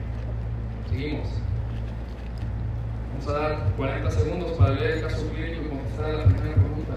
seguimos. 0.90 1.28
Vamos 3.12 3.28
a 3.28 3.32
dar 3.32 3.72
40 3.78 4.12
segundos 4.12 4.52
para 4.58 4.72
leer 4.74 4.92
el 4.92 5.02
caso 5.04 5.30
clínico 5.30 5.62
y 5.66 5.70
contestar 5.70 6.06
a 6.06 6.14
la 6.14 6.24
primera 6.24 6.54
pregunta. 6.56 6.96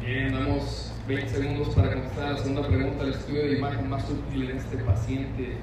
Bien, 0.00 0.32
damos 0.32 0.92
20 1.06 1.28
segundos 1.28 1.68
para 1.72 1.92
contestar 1.92 2.32
la 2.32 2.38
segunda 2.38 2.66
pregunta. 2.66 3.04
El 3.04 3.10
estudio 3.10 3.46
útil 4.10 4.50
en 4.50 4.56
este 4.56 4.76
paciente. 4.78 5.56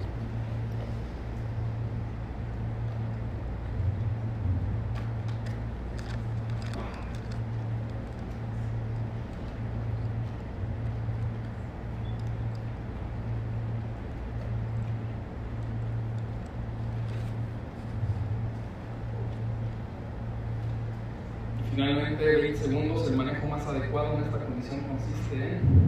Y 21.59 21.75
finalmente, 21.75 22.25
20 22.25 22.57
segundos. 22.57 23.07
El 23.09 23.17
manejo 23.17 23.47
más 23.47 23.65
adecuado 23.65 24.17
en 24.17 24.23
esta 24.23 24.39
condición 24.39 24.81
consiste 24.81 25.57
en. 25.57 25.87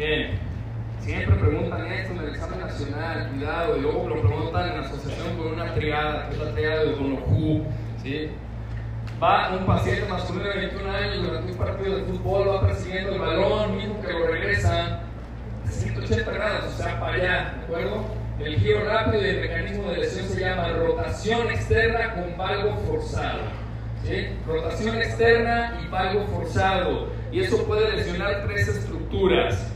Bien, 0.00 0.30
siempre 1.00 1.36
preguntan 1.36 1.92
esto 1.92 2.14
en 2.14 2.20
el 2.20 2.28
examen 2.30 2.60
nacional, 2.60 3.28
cuidado, 3.34 3.76
y 3.76 3.80
luego 3.82 4.08
lo 4.08 4.22
preguntan 4.22 4.72
en 4.72 4.78
asociación 4.78 5.36
con 5.36 5.48
una 5.48 5.74
triada, 5.74 6.26
que 6.26 6.36
es 6.36 6.40
la 6.40 6.52
triada 6.52 6.84
de 6.84 6.92
Donohu, 6.92 7.66
¿sí? 8.02 8.30
Va 9.22 9.54
un 9.54 9.66
paciente 9.66 10.08
masculino 10.08 10.48
de 10.48 10.56
21 10.56 10.90
años 10.90 11.22
durante 11.22 11.52
un 11.52 11.58
partido 11.58 11.96
de 11.96 12.02
fútbol, 12.04 12.48
va 12.48 12.60
persiguiendo 12.62 13.12
el 13.12 13.18
balón, 13.18 13.76
mismo 13.76 14.00
que 14.00 14.10
lo 14.10 14.26
regresa 14.28 15.02
a 15.66 15.70
180 15.70 16.30
grados, 16.30 16.64
o 16.72 16.82
sea, 16.82 16.98
para 16.98 17.12
allá, 17.12 17.54
¿de 17.58 17.64
acuerdo? 17.64 18.04
El 18.42 18.56
giro 18.58 18.84
rápido 18.86 19.22
y 19.22 19.28
el 19.28 19.40
mecanismo 19.42 19.90
de 19.90 19.98
lesión 19.98 20.26
se 20.28 20.40
llama 20.40 20.68
rotación 20.68 21.50
externa 21.50 22.14
con 22.14 22.38
valgo 22.38 22.74
forzado. 22.86 23.40
¿sí? 24.02 24.28
Rotación 24.46 24.96
externa 24.96 25.78
y 25.84 25.88
valgo 25.88 26.24
forzado. 26.28 27.08
Y 27.30 27.40
eso 27.40 27.62
puede 27.66 27.96
lesionar 27.96 28.46
tres 28.46 28.66
estructuras 28.66 29.69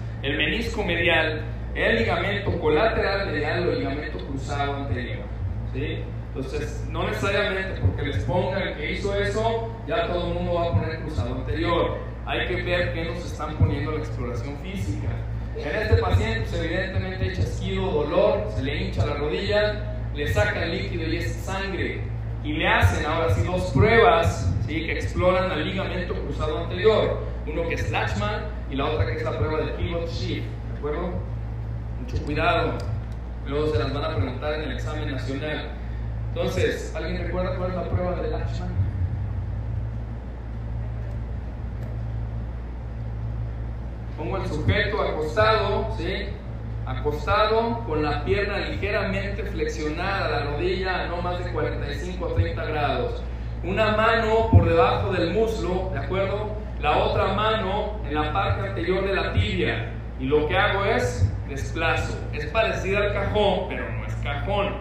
menisco 0.74 0.84
medial, 0.84 1.42
el 1.74 1.96
ligamento 1.96 2.58
colateral 2.60 3.30
medial 3.30 3.68
o 3.68 3.72
el 3.72 3.78
ligamento 3.78 4.18
cruzado 4.26 4.74
anterior. 4.76 5.24
¿sí? 5.72 5.98
Entonces, 6.34 6.86
no 6.90 7.06
necesariamente 7.06 7.80
porque 7.80 8.02
les 8.02 8.24
pongan 8.24 8.74
que 8.76 8.92
hizo 8.92 9.14
eso, 9.14 9.70
ya 9.86 10.06
todo 10.06 10.28
el 10.28 10.34
mundo 10.34 10.54
va 10.54 10.66
a 10.66 10.72
poner 10.72 11.00
cruzado 11.00 11.34
anterior. 11.36 11.98
Hay 12.26 12.46
que 12.48 12.62
ver 12.62 12.92
qué 12.92 13.04
nos 13.04 13.24
están 13.24 13.56
poniendo 13.56 13.92
la 13.92 13.98
exploración 13.98 14.56
física. 14.58 15.08
En 15.56 15.76
este 15.76 15.96
paciente, 15.98 16.46
pues, 16.50 16.62
evidentemente, 16.62 17.32
chasquido, 17.34 17.90
dolor, 17.90 18.48
se 18.56 18.62
le 18.62 18.82
hincha 18.82 19.06
la 19.06 19.14
rodilla, 19.14 19.96
le 20.14 20.32
sacan 20.32 20.70
líquido 20.72 21.06
y 21.06 21.16
es 21.16 21.32
sangre. 21.34 22.00
Y 22.42 22.54
le 22.54 22.66
hacen 22.66 23.06
ahora 23.06 23.32
sí 23.34 23.42
dos 23.44 23.70
pruebas 23.72 24.52
¿sí? 24.66 24.86
que 24.86 24.92
exploran 24.92 25.50
al 25.50 25.64
ligamento 25.64 26.14
cruzado 26.14 26.58
anterior. 26.64 27.20
Uno 27.46 27.68
que 27.68 27.74
es 27.74 27.90
Latchman 27.90 28.46
y 28.70 28.76
la 28.76 28.86
otra 28.86 29.06
que 29.06 29.16
es 29.18 29.22
la 29.22 29.38
prueba 29.38 29.58
de 29.60 29.72
pivot 29.72 30.08
shift, 30.08 30.44
¿de 30.44 30.63
acuerdo? 30.84 31.12
Mucho 32.00 32.24
cuidado. 32.26 32.72
Luego 33.46 33.68
se 33.68 33.78
las 33.78 33.94
van 33.94 34.04
a 34.04 34.16
preguntar 34.16 34.54
en 34.54 34.62
el 34.62 34.72
examen 34.72 35.12
nacional. 35.12 35.70
Entonces, 36.28 36.94
¿alguien 36.94 37.22
recuerda 37.22 37.56
cuál 37.56 37.70
es 37.70 37.76
la 37.76 37.84
prueba 37.84 38.16
del 38.16 38.34
Ashman? 38.34 38.68
Pongo 44.18 44.36
el 44.36 44.46
sujeto 44.46 45.00
acostado, 45.00 45.88
¿sí? 45.96 46.28
Acostado 46.86 47.84
con 47.86 48.02
la 48.02 48.22
pierna 48.24 48.58
ligeramente 48.58 49.42
flexionada, 49.44 50.28
la 50.28 50.44
rodilla 50.50 51.04
a 51.04 51.08
no 51.08 51.22
más 51.22 51.42
de 51.42 51.50
45 51.50 52.26
a 52.26 52.34
30 52.34 52.64
grados. 52.66 53.22
Una 53.62 53.96
mano 53.96 54.50
por 54.50 54.68
debajo 54.68 55.12
del 55.12 55.32
muslo, 55.32 55.88
¿de 55.94 56.00
acuerdo? 56.00 56.56
La 56.80 56.98
otra 56.98 57.32
mano 57.32 58.00
en 58.06 58.14
la 58.14 58.34
parte 58.34 58.68
anterior 58.68 59.06
de 59.06 59.14
la 59.14 59.32
tibia 59.32 59.94
y 60.20 60.26
lo 60.26 60.46
que 60.48 60.56
hago 60.56 60.84
es 60.84 61.30
desplazo. 61.48 62.18
Es 62.32 62.46
parecido 62.46 62.98
al 62.98 63.12
cajón, 63.12 63.68
pero 63.68 63.90
no 63.90 64.06
es 64.06 64.14
cajón. 64.16 64.74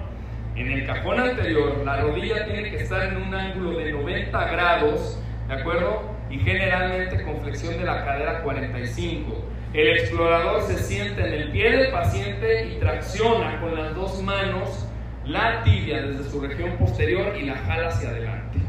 En 0.56 0.72
el 0.72 0.86
cajón 0.86 1.20
anterior, 1.20 1.82
la 1.84 2.02
rodilla 2.02 2.46
tiene 2.46 2.70
que 2.70 2.78
estar 2.78 3.04
en 3.08 3.18
un 3.18 3.34
ángulo 3.34 3.80
de 3.80 3.92
90 3.92 4.52
grados, 4.52 5.20
¿de 5.48 5.54
acuerdo? 5.56 6.04
Y 6.30 6.38
generalmente 6.38 7.24
con 7.24 7.42
flexión 7.42 7.78
de 7.78 7.86
la 7.86 8.06
cadera 8.06 8.44
45. 8.44 9.34
El 9.74 9.98
explorador 9.98 10.62
se 10.62 10.78
sienta 10.78 11.26
en 11.26 11.34
el 11.34 11.52
pie 11.52 11.76
del 11.76 11.92
paciente 11.92 12.68
y 12.68 12.80
tracciona 12.80 13.60
con 13.60 13.76
las 13.76 13.96
dos 13.96 14.22
manos 14.22 14.88
la 15.26 15.64
tibia 15.64 16.04
desde 16.04 16.30
su 16.30 16.42
región 16.42 16.78
posterior 16.78 17.36
y 17.36 17.44
la 17.44 17.56
jala 17.56 17.88
hacia 17.88 18.10
adelante. 18.10 18.60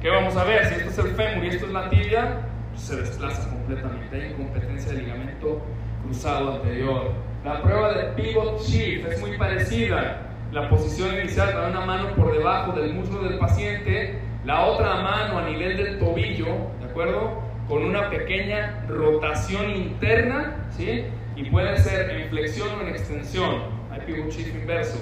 ¿Qué 0.00 0.10
vamos 0.10 0.36
a 0.36 0.44
ver? 0.44 0.66
Si 0.66 0.74
esto 0.74 0.90
es 0.90 0.98
el 0.98 1.14
fémur 1.16 1.44
y 1.44 1.48
esto 1.48 1.66
es 1.66 1.72
la 1.72 1.90
tibia, 1.90 2.38
se 2.76 2.96
desplaza 2.96 3.48
completamente. 3.50 4.14
Hay 4.14 4.30
incompetencia 4.30 4.92
de 4.92 5.02
ligamento 5.02 5.64
cruzado 6.04 6.54
anterior. 6.54 7.12
La 7.44 7.62
prueba 7.62 7.92
de 7.92 8.04
pivot 8.12 8.60
shift 8.62 9.06
es 9.06 9.20
muy 9.20 9.36
parecida. 9.36 10.22
La 10.52 10.68
posición 10.68 11.14
inicial 11.14 11.52
con 11.52 11.64
una 11.70 11.84
mano 11.84 12.14
por 12.14 12.32
debajo 12.32 12.72
del 12.72 12.94
muslo 12.94 13.22
del 13.22 13.38
paciente, 13.38 14.20
la 14.44 14.66
otra 14.66 14.96
mano 14.96 15.38
a 15.38 15.48
nivel 15.48 15.76
del 15.76 15.98
tobillo, 15.98 16.46
¿de 16.80 16.86
acuerdo? 16.88 17.42
Con 17.68 17.82
una 17.82 18.08
pequeña 18.10 18.84
rotación 18.88 19.70
interna, 19.70 20.68
¿sí? 20.70 21.04
Y 21.36 21.44
puede 21.50 21.76
ser 21.78 22.10
en 22.10 22.28
flexión 22.28 22.68
o 22.78 22.82
en 22.82 22.88
extensión. 22.88 23.62
Hay 23.90 24.00
pivot 24.00 24.30
shift 24.30 24.54
inverso. 24.54 24.98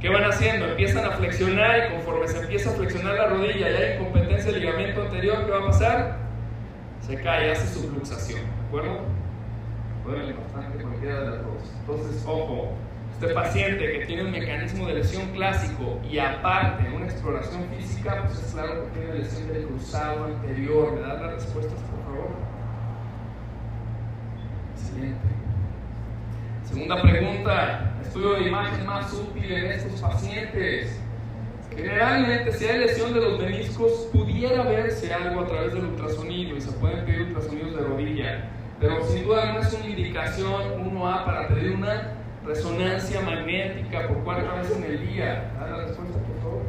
¿Qué 0.00 0.08
van 0.08 0.24
haciendo? 0.24 0.66
Empiezan 0.66 1.04
a 1.04 1.10
flexionar 1.10 1.86
y 1.86 1.94
conforme 1.94 2.26
se 2.26 2.40
empieza 2.40 2.70
a 2.70 2.72
flexionar 2.72 3.14
la 3.16 3.26
rodilla 3.26 3.70
y 3.70 3.74
hay 3.74 3.94
incompetencia 3.96 4.50
del 4.52 4.60
ligamento 4.60 5.02
anterior, 5.02 5.44
¿qué 5.44 5.50
va 5.50 5.58
a 5.58 5.66
pasar? 5.66 6.18
Se 7.00 7.20
cae, 7.20 7.52
hace 7.52 7.66
su 7.66 7.88
fluxación, 7.90 8.40
¿de 8.40 8.66
acuerdo? 8.68 9.19
Duele 10.10 10.32
bastante 10.32 10.82
cualquiera 10.82 11.20
de 11.20 11.30
las 11.30 11.42
dos. 11.44 11.72
Entonces, 11.80 12.24
ojo, 12.26 12.72
este 13.12 13.32
paciente 13.32 13.92
que 13.92 14.06
tiene 14.06 14.24
un 14.24 14.32
mecanismo 14.32 14.88
de 14.88 14.94
lesión 14.94 15.28
clásico 15.28 16.00
y 16.10 16.18
aparte 16.18 16.90
una 16.92 17.04
exploración 17.04 17.64
física, 17.76 18.24
pues 18.26 18.42
es 18.42 18.52
claro 18.52 18.86
que 18.86 18.98
tiene 18.98 19.18
lesión 19.20 19.48
del 19.48 19.66
cruzado 19.66 20.24
anterior. 20.24 20.94
¿Me 20.94 21.00
das 21.02 21.20
las 21.20 21.32
respuestas, 21.34 21.80
por 21.80 22.02
favor? 22.04 22.30
Siguiente. 24.74 25.28
Segunda 26.64 27.02
pregunta, 27.02 27.92
estudio 28.02 28.32
de 28.34 28.48
imagen 28.48 28.86
más 28.86 29.12
útil 29.12 29.52
en 29.52 29.66
estos 29.66 30.00
pacientes. 30.00 31.00
Generalmente, 31.76 32.52
si 32.52 32.64
hay 32.64 32.80
lesión 32.80 33.14
de 33.14 33.20
los 33.20 33.38
meniscos, 33.38 34.08
pudiera 34.12 34.64
verse 34.64 35.14
algo 35.14 35.42
a 35.42 35.46
través 35.46 35.72
del 35.72 35.84
ultrasonido 35.84 36.56
y 36.56 36.60
se 36.60 36.72
pueden 36.72 37.04
pedir 37.04 37.22
ultrasonidos 37.22 37.76
de 37.76 37.82
rodilla, 37.82 38.50
pero 38.80 39.04
sin 39.04 39.24
duda 39.24 39.58
es 39.60 39.74
una 39.74 39.86
indicación 39.86 40.94
1A 40.94 41.24
para 41.26 41.48
pedir 41.48 41.72
una 41.72 42.14
resonancia 42.46 43.20
magnética 43.20 44.08
por 44.08 44.24
cuatro 44.24 44.56
veces 44.56 44.76
en 44.78 44.84
el 44.84 45.06
día. 45.06 45.52
¿Da 45.60 45.66
la 45.66 45.76
respuesta, 45.84 46.18
por 46.18 46.42
favor? 46.42 46.62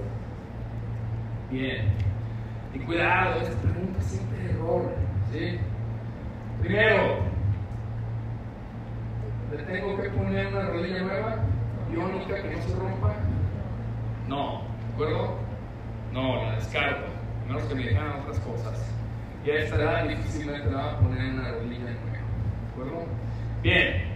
Bien. 1.49 1.85
Y 2.73 2.79
cuidado, 2.79 3.41
esta 3.41 3.61
pregunta 3.61 3.99
es 3.99 4.05
siempre 4.05 4.49
error. 4.49 4.91
¿sí? 5.31 5.57
Primero, 6.61 7.19
¿le 9.51 9.63
tengo 9.63 10.01
que 10.01 10.09
poner 10.09 10.47
una 10.47 10.67
rodilla 10.67 11.01
nueva, 11.03 11.35
iónica, 11.93 12.41
que 12.41 12.55
no 12.55 12.61
se 12.61 12.75
rompa? 12.75 13.15
No, 14.27 14.61
¿de 14.87 14.93
acuerdo? 14.93 15.35
No, 16.13 16.43
la 16.43 16.55
descarto, 16.55 17.05
a 17.05 17.47
menos 17.47 17.63
que 17.63 17.75
me 17.75 17.87
digan 17.87 18.19
otras 18.21 18.39
cosas. 18.39 18.90
Y 19.43 19.51
a 19.51 20.03
difícilmente 20.03 20.69
le 20.69 20.75
va 20.75 20.91
a 20.91 20.99
poner 20.99 21.33
una 21.33 21.51
rodilla 21.51 21.79
nueva. 22.77 23.05
Bien, 23.63 24.11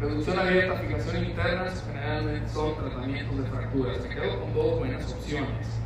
Reducción 0.00 0.38
abierta, 0.38 0.76
fijación 0.76 1.24
internas, 1.24 1.84
generalmente 1.84 2.48
son 2.50 2.76
tratamientos 2.76 3.36
de 3.36 3.50
fracturas. 3.50 4.00
Me 4.00 4.08
quedo 4.14 4.40
con 4.40 4.54
dos 4.54 4.78
buenas 4.78 5.12
opciones. 5.12 5.80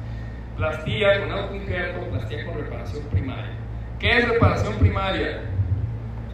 Plastía 0.54 1.20
con 1.20 1.32
autoinjerto, 1.32 2.10
plastía 2.10 2.44
con 2.44 2.58
reparación 2.58 3.04
primaria. 3.04 3.52
¿Qué 3.98 4.18
es 4.18 4.28
reparación 4.28 4.74
primaria? 4.74 5.40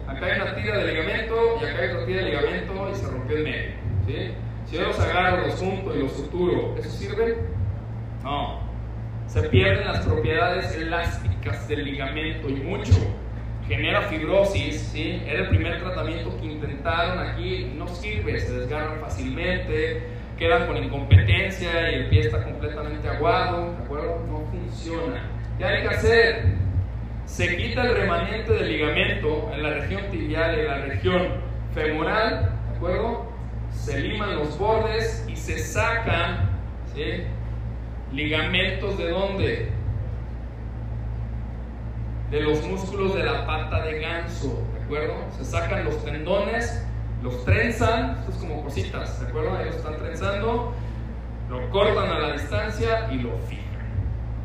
Acá 0.07 0.25
hay 0.25 0.41
una 0.41 0.55
tira 0.55 0.77
de 0.77 0.91
ligamento 0.91 1.35
y 1.61 1.65
acá 1.65 1.81
hay 1.81 1.89
otra 1.89 2.05
tira 2.05 2.21
de 2.21 2.29
ligamento 2.29 2.89
y 2.91 2.95
se 2.95 3.07
rompió 3.07 3.37
el 3.37 3.43
medio. 3.43 3.71
¿sí? 4.05 4.31
Si 4.65 4.75
yo 4.75 4.87
los 4.87 4.99
agarro, 4.99 5.47
los 5.47 5.55
junto 5.55 5.95
y 5.95 5.99
los 5.99 6.11
suturo, 6.11 6.75
¿eso 6.77 6.89
sirve? 6.89 7.37
No. 8.23 8.59
Se 9.29 9.43
pierden 9.43 9.85
las 9.85 10.03
propiedades 10.03 10.75
elásticas 10.75 11.67
del 11.67 11.85
ligamento 11.85 12.49
y 12.49 12.55
mucho 12.55 12.93
genera 13.67 14.01
fibrosis, 14.01 14.89
¿sí? 14.91 15.21
era 15.27 15.41
el 15.41 15.49
primer 15.49 15.79
tratamiento 15.79 16.35
que 16.41 16.47
intentaron 16.47 17.19
aquí, 17.19 17.71
no 17.77 17.87
sirve, 17.87 18.39
se 18.39 18.51
desgarran 18.53 18.99
fácilmente, 18.99 20.01
quedan 20.35 20.65
con 20.65 20.83
incompetencia 20.83 21.91
y 21.91 21.95
el 21.95 22.07
pie 22.07 22.21
está 22.21 22.43
completamente 22.43 23.07
aguado, 23.07 23.73
¿de 23.73 23.83
acuerdo? 23.83 24.25
No 24.27 24.39
funciona. 24.49 25.21
¿Qué 25.59 25.65
hay 25.65 25.83
que 25.83 25.89
hacer? 25.89 26.45
Se 27.25 27.55
quita 27.55 27.83
el 27.83 27.95
remanente 27.97 28.51
del 28.51 28.67
ligamento 28.67 29.51
en 29.53 29.61
la 29.61 29.75
región 29.75 30.09
tibial 30.09 30.57
y 30.57 30.61
en 30.61 30.67
la 30.67 30.77
región 30.85 31.27
femoral, 31.75 32.49
¿de 32.71 32.77
acuerdo? 32.77 33.31
Se 33.69 33.99
liman 33.99 34.37
los 34.37 34.57
bordes 34.57 35.23
y 35.29 35.35
se 35.35 35.59
sacan, 35.59 36.49
¿sí? 36.95 37.25
Ligamentos 38.11 38.97
de 38.97 39.09
dónde? 39.09 39.79
de 42.31 42.41
los 42.41 42.63
músculos 42.63 43.15
de 43.15 43.23
la 43.23 43.45
pata 43.45 43.83
de 43.85 43.99
ganso, 43.99 44.63
¿de 44.73 44.83
acuerdo? 44.83 45.15
Se 45.37 45.45
sacan 45.45 45.83
los 45.83 46.03
tendones, 46.03 46.85
los 47.23 47.43
trenzan, 47.43 48.17
esto 48.19 48.31
es 48.31 48.37
como 48.37 48.63
cositas, 48.63 49.19
¿de 49.19 49.27
acuerdo? 49.27 49.59
Ellos 49.59 49.75
están 49.75 49.97
trenzando, 49.97 50.73
lo 51.49 51.69
cortan 51.71 52.09
a 52.09 52.19
la 52.19 52.33
distancia 52.33 53.09
y 53.11 53.17
lo 53.17 53.31
fijan. 53.49 53.65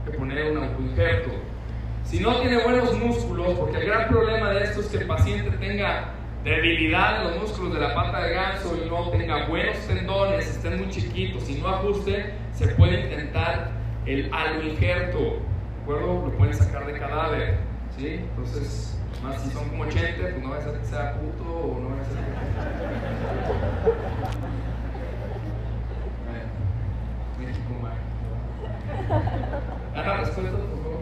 Hay 0.07 0.13
que 0.13 0.19
poner 0.19 0.53
un 0.53 0.65
autoinjerto. 0.65 1.31
Si 2.05 2.21
no 2.21 2.37
tiene 2.41 2.63
buenos 2.63 2.99
músculos, 2.99 3.59
porque 3.59 3.79
el 3.79 3.87
gran 3.87 4.09
problema 4.09 4.51
de 4.51 4.65
esto 4.65 4.81
es 4.81 4.87
que 4.87 4.99
el 4.99 5.07
paciente 5.07 5.51
tenga 5.59 6.13
debilidad 6.43 7.23
en 7.23 7.29
los 7.29 7.43
músculos 7.43 7.75
de 7.75 7.81
la 7.81 7.95
pata 7.95 8.23
de 8.23 8.35
ganso 8.35 8.79
y 8.83 8.89
no 8.89 9.11
tenga 9.11 9.47
buenos 9.47 9.77
tendones, 9.87 10.47
estén 10.47 10.79
muy 10.79 10.89
chiquitos 10.91 11.49
y 11.49 11.55
no 11.55 11.69
ajuste, 11.69 12.33
se 12.55 12.69
puede 12.69 13.01
intentar 13.01 13.71
el 14.07 14.33
aloinjerto, 14.33 15.19
¿de 15.19 15.83
acuerdo? 15.83 16.27
Lo 16.27 16.33
pueden 16.37 16.55
sacar 16.55 16.87
de 16.87 16.99
cadáver. 16.99 17.59
¿Sí? 17.97 18.21
Entonces, 18.31 18.99
más 19.23 19.41
si 19.41 19.51
son 19.51 19.69
como 19.69 19.85
80, 19.85 20.21
pues 20.21 20.43
no 20.43 20.51
va 20.51 20.59
a 20.59 20.63
ser 20.63 20.79
que 20.79 20.87
sea 20.87 21.15
puto 21.15 21.45
o 21.45 21.81
no 21.81 21.91
va 21.91 22.01
a 22.01 22.05
ser 22.05 22.17
que... 22.17 22.25
México 27.45 27.75
mal. 27.83 27.99
¿Da 29.95 30.03
la 30.03 30.17
respuesta, 30.19 30.57
por 30.57 30.69
favor? 30.83 31.01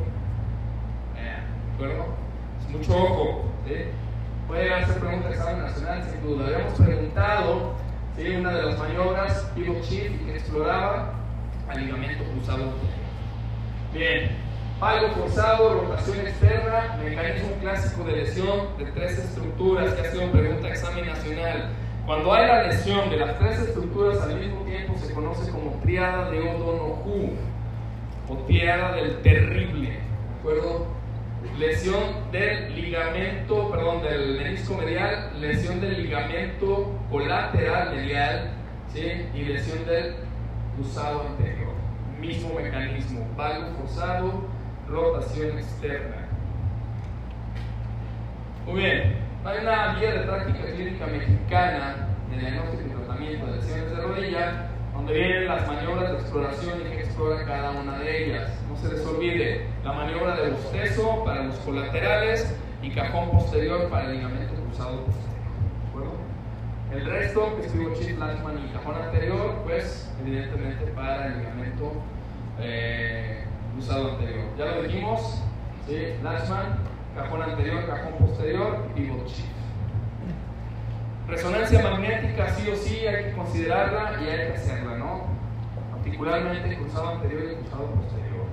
¿De 1.15 1.75
acuerdo? 1.75 2.07
Es 2.61 2.69
mucho 2.71 2.97
ojo. 2.97 3.45
¿sí? 3.67 3.75
Puede 4.49 4.75
hacer 4.75 4.99
preguntas 4.99 5.31
de 5.31 5.37
examen 5.37 5.63
nacional, 5.63 6.05
sin 6.11 6.23
duda. 6.23 6.47
Habíamos 6.47 6.75
preguntado 6.75 7.75
¿sí? 8.17 8.37
una 8.37 8.53
de 8.53 8.63
las 8.63 8.79
maniobras, 8.79 9.51
pivot 9.55 9.83
shift, 9.83 10.25
que 10.25 10.35
exploraba 10.37 11.22
al 11.69 11.81
ligamento 11.81 12.25
cruzado. 12.25 12.73
Bien. 13.93 14.31
Algo 14.81 15.15
forzado, 15.15 15.75
rotación 15.75 16.27
externa, 16.27 16.99
mecanismo 17.05 17.53
clásico 17.61 18.03
de 18.03 18.17
lesión 18.17 18.77
de 18.79 18.87
tres 18.87 19.17
estructuras, 19.17 19.95
que 19.95 20.01
ha 20.01 20.11
sido 20.11 20.33
pregunta 20.33 20.69
examen 20.69 21.07
nacional. 21.07 21.71
Cuando 22.05 22.35
hay 22.35 22.49
la 22.49 22.63
lesión 22.65 23.09
de 23.09 23.17
las 23.17 23.39
tres 23.39 23.61
estructuras 23.61 24.21
al 24.23 24.41
mismo 24.41 24.63
tiempo 24.63 24.95
se 24.99 25.15
conoce 25.15 25.53
como 25.53 25.79
triada 25.83 26.29
de 26.31 26.41
O'Donoghue 26.41 27.37
o 28.29 28.37
triada 28.39 28.97
del 28.97 29.23
terrible, 29.23 30.01
¿de? 30.43 30.89
Lesión 31.57 32.33
del 32.33 32.75
ligamento, 32.75 33.71
perdón, 33.71 34.03
del 34.03 34.37
menisco 34.37 34.75
medial, 34.75 35.31
lesión 35.41 35.81
del 35.81 36.03
ligamento 36.03 36.99
colateral 37.09 37.95
medial, 37.95 38.51
¿sí? 38.93 39.29
Y 39.33 39.45
lesión 39.45 39.87
del 39.87 40.17
cruzado 40.77 41.27
anterior. 41.29 41.73
Mismo 42.21 42.55
mecanismo, 42.55 43.27
valgo 43.37 43.73
forzado, 43.79 44.45
rotación 44.89 45.59
externa. 45.59 46.29
Muy 48.67 48.81
bien, 48.81 49.17
hay 49.45 49.59
una 49.61 49.99
guía 49.99 50.13
de 50.13 50.21
práctica 50.21 50.73
clínica 50.73 51.07
mexicana 51.07 52.09
de 52.31 52.39
diagnóstico 52.39 52.83
y 52.87 52.91
tratamiento 52.91 53.47
de 53.47 53.57
lesiones 53.57 53.91
de 53.91 53.97
rodilla, 53.97 54.69
donde 54.95 55.13
vienen 55.15 55.49
las 55.49 55.67
maniobras 55.67 56.13
de 56.13 56.19
exploración 56.19 56.81
y 56.81 56.91
que 56.91 57.01
explora 57.01 57.45
cada 57.45 57.71
una 57.73 57.99
de 57.99 58.25
ellas. 58.25 58.51
No 58.69 58.77
se 58.77 58.95
les 58.95 59.05
olvide 59.05 59.67
la 59.85 59.93
maniobra 59.93 60.37
de 60.37 60.51
bostezo 60.51 61.25
para 61.25 61.45
los 61.45 61.57
colaterales 61.57 62.57
y 62.83 62.91
cajón 62.91 63.31
posterior 63.31 63.89
para 63.89 64.05
el 64.11 64.17
ligamento 64.17 64.55
cruzado 64.55 65.05
posterior. 65.05 65.32
El 66.93 67.07
resto, 67.07 67.57
que 67.57 67.67
es 67.67 68.01
chip, 68.01 68.19
Lachman 68.19 68.59
y 68.59 68.69
cajón 68.73 68.97
anterior, 68.97 69.63
pues 69.65 70.13
evidentemente 70.21 70.85
para 70.93 71.29
el 71.29 71.39
ligamento 71.39 71.93
eh, 72.61 73.45
usado 73.79 74.13
anterior. 74.13 74.45
Ya 74.59 74.67
lo 74.67 74.83
dijimos, 74.83 75.43
¿sí? 75.89 76.15
Lachman, 76.23 76.81
cajón 77.17 77.43
anterior, 77.43 77.87
cajón 77.87 78.13
posterior, 78.19 78.89
pivot 78.95 79.27
chip. 79.27 79.47
Resonancia 81.29 81.83
magnética, 81.83 82.51
sí 82.51 82.69
o 82.69 82.77
sí, 82.77 83.07
hay 83.07 83.25
que 83.25 83.33
considerarla 83.33 84.21
y 84.23 84.29
hay 84.29 84.49
que 84.49 84.55
hacerla, 84.55 84.99
¿no? 84.99 85.23
Particularmente 85.93 86.77
cruzado 86.77 87.09
anterior 87.09 87.53
y 87.53 87.55
cruzado 87.63 87.87
posterior. 87.87 88.45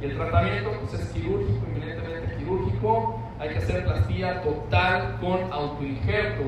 Y 0.00 0.04
el 0.04 0.16
tratamiento 0.16 0.70
pues, 0.80 1.00
es 1.00 1.08
quirúrgico, 1.08 1.66
eminentemente 1.66 2.36
quirúrgico. 2.36 3.20
Hay 3.40 3.48
que 3.48 3.58
hacer 3.58 3.84
plastía 3.84 4.40
total 4.42 5.18
con 5.20 5.52
autoinjerto. 5.52 6.44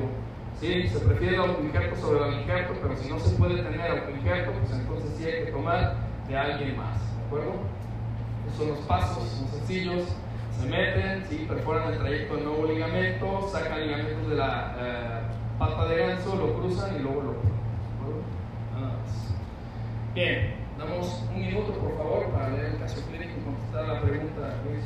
¿Sí? 0.61 0.87
Se 0.87 0.99
prefiere 0.99 1.35
el 1.35 1.41
autoinjerto 1.41 1.95
sobre 1.99 2.29
el 2.29 2.41
injerto, 2.41 2.75
pero 2.81 2.95
si 2.95 3.09
no 3.09 3.19
se 3.19 3.35
puede 3.35 3.61
tener 3.63 3.81
autoinjerto, 3.81 4.51
pues 4.51 4.71
entonces 4.71 5.11
sí 5.17 5.25
hay 5.25 5.45
que 5.45 5.51
tomar 5.51 5.95
de 6.27 6.37
alguien 6.37 6.77
más. 6.77 6.99
¿De 7.17 7.25
acuerdo? 7.25 7.53
Esos 8.45 8.57
son 8.59 8.67
los 8.69 8.79
pasos, 8.85 9.23
son 9.27 9.47
sencillos. 9.49 10.03
Se 10.59 10.67
meten, 10.67 11.25
¿sí? 11.27 11.45
perforan 11.49 11.91
el 11.91 11.97
trayecto 11.97 12.35
del 12.35 12.45
nuevo 12.45 12.65
ligamento, 12.67 13.49
sacan 13.51 13.81
ligamentos 13.81 14.29
de 14.29 14.35
la 14.35 14.75
eh, 14.79 15.21
pata 15.57 15.87
de 15.87 15.97
ganso, 15.97 16.35
lo 16.35 16.53
cruzan 16.53 16.95
y 16.95 16.99
luego 16.99 17.21
lo 17.21 17.31
Nada. 18.79 18.93
Bien, 20.13 20.53
damos 20.77 21.23
un 21.33 21.41
minuto 21.41 21.73
por 21.73 21.97
favor 21.97 22.25
para 22.27 22.49
leer 22.49 22.65
el 22.65 22.77
caso 22.77 23.01
clínico 23.07 23.39
y 23.39 23.43
contestar 23.43 23.87
la 23.87 24.01
pregunta, 24.01 24.55
Luis. 24.65 24.85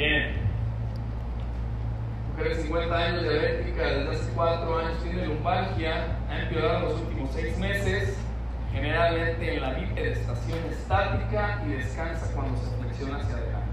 Bien. 0.00 0.32
Mujer 2.30 2.56
de 2.56 2.62
50 2.62 2.96
años, 2.96 3.22
diabética, 3.22 3.82
desde 3.82 4.10
hace 4.10 4.32
4 4.34 4.78
años 4.78 5.02
tiene 5.02 5.26
lumbalgia, 5.26 6.16
ha 6.30 6.38
empeorado 6.40 6.88
los 6.88 7.02
últimos 7.02 7.30
6 7.34 7.58
meses, 7.58 8.16
generalmente 8.72 9.56
en 9.56 9.60
la 9.60 9.74
bipedestación 9.74 10.58
estática 10.70 11.62
y 11.66 11.72
descansa 11.72 12.32
cuando 12.34 12.56
se 12.56 12.74
flexiona 12.80 13.18
hacia 13.18 13.36
adelante. 13.36 13.72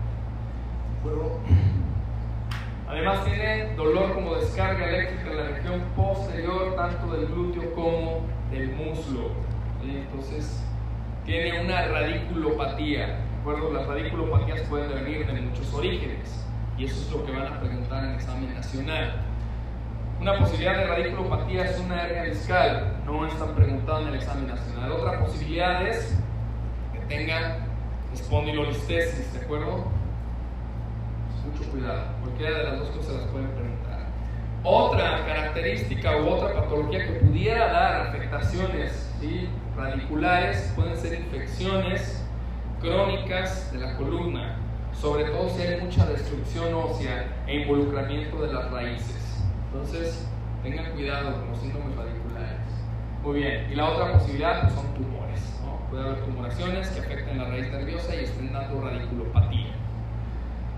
Además 2.89 3.23
tiene 3.23 3.73
dolor 3.77 4.13
como 4.13 4.35
descarga 4.35 4.85
eléctrica 4.85 5.31
en 5.31 5.37
la 5.37 5.43
región 5.43 5.81
posterior, 5.95 6.75
tanto 6.75 7.07
del 7.15 7.27
glúteo 7.27 7.73
como 7.73 8.27
del 8.51 8.73
muslo. 8.73 9.31
Entonces 9.81 10.61
una 11.89 11.99
radiculopatía 11.99 13.17
acuerdo, 13.39 13.71
las 13.71 13.87
radiculopatías 13.87 14.61
pueden 14.67 15.05
venir 15.05 15.25
de 15.25 15.41
muchos 15.41 15.73
orígenes 15.73 16.45
y 16.77 16.85
eso 16.85 17.01
es 17.01 17.11
lo 17.11 17.25
que 17.25 17.31
van 17.31 17.47
a 17.47 17.59
preguntar 17.59 18.03
en 18.03 18.09
el 18.09 18.15
examen 18.15 18.53
nacional. 18.53 19.21
Una 20.19 20.37
posibilidad 20.37 20.77
de 20.77 20.87
radiculopatía 20.87 21.65
es 21.65 21.79
una 21.79 22.03
hernia 22.03 22.23
discal, 22.23 22.97
no 23.05 23.25
están 23.25 23.55
preguntando 23.55 24.09
en 24.09 24.15
el 24.15 24.15
examen 24.15 24.47
nacional. 24.47 24.91
Otra 24.91 25.19
posibilidad 25.19 25.87
es 25.87 26.17
que 26.91 26.99
tenga 27.07 27.59
espondilolistesis, 28.13 29.33
¿de 29.33 29.39
acuerdo? 29.39 29.85
Mucho 31.45 31.71
cuidado, 31.71 32.03
cualquiera 32.21 32.57
de 32.57 32.63
las 32.63 32.79
dos 32.79 32.89
cosas 32.89 33.15
las 33.15 33.25
pueden 33.27 33.49
preguntar. 33.51 33.99
Otra 34.63 35.25
característica 35.25 36.17
u 36.17 36.27
otra 36.27 36.53
patología 36.53 37.05
que 37.05 37.13
pudiera 37.13 37.71
dar 37.71 38.07
afectaciones 38.07 39.06
radiculares 39.75 40.71
pueden 40.75 40.97
ser 40.97 41.19
infecciones 41.19 42.23
crónicas 42.79 43.71
de 43.71 43.79
la 43.79 43.97
columna, 43.97 44.57
sobre 44.93 45.25
todo 45.25 45.49
si 45.49 45.61
hay 45.61 45.81
mucha 45.81 46.05
destrucción 46.05 46.73
ósea 46.73 47.43
e 47.47 47.61
involucramiento 47.61 48.41
de 48.41 48.53
las 48.53 48.71
raíces. 48.71 49.43
Entonces, 49.71 50.27
tengan 50.61 50.91
cuidado 50.91 51.33
con 51.39 51.49
los 51.49 51.59
síndromes 51.59 51.95
radiculares. 51.95 52.59
Muy 53.23 53.39
bien, 53.39 53.71
y 53.71 53.75
la 53.75 53.89
otra 53.89 54.13
posibilidad 54.13 54.61
pues, 54.61 54.73
son 54.73 54.93
tumores. 54.93 55.41
Puede 55.89 56.03
haber 56.03 56.25
tumoraciones 56.25 56.89
que 56.89 56.99
afecten 56.99 57.37
la 57.37 57.45
raíz 57.45 57.71
nerviosa 57.71 58.15
y 58.15 58.25
estén 58.25 58.51
dando 58.51 58.81
radiculopatía. 58.81 59.71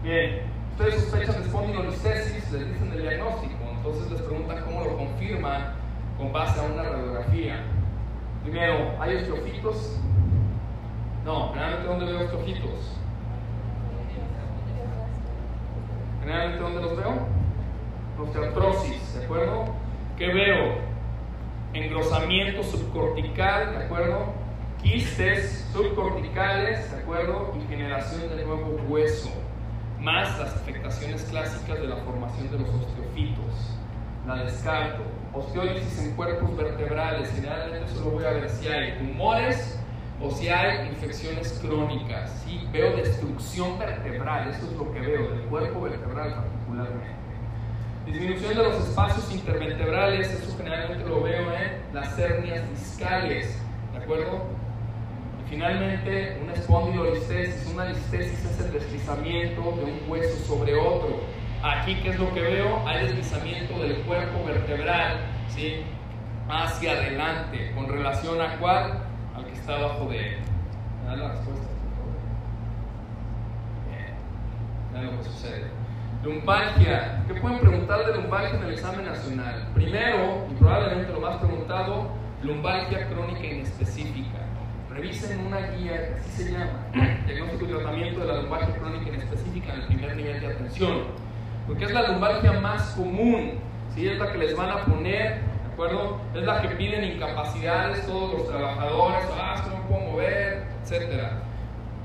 Bien, 0.03 0.41
ustedes 0.71 1.03
sospechan 1.03 1.41
de 1.41 1.47
espondilolistesis, 1.47 2.51
les 2.51 2.73
dicen 2.73 2.91
el 2.93 3.01
diagnóstico, 3.01 3.55
entonces 3.75 4.11
les 4.11 4.21
preguntan 4.21 4.63
cómo 4.63 4.83
lo 4.85 4.97
confirman 4.97 5.73
con 6.17 6.31
base 6.31 6.59
a 6.59 6.63
una 6.63 6.83
radiografía. 6.83 7.63
Primero, 8.43 9.01
¿hay 9.01 9.17
osteofitos? 9.17 9.99
No, 11.25 11.49
generalmente 11.49 11.87
¿dónde 11.87 12.05
veo 12.05 12.21
estos 12.21 12.41
ojitos? 12.41 12.97
Generalmente 16.21 16.63
¿dónde 16.63 16.81
los 16.81 16.97
veo? 16.97 17.13
Osteoartrosis, 18.21 19.15
¿de 19.15 19.25
acuerdo? 19.25 19.65
¿Qué 20.17 20.27
veo? 20.27 20.75
Engrosamiento 21.73 22.63
subcortical, 22.63 23.71
¿de 23.77 23.85
acuerdo? 23.85 24.33
Quistes 24.81 25.69
subcorticales, 25.73 26.91
¿de 26.91 26.97
acuerdo? 26.97 27.53
Y 27.57 27.67
generación 27.67 28.29
de 28.29 28.45
nuevo 28.45 28.77
hueso, 28.87 29.29
más 29.99 30.39
las 30.39 30.55
afectaciones 30.55 31.23
clásicas 31.25 31.79
de 31.79 31.87
la 31.87 31.97
formación 31.97 32.49
de 32.49 32.59
los 32.59 32.69
osteofitos. 32.69 33.75
La 34.25 34.43
descarto. 34.43 35.03
Osteólisis 35.33 35.99
en 35.99 36.15
cuerpos 36.15 36.57
vertebrales, 36.57 37.31
generalmente 37.33 37.87
solo 37.93 38.11
voy 38.11 38.25
a 38.25 38.31
ver 38.31 38.49
si 38.49 38.67
hay 38.67 38.97
tumores 38.97 39.79
o 40.21 40.31
si 40.31 40.49
hay 40.49 40.87
infecciones 40.89 41.59
crónicas, 41.61 42.43
¿sí? 42.43 42.67
veo 42.73 42.95
destrucción 42.97 43.77
vertebral, 43.77 44.49
eso 44.49 44.65
es 44.65 44.73
lo 44.73 44.91
que 44.91 44.99
veo, 44.99 45.29
del 45.29 45.41
cuerpo 45.43 45.81
vertebral 45.81 46.33
particularmente. 46.33 47.19
Disminución 48.05 48.55
de 48.55 48.63
los 48.63 48.87
espacios 48.87 49.31
intervertebrales, 49.31 50.31
eso 50.31 50.57
generalmente 50.57 51.07
lo 51.07 51.21
veo 51.21 51.53
en 51.53 51.93
las 51.93 52.17
hernias 52.17 52.67
discales, 52.71 53.55
¿de 53.93 53.97
acuerdo? 53.99 54.41
Y 55.45 55.49
finalmente, 55.49 56.39
una 56.43 56.53
espondilolistesis, 56.53 57.67
una 57.71 57.85
listesis 57.85 58.43
es 58.45 58.59
el 58.59 58.73
deslizamiento 58.73 59.61
de 59.61 59.83
un 59.83 59.99
hueso 60.09 60.43
sobre 60.47 60.75
otro. 60.75 61.19
Aquí, 61.61 61.95
¿qué 61.95 62.09
es 62.09 62.19
lo 62.19 62.33
que 62.33 62.41
veo? 62.41 62.87
Hay 62.87 63.05
deslizamiento 63.05 63.79
del 63.79 63.97
cuerpo 64.03 64.45
vertebral, 64.45 65.19
¿sí? 65.49 65.81
Hacia 66.47 66.93
adelante, 66.93 67.71
con 67.75 67.87
relación 67.87 68.41
a 68.41 68.57
cuál? 68.57 69.09
está 69.53 69.75
abajo 69.75 70.09
de 70.09 70.17
él. 70.17 70.37
¿Me 71.05 71.17
la 71.17 71.29
respuesta? 71.29 71.67
Bien. 73.87 74.15
Vean 74.93 75.05
lo 75.05 75.17
que 75.17 75.23
sucede. 75.25 75.67
Lumbalgia. 76.23 77.23
¿Qué 77.27 77.35
pueden 77.35 77.59
preguntar 77.59 78.05
de 78.05 78.15
lumbalgia 78.15 78.57
en 78.57 78.63
el 78.63 78.73
examen 78.73 79.05
nacional? 79.05 79.67
Primero, 79.73 80.47
y 80.49 80.53
probablemente 80.55 81.13
lo 81.13 81.21
más 81.21 81.37
preguntado, 81.37 82.09
lumbalgia 82.41 83.07
crónica 83.09 83.45
inespecífica. 83.45 84.39
Revisen 84.89 85.45
una 85.45 85.59
guía, 85.67 86.17
así 86.19 86.43
se 86.43 86.51
llama, 86.51 86.87
diagnóstico 87.25 87.65
y 87.65 87.67
tratamiento 87.67 88.19
de 88.21 88.25
la 88.25 88.41
lumbalgia 88.41 88.75
crónica 88.75 89.09
inespecífica 89.09 89.73
en 89.73 89.81
el 89.81 89.87
primer 89.87 90.15
nivel 90.15 90.39
de 90.41 90.47
atención. 90.47 91.28
Porque 91.69 91.85
es 91.85 91.91
la 91.93 92.09
lumbalgia 92.09 92.59
más 92.59 92.91
común, 92.91 93.53
¿sí? 93.95 94.09
es 94.09 94.19
la 94.19 94.31
que 94.33 94.37
les 94.37 94.57
van 94.57 94.69
a 94.69 94.83
poner 94.83 95.49
es 96.35 96.43
la 96.43 96.61
que 96.61 96.75
piden 96.75 97.05
incapacidades 97.05 98.05
todos 98.05 98.33
los 98.33 98.49
trabajadores, 98.49 99.25
ah, 99.39 99.63
no 99.69 99.87
puedo 99.87 100.11
mover, 100.11 100.67
etc. 100.83 101.31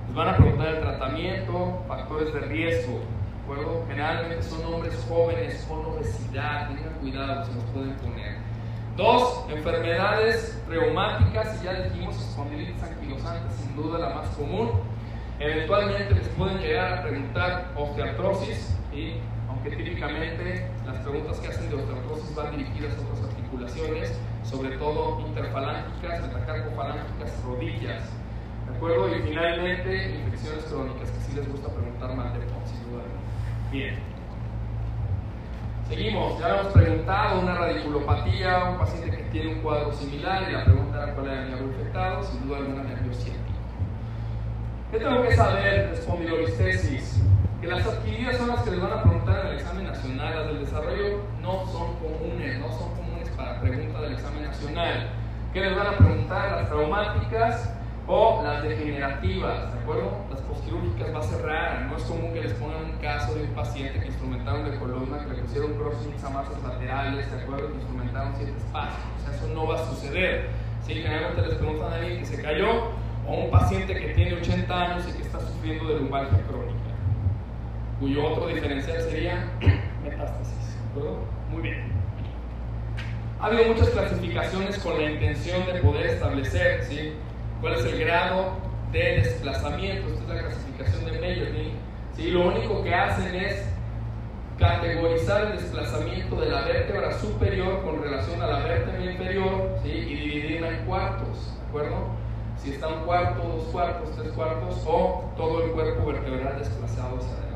Les 0.06 0.14
van 0.14 0.28
a 0.28 0.36
preguntar 0.36 0.68
el 0.68 0.80
tratamiento, 0.80 1.82
factores 1.88 2.32
de 2.32 2.40
riesgo. 2.40 3.00
¿de 3.00 3.42
acuerdo? 3.42 3.84
Generalmente 3.88 4.42
son 4.44 4.64
hombres 4.72 5.04
jóvenes 5.08 5.66
con 5.68 5.84
obesidad, 5.86 6.68
tengan 6.68 6.94
cuidado, 7.00 7.44
se 7.44 7.54
los 7.54 7.64
pueden 7.64 7.96
poner. 7.96 8.36
Dos, 8.96 9.44
enfermedades 9.50 10.62
reumáticas, 10.68 11.60
y 11.60 11.64
ya 11.64 11.72
dijimos, 11.72 12.16
espondilitis 12.16 12.80
anquilosante, 12.80 13.52
sin 13.56 13.74
duda 13.74 13.98
la 13.98 14.14
más 14.14 14.28
común. 14.36 14.70
Eventualmente 15.40 16.14
les 16.14 16.28
pueden 16.28 16.58
llegar 16.58 16.98
a 16.98 17.02
preguntar 17.02 17.72
osteoartrosis, 17.74 18.78
y 18.92 19.14
aunque 19.64 19.82
típicamente 19.82 20.66
las 20.84 20.98
preguntas 20.98 21.38
que 21.40 21.48
hacen 21.48 21.70
de 21.70 21.76
osteoartrosis 21.76 22.34
van 22.34 22.50
dirigidas 22.50 22.98
a 22.98 23.00
otras 23.00 23.30
articulaciones, 23.30 24.20
sobre 24.42 24.76
todo 24.76 25.20
interfalángicas, 25.26 26.20
metacarpofalángicas, 26.20 27.42
rodillas. 27.46 28.02
¿De 28.68 28.76
acuerdo? 28.76 29.16
Y 29.16 29.22
finalmente, 29.22 30.20
infecciones 30.22 30.64
crónicas, 30.64 31.10
que 31.10 31.20
sí 31.20 31.36
les 31.36 31.50
gusta 31.50 31.68
preguntar 31.68 32.14
más 32.14 32.34
de 32.34 32.40
sin 32.40 32.90
duda. 32.90 33.04
Bien. 33.72 33.98
Seguimos, 35.88 36.38
ya 36.38 36.60
hemos 36.60 36.72
preguntado 36.72 37.40
una 37.40 37.54
radiculopatía, 37.54 38.64
un 38.70 38.78
paciente 38.78 39.16
que 39.16 39.22
tiene 39.24 39.54
un 39.54 39.60
cuadro 39.60 39.92
similar 39.94 40.46
y 40.48 40.52
la 40.52 40.64
pregunta 40.64 41.02
era 41.04 41.14
cuál 41.14 41.26
era 41.26 41.42
el 41.42 41.50
nervio 41.50 41.68
infectado, 41.68 42.22
sin 42.22 42.46
duda 42.46 42.58
alguna 42.58 42.82
nervio 42.82 43.14
ciático. 43.14 43.40
¿Qué 44.90 44.98
tengo 44.98 45.22
que 45.22 45.36
saber 45.36 45.88
de 45.88 45.94
espondilolistesis? 45.94 47.22
Que 47.64 47.70
las 47.70 47.86
adquiridas 47.86 48.36
son 48.36 48.48
las 48.48 48.60
que 48.60 48.72
les 48.72 48.80
van 48.82 48.92
a 48.92 49.02
preguntar 49.02 49.40
en 49.40 49.46
el 49.46 49.54
examen 49.54 49.86
nacional, 49.86 50.36
las 50.36 50.46
del 50.48 50.60
desarrollo 50.66 51.20
no 51.40 51.64
son 51.72 51.94
comunes, 51.94 52.60
no 52.60 52.68
son 52.68 52.94
comunes 52.94 53.28
para 53.30 53.58
pregunta 53.58 54.02
del 54.02 54.12
examen 54.12 54.42
nacional. 54.42 55.08
¿Qué 55.54 55.60
les 55.60 55.74
van 55.74 55.86
a 55.86 55.96
preguntar? 55.96 56.52
Las 56.60 56.68
traumáticas, 56.68 57.72
o 58.06 58.42
las 58.44 58.62
degenerativas, 58.64 59.72
¿de 59.72 59.80
acuerdo? 59.80 60.12
Las 60.30 60.42
postquirúrgicas 60.42 61.14
va 61.14 61.20
a 61.20 61.22
ser 61.22 61.40
rara, 61.40 61.86
no 61.88 61.96
es 61.96 62.02
común 62.02 62.34
que 62.34 62.42
les 62.42 62.52
pongan 62.52 62.84
un 62.84 62.98
caso 62.98 63.34
de 63.34 63.44
un 63.44 63.54
paciente 63.54 63.98
que 63.98 64.06
instrumentaron 64.08 64.70
de 64.70 64.78
columna, 64.78 65.24
que 65.24 65.32
le 65.32 65.42
pusieron 65.42 65.72
crossings 65.72 66.22
a 66.22 66.28
masas 66.28 66.62
laterales, 66.62 67.32
¿de 67.32 67.40
acuerdo? 67.40 67.68
Que 67.68 67.76
instrumentaron 67.76 68.34
siete 68.36 68.52
espacios, 68.58 69.06
o 69.16 69.24
sea, 69.24 69.34
eso 69.36 69.54
no 69.54 69.66
va 69.66 69.76
a 69.76 69.86
suceder. 69.86 70.50
Si 70.82 70.92
generalmente 70.92 71.48
les 71.48 71.54
preguntan 71.54 71.92
a 71.94 71.96
alguien 71.96 72.18
que 72.18 72.26
se 72.26 72.42
cayó 72.42 72.90
o 73.26 73.34
un 73.44 73.50
paciente 73.50 73.94
que 73.94 74.08
tiene 74.12 74.34
80 74.34 74.82
años 74.82 75.08
y 75.08 75.16
que 75.16 75.22
está 75.22 75.40
sufriendo 75.40 75.88
de 75.88 76.00
lumbalgia 76.00 76.42
crónica, 76.46 76.73
cuyo 78.04 78.22
otro 78.22 78.48
diferencial 78.48 79.00
sería 79.00 79.48
metástasis, 80.04 80.76
¿de 80.76 80.90
acuerdo? 80.90 81.20
Muy 81.50 81.62
bien. 81.62 81.84
Ha 83.40 83.46
habido 83.46 83.64
muchas 83.72 83.88
clasificaciones 83.88 84.78
con 84.80 85.02
la 85.02 85.10
intención 85.10 85.64
de 85.64 85.80
poder 85.80 86.08
establecer, 86.08 86.84
¿sí? 86.84 87.14
cuál 87.62 87.76
es 87.76 87.84
el 87.86 87.98
grado 87.98 88.58
de 88.92 89.22
desplazamiento. 89.22 90.08
Esta 90.08 90.22
es 90.22 90.28
la 90.28 90.38
clasificación 90.48 91.04
de 91.06 91.18
Meyerling. 91.18 91.72
¿sí? 92.14 92.30
Lo 92.30 92.48
único 92.48 92.84
que 92.84 92.94
hacen 92.94 93.34
es 93.36 93.64
categorizar 94.58 95.46
el 95.46 95.52
desplazamiento 95.52 96.38
de 96.38 96.50
la 96.50 96.60
vértebra 96.60 97.18
superior 97.18 97.82
con 97.84 98.02
relación 98.02 98.42
a 98.42 98.48
la 98.48 98.58
vértebra 98.58 99.12
inferior 99.12 99.78
¿sí? 99.82 99.88
y 99.88 100.14
dividirla 100.14 100.68
en 100.68 100.84
cuartos. 100.84 101.56
¿De 101.58 101.68
acuerdo? 101.68 102.08
Si 102.58 102.72
está 102.72 102.88
un 102.88 103.06
cuarto, 103.06 103.42
dos 103.42 103.64
cuartos, 103.72 104.14
tres 104.14 104.30
cuartos 104.32 104.84
o 104.86 105.32
todo 105.38 105.64
el 105.64 105.70
cuerpo 105.70 106.04
vertebral 106.04 106.58
desplazado 106.58 107.16
hacia 107.16 107.32
adelante. 107.32 107.53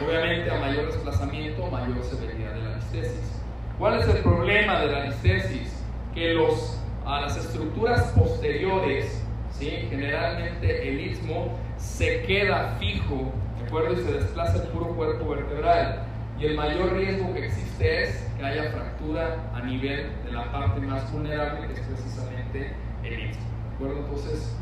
Obviamente, 0.00 0.50
a 0.50 0.58
mayor 0.58 0.86
desplazamiento, 0.86 1.66
mayor 1.70 2.02
severidad 2.04 2.54
de 2.54 2.62
la 2.62 2.76
listesis. 2.76 3.42
¿Cuál 3.78 4.00
es 4.00 4.08
el 4.08 4.22
problema 4.22 4.80
de 4.80 4.92
la 4.92 5.04
listesis? 5.04 5.84
Que 6.14 6.34
los 6.34 6.80
a 7.04 7.20
las 7.20 7.36
estructuras 7.36 8.02
posteriores, 8.12 9.22
¿sí? 9.52 9.70
generalmente 9.90 10.88
el 10.88 11.00
istmo 11.00 11.58
se 11.76 12.22
queda 12.22 12.76
fijo, 12.78 13.32
¿de 13.58 13.66
acuerdo? 13.66 13.92
Y 13.92 14.04
se 14.04 14.12
desplaza 14.12 14.62
el 14.62 14.68
puro 14.68 14.86
cuerpo 14.94 15.28
vertebral. 15.28 16.02
Y 16.38 16.46
el 16.46 16.56
mayor 16.56 16.94
riesgo 16.94 17.32
que 17.34 17.46
existe 17.46 18.04
es 18.04 18.26
que 18.38 18.44
haya 18.44 18.70
fractura 18.72 19.36
a 19.54 19.60
nivel 19.62 20.10
de 20.24 20.32
la 20.32 20.50
parte 20.50 20.80
más 20.80 21.10
vulnerable, 21.12 21.68
que 21.68 21.74
es 21.74 21.86
precisamente 21.86 22.72
el 23.04 23.30
istmo. 23.30 23.44
¿De 23.68 23.74
acuerdo? 23.74 23.98
Entonces, 24.06 24.56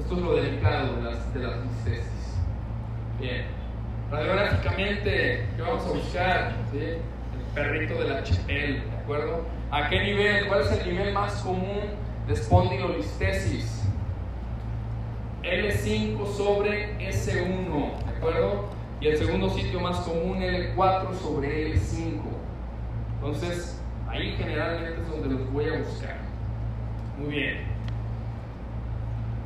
esto 0.00 0.14
es 0.14 0.20
lo 0.20 0.36
delicado 0.36 0.96
de 0.96 1.02
las, 1.02 1.34
de 1.34 1.40
las 1.40 1.56
Bien. 3.20 3.57
Radiográficamente, 4.10 5.46
¿qué 5.54 5.62
vamos 5.62 5.84
a 5.84 5.90
buscar? 5.90 6.52
El 6.72 6.98
perrito 7.54 7.94
de 8.02 8.08
la 8.08 8.22
chapel, 8.22 8.82
¿de 8.90 8.96
acuerdo? 9.02 9.42
¿A 9.70 9.90
qué 9.90 10.00
nivel? 10.00 10.48
¿Cuál 10.48 10.62
es 10.62 10.72
el 10.72 10.88
nivel 10.88 11.12
más 11.12 11.34
común 11.42 11.90
de 12.26 12.32
espondilolistesis? 12.32 13.84
L5 15.42 16.26
sobre 16.34 16.98
S1, 17.10 18.04
¿de 18.06 18.16
acuerdo? 18.16 18.70
Y 18.98 19.08
el 19.08 19.18
segundo 19.18 19.50
sitio 19.50 19.78
más 19.80 19.98
común, 19.98 20.38
L4 20.38 21.14
sobre 21.14 21.74
L5. 21.74 22.20
Entonces, 23.16 23.78
ahí 24.08 24.34
generalmente 24.38 25.02
es 25.02 25.08
donde 25.10 25.34
los 25.34 25.52
voy 25.52 25.68
a 25.68 25.78
buscar. 25.80 26.16
Muy 27.18 27.28
bien. 27.28 27.58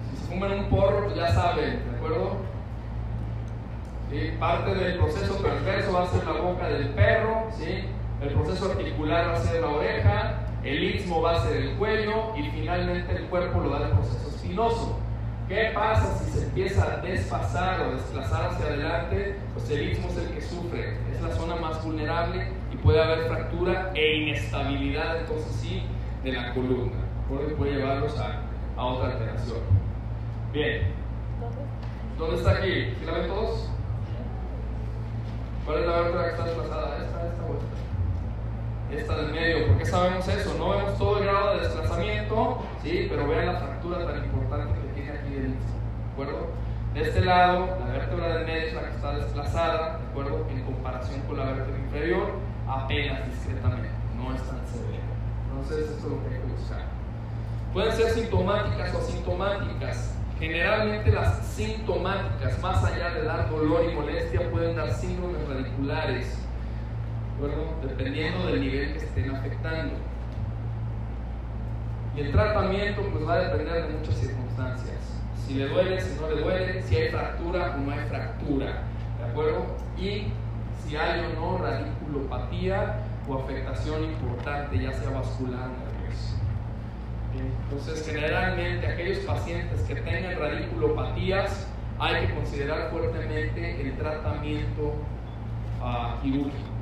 Si 0.09 0.17
se 0.19 0.27
fuman 0.29 0.53
un 0.53 0.65
porro, 0.67 1.07
pues 1.07 1.17
ya 1.17 1.33
saben, 1.35 1.83
¿de 1.91 1.97
acuerdo? 1.97 2.37
Parte 4.39 4.75
del 4.75 4.99
proceso 4.99 5.35
transverso 5.37 5.93
va 5.93 6.03
a 6.03 6.07
ser 6.07 6.25
la 6.27 6.33
boca 6.33 6.69
del 6.69 6.89
perro, 6.91 7.47
¿sí? 7.57 7.85
el 8.21 8.29
proceso 8.35 8.71
articular 8.71 9.29
va 9.31 9.37
a 9.37 9.41
ser 9.41 9.63
la 9.63 9.69
oreja, 9.69 10.41
el 10.63 10.85
istmo 10.85 11.23
va 11.23 11.37
a 11.37 11.43
ser 11.43 11.57
el 11.57 11.71
cuello 11.77 12.37
y 12.37 12.43
finalmente 12.51 13.17
el 13.17 13.25
cuerpo 13.25 13.61
lo 13.61 13.71
da 13.71 13.87
el 13.87 13.93
proceso 13.93 14.29
espinoso. 14.29 14.99
¿Qué 15.49 15.71
pasa 15.75 16.19
si 16.19 16.31
se 16.31 16.45
empieza 16.45 16.85
a 16.85 16.97
desfasar 16.99 17.81
o 17.81 17.95
desplazar 17.95 18.51
hacia 18.51 18.67
adelante? 18.67 19.37
Pues 19.55 19.71
el 19.71 19.93
istmo 19.93 20.09
es 20.09 20.19
el 20.19 20.29
que 20.29 20.43
sufre, 20.43 20.99
es 21.11 21.23
la 21.23 21.31
zona 21.31 21.57
más 21.57 21.83
vulnerable 21.83 22.49
y 22.71 22.77
puede 22.77 23.03
haber 23.03 23.29
fractura 23.29 23.93
e 23.95 24.17
inestabilidad, 24.19 25.21
entonces 25.21 25.53
sí, 25.57 25.83
de 26.23 26.33
la 26.33 26.53
columna. 26.53 26.99
Por 27.29 27.55
puede 27.55 27.77
llevarlos 27.77 28.19
a, 28.19 28.43
a 28.77 28.85
otra 28.85 29.13
alteración. 29.13 29.61
Bien. 30.53 30.83
¿Dónde 32.19 32.37
está 32.37 32.51
aquí? 32.53 32.95
¿Sí 32.99 33.07
la 33.07 33.13
ven 33.13 33.29
todos? 33.29 33.73
¿Cuál 35.65 35.79
es 35.79 35.87
la 35.87 36.01
vértebra 36.01 36.25
que 36.25 36.31
está 36.31 36.45
desplazada? 36.45 36.97
Esta, 36.97 37.27
esta 37.27 37.43
vuelta 37.47 37.83
esta 38.97 39.17
del 39.17 39.33
medio. 39.33 39.67
¿Por 39.69 39.79
qué 39.79 39.87
sabemos 39.87 40.29
eso? 40.29 40.55
No 40.59 40.71
vemos 40.71 40.99
todo 40.99 41.19
el 41.19 41.25
grado 41.25 41.55
de 41.55 41.61
desplazamiento, 41.61 42.63
¿sí? 42.83 43.07
pero 43.09 43.27
vean 43.27 43.47
la 43.47 43.59
fractura 43.59 44.07
tan 44.07 44.25
importante 44.25 44.81
que 44.81 45.01
tiene 45.01 45.19
aquí 45.19 45.35
dentro. 45.35 45.61
¿De 45.61 46.13
acuerdo? 46.13 46.47
De 46.95 47.01
este 47.01 47.21
lado, 47.23 47.79
la 47.81 47.93
vértebra 47.93 48.37
del 48.37 48.47
medio 48.47 48.67
es 48.69 48.75
la 48.75 48.83
que 48.83 48.91
está 48.91 49.17
desplazada, 49.17 49.99
¿de 49.99 50.05
acuerdo? 50.11 50.47
En 50.51 50.63
comparación 50.63 51.21
con 51.23 51.39
la 51.39 51.45
vértebra 51.45 51.79
inferior, 51.79 52.33
apenas 52.69 53.27
discretamente, 53.31 53.89
no 54.17 54.35
es 54.35 54.43
tan 54.43 54.61
severo. 54.67 55.03
Entonces, 55.49 55.91
esto 55.91 56.07
es 56.07 56.13
lo 56.13 56.23
que 56.23 56.35
hay 56.35 56.41
que 56.41 56.53
buscar. 56.53 56.83
Pueden 57.73 57.93
ser 57.97 58.11
sintomáticas 58.11 58.95
o 58.95 58.99
asintomáticas. 58.99 60.15
Generalmente 60.43 61.13
las 61.13 61.47
sintomáticas, 61.47 62.61
más 62.61 62.83
allá 62.83 63.11
de 63.11 63.23
dar 63.23 63.49
dolor 63.49 63.89
y 63.89 63.95
molestia, 63.95 64.51
pueden 64.51 64.75
dar 64.75 64.93
síndromes 64.93 65.49
radiculares 65.49 66.37
dependiendo 67.81 68.47
del 68.47 68.61
nivel 68.61 68.93
que 68.93 68.99
estén 69.05 69.31
afectando. 69.31 69.95
Y 72.17 72.21
el 72.23 72.33
tratamiento 72.33 73.03
pues 73.13 73.25
va 73.25 73.35
a 73.35 73.39
depender 73.39 73.87
de 73.87 73.95
muchas 73.97 74.17
circunstancias. 74.17 74.99
Si 75.47 75.55
le 75.55 75.69
duele, 75.69 76.01
si 76.01 76.21
no 76.21 76.29
le 76.29 76.41
duele, 76.41 76.83
si 76.83 76.97
hay 76.97 77.11
fractura 77.11 77.77
o 77.77 77.79
no 77.79 77.93
hay 77.93 78.05
fractura, 78.09 78.83
¿de 79.21 79.25
acuerdo? 79.31 79.67
Y 79.97 80.33
si 80.85 80.97
hay 80.97 81.21
o 81.21 81.41
no 81.41 81.59
radiculopatía 81.59 82.97
o 83.29 83.39
afectación 83.39 84.03
importante, 84.03 84.77
ya 84.77 84.93
sea 84.93 85.11
vascular. 85.11 85.69
Entonces, 87.39 88.07
generalmente 88.07 88.87
aquellos 88.87 89.19
pacientes 89.19 89.81
que 89.83 89.95
tengan 89.97 90.39
radiculopatías, 90.39 91.67
hay 91.99 92.27
que 92.27 92.35
considerar 92.35 92.91
fuertemente 92.91 93.81
el 93.81 93.97
tratamiento 93.97 94.95
uh, 95.81 96.21
quirúrgico. 96.23 96.73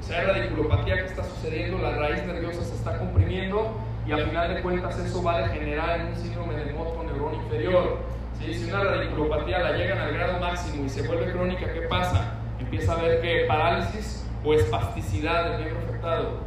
Si 0.00 0.12
hay 0.12 0.26
radiculopatía 0.26 0.96
que 0.96 1.06
está 1.06 1.24
sucediendo, 1.24 1.78
la 1.78 1.96
raíz 1.96 2.24
nerviosa 2.24 2.62
se 2.62 2.74
está 2.74 2.98
comprimiendo 2.98 3.74
y 4.06 4.12
al 4.12 4.28
final 4.28 4.54
de 4.54 4.62
cuentas 4.62 4.98
eso 4.98 5.22
va 5.22 5.36
a 5.36 5.48
degenerar 5.48 6.00
en 6.00 6.06
un 6.08 6.16
síndrome 6.16 6.54
del 6.54 6.74
neurón 6.74 7.34
inferior. 7.34 7.98
Si 8.38 8.70
una 8.70 8.84
radiculopatía 8.84 9.58
la 9.60 9.72
llegan 9.72 9.98
al 9.98 10.12
grado 10.12 10.38
máximo 10.38 10.84
y 10.84 10.88
se 10.88 11.06
vuelve 11.06 11.32
crónica, 11.32 11.72
¿qué 11.72 11.82
pasa? 11.82 12.34
Empieza 12.60 12.92
a 12.92 12.98
haber 12.98 13.20
que 13.20 13.46
parálisis 13.48 14.24
o 14.44 14.54
espasticidad 14.54 15.50
del 15.50 15.62
miembro 15.62 15.86
afectado. 15.86 16.43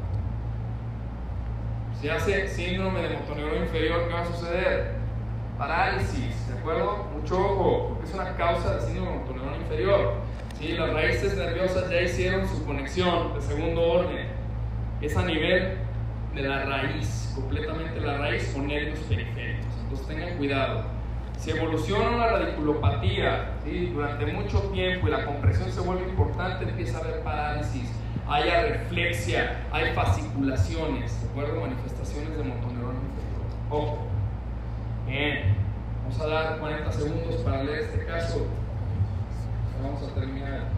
Si 1.99 2.07
hace 2.09 2.47
síndrome 2.47 3.01
del 3.01 3.13
motoneurón 3.13 3.63
inferior, 3.63 4.07
¿qué 4.07 4.13
va 4.13 4.21
a 4.21 4.25
suceder? 4.25 4.91
Parálisis, 5.57 6.47
¿de 6.47 6.59
acuerdo? 6.59 7.07
Mucho 7.11 7.39
ojo, 7.39 7.87
porque 7.89 8.05
es 8.05 8.13
una 8.13 8.35
causa 8.35 8.75
del 8.75 8.81
síndrome 8.81 9.11
del 9.11 9.19
motoneurón 9.21 9.61
inferior. 9.61 10.13
¿sí? 10.59 10.73
Las 10.73 10.93
raíces 10.93 11.35
nerviosas 11.35 11.89
ya 11.89 12.01
hicieron 12.01 12.47
su 12.47 12.63
conexión 12.65 13.33
de 13.33 13.41
segundo 13.41 13.81
orden. 13.81 14.27
Es 15.01 15.17
a 15.17 15.25
nivel 15.25 15.77
de 16.35 16.41
la 16.43 16.65
raíz, 16.65 17.31
completamente 17.33 17.99
la 17.99 18.19
raíz 18.19 18.47
con 18.53 18.67
nervios 18.67 18.99
periféricos. 18.99 19.65
Entonces 19.81 20.07
tengan 20.07 20.37
cuidado. 20.37 20.83
Si 21.39 21.49
evoluciona 21.49 22.09
una 22.11 22.27
radiculopatía 22.27 23.53
¿sí? 23.63 23.87
durante 23.87 24.27
mucho 24.27 24.59
tiempo 24.71 25.07
y 25.07 25.11
la 25.11 25.25
compresión 25.25 25.71
se 25.71 25.79
vuelve 25.81 26.07
importante, 26.09 26.63
empieza 26.63 26.99
a 26.99 27.01
haber 27.01 27.23
parálisis, 27.23 27.89
hay 28.29 28.49
arreflexia, 28.49 29.65
hay 29.71 29.93
fasciculaciones, 29.93 31.21
¿de 31.21 31.29
acuerdo? 31.29 31.61
Manifestaciones 31.61 32.37
de 32.37 32.43
motoneurona 32.43 32.99
inferior. 32.99 33.45
Ojo. 33.69 34.07
Bien, 35.07 35.55
vamos 36.03 36.19
a 36.19 36.27
dar 36.27 36.59
40 36.59 36.91
segundos 36.91 37.35
para 37.41 37.63
leer 37.63 37.79
este 37.83 38.05
caso. 38.05 38.47
Vamos 39.81 40.03
a 40.03 40.13
terminar. 40.13 40.77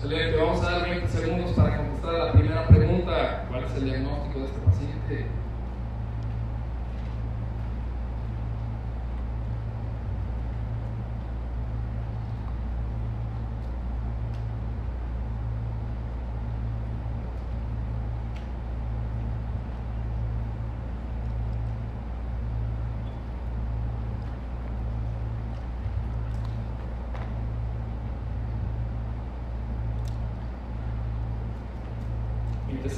Excelente, 0.00 0.38
vamos 0.38 0.64
a 0.64 0.70
dar 0.70 0.88
20 0.88 1.08
segundos 1.08 1.50
para 1.56 1.76
contestar 1.76 2.14
a 2.14 2.24
la 2.26 2.32
primera 2.32 2.66
pregunta. 2.68 3.44
¿Cuál 3.48 3.64
es 3.64 3.74
el 3.74 3.84
diagnóstico 3.84 4.38
de 4.38 4.44
este 4.46 4.58
paciente? 4.60 5.26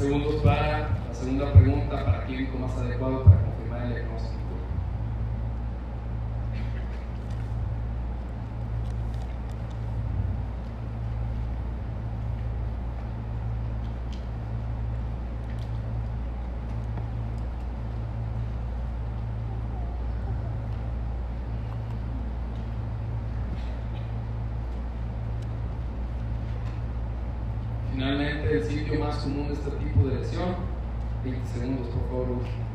segundos 0.01 0.36
para 0.36 0.89
la 1.09 1.14
segunda 1.14 1.52
pregunta, 1.52 2.05
para 2.05 2.24
clínico 2.81 2.81
más 2.81 2.82
adecuado 2.82 3.24
para 3.24 3.43
confirmar 3.43 3.82
el 3.82 3.89
diagnóstico. 3.90 4.40
Finalmente, 27.93 28.57
el 28.57 28.65
sitio 28.65 29.01
más 29.01 29.16
común 29.16 29.48
de 29.48 29.55
este 29.55 29.70
tipo 29.73 30.09
de 30.09 30.15
lesión, 30.16 30.55
20 31.23 31.47
segundos 31.48 31.89
por 31.89 32.09
favor. 32.09 32.70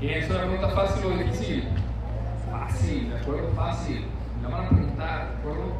Bien, 0.00 0.22
¿es 0.22 0.30
una 0.30 0.47
pregunta 0.58 0.80
fácil 0.80 1.06
o 1.06 1.10
difícil? 1.10 1.68
Fácil, 2.50 3.10
¿de 3.10 3.16
acuerdo? 3.16 3.48
Fácil. 3.54 4.04
La 4.42 4.48
van 4.48 4.66
a 4.66 4.68
preguntar, 4.68 5.28
¿de 5.28 5.34
acuerdo? 5.38 5.72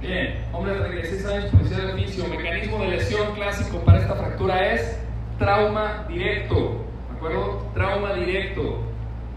Bien, 0.00 0.44
hombre 0.52 0.74
de 0.74 0.80
36 0.80 1.26
años, 1.26 1.44
policía 1.50 1.78
de 1.78 1.92
oficio. 1.92 2.28
Mecanismo 2.28 2.78
de 2.78 2.88
lesión 2.88 3.34
clásico 3.34 3.78
para 3.84 3.98
esta 3.98 4.14
fractura 4.14 4.72
es 4.72 5.00
trauma 5.38 6.04
directo, 6.08 6.84
¿de 7.10 7.16
acuerdo? 7.16 7.70
Trauma 7.74 8.14
directo 8.14 8.82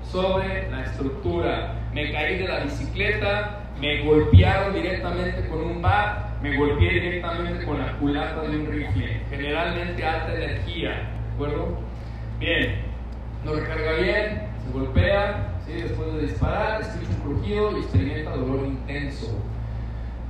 sobre 0.03 0.69
la 0.71 0.84
estructura. 0.84 1.73
Me 1.93 2.11
caí 2.11 2.38
de 2.39 2.47
la 2.47 2.59
bicicleta, 2.61 3.59
me 3.79 4.03
golpearon 4.03 4.73
directamente 4.73 5.47
con 5.47 5.61
un 5.61 5.81
bat, 5.81 6.41
me 6.41 6.57
golpeé 6.57 6.93
directamente 6.93 7.65
con 7.65 7.79
la 7.79 7.93
culata 7.93 8.41
de 8.41 8.57
un 8.57 8.65
rifle. 8.67 9.21
Generalmente 9.29 10.05
alta 10.05 10.34
energía, 10.34 10.89
¿de 10.89 11.34
acuerdo? 11.35 11.79
Bien, 12.39 12.88
lo 13.45 13.55
recarga 13.55 13.93
bien, 13.93 14.46
golpea, 14.73 15.53
¿sí? 15.65 15.73
después 15.73 16.14
de 16.14 16.22
disparar, 16.22 16.81
escucha 16.81 17.10
un 17.10 17.34
crujido 17.34 17.77
y 17.77 17.81
experimenta 17.81 18.31
dolor 18.31 18.65
intenso. 18.65 19.38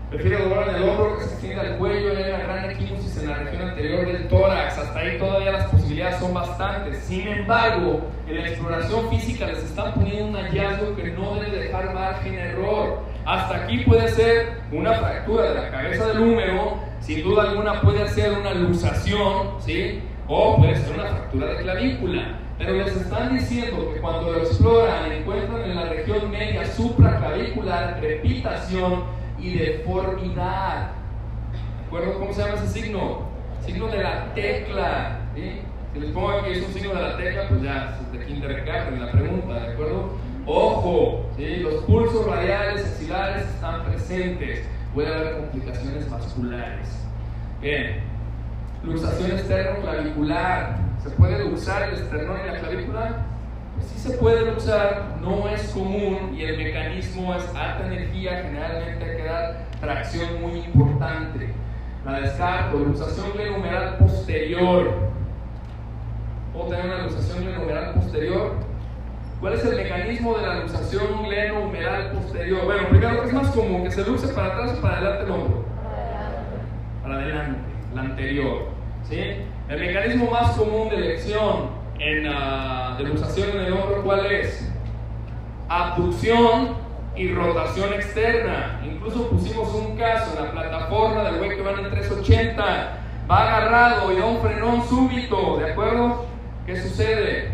Prefiere 0.09 0.41
dolor 0.41 0.69
en 0.69 0.75
el 0.75 0.83
hombro 0.83 1.17
que 1.17 1.25
se 1.25 1.31
extiende 1.31 1.59
al 1.59 1.77
cuello, 1.77 2.11
hay 2.11 2.29
una 2.29 2.37
gran 2.37 2.69
equimosis 2.71 3.17
en 3.17 3.29
la 3.29 3.39
región 3.39 3.61
anterior 3.61 4.05
del 4.05 4.27
tórax. 4.29 4.77
Hasta 4.77 4.99
ahí 4.99 5.17
todavía 5.17 5.51
las 5.51 5.65
posibilidades 5.65 6.19
son 6.19 6.33
bastantes. 6.33 6.97
Sin 6.99 7.27
embargo, 7.27 8.07
en 8.25 8.35
la 8.37 8.47
exploración 8.47 9.09
física 9.09 9.47
les 9.47 9.65
están 9.65 9.93
poniendo 9.95 10.27
un 10.27 10.35
hallazgo 10.35 10.95
que 10.95 11.11
no 11.11 11.35
debe 11.35 11.57
dejar 11.57 11.93
margen 11.93 12.35
a 12.35 12.43
error. 12.45 12.99
Hasta 13.25 13.65
aquí 13.65 13.79
puede 13.79 14.07
ser 14.07 14.61
una 14.71 14.93
fractura 14.93 15.49
de 15.51 15.55
la 15.55 15.71
cabeza 15.71 16.07
del 16.07 16.19
húmero, 16.21 16.77
sin 17.01 17.23
duda 17.23 17.49
alguna 17.49 17.81
puede 17.81 18.07
ser 18.07 18.31
una 18.31 18.53
luxación, 18.53 19.59
¿sí? 19.59 20.01
O 20.29 20.55
puede 20.55 20.77
ser 20.77 20.93
una 20.93 21.07
fractura 21.07 21.47
de 21.47 21.57
clavícula. 21.57 22.46
Pero 22.57 22.73
les 22.73 22.95
están 22.95 23.37
diciendo 23.37 23.93
que 23.93 23.99
cuando 23.99 24.31
lo 24.31 24.39
exploran 24.39 25.11
encuentran 25.11 25.61
en 25.61 25.75
la 25.75 25.89
región 25.89 26.31
media 26.31 26.65
supraclavicular 26.65 27.99
crepitación 27.99 29.03
y 29.39 29.57
deformidad. 29.57 30.91
¿De 31.79 31.85
acuerdo? 31.85 32.19
¿Cómo 32.19 32.33
se 32.33 32.41
llama 32.41 32.55
ese 32.55 32.67
signo? 32.67 33.21
Signo 33.63 33.87
de 33.87 34.03
la 34.03 34.33
tecla. 34.33 35.19
Si 35.93 35.99
les 35.99 36.11
pongo 36.11 36.31
aquí 36.31 36.51
es 36.51 36.65
un 36.65 36.73
signo 36.73 36.95
de 36.95 37.01
la 37.01 37.17
tecla, 37.17 37.47
pues 37.47 37.61
ya 37.61 37.99
de 38.11 38.25
kindergarten 38.25 39.05
la 39.05 39.11
pregunta, 39.11 39.53
¿de 39.53 39.73
acuerdo? 39.73 40.13
Ojo, 40.47 41.29
los 41.37 41.83
pulsos 41.83 42.25
radiales, 42.25 42.85
axilares 42.85 43.43
están 43.47 43.83
presentes. 43.83 44.67
Puede 44.93 45.13
haber 45.13 45.37
complicaciones 45.37 46.09
vasculares. 46.09 47.05
Bien, 47.61 48.01
luxación 48.87 49.31
externo-clavicular. 49.31 50.77
¿Se 51.03 51.09
puede 51.11 51.43
luxar 51.45 51.89
el 51.89 51.95
esternón 51.95 52.37
y 52.43 52.51
la 52.51 52.59
clavícula? 52.59 53.17
Pues 53.75 53.87
sí 53.87 53.99
se 53.99 54.17
puede 54.17 54.51
luxar, 54.51 55.17
no 55.21 55.47
es 55.49 55.69
común 55.69 56.35
y 56.35 56.43
el 56.43 56.57
mecanismo 56.57 57.35
es 57.35 57.47
alta 57.49 57.85
energía, 57.85 58.41
generalmente 58.43 59.05
hay 59.05 59.17
que 59.17 59.23
dar 59.23 59.65
tracción 59.79 60.41
muy 60.41 60.59
importante. 60.59 61.53
La 62.03 62.21
descarto, 62.21 62.79
luxación 62.79 63.33
glenohumeral 63.33 63.97
posterior. 63.97 64.93
¿Puedo 66.53 66.69
tener 66.69 66.85
una 66.85 67.03
luxación 67.03 67.43
glenohumeral 67.43 67.93
posterior? 67.93 68.53
¿Cuál 69.39 69.53
es 69.53 69.65
el 69.65 69.75
mecanismo 69.75 70.35
de 70.37 70.47
la 70.47 70.59
luxación 70.61 71.23
glenohumeral 71.23 72.11
posterior? 72.13 72.65
Bueno, 72.65 72.89
primero, 72.89 73.21
¿qué 73.21 73.27
es 73.27 73.33
más 73.33 73.49
común? 73.49 73.83
¿Que 73.83 73.91
se 73.91 74.03
luxe 74.03 74.29
para 74.29 74.47
atrás 74.47 74.77
o 74.77 74.81
para 74.81 74.97
adelante 74.97 75.23
el 75.25 75.31
hombro? 75.31 75.65
Para 77.03 77.15
adelante, 77.15 77.59
la 77.93 78.01
anterior. 78.01 78.76
¿Sí? 79.09 79.43
El 79.69 79.79
mecanismo 79.79 80.29
más 80.31 80.51
común 80.57 80.89
de 80.89 80.95
elección 80.97 81.69
en 81.99 82.27
uh, 82.27 82.97
de 82.97 83.03
luxación 83.03 83.49
en 83.51 83.65
el 83.65 83.73
hombro, 83.73 84.03
¿cuál 84.03 84.25
es? 84.27 84.71
Abducción 85.67 86.75
y 87.15 87.33
rotación 87.33 87.93
externa. 87.93 88.81
Incluso 88.85 89.29
pusimos 89.29 89.73
un 89.73 89.97
caso 89.97 90.37
en 90.37 90.45
la 90.45 90.51
plataforma 90.51 91.23
del 91.23 91.37
güey 91.37 91.55
que 91.55 91.61
van 91.61 91.79
en 91.79 91.89
380, 91.89 92.63
va 93.29 93.41
agarrado 93.41 94.11
y 94.11 94.17
da 94.17 94.25
un 94.25 94.41
frenón 94.41 94.87
súbito, 94.87 95.57
¿de 95.57 95.71
acuerdo? 95.71 96.25
¿Qué 96.65 96.79
sucede? 96.81 97.51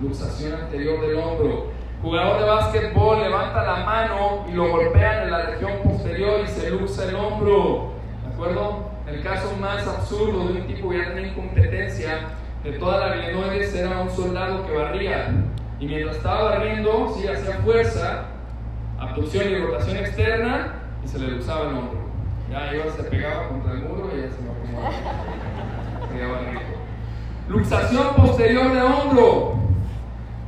Luxación 0.00 0.54
anterior 0.54 1.00
del 1.00 1.16
hombro. 1.16 1.74
Jugador 2.02 2.40
de 2.40 2.46
básquetbol 2.46 3.22
levanta 3.22 3.64
la 3.64 3.84
mano 3.84 4.44
y 4.50 4.52
lo 4.52 4.68
golpean 4.68 5.22
en 5.22 5.30
la 5.30 5.46
región 5.46 5.72
posterior 5.84 6.40
y 6.44 6.48
se 6.48 6.70
luxa 6.70 7.04
el 7.04 7.14
hombro, 7.14 7.92
¿de 8.26 8.34
acuerdo? 8.34 8.93
El 9.06 9.22
caso 9.22 9.54
más 9.60 9.86
absurdo 9.86 10.48
de 10.48 10.60
un 10.60 10.66
tipo 10.66 10.88
que 10.88 10.98
ya 10.98 11.12
tenía 11.12 11.32
incompetencia 11.32 12.20
de 12.62 12.72
toda 12.72 13.06
la 13.06 13.16
glenoides 13.16 13.74
era 13.74 14.00
un 14.00 14.10
soldado 14.10 14.66
que 14.66 14.72
barría. 14.72 15.44
Y 15.78 15.86
mientras 15.86 16.16
estaba 16.16 16.44
barriendo, 16.44 17.14
sí, 17.14 17.28
hacía 17.28 17.56
fuerza, 17.56 18.24
abducción 18.98 19.50
y 19.50 19.56
rotación 19.58 19.98
externa, 19.98 20.74
y 21.04 21.08
se 21.08 21.18
le 21.18 21.28
luxaba 21.28 21.68
el 21.68 21.76
hombro. 21.76 22.04
Ya 22.50 22.74
iba, 22.74 22.90
se 22.90 23.02
pegaba 23.04 23.48
contra 23.48 23.72
el 23.72 23.78
muro 23.80 24.10
y 24.16 24.22
ya 24.22 24.30
se 24.30 24.42
lo 24.42 24.52
acomodaba. 24.52 24.94
Luxación 27.48 28.14
posterior 28.16 28.72
de 28.72 28.80
hombro, 28.80 29.56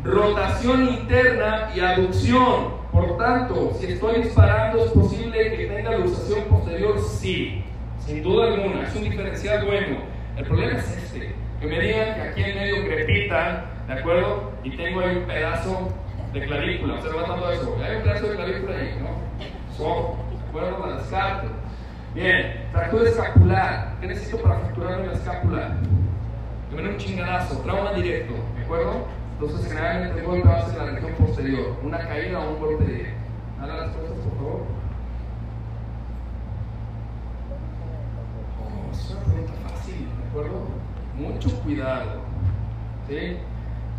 rotación 0.02 0.88
interna 0.88 1.70
y 1.74 1.80
aducción. 1.80 2.76
Por 2.90 3.18
tanto, 3.18 3.76
si 3.78 3.92
estoy 3.92 4.22
disparando, 4.22 4.82
es 4.82 4.92
posible 4.92 5.54
que 5.54 5.66
tenga 5.66 5.98
luxación 5.98 6.44
posterior, 6.44 6.98
sí, 6.98 7.65
sin 8.06 8.22
duda 8.22 8.54
alguna, 8.54 8.84
es 8.84 8.94
un 8.94 9.02
diferencial 9.02 9.66
bueno. 9.66 9.96
El 10.36 10.44
problema 10.44 10.78
es 10.78 10.96
este, 10.96 11.34
que 11.60 11.66
me 11.66 11.80
digan 11.80 12.14
que 12.14 12.20
aquí 12.22 12.42
en 12.44 12.54
medio 12.54 12.84
crepita, 12.84 13.64
¿de 13.88 13.92
acuerdo? 13.94 14.52
Y 14.62 14.70
tengo 14.76 15.00
ahí 15.00 15.16
un 15.16 15.24
pedazo 15.24 15.92
de 16.32 16.46
clavícula, 16.46 16.94
observa 16.94 17.24
todo 17.24 17.50
eso, 17.50 17.78
hay 17.82 17.96
un 17.96 18.02
pedazo 18.02 18.28
de 18.28 18.36
clavícula 18.36 18.76
ahí, 18.76 18.98
¿no? 19.00 19.76
So, 19.76 20.16
¿de 20.30 20.48
acuerdo? 20.48 20.86
La 20.86 20.96
descarto. 20.98 21.48
Bien, 22.14 22.64
fractura 22.72 23.10
escapular, 23.10 23.96
¿qué 24.00 24.06
necesito 24.06 24.38
para 24.38 24.60
fracturarme 24.60 25.06
la 25.08 25.12
escápula? 25.12 25.76
Que 26.70 26.76
me 26.76 26.82
dé 26.82 26.88
un 26.90 26.96
chingadazo, 26.98 27.60
trauma 27.60 27.92
directo, 27.92 28.34
¿de 28.56 28.64
acuerdo? 28.64 29.06
Entonces, 29.38 29.68
generalmente 29.68 30.20
el 30.20 30.46
va 30.46 30.56
a 30.56 30.66
ser 30.66 30.80
en 30.80 30.86
la 30.86 30.92
región 30.92 31.12
posterior, 31.14 31.76
una 31.82 31.98
caída 31.98 32.38
o 32.38 32.54
un 32.54 32.60
golpe 32.60 32.84
directo. 32.84 33.20
Dale 33.60 33.72
las 33.72 33.90
cosas, 33.90 34.16
por 34.24 34.36
favor. 34.36 34.85
Es 38.98 39.10
una 39.10 39.20
pregunta 39.20 39.52
fácil, 39.68 40.08
¿de 40.20 40.28
acuerdo? 40.28 40.68
Mucho 41.14 41.60
cuidado. 41.62 42.20
¿sí? 43.08 43.36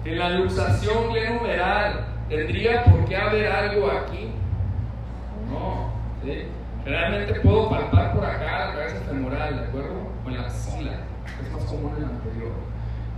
En 0.06 0.20
la 0.20 0.30
luxación 0.32 1.12
glenumeral, 1.12 2.06
¿tendría 2.30 2.84
por 2.86 3.06
qué 3.06 3.16
haber 3.16 3.52
algo 3.52 3.92
aquí? 3.92 4.32
No. 5.50 5.92
¿sí? 6.24 6.44
Generalmente 6.84 7.40
puedo 7.42 7.70
palpar 7.70 8.14
por 8.14 8.26
acá 8.26 8.68
la 8.68 8.74
cabeza 8.74 9.00
femoral, 9.10 9.60
¿de 9.60 9.66
acuerdo? 9.66 10.08
O 10.26 10.30
en 10.30 10.38
la 10.38 10.48
axila. 10.48 10.92
Es 11.42 11.52
más 11.52 11.64
común 11.66 11.94
en 11.98 12.02
la 12.04 12.08
anterior. 12.10 12.52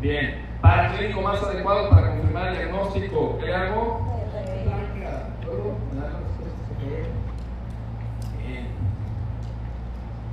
Bien. 0.02 0.50
Para 0.62 0.94
clínico 0.94 1.22
más 1.22 1.42
adecuado 1.42 1.90
para 1.90 2.10
confirmar 2.10 2.48
el 2.50 2.58
diagnóstico, 2.58 3.38
¿qué 3.40 3.54
hago? 3.54 4.28
Placa, 4.64 5.30
¿de 5.40 5.44
acuerdo? 5.44 5.76
¿Me 5.94 6.02
dan 6.02 6.14
las 6.14 6.22
respuestas, 6.22 6.68
por 6.68 6.78
favor? 6.78 7.06
Bien. 8.46 8.68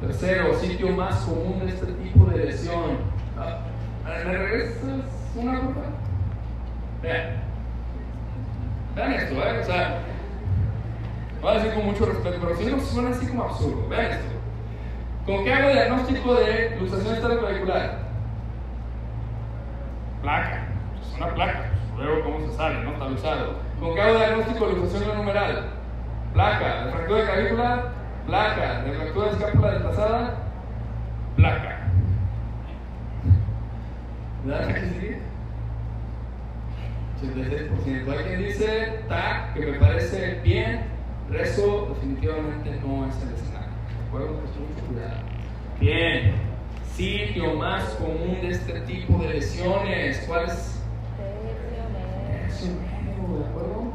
Tercero, 0.01 0.55
sitio 0.59 0.91
más 0.91 1.17
común 1.21 1.61
de 1.65 1.73
este 1.73 1.87
tipo 1.87 2.27
de 2.27 2.45
lesión. 2.45 2.99
Ah, 3.39 3.59
¿Me 4.05 4.37
regresas 4.37 4.83
una 5.35 5.59
cosa? 5.59 5.81
Vean. 7.03 7.43
Vean 8.95 9.13
esto, 9.15 9.35
¿eh? 9.35 9.61
O 9.61 9.65
sea, 9.65 9.99
voy 11.41 11.51
a 11.51 11.55
decir 11.55 11.75
con 11.75 11.87
mucho 11.87 12.07
respeto, 12.07 12.37
pero 12.41 12.57
si 12.57 12.67
no 12.67 12.81
suena 12.81 13.11
así 13.11 13.27
como 13.27 13.45
absurdo. 13.45 13.89
Vean 13.89 14.13
esto. 14.13 14.37
¿Con 15.25 15.45
qué 15.45 15.53
hago 15.53 15.69
diagnóstico 15.71 16.35
de 16.35 16.77
luxación 16.79 17.15
esterocoagular? 17.15 17.99
Placa. 20.23 20.67
Es 21.01 21.17
una 21.17 21.35
placa. 21.35 21.71
Luego 21.97 22.23
cómo 22.23 22.41
se 22.47 22.57
sale, 22.57 22.85
¿no? 22.85 22.93
Está 22.93 23.09
luxado. 23.09 23.55
¿Con 23.81 23.95
qué 23.95 24.01
hago 24.03 24.19
diagnóstico 24.19 24.69
de 24.69 24.75
luxación 24.75 25.17
numeral? 25.17 25.71
Placa. 26.35 26.85
¿De 26.85 26.93
fractura 26.93 27.21
de 27.21 27.27
clavícula? 27.27 27.96
Placa. 28.27 28.83
¿De 28.83 28.93
fractura 28.93 29.27
de 29.27 29.33
escápula 29.33 29.71
desplazada? 29.73 30.35
Placa. 31.37 31.79
¿Verdad 34.45 34.75
que 34.75 34.81
sí? 34.81 35.17
86%. 37.23 38.11
Hay 38.11 38.25
quien 38.25 38.45
dice, 38.45 39.01
TAC, 39.09 39.55
que 39.55 39.67
me 39.67 39.79
parece 39.79 40.41
bien, 40.43 40.83
rezo 41.31 41.95
definitivamente 41.95 42.81
no 42.85 43.07
es 43.07 43.15
el 43.23 43.35
escenario. 43.35 43.69
¿De 43.69 44.07
acuerdo? 44.09 44.27
Que 44.27 44.61
mucho 44.61 44.87
cuidado. 44.89 45.23
Bien. 45.81 46.35
Sitio 46.95 47.55
más 47.55 47.85
común 47.95 48.39
de 48.41 48.49
este 48.49 48.81
tipo 48.81 49.19
de 49.19 49.35
lesiones. 49.35 50.25
¿Cuál 50.27 50.47
es? 50.47 50.83
Tercio 52.29 52.73
medio, 52.73 53.39
¿de 53.39 53.47
acuerdo? 53.47 53.93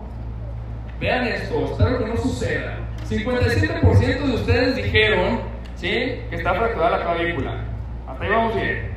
Vean 0.99 1.27
esto, 1.27 1.65
espero 1.65 1.97
que 1.97 2.05
no 2.05 2.17
suceda. 2.17 2.77
57% 3.11 4.25
de 4.25 4.33
ustedes 4.33 4.75
dijeron, 4.77 5.41
¿sí? 5.75 5.89
Que 6.29 6.35
está 6.37 6.53
fracturada 6.53 6.97
la 6.97 7.03
clavícula. 7.03 7.55
Hasta 8.07 8.23
ahí 8.23 8.29
vamos 8.29 8.55
bien. 8.55 8.91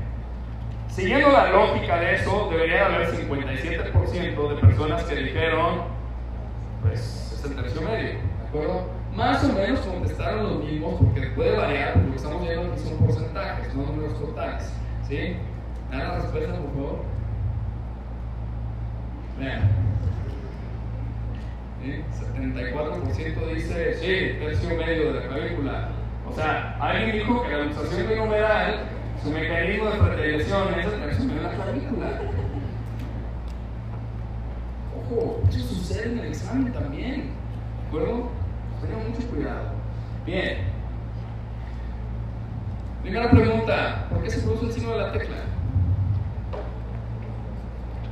Siguiendo 0.88 1.32
la 1.32 1.50
lógica 1.50 1.98
de 1.98 2.14
eso, 2.14 2.48
debería 2.48 2.86
haber 2.86 3.08
57% 3.10 4.48
de 4.48 4.54
personas 4.60 5.02
que 5.02 5.16
dijeron, 5.16 5.82
pues 6.82 7.32
es 7.34 7.44
el 7.44 7.56
tercio 7.56 7.82
medio, 7.82 8.10
¿de 8.10 8.48
acuerdo? 8.48 8.86
Más 9.16 9.42
o 9.42 9.52
menos 9.52 9.80
contestaron 9.80 10.44
los 10.44 10.64
mismos, 10.64 10.94
porque 11.00 11.28
puede 11.30 11.56
variar, 11.56 11.94
porque 11.94 12.16
estamos 12.16 12.42
viendo 12.42 12.72
que 12.72 12.78
son 12.78 12.98
porcentajes, 12.98 13.74
no 13.74 13.82
números 13.82 14.20
totales, 14.20 14.72
¿sí? 15.08 15.36
¿Dan 15.90 15.98
la 15.98 16.14
respuesta, 16.14 16.54
por 16.54 16.72
favor? 16.74 17.04
Vean. 19.40 19.93
¿Sí? 21.85 22.02
74% 22.19 23.55
dice, 23.55 23.94
sí, 23.94 24.39
tercio 24.39 24.69
medio 24.70 25.12
de 25.12 25.20
la 25.20 25.28
clavícula. 25.28 25.89
O 26.27 26.32
sea, 26.32 26.78
alguien 26.81 27.19
dijo 27.19 27.43
que 27.43 27.51
la 27.51 27.65
luxación 27.65 28.09
binumeral 28.09 28.86
su 29.23 29.31
mecanismo 29.31 29.90
de 29.90 29.98
fertilización 29.98 30.81
es 30.81 30.86
el 30.86 31.01
tercio 31.01 31.24
medio 31.27 31.43
de 31.43 31.48
la 31.48 31.55
clavícula. 31.55 32.20
Ojo, 34.97 35.43
eso 35.51 35.59
sucede 35.59 36.12
en 36.12 36.19
el 36.20 36.27
examen 36.28 36.73
también. 36.73 37.15
¿De 37.20 37.89
acuerdo? 37.89 38.31
Tengan 38.81 39.11
mucho 39.11 39.28
cuidado. 39.28 39.74
Bien. 40.24 40.59
Primera 43.02 43.31
pregunta: 43.31 44.06
¿por 44.09 44.23
qué 44.23 44.31
se 44.31 44.40
produce 44.40 44.66
el 44.66 44.73
signo 44.73 44.93
de 44.93 44.98
la 44.98 45.12
tecla? 45.12 45.36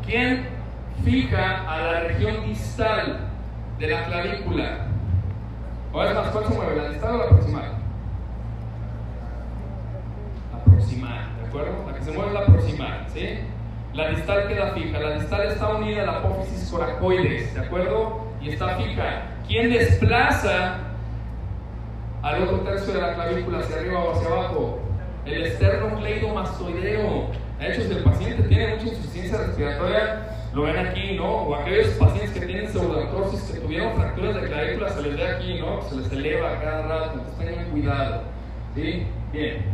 ¿Quién 0.05 0.47
fija 1.03 1.62
a 1.66 1.81
la 1.81 2.01
región 2.01 2.44
distal 2.44 3.31
de 3.78 3.86
la 3.86 4.05
clavícula? 4.07 4.86
O 5.93 6.03
es 6.03 6.15
más, 6.15 6.28
¿cuál 6.28 6.47
se 6.47 6.55
mueve? 6.55 6.77
¿La 6.77 6.89
distal 6.89 7.15
o 7.15 7.19
la 7.19 7.28
proximal? 7.28 7.73
La 10.53 10.59
proximal, 10.65 11.36
¿de 11.39 11.47
acuerdo? 11.47 11.73
La 11.86 11.94
que 11.94 12.03
se 12.03 12.12
mueve 12.12 12.28
es 12.28 12.35
la 12.35 12.47
proximal, 12.47 13.07
¿sí? 13.12 13.39
La 13.93 14.09
distal 14.09 14.49
queda 14.49 14.73
fija. 14.73 14.99
La 14.99 15.19
distal 15.19 15.43
está 15.49 15.69
unida 15.69 16.03
a 16.03 16.07
la 16.07 16.12
apófisis 16.19 16.70
coracoides, 16.70 17.55
¿de 17.55 17.61
acuerdo? 17.61 18.24
Y 18.40 18.51
está 18.51 18.77
fija. 18.77 19.23
¿Quién 19.47 19.70
desplaza 19.70 20.78
al 22.23 22.43
otro 22.43 22.61
tercio 22.61 22.94
de 22.94 23.03
la 23.03 23.15
clavícula 23.15 23.59
hacia 23.59 23.77
arriba 23.77 23.99
o 23.99 24.12
hacia 24.12 24.28
abajo? 24.28 24.78
El 25.27 25.43
esternocleidomastoideo. 25.44 27.27
De 27.59 27.69
hecho, 27.69 27.82
si 27.82 27.93
el 27.93 28.03
paciente 28.03 28.43
tiene 28.44 28.74
mucha 28.74 28.86
insuficiencia 28.86 29.39
respiratoria, 29.39 30.31
lo 30.54 30.62
ven 30.62 30.76
aquí, 30.76 31.14
¿no? 31.16 31.24
O 31.24 31.54
aquellos 31.54 31.88
pacientes 31.94 32.30
que 32.32 32.46
tienen 32.46 32.68
pseudoartrosis, 32.68 33.42
que 33.52 33.60
tuvieron 33.60 33.94
fracturas 33.94 34.34
de 34.34 34.48
clavícula, 34.48 34.88
se 34.90 35.02
les 35.02 35.16
ve 35.16 35.26
aquí, 35.26 35.58
¿no? 35.58 35.82
Se 35.82 35.96
les 35.96 36.12
eleva 36.12 36.60
cada 36.60 36.82
rato, 36.82 37.12
entonces 37.14 37.38
tengan 37.38 37.70
cuidado. 37.70 38.22
¿Sí? 38.74 39.06
Bien. 39.32 39.64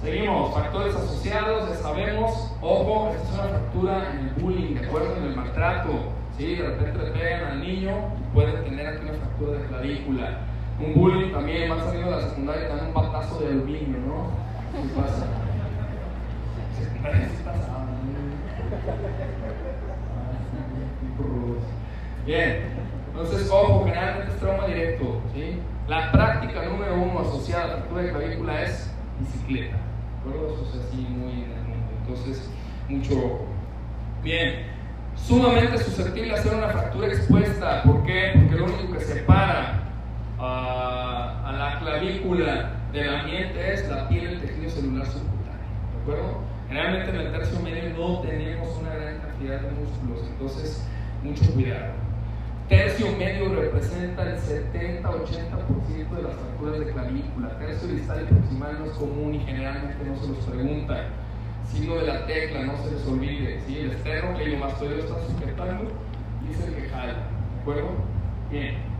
Seguimos, 0.00 0.54
factores 0.54 0.94
asociados, 0.96 1.68
ya 1.68 1.76
sabemos, 1.76 2.52
ojo, 2.60 3.12
esta 3.14 3.22
es 3.22 3.34
una 3.34 3.48
fractura 3.48 4.10
en 4.12 4.18
el 4.18 4.34
bullying, 4.34 4.74
¿de 4.74 4.86
acuerdo? 4.86 5.16
En 5.16 5.24
el 5.24 5.36
maltrato, 5.36 5.90
¿sí? 6.36 6.56
De 6.56 6.68
repente 6.68 6.98
le 6.98 7.10
pegan 7.12 7.44
al 7.44 7.60
niño 7.60 7.92
y 8.18 8.34
pueden 8.34 8.64
tener 8.64 8.86
aquí 8.86 9.04
una 9.04 9.14
fractura 9.14 9.58
de 9.58 9.66
clavícula. 9.66 10.38
Un 10.80 10.94
bullying 10.94 11.32
también, 11.32 11.68
más 11.68 11.84
saliendo 11.84 12.10
de 12.10 12.16
la 12.16 12.28
secundaria, 12.28 12.68
dan 12.68 12.86
un 12.86 12.94
batazo 12.94 13.38
de 13.40 13.46
aluminio, 13.48 13.98
¿no? 13.98 14.30
¿Qué 14.72 15.00
pasa? 15.00 15.26
Sí 16.72 17.42
pasa. 17.44 17.72
Bien, 22.24 22.62
entonces, 23.08 23.50
ojo, 23.50 23.84
generalmente 23.84 24.32
es 24.32 24.38
trauma 24.38 24.66
directo. 24.66 25.20
La 25.88 26.12
práctica 26.12 26.64
número 26.64 26.94
uno 26.94 27.20
asociada 27.20 27.64
a 27.64 27.66
la 27.66 27.72
fractura 27.74 28.02
de 28.02 28.10
clavícula 28.10 28.62
es 28.62 28.94
bicicleta. 29.18 29.76
¿De 29.76 30.30
acuerdo? 30.30 30.54
Eso 30.54 30.70
es 30.72 30.86
así 30.86 30.96
muy 30.96 31.32
en 31.32 31.50
el 31.50 31.62
mundo. 31.62 31.86
Entonces, 32.00 32.50
mucho 32.88 33.18
ojo. 33.18 33.46
Bien, 34.22 34.66
sumamente 35.16 35.78
susceptible 35.78 36.32
a 36.32 36.36
hacer 36.36 36.54
una 36.54 36.68
fractura 36.68 37.08
expuesta. 37.08 37.82
¿Por 37.82 38.04
qué? 38.04 38.32
Porque 38.34 38.56
lo 38.56 38.64
único 38.66 38.92
que 38.92 39.00
separa 39.00 39.82
a, 40.38 41.42
a 41.44 41.52
la 41.52 41.78
clavícula 41.80 42.70
del 42.92 43.14
ambiente 43.14 43.72
es 43.74 43.88
la 43.88 44.08
piel 44.08 44.28
del 44.28 44.40
tejido 44.42 44.70
celular 44.70 45.06
subcutáneo. 45.06 45.66
¿De 45.96 46.02
acuerdo? 46.02 46.38
Generalmente 46.68 47.10
en 47.10 47.16
el 47.16 47.32
tercio 47.32 47.60
medio 47.60 47.90
no 47.98 48.20
tenemos 48.20 48.68
una 48.78 48.94
gran 48.94 49.18
cantidad 49.18 49.60
de 49.60 49.70
músculos, 49.72 50.26
entonces 50.30 50.86
mucho 51.22 51.52
cuidado. 51.52 51.92
Tercio 52.68 53.06
medio 53.18 53.54
representa 53.54 54.22
el 54.22 54.36
70-80% 54.38 56.10
de 56.10 56.22
las 56.22 56.34
fracturas 56.34 56.78
de 56.78 56.92
clavícula. 56.92 57.58
Tercio 57.58 57.88
distal 57.88 58.22
y 58.22 58.32
proximal 58.32 58.78
no 58.78 58.86
es 58.86 58.92
común 58.92 59.34
y 59.34 59.40
generalmente 59.40 60.04
no 60.04 60.16
se 60.16 60.28
los 60.28 60.38
preguntan. 60.38 61.04
Signo 61.70 61.96
de 61.96 62.06
la 62.06 62.26
tecla, 62.26 62.62
no 62.64 62.76
se 62.78 62.92
les 62.92 63.06
olvide. 63.06 63.60
¿sí? 63.66 63.78
El 63.78 63.90
esterno 63.90 64.36
que 64.36 64.44
el 64.44 64.58
mastoideo 64.58 64.98
está 65.00 65.14
sujetando 65.26 65.92
y 66.48 66.52
es 66.52 66.60
el 66.66 66.74
que 66.74 66.88
jala. 66.88 67.12
¿De 67.12 67.60
acuerdo? 67.60 67.90
Bien. 68.50 68.92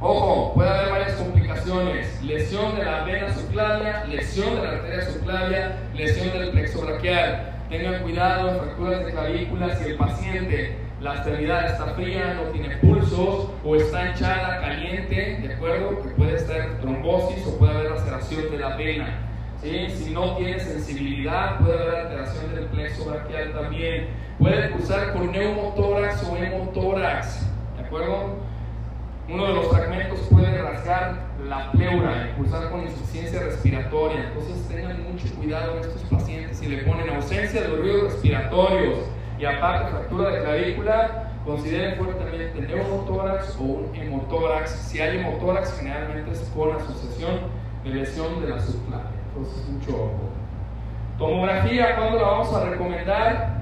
Ojo, 0.00 0.54
puede 0.54 0.68
haber 0.68 0.90
varias 0.90 1.12
complicaciones, 1.12 2.22
lesión 2.22 2.76
de 2.76 2.84
la 2.84 3.04
vena 3.04 3.32
subclavia, 3.32 4.04
lesión 4.06 4.56
de 4.56 4.62
la 4.62 4.70
arteria 4.70 5.02
subclavia, 5.02 5.76
lesión 5.94 6.38
del 6.38 6.50
plexo 6.50 6.84
braquial. 6.84 7.52
Tengan 7.70 8.02
cuidado 8.02 8.50
en 8.50 8.58
fracturas 8.58 9.06
de 9.06 9.12
clavícula 9.12 9.76
si 9.76 9.90
el 9.90 9.96
paciente 9.96 10.83
la 11.04 11.16
extremidad 11.16 11.66
está 11.66 11.84
fría, 11.88 12.32
no 12.32 12.50
tiene 12.50 12.78
pulsos 12.78 13.50
o 13.62 13.76
está 13.76 14.08
hinchada, 14.08 14.58
caliente, 14.62 15.38
¿de 15.46 15.54
acuerdo? 15.54 16.02
Que 16.02 16.08
puede 16.08 16.36
estar 16.36 16.80
trombosis 16.80 17.46
o 17.46 17.58
puede 17.58 17.72
haber 17.74 17.90
laceración 17.90 18.50
de 18.50 18.58
la 18.58 18.74
vena. 18.74 19.18
Si 19.60 20.14
no 20.14 20.34
tiene 20.36 20.58
sensibilidad, 20.58 21.58
puede 21.58 21.74
haber 21.74 21.94
alteración 21.94 22.54
del 22.54 22.64
plexo 22.66 23.04
braquial 23.04 23.52
también. 23.52 24.08
Puede 24.38 24.68
pulsar 24.70 25.12
con 25.12 25.30
neumotórax 25.30 26.22
o 26.24 26.36
hemotórax, 26.38 27.50
¿de 27.76 27.84
acuerdo? 27.84 28.36
Uno 29.28 29.46
de 29.46 29.52
los 29.52 29.68
fragmentos 29.68 30.20
puede 30.30 30.56
rasgar 30.62 31.16
la 31.46 31.70
pleura, 31.72 32.34
pulsar 32.38 32.70
con 32.70 32.80
insuficiencia 32.80 33.40
respiratoria. 33.40 34.28
Entonces 34.28 34.66
tengan 34.68 35.02
mucho 35.02 35.26
cuidado 35.34 35.76
en 35.76 35.80
estos 35.80 36.02
pacientes. 36.04 36.56
Si 36.56 36.66
le 36.66 36.78
ponen 36.78 37.10
ausencia 37.10 37.60
de 37.60 37.68
los 37.68 37.78
ruidos 37.80 38.04
respiratorios 38.04 39.00
y 39.38 39.44
aparte 39.44 39.90
fractura 39.90 40.30
de 40.30 40.42
clavícula, 40.42 41.30
consideren 41.44 41.96
fuertemente 41.96 42.60
neumotórax 42.60 43.56
o 43.58 43.62
un 43.62 43.94
hemotórax. 43.94 44.70
Si 44.70 45.00
hay 45.00 45.18
hemotórax, 45.18 45.78
generalmente 45.78 46.32
es 46.32 46.40
con 46.54 46.74
asociación 46.74 47.40
de 47.84 47.90
lesión 47.90 48.40
de 48.40 48.48
la 48.48 48.60
subclavia. 48.60 49.10
Entonces, 49.28 49.68
mucho 49.68 49.90
ojo. 49.90 50.30
Tomografía, 51.18 51.96
¿cuándo 51.96 52.18
la 52.18 52.28
vamos 52.28 52.54
a 52.54 52.64
recomendar? 52.70 53.54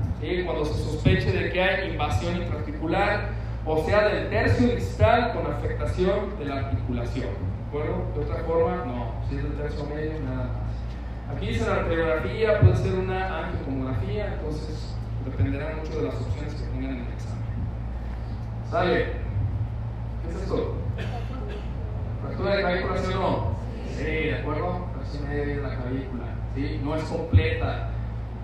Cuando 0.44 0.64
se 0.64 0.74
sospeche 0.74 1.32
de 1.32 1.50
que 1.50 1.60
hay 1.60 1.90
invasión 1.90 2.36
intraarticular, 2.36 3.30
o 3.66 3.84
sea, 3.84 4.08
del 4.08 4.30
tercio 4.30 4.68
distal 4.68 5.32
con 5.32 5.52
afectación 5.52 6.38
de 6.38 6.44
la 6.44 6.58
articulación. 6.60 7.26
¿De 7.26 7.78
acuerdo? 7.78 8.04
De 8.14 8.20
otra 8.20 8.44
forma, 8.44 8.84
no. 8.86 9.12
Si 9.28 9.36
es 9.36 9.42
del 9.42 9.54
tercio 9.54 9.84
medio, 9.86 10.12
nada 10.20 10.44
más. 10.44 11.36
Aquí 11.36 11.48
dice 11.48 11.66
la 11.66 11.74
arteriografía, 11.74 12.60
puede 12.60 12.76
ser 12.76 12.94
una 12.94 13.46
angiotomografía, 13.46 14.34
entonces 14.34 14.94
dependerá 15.24 15.76
mucho 15.76 15.98
de 15.98 16.06
las 16.06 16.14
opciones 16.14 16.54
que 16.54 16.66
tengan 16.68 16.96
en 16.96 17.06
el 17.06 17.12
examen. 17.12 17.42
¿Sale? 18.70 19.06
¿Qué 20.22 20.28
es 20.30 20.42
esto? 20.42 20.74
¿Fractura 22.22 22.56
de 22.56 22.62
clavícula, 22.62 22.98
sí 22.98 23.12
o 23.12 23.20
no? 23.20 23.56
Sí, 23.96 24.04
¿de 24.04 24.38
acuerdo? 24.38 24.86
Fractura 24.94 25.28
media 25.28 25.46
de 25.46 25.62
la 25.62 25.76
clavícula. 25.76 26.24
¿sí? 26.54 26.80
No 26.82 26.96
es 26.96 27.04
completa. 27.04 27.90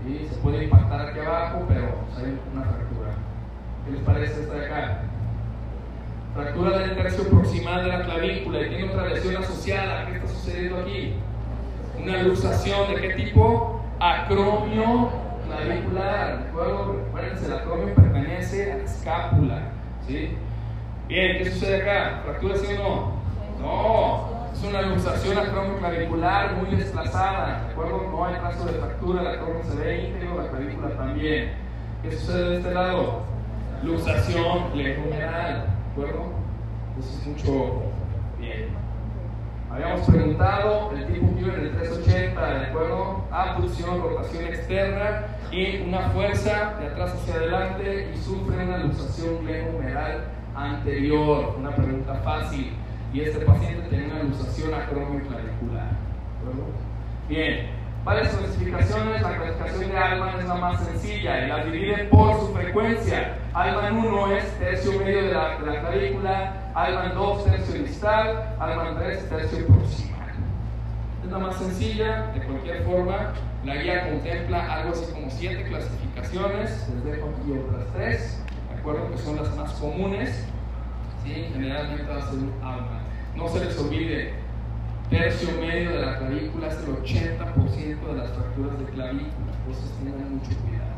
¿sí? 0.04 0.28
Se 0.28 0.36
puede 0.36 0.64
impactar 0.64 1.08
aquí 1.08 1.18
abajo, 1.20 1.64
pero 1.68 1.86
hay 2.16 2.38
una 2.52 2.62
fractura. 2.62 3.10
¿Qué 3.84 3.92
les 3.92 4.02
parece 4.02 4.42
esta 4.42 4.54
de 4.54 4.66
acá? 4.66 5.02
Fractura 6.34 6.78
del 6.78 6.94
tercio 6.96 7.28
proximal 7.28 7.84
de 7.84 7.88
la 7.88 8.04
clavícula 8.04 8.60
y 8.60 8.68
tiene 8.68 8.84
otra 8.84 9.08
lesión 9.08 9.42
asociada. 9.42 10.06
¿Qué 10.06 10.16
está 10.16 10.28
sucediendo 10.28 10.78
aquí? 10.78 11.14
Una 12.00 12.22
luxación 12.22 12.94
de 12.94 13.00
qué 13.00 13.14
tipo? 13.14 13.82
Acromio 13.98 15.27
clavicular. 15.56 16.42
¿De 16.42 16.48
acuerdo? 16.48 16.92
Recuerden, 17.04 17.44
el 17.44 17.52
acromio 17.52 17.94
pertenece 17.94 18.72
a 18.72 18.76
la 18.76 18.84
escápula. 18.84 19.62
¿sí? 20.06 20.36
Bien, 21.08 21.38
¿qué 21.38 21.50
sucede 21.50 21.82
acá? 21.82 22.20
¿Fractura 22.24 22.56
sí 22.56 22.66
o 22.74 22.82
no? 22.82 23.12
No. 23.60 24.38
Es 24.52 24.64
una 24.64 24.82
luxación 24.82 25.38
acromioclavicular 25.38 26.54
muy 26.56 26.74
desplazada, 26.76 27.62
¿de 27.62 27.72
acuerdo? 27.72 28.08
No 28.10 28.24
hay 28.24 28.34
caso 28.34 28.64
de 28.66 28.72
fractura, 28.72 29.22
la 29.22 29.30
acromio 29.32 29.62
se 29.62 29.76
ve 29.76 30.08
íntegro, 30.08 30.42
la 30.42 30.50
clavícula 30.50 30.90
también. 30.96 31.52
¿Qué 32.02 32.10
sucede 32.10 32.50
de 32.50 32.56
este 32.56 32.74
lado? 32.74 33.22
Luxación 33.82 34.72
plejomeral, 34.72 35.66
¿de 35.66 35.92
acuerdo? 35.92 36.32
Entonces, 36.88 37.26
mucho 37.26 37.82
bien. 38.40 38.68
Habíamos 39.70 40.00
preguntado 40.06 40.92
el 40.96 41.06
tipo 41.06 41.26
Q 41.26 41.38
en 41.40 41.60
el 41.66 41.76
380, 41.76 42.54
¿de 42.54 42.66
acuerdo? 42.66 43.24
Abducción, 43.30 44.02
rotación 44.02 44.44
externa 44.44 45.26
y 45.52 45.82
una 45.82 46.10
fuerza 46.10 46.74
de 46.80 46.86
atrás 46.86 47.14
hacia 47.14 47.34
adelante 47.34 48.10
y 48.14 48.16
sufre 48.16 48.64
una 48.64 48.78
luxación 48.78 49.44
plejomeral 49.44 50.24
anterior. 50.54 51.54
Una 51.58 51.76
pregunta 51.76 52.14
fácil 52.24 52.72
y 53.12 53.20
este 53.20 53.44
paciente 53.44 53.88
tiene 53.88 54.06
una 54.06 54.22
luxación 54.22 54.72
acromioclavicular. 54.72 55.90
Bien, 57.28 57.66
varias 58.08 58.34
clasificaciones, 58.34 59.20
la 59.20 59.36
clasificación 59.36 59.90
de 59.90 59.98
Alman 59.98 60.40
es 60.40 60.48
la 60.48 60.54
más 60.54 60.82
sencilla 60.82 61.44
y 61.44 61.48
la 61.48 61.64
dividen 61.64 62.08
por 62.08 62.40
su 62.40 62.54
frecuencia. 62.54 63.36
Alman 63.52 63.98
1 63.98 64.32
es 64.32 64.58
tercio 64.58 64.98
medio 64.98 65.24
de 65.24 65.34
la, 65.34 65.58
clavícula, 65.58 66.70
Alman 66.74 67.14
2 67.14 67.44
tercio 67.44 67.82
distal, 67.82 68.56
Alman 68.58 68.96
3 68.96 69.28
tercio 69.28 69.66
proximal. 69.66 70.30
Es 71.22 71.30
la 71.30 71.38
más 71.38 71.56
sencilla, 71.56 72.28
de 72.32 72.46
cualquier 72.46 72.82
forma, 72.84 73.34
la 73.66 73.76
guía 73.76 74.08
contempla 74.08 74.72
algo 74.72 74.92
así 74.92 75.12
como 75.12 75.28
7 75.28 75.64
clasificaciones, 75.64 76.88
les 76.88 77.04
dejo 77.04 77.28
aquí 77.28 77.52
otras 77.52 77.92
3, 77.92 78.44
¿de 78.70 78.80
acuerdo? 78.80 79.10
Que 79.10 79.18
son 79.18 79.36
las 79.36 79.54
más 79.54 79.72
comunes. 79.72 80.46
¿sí? 81.24 81.46
Generalmente 81.52 82.10
va 82.10 82.16
a 82.16 82.22
ser 82.22 82.38
Alman. 82.62 83.02
No 83.36 83.48
se 83.48 83.66
les 83.66 83.78
olvide, 83.78 84.32
tercio 85.10 85.48
medio 85.60 85.90
de 85.90 86.00
la 86.04 86.18
clavícula 86.18 86.68
es 86.68 86.78
el 86.78 86.96
80% 86.96 88.06
de 88.06 88.14
las 88.14 88.30
fracturas 88.32 88.78
de 88.78 88.84
clavícula, 88.86 89.52
entonces 89.58 89.92
tengan 90.02 90.36
mucho 90.36 90.50
cuidado. 90.60 90.88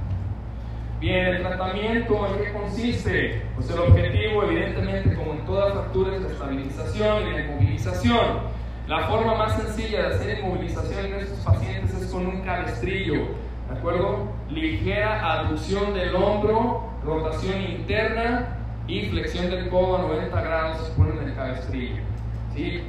Bien, 1.01 1.27
el 1.27 1.43
tratamiento, 1.43 2.27
¿en 2.27 2.45
qué 2.45 2.53
consiste? 2.53 3.43
Pues 3.55 3.71
el 3.71 3.79
objetivo, 3.79 4.43
evidentemente, 4.45 5.15
como 5.15 5.33
en 5.33 5.47
toda 5.47 5.73
fractura, 5.73 6.17
es 6.17 6.23
la 6.23 6.29
estabilización 6.29 7.29
y 7.29 7.31
la 7.31 7.41
inmovilización. 7.41 8.61
La 8.87 9.07
forma 9.09 9.35
más 9.35 9.57
sencilla 9.57 10.09
de 10.09 10.15
hacer 10.15 10.39
inmovilización 10.41 11.07
en 11.07 11.15
estos 11.15 11.39
pacientes 11.39 11.95
es 11.95 12.11
con 12.11 12.27
un 12.27 12.43
cabestrillo, 12.43 13.15
¿de 13.15 13.79
acuerdo? 13.79 14.33
Ligera 14.51 15.41
aducción 15.41 15.95
del 15.95 16.15
hombro, 16.17 16.91
rotación 17.05 17.63
interna 17.63 18.57
y 18.89 19.03
flexión 19.07 19.49
del 19.49 19.69
codo 19.69 19.99
a 19.99 20.03
90 20.03 20.41
grados 20.43 20.87
se 20.87 20.93
pone 20.95 21.13
en 21.13 21.29
el 21.29 21.35
cabestrillo. 21.35 22.10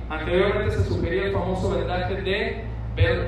Anteriormente 0.10 0.72
se 0.72 0.84
sugería 0.86 1.26
el 1.26 1.34
famoso 1.34 1.76
vendaje 1.76 2.16
de 2.22 2.64
Bell 2.96 3.26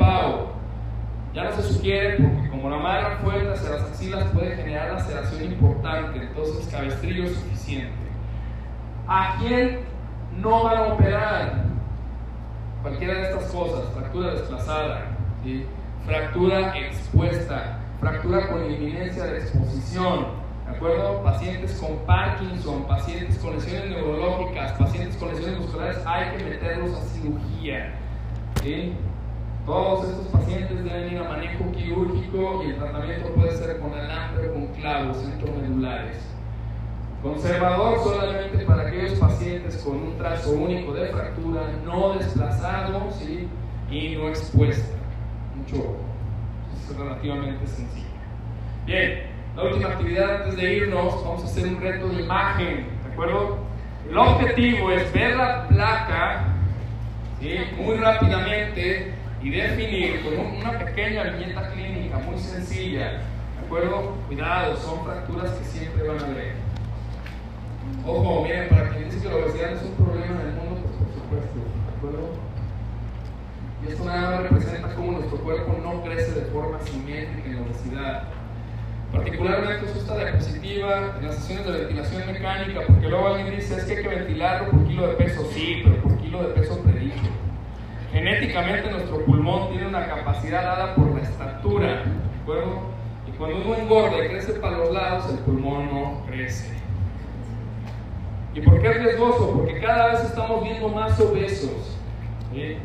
Ya 1.33 1.43
no 1.45 1.51
se 1.53 1.63
sugiere 1.63 2.17
porque 2.17 2.49
como 2.49 2.69
la 2.69 2.75
amarran 2.75 3.19
fuerte 3.19 3.51
hacia 3.51 3.69
las 3.69 3.81
axilas 3.83 4.25
puede 4.33 4.55
generar 4.55 4.93
laceración 4.93 5.43
importante, 5.43 6.19
entonces 6.21 6.67
cabestrillo 6.69 7.23
es 7.23 7.35
suficiente. 7.35 8.03
¿A 9.07 9.37
quién 9.39 9.79
no 10.41 10.63
van 10.63 10.77
a 10.77 10.93
operar? 10.93 11.63
Cualquiera 12.81 13.13
de 13.13 13.21
estas 13.23 13.45
cosas, 13.51 13.93
fractura 13.93 14.31
desplazada, 14.31 15.05
fractura 16.05 16.77
expuesta, 16.77 17.79
fractura 17.99 18.49
con 18.49 18.69
inminencia 18.69 19.23
de 19.23 19.39
exposición, 19.39 20.42
¿De 20.73 20.77
acuerdo? 20.77 21.21
Pacientes 21.21 21.77
con 21.79 21.97
Parkinson, 22.07 22.83
pacientes 22.85 23.37
con 23.37 23.53
lesiones 23.53 23.91
neurológicas, 23.91 24.71
pacientes 24.71 25.15
con 25.17 25.29
lesiones 25.29 25.59
musculares, 25.59 25.99
hay 26.03 26.35
que 26.35 26.43
meterlos 26.45 26.97
a 26.97 27.01
cirugía. 27.03 27.93
Todos 29.67 30.09
estos 30.09 30.27
pacientes 30.29 30.83
deben 30.83 31.13
ir 31.13 31.19
a 31.19 31.29
manejo 31.29 31.71
quirúrgico 31.71 32.63
y 32.63 32.71
el 32.71 32.77
tratamiento 32.77 33.29
puede 33.35 33.55
ser 33.55 33.79
con 33.79 33.93
alambre 33.93 34.49
o 34.49 34.53
con 34.53 34.67
clavos 34.69 35.17
centromedulares. 35.17 36.17
Conservador 37.21 37.99
solamente 38.03 38.65
para 38.65 38.87
aquellos 38.87 39.19
pacientes 39.19 39.77
con 39.77 39.97
un 39.97 40.17
trazo 40.17 40.53
único 40.53 40.91
de 40.93 41.09
fractura 41.09 41.61
no 41.85 42.15
desplazado 42.15 43.09
y 43.91 44.15
no 44.15 44.27
expuesta. 44.27 44.97
Mucho, 45.55 45.97
es 46.73 46.97
relativamente 46.97 47.67
sencillo. 47.67 48.07
Bien, 48.87 49.32
la 49.55 49.63
última 49.63 49.89
actividad 49.89 50.43
antes 50.43 50.55
de 50.55 50.73
irnos, 50.73 51.23
vamos 51.23 51.43
a 51.43 51.45
hacer 51.45 51.67
un 51.67 51.79
reto 51.79 52.09
de 52.09 52.23
imagen, 52.23 52.87
¿de 53.05 53.11
acuerdo? 53.11 53.57
El 54.09 54.17
objetivo 54.17 54.91
es 54.91 55.13
ver 55.13 55.35
la 55.35 55.67
placa 55.67 56.45
muy 57.77 57.95
rápidamente 57.95 59.13
y 59.41 59.49
definir 59.49 60.23
con 60.23 60.33
una 60.39 60.79
pequeña 60.79 61.23
viñeta 61.23 61.69
clínica 61.71 62.17
muy 62.19 62.39
sencilla, 62.39 63.11
¿de 63.11 63.65
acuerdo? 63.65 64.15
Cuidado, 64.27 64.77
son 64.77 65.03
fracturas 65.05 65.51
que 65.51 65.65
siempre 65.65 66.07
van 66.07 66.19
a 66.19 66.27
ver. 66.27 66.53
Ojo, 68.07 68.43
miren, 68.43 68.69
para 68.69 68.89
quien 68.89 69.09
dice 69.09 69.21
que 69.21 69.29
la 69.29 69.35
obesidad 69.35 69.73
es 69.73 69.83
un 69.83 70.05
problema 70.05 70.41
en 70.41 70.47
el 70.47 70.53
mundo, 70.55 70.81
pues 70.81 70.95
por 70.95 71.13
supuesto, 71.13 71.59
¿de 71.59 71.97
acuerdo? 71.97 72.29
Y 73.83 73.91
esto 73.91 74.05
nada 74.05 74.31
más 74.31 74.43
representa 74.49 74.95
cómo 74.95 75.11
nuestro 75.11 75.37
cuerpo 75.39 75.77
no 75.83 76.01
crece 76.03 76.31
de 76.31 76.45
forma 76.45 76.79
simétrica 76.79 77.49
en 77.49 77.55
la 77.55 77.61
obesidad. 77.61 78.23
Particularmente 79.13 79.85
uso 79.85 79.99
esta 79.99 80.17
diapositiva 80.17 81.15
en 81.19 81.27
las 81.27 81.35
sesiones 81.35 81.65
de 81.67 81.71
ventilación 81.71 82.25
mecánica, 82.25 82.81
porque 82.87 83.07
luego 83.07 83.27
alguien 83.27 83.55
dice 83.55 83.77
es 83.77 83.83
que 83.83 83.97
hay 83.97 84.03
que 84.03 84.09
ventilarlo 84.09 84.71
por 84.71 84.87
kilo 84.87 85.07
de 85.07 85.13
peso, 85.13 85.47
sí, 85.53 85.81
pero 85.83 86.01
por 86.01 86.17
kilo 86.17 86.41
de 86.41 86.49
peso 86.55 86.81
predicho. 86.81 87.29
Genéticamente 88.11 88.89
nuestro 88.89 89.23
pulmón 89.23 89.69
tiene 89.69 89.87
una 89.87 90.07
capacidad 90.07 90.63
dada 90.63 90.95
por 90.95 91.13
la 91.13 91.21
estatura, 91.21 91.87
¿de 91.87 92.41
acuerdo? 92.41 92.81
Y 93.27 93.31
cuando 93.37 93.57
uno 93.57 93.75
engorda 93.75 94.25
y 94.25 94.29
crece 94.29 94.53
para 94.53 94.77
los 94.79 94.91
lados, 94.91 95.31
el 95.31 95.39
pulmón 95.39 95.93
no 95.93 96.25
crece. 96.27 96.73
¿Y 98.55 98.61
por 98.61 98.81
qué 98.81 98.87
es 98.87 99.03
riesgoso? 99.03 99.51
Porque 99.57 99.79
cada 99.79 100.11
vez 100.11 100.23
estamos 100.23 100.63
viendo 100.63 100.89
más 100.89 101.19
obesos. 101.19 101.97
¿sí? 102.51 102.77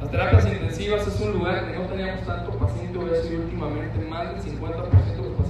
Las 0.00 0.10
terapias 0.10 0.46
intensivas 0.46 1.06
es 1.06 1.20
un 1.20 1.32
lugar 1.32 1.70
que 1.70 1.78
no 1.78 1.84
teníamos 1.84 2.26
tanto 2.26 2.50
paciente 2.58 2.98
obeso 2.98 3.32
y 3.32 3.36
últimamente 3.36 3.98
más 4.08 4.44
del 4.44 4.54
50% 4.54 5.16
de 5.16 5.30
los 5.38 5.41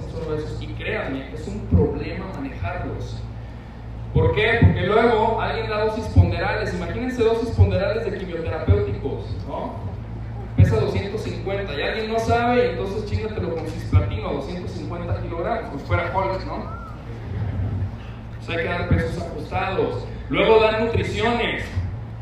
y 0.61 0.66
créanme, 0.74 1.35
es 1.35 1.47
un 1.49 1.61
problema 1.66 2.27
manejarlos. 2.35 3.23
¿Por 4.15 4.35
qué? 4.35 4.59
Porque 4.61 4.82
luego 4.82 5.40
alguien 5.40 5.69
da 5.69 5.85
dosis 5.85 6.05
ponderales, 6.09 6.74
imagínense 6.74 7.23
dosis 7.23 7.51
ponderales 7.51 8.05
de 8.05 8.19
quimioterapéuticos, 8.19 9.36
¿no? 9.49 9.74
Pesa 10.57 10.77
250 10.77 11.73
y 11.74 11.82
alguien 11.82 12.12
no 12.12 12.19
sabe, 12.19 12.70
entonces 12.73 13.11
chingatelo 13.11 13.55
con 13.55 13.66
cisplatino 13.66 14.28
a 14.28 14.32
250 14.35 15.23
kilogramos, 15.23 15.70
pues 15.73 15.82
fuera 15.85 16.12
Hulk, 16.15 16.47
¿no? 16.47 16.65
Pues 18.36 18.49
hay 18.51 18.65
que 18.65 18.70
dar 18.70 18.89
pesos 18.89 19.23
ajustados. 19.23 20.07
Luego 20.28 20.61
dan 20.61 20.85
nutriciones. 20.85 21.65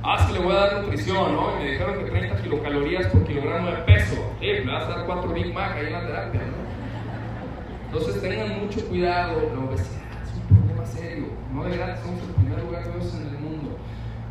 Ah, 0.02 0.16
es 0.18 0.26
que 0.26 0.32
le 0.32 0.44
voy 0.44 0.52
a 0.52 0.60
dar 0.60 0.82
nutrición, 0.82 1.34
¿no? 1.34 1.56
Y 1.56 1.64
me 1.64 1.70
dijeron 1.72 1.98
que 1.98 2.10
30 2.10 2.42
kilocalorías 2.42 3.06
por 3.08 3.24
kilogramo 3.24 3.70
de 3.70 3.76
peso. 3.82 4.16
Eh, 4.40 4.62
me 4.64 4.72
vas 4.72 4.84
a 4.84 4.88
dar 4.90 5.06
4 5.06 5.32
Big 5.32 5.52
Mac 5.52 5.76
ahí 5.76 5.86
en 5.86 5.92
la 5.92 6.06
terapia, 6.06 6.40
¿no? 6.40 6.69
Entonces 7.92 8.22
tengan 8.22 8.60
mucho 8.60 8.86
cuidado, 8.86 9.50
la 9.52 9.64
obesidad 9.64 10.22
es 10.22 10.30
un 10.36 10.56
problema 10.56 10.86
serio. 10.86 11.24
No 11.52 11.64
de 11.64 11.76
gratis, 11.76 12.04
somos 12.04 12.22
el 12.22 12.34
primer 12.34 12.62
lugar 12.62 12.84
de 12.84 12.90
en 12.90 13.26
el 13.26 13.38
mundo. 13.40 13.76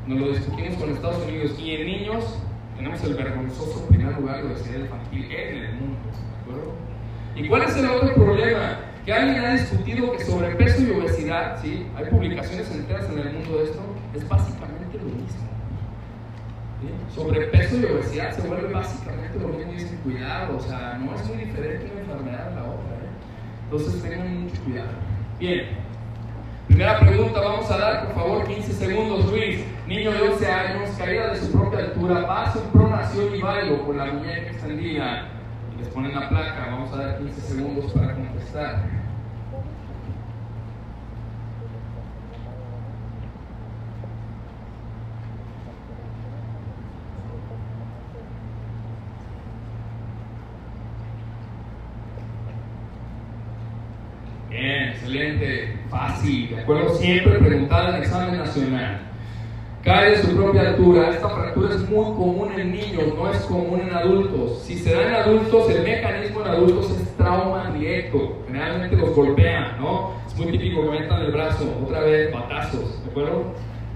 Nos 0.08 0.20
lo 0.22 0.28
discutimos 0.30 0.78
con 0.78 0.90
Estados 0.92 1.26
Unidos. 1.28 1.60
Y 1.60 1.76
en 1.76 1.86
niños 1.86 2.40
tenemos 2.78 3.04
el 3.04 3.16
vergonzoso 3.16 3.86
primer 3.88 4.18
lugar 4.18 4.44
de 4.44 4.48
obesidad 4.48 4.80
infantil 4.80 5.26
en 5.30 5.58
el 5.58 5.74
mundo, 5.74 6.00
¿de 6.06 6.42
acuerdo? 6.42 6.74
¿Y 7.36 7.48
cuál 7.50 7.64
es 7.64 7.76
el 7.76 7.86
otro 7.90 8.14
problema? 8.16 8.80
Que 9.06 9.12
alguien 9.12 9.44
ha 9.44 9.52
discutido 9.52 10.14
que 10.14 10.24
sobrepeso 10.24 10.82
y 10.82 10.92
obesidad, 10.92 11.62
¿sí? 11.62 11.86
Hay 11.98 12.06
publicaciones 12.06 12.72
enteras 12.72 13.10
en 13.10 13.20
el 13.20 13.34
mundo 13.34 13.58
de 13.58 13.64
esto, 13.66 13.82
es 14.16 14.30
básicamente 14.30 14.98
lo 15.00 15.04
mismo. 15.04 15.50
Sobrepeso 17.14 17.76
y 17.76 17.84
obesidad 17.84 18.32
se 18.32 18.48
vuelve 18.48 18.72
básicamente 18.72 19.38
lo 19.38 19.50
mismo 19.50 19.74
y 19.74 19.76
dicen 19.76 19.98
cuidado, 19.98 20.56
o 20.56 20.62
sea, 20.62 20.98
no 20.98 21.14
es 21.14 21.28
muy 21.28 21.44
diferente 21.44 21.92
una 21.92 22.02
enfermedad 22.02 22.48
a 22.54 22.56
la 22.56 22.64
otra. 22.64 22.89
Entonces 23.72 24.02
tengan 24.02 24.46
mucho 24.46 24.60
cuidado. 24.64 24.90
Bien, 25.40 25.68
primera 26.68 27.00
pregunta, 27.02 27.40
vamos 27.40 27.70
a 27.70 27.78
dar 27.78 28.06
por 28.08 28.16
favor 28.16 28.48
15 28.48 28.74
segundos, 28.74 29.32
Luis. 29.32 29.64
Niño 29.86 30.12
de 30.12 30.22
11 30.24 30.52
años, 30.52 30.90
caída 30.98 31.34
de 31.34 31.40
su 31.40 31.52
propia 31.52 31.80
altura, 31.82 32.26
paso 32.26 32.64
pronación 32.74 33.36
y 33.36 33.42
bailo 33.42 33.86
con 33.86 33.96
la 33.96 34.06
muñeca 34.06 34.50
extendida. 34.50 35.28
Les 35.78 35.88
ponen 35.90 36.16
la 36.16 36.30
placa, 36.30 36.66
vamos 36.72 36.92
a 36.94 36.98
dar 36.98 37.18
15 37.20 37.42
segundos 37.42 37.92
para 37.94 38.16
contestar. 38.16 38.86
Bien, 54.50 54.79
excelente, 54.90 55.76
fácil, 55.90 56.50
de 56.50 56.62
acuerdo, 56.62 56.90
siempre 56.96 57.40
preguntada 57.40 57.98
en 57.98 58.04
examen 58.04 58.38
nacional. 58.38 59.02
Cae 59.84 60.12
de 60.12 60.18
su 60.18 60.36
propia 60.36 60.70
altura, 60.70 61.10
esta 61.10 61.30
fractura 61.30 61.74
es 61.74 61.90
muy 61.90 62.04
común 62.04 62.52
en 62.58 62.74
niños, 62.74 63.14
no 63.16 63.32
es 63.32 63.38
común 63.44 63.80
en 63.80 63.96
adultos. 63.96 64.62
Si 64.64 64.78
se 64.78 64.94
da 64.94 65.08
en 65.08 65.14
adultos, 65.14 65.70
el 65.70 65.84
mecanismo 65.84 66.42
en 66.42 66.48
adultos 66.48 66.92
es 66.92 67.16
trauma 67.16 67.72
directo, 67.72 68.44
generalmente 68.46 68.98
los 68.98 69.16
golpean, 69.16 69.80
¿no? 69.80 70.12
Es 70.28 70.36
muy 70.38 70.52
típico 70.52 70.84
que 70.84 71.00
metan 71.00 71.22
el 71.22 71.32
brazo, 71.32 71.66
otra 71.82 72.02
vez, 72.02 72.32
batazos, 72.34 73.04
¿de 73.06 73.12
acuerdo? 73.12 73.54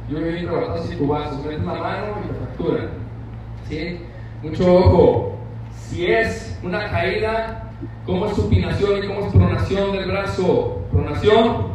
Yo 0.10 0.18
he 0.20 0.32
visto 0.32 0.56
batazos 0.56 0.94
y 0.94 0.95
tubazos, 0.95 1.45
meten 1.45 1.65
la 1.65 1.74
mano 1.74 2.06
y 2.24 2.28
te 2.28 2.34
fracturan, 2.34 2.90
¿sí? 3.68 3.99
Mucho 4.41 4.76
ojo, 4.76 5.38
si 5.72 6.06
es 6.06 6.57
una 6.64 6.90
caída 6.90 7.62
¿Cómo 8.06 8.26
es 8.26 8.36
supinación 8.36 9.04
y 9.04 9.08
cómo 9.08 9.28
es 9.28 9.34
pronación 9.34 9.92
del 9.94 10.12
brazo? 10.12 10.82
Pronación 10.92 11.74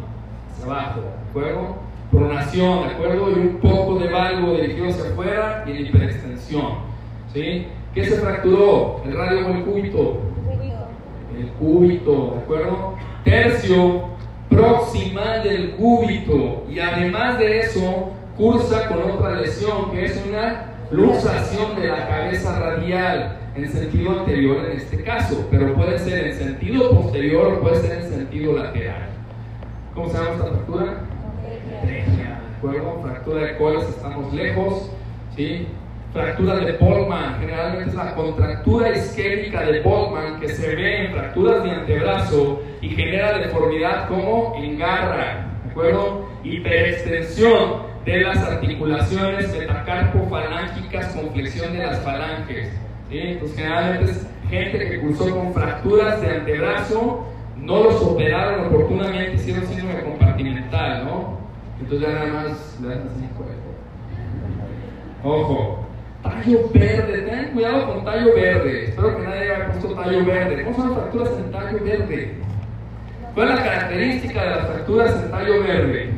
hacia 0.51 0.65
abajo, 0.65 1.01
¿de 1.01 1.29
acuerdo? 1.29 1.75
Pronación, 2.11 2.87
¿de 2.87 2.93
acuerdo? 2.95 3.31
Y 3.31 3.33
un 3.33 3.57
poco 3.59 3.99
de 3.99 4.09
valgo 4.09 4.53
dirigido 4.53 4.89
hacia 4.89 5.11
afuera 5.11 5.63
y 5.67 5.71
en 5.71 5.85
hiperextensión. 5.85 6.89
¿Sí? 7.33 7.67
¿Qué 7.93 8.05
se 8.05 8.17
fracturó? 8.17 9.01
¿El 9.05 9.15
radio 9.15 9.47
o 9.47 9.49
el 9.51 9.63
cúbito? 9.63 10.19
El 11.37 11.47
cúbito, 11.59 12.33
¿de 12.35 12.41
acuerdo? 12.41 12.95
Tercio 13.23 14.09
proximal 14.49 15.43
del 15.43 15.71
cúbito. 15.75 16.65
Y 16.69 16.79
además 16.79 17.39
de 17.39 17.59
eso, 17.59 18.11
cursa 18.37 18.87
con 18.87 19.11
otra 19.11 19.35
lesión 19.41 19.91
que 19.91 20.05
es 20.05 20.23
una 20.27 20.65
luxación 20.91 21.75
de 21.79 21.87
la 21.87 22.07
cabeza 22.07 22.59
radial 22.59 23.37
en 23.63 23.71
sentido 23.71 24.19
anterior 24.19 24.65
en 24.65 24.77
este 24.77 25.03
caso, 25.03 25.47
pero 25.51 25.73
puede 25.73 25.99
ser 25.99 26.27
en 26.27 26.33
sentido 26.33 26.91
posterior 26.91 27.53
o 27.53 27.61
puede 27.61 27.75
ser 27.81 27.99
en 27.99 28.09
sentido 28.09 28.57
lateral. 28.57 29.09
¿Cómo 29.93 30.09
se 30.09 30.17
llama 30.17 30.29
esta 30.31 30.45
fractura? 30.45 30.97
Trechea, 31.81 32.41
¿de 32.41 32.57
acuerdo? 32.57 33.01
Fractura 33.03 33.45
de 33.45 33.57
colas, 33.57 33.89
estamos 33.89 34.33
lejos, 34.33 34.91
¿sí? 35.35 35.67
Fractura 36.13 36.55
de 36.55 36.71
Boltman, 36.73 37.39
generalmente 37.39 37.89
es 37.89 37.95
la 37.95 38.15
contractura 38.15 38.97
isquémica 38.97 39.61
de 39.61 39.81
Boltman 39.81 40.39
que 40.39 40.49
se 40.49 40.75
ve 40.75 41.05
en 41.05 41.11
fracturas 41.11 41.63
de 41.63 41.71
antebrazo 41.71 42.63
y 42.81 42.89
genera 42.89 43.37
deformidad 43.37 44.07
como 44.07 44.55
engarra, 44.55 45.45
¿de 45.65 45.71
acuerdo? 45.71 46.27
Hiperextensión 46.43 47.89
de 48.05 48.21
las 48.21 48.37
articulaciones 48.37 49.55
metacarpofalángicas 49.55 51.13
con 51.13 51.31
flexión 51.31 51.73
de 51.73 51.85
las 51.85 51.99
falanges. 51.99 52.69
¿Sí? 53.09 53.19
Entonces, 53.19 53.57
generalmente 53.57 54.13
gente 54.49 54.89
que 54.89 54.99
cursó 54.99 55.35
con 55.35 55.53
fracturas 55.53 56.21
de 56.21 56.29
antebrazo, 56.29 57.27
no 57.57 57.83
los 57.83 58.01
operaron 58.01 58.67
oportunamente, 58.67 59.35
hicieron 59.35 59.65
síndrome 59.67 60.03
compartimental, 60.03 61.05
¿no? 61.05 61.39
Entonces 61.79 62.07
ya 62.07 62.13
nada 62.13 62.33
más 62.33 62.77
le 62.81 62.87
dan 62.87 63.07
así, 63.07 63.29
Ojo, 65.21 65.85
tallo 66.23 66.69
verde, 66.73 67.21
tengan 67.23 67.51
cuidado 67.51 67.93
con 67.93 68.05
tallo 68.05 68.33
verde. 68.33 68.85
Espero 68.85 69.17
que 69.17 69.23
nadie 69.23 69.41
haya 69.41 69.67
puesto 69.67 69.93
tallo 69.93 70.25
verde. 70.25 70.63
¿Cómo 70.63 70.75
son 70.75 70.89
las 70.89 70.99
fracturas 70.99 71.29
en 71.37 71.51
tallo 71.51 71.83
verde? 71.83 72.33
¿Cuál 73.35 73.49
es 73.49 73.55
la 73.55 73.63
característica 73.63 74.43
de 74.43 74.49
las 74.49 74.67
fracturas 74.67 75.23
en 75.23 75.31
tallo 75.31 75.63
verde? 75.63 76.09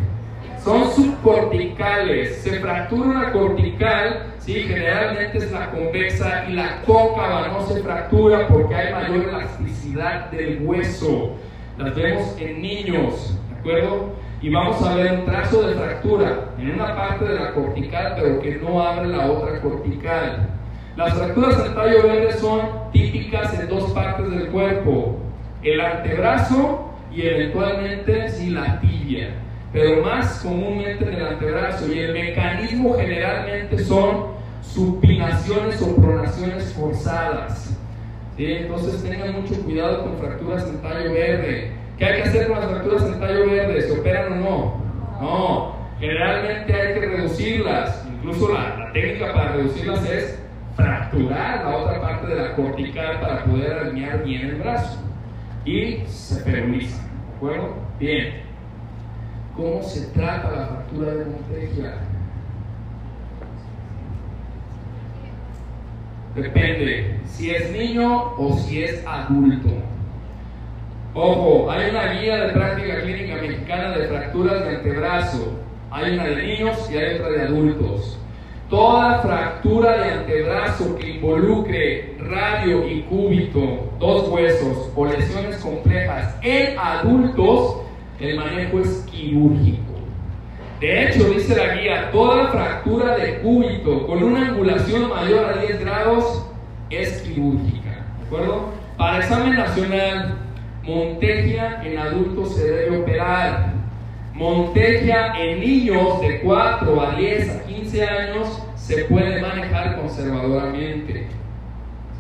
Son 0.64 0.92
subcorticales. 0.92 2.38
Se 2.44 2.60
fractura 2.60 3.10
una 3.10 3.32
cortical, 3.32 4.28
¿sí? 4.38 4.54
generalmente 4.54 5.40
es 5.40 5.52
la 5.52 5.72
convexa 5.72 6.46
y 6.48 6.54
la 6.54 6.84
cóncava 6.84 7.48
no 7.48 7.66
se 7.66 7.82
fractura 7.82 8.48
porque 8.48 8.76
hay 8.76 8.94
mayor 8.94 9.30
elasticidad 9.30 10.30
del 10.30 10.62
hueso. 10.62 11.32
Las 11.80 11.96
vemos 11.96 12.36
en 12.40 12.62
niños, 12.62 13.40
¿de 13.50 13.60
acuerdo? 13.60 14.14
Y 14.40 14.52
vamos 14.52 14.80
a 14.84 14.94
ver 14.96 15.14
un 15.14 15.26
trazo 15.26 15.68
de 15.68 15.74
fractura 15.74 16.50
en 16.60 16.76
una 16.76 16.96
parte 16.96 17.26
de 17.26 17.40
la 17.40 17.54
cortical, 17.54 18.14
pero 18.16 18.40
que 18.40 18.58
no 18.58 18.84
abre 18.84 19.08
la 19.08 19.32
otra 19.32 19.60
cortical. 19.62 20.48
Las 20.96 21.16
fracturas 21.16 21.66
en 21.66 21.74
tallo 21.74 22.04
verde 22.04 22.34
son 22.34 22.92
típicas 22.92 23.60
en 23.60 23.68
dos 23.68 23.92
partes 23.94 24.30
del 24.30 24.50
cuerpo, 24.50 25.18
el 25.64 25.82
antebrazo 25.82 26.94
y 27.12 27.24
eventualmente 27.24 28.30
sí, 28.30 28.52
la 28.52 28.80
tibia 28.80 29.32
pero 29.74 30.02
más 30.02 30.40
comúnmente 30.40 31.04
en 31.06 31.14
el 31.14 31.28
antebrazo. 31.28 31.92
Y 31.92 32.00
el 32.00 32.14
mecanismo 32.14 32.96
generalmente 32.96 33.84
son 33.84 34.28
supinaciones 34.62 35.82
o 35.82 35.96
pronaciones 35.96 36.74
forzadas. 36.74 37.78
Entonces 38.38 39.04
tengan 39.04 39.34
mucho 39.34 39.62
cuidado 39.64 40.04
con 40.04 40.18
fracturas 40.18 40.68
en 40.68 40.82
tallo 40.82 41.14
verde. 41.14 41.72
¿Qué 41.98 42.06
hay 42.06 42.24
que 42.24 42.30
hacer 42.30 42.48
con 42.48 42.60
las 42.60 42.70
fracturas 42.70 43.04
en 43.04 43.20
tallo 43.20 43.46
verde? 43.46 43.82
¿Se 43.82 44.00
operan 44.00 44.34
o 44.34 44.36
no? 44.36 44.82
No. 45.22 45.76
Generalmente 46.00 46.74
hay 46.74 46.94
que 46.94 47.06
reducirlas. 47.06 48.06
Incluso 48.12 48.54
la, 48.54 48.78
la 48.78 48.92
técnica 48.92 49.34
para 49.34 49.54
reducirlas 49.54 50.10
es 50.10 50.40
fracturar 50.76 51.64
la 51.64 51.78
otra 51.78 52.02
parte 52.02 52.28
de 52.28 52.36
la 52.36 52.56
cortical 52.56 53.20
para 53.22 53.44
poder 53.46 53.74
alinear 53.74 54.24
bien 54.24 54.42
el 54.42 54.56
brazo. 54.56 55.00
Y 55.64 55.98
se 56.08 56.42
perulizan. 56.42 57.08
¿De 57.30 57.36
acuerdo? 57.38 57.76
Bien 58.00 58.51
cómo 59.56 59.84
se 59.84 60.08
trata 60.08 60.52
la 60.52 60.66
fractura 60.68 61.14
de 61.14 61.26
Montegia. 61.26 61.94
Depende 66.36 67.20
si 67.26 67.52
es 67.52 67.72
niño 67.72 68.34
o 68.38 68.58
si 68.58 68.84
es 68.84 69.06
adulto. 69.06 69.70
Ojo, 71.14 71.70
hay 71.70 71.90
una 71.90 72.14
guía 72.14 72.38
de 72.38 72.54
práctica 72.54 73.02
clínica 73.02 73.36
mexicana 73.36 73.98
de 73.98 74.08
fracturas 74.08 74.64
de 74.64 74.78
antebrazo. 74.78 75.54
Hay 75.92 76.14
una 76.14 76.24
de 76.24 76.36
niños 76.38 76.90
y 76.90 76.98
hay 76.98 77.16
otra 77.16 77.30
de 77.32 77.42
adultos. 77.42 78.18
Toda 78.70 79.20
fractura 79.20 79.98
de 79.98 80.12
antebrazo 80.12 80.96
que 80.96 81.10
involucre 81.10 82.16
radio 82.18 82.88
y 82.88 83.02
cúbito, 83.02 83.92
dos 84.00 84.30
huesos 84.30 84.90
o 84.96 85.06
lesiones 85.06 85.58
complejas 85.58 86.34
en 86.42 86.80
adultos 86.80 87.82
el 88.22 88.38
manejo 88.38 88.80
es 88.80 89.06
quirúrgico. 89.12 89.94
De 90.80 91.08
hecho, 91.08 91.30
dice 91.30 91.56
la 91.56 91.76
guía, 91.76 92.12
toda 92.12 92.48
fractura 92.48 93.18
de 93.18 93.40
cúbito 93.40 94.08
con 94.08 94.24
una 94.24 94.48
angulación 94.48 95.10
mayor 95.10 95.46
a 95.46 95.62
10 95.62 95.80
grados 95.82 96.48
es 96.90 97.22
quirúrgica. 97.22 98.06
¿De 98.20 98.26
acuerdo? 98.26 98.72
Para 98.98 99.20
examen 99.20 99.56
nacional, 99.56 100.38
Montegia 100.84 101.80
en 101.84 101.98
adultos 102.00 102.56
se 102.56 102.72
debe 102.72 103.02
operar. 103.02 103.74
Montegia 104.34 105.34
en 105.40 105.60
niños 105.60 106.20
de 106.22 106.42
4 106.42 107.02
a 107.02 107.16
10 107.16 107.50
a 107.50 107.64
15 107.64 108.08
años 108.08 108.64
se 108.76 109.06
puede 109.06 109.40
manejar 109.42 109.98
conservadoramente. 109.98 111.28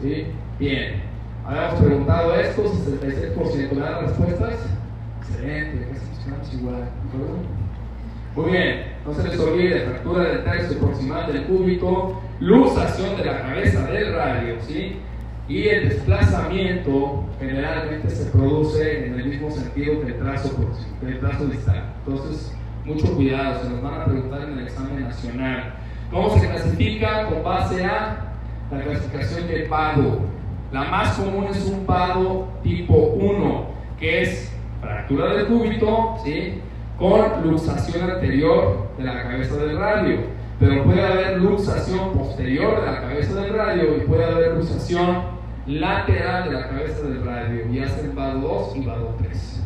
¿Sí? 0.02 0.28
Bien. 0.60 1.02
Habíamos 1.44 1.80
preguntado 1.80 2.36
esto, 2.36 2.64
66% 2.64 3.70
de 3.70 3.80
las 3.80 4.02
respuestas. 4.04 4.81
Excelente, 5.32 5.88
funcionamos 5.96 6.54
igual. 6.54 6.90
Muy 8.36 8.52
bien, 8.52 8.94
no 9.06 9.14
se 9.14 9.28
les 9.28 9.40
olvide, 9.40 9.82
fractura 9.82 10.24
del 10.24 10.44
tercio 10.44 10.80
proximal 10.80 11.32
del 11.32 11.44
cúbito, 11.46 12.22
luxación 12.40 13.18
de 13.18 13.26
la 13.26 13.42
cabeza 13.42 13.84
del 13.88 14.14
radio, 14.14 14.56
¿sí? 14.62 14.98
Y 15.50 15.68
el 15.68 15.90
desplazamiento 15.90 17.26
generalmente 17.40 18.10
se 18.10 18.30
produce 18.32 19.08
en 19.08 19.20
el 19.20 19.26
mismo 19.26 19.52
sentido 19.52 20.02
que 20.02 20.08
el 20.08 20.20
trazo, 20.20 20.56
que 21.02 21.08
el 21.08 21.20
trazo 21.20 21.46
distal. 21.48 21.94
Entonces, 22.06 22.56
mucho 22.86 23.14
cuidado, 23.16 23.64
se 23.64 23.70
nos 23.70 23.82
van 23.82 24.02
a 24.02 24.06
preguntar 24.06 24.42
en 24.44 24.60
el 24.60 24.68
examen 24.68 25.02
nacional. 25.02 25.74
¿Cómo 26.10 26.30
se 26.38 26.48
clasifica? 26.48 27.26
Con 27.28 27.44
base 27.44 27.84
a 27.84 28.34
la 28.72 28.82
clasificación 28.82 29.48
de 29.48 29.60
PADO. 29.64 30.20
La 30.72 30.86
más 30.86 31.18
común 31.18 31.48
es 31.50 31.66
un 31.66 31.86
PADO 31.86 32.48
tipo 32.64 32.94
1, 32.94 33.66
que 34.00 34.22
es 34.22 34.52
fractura 34.82 35.34
del 35.34 35.46
cúbito, 35.48 36.16
¿sí? 36.24 36.62
con 36.98 37.50
luxación 37.50 38.12
anterior 38.12 38.90
de 38.98 39.04
la 39.04 39.24
cabeza 39.24 39.56
del 39.58 39.78
radio, 39.78 40.20
pero 40.60 40.84
puede 40.84 41.04
haber 41.04 41.38
luxación 41.40 42.14
posterior 42.14 42.80
de 42.82 42.92
la 42.92 43.02
cabeza 43.02 43.42
del 43.42 43.54
radio 43.54 43.98
y 43.98 44.02
puede 44.02 44.24
haber 44.24 44.54
luxación 44.58 45.42
lateral 45.66 46.50
de 46.50 46.52
la 46.52 46.70
cabeza 46.70 47.02
del 47.08 47.26
radio, 47.26 47.68
y 47.72 47.80
hacen 47.80 48.16
VADO 48.16 48.40
2 48.40 48.76
y 48.76 48.86
VADO 48.86 49.16
3. 49.20 49.64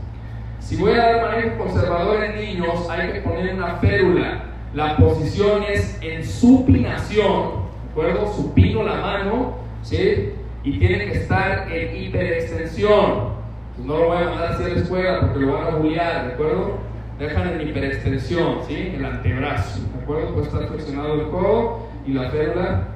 Si 0.60 0.76
voy 0.78 0.94
a 0.94 0.98
dar 0.98 1.22
manejo 1.22 1.58
conservador 1.58 2.24
en 2.24 2.36
niños, 2.36 2.90
hay 2.90 3.12
que 3.12 3.22
poner 3.22 3.54
una 3.54 3.76
férula. 3.76 4.44
La 4.74 4.98
posición 4.98 5.64
es 5.64 5.98
en 6.02 6.26
supinación, 6.26 7.66
¿de 7.86 7.92
acuerdo? 7.92 8.34
Supino 8.34 8.84
la 8.84 8.96
mano, 8.96 9.56
¿sí? 9.84 10.34
Y 10.64 10.80
tiene 10.80 11.06
que 11.06 11.20
estar 11.20 11.72
en 11.72 12.04
hiperextensión. 12.04 13.35
No 13.84 13.98
lo 13.98 14.08
voy 14.08 14.18
a 14.18 14.30
mandar 14.30 14.54
hacia 14.54 14.68
la 14.70 14.80
escuela 14.80 15.20
porque 15.22 15.40
lo 15.40 15.54
van 15.54 15.68
a 15.68 15.76
bullear, 15.78 16.28
¿de 16.28 16.34
acuerdo? 16.34 16.86
dejan 17.20 17.48
en 17.48 17.70
hiperextensión, 17.70 18.60
¿sí? 18.68 18.94
El 18.96 19.06
antebrazo, 19.06 19.82
¿de 19.82 20.04
acuerdo? 20.04 20.34
Puede 20.34 20.48
estar 20.48 20.68
flexionado 20.68 21.14
el 21.14 21.30
codo 21.30 21.88
y 22.06 22.14
la 22.14 22.30
férula 22.30 22.88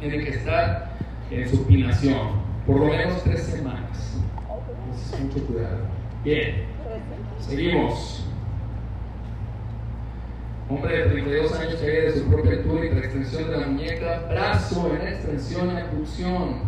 tiene 0.00 0.24
que 0.24 0.30
estar 0.30 0.90
en 1.30 1.48
supinación, 1.48 2.40
por 2.66 2.80
lo 2.80 2.86
menos 2.86 3.22
tres 3.22 3.42
semanas. 3.42 4.18
Entonces, 4.48 5.20
mucho 5.20 5.46
cuidado. 5.46 5.78
Bien, 6.24 6.64
seguimos. 7.38 8.26
Hombre 10.68 10.98
de 10.98 11.10
32 11.10 11.52
años 11.58 11.74
que 11.76 11.86
de 11.86 12.12
su 12.12 12.30
propia 12.30 12.52
altura 12.52 12.84
y 12.84 12.88
extensión 12.88 13.50
de 13.50 13.56
la 13.56 13.66
muñeca, 13.66 14.26
brazo 14.28 14.92
en 14.94 15.08
extensión 15.08 15.74
y 15.74 15.80
abducción. 15.80 16.60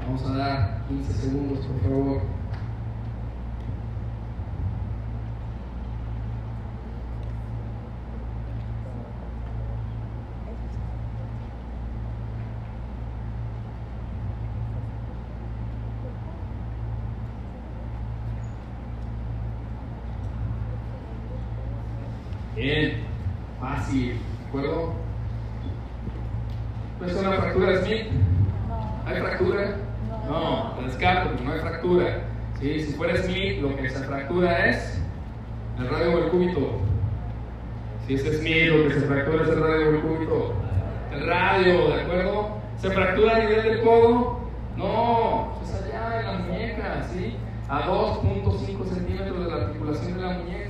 Vamos 0.00 0.24
a 0.24 0.36
dar 0.36 0.82
15 0.88 1.12
segundos, 1.12 1.66
por 1.66 1.80
favor. 1.90 2.37
Bien, 22.68 22.92
fácil, 23.58 24.08
¿de 24.08 24.46
acuerdo? 24.46 24.92
¿No 27.00 27.06
es 27.06 27.14
una 27.14 27.32
fractura 27.32 27.80
Smith? 27.80 28.08
¿Hay 29.06 29.20
fractura? 29.22 29.76
No, 30.28 30.74
descarto, 30.84 31.42
no 31.42 31.50
hay 31.50 31.60
fractura. 31.60 32.24
Si 32.60 32.80
fuera 32.92 33.16
Smith, 33.22 33.62
lo 33.62 33.74
que 33.74 33.88
se 33.88 34.00
fractura 34.00 34.66
es 34.66 35.00
el 35.78 35.88
radio 35.88 36.12
o 36.12 36.18
el 36.24 36.28
cúbito. 36.28 36.72
Si 38.06 38.16
es 38.16 38.38
Smith, 38.38 38.66
lo 38.66 38.88
que 38.88 39.00
se 39.00 39.06
fractura 39.06 39.44
es 39.44 39.48
el 39.48 39.62
radio 39.62 39.86
o 39.86 39.90
el 39.94 40.00
cúbito. 40.02 40.54
El 41.10 41.26
radio, 41.26 41.88
¿de 41.88 42.02
acuerdo? 42.02 42.48
¿Se 42.76 42.90
fractura 42.90 43.36
a 43.36 43.38
nivel 43.38 43.62
del 43.62 43.80
codo? 43.80 44.40
No, 44.76 45.54
es 45.62 45.72
allá 45.72 46.20
en 46.20 46.26
la 46.26 46.32
muñeca, 46.44 47.06
¿sí? 47.14 47.34
A 47.70 47.86
2.5 47.86 48.84
centímetros 48.84 49.42
de 49.42 49.50
la 49.50 49.56
articulación 49.56 50.16
de 50.18 50.22
la 50.22 50.32
muñeca 50.34 50.67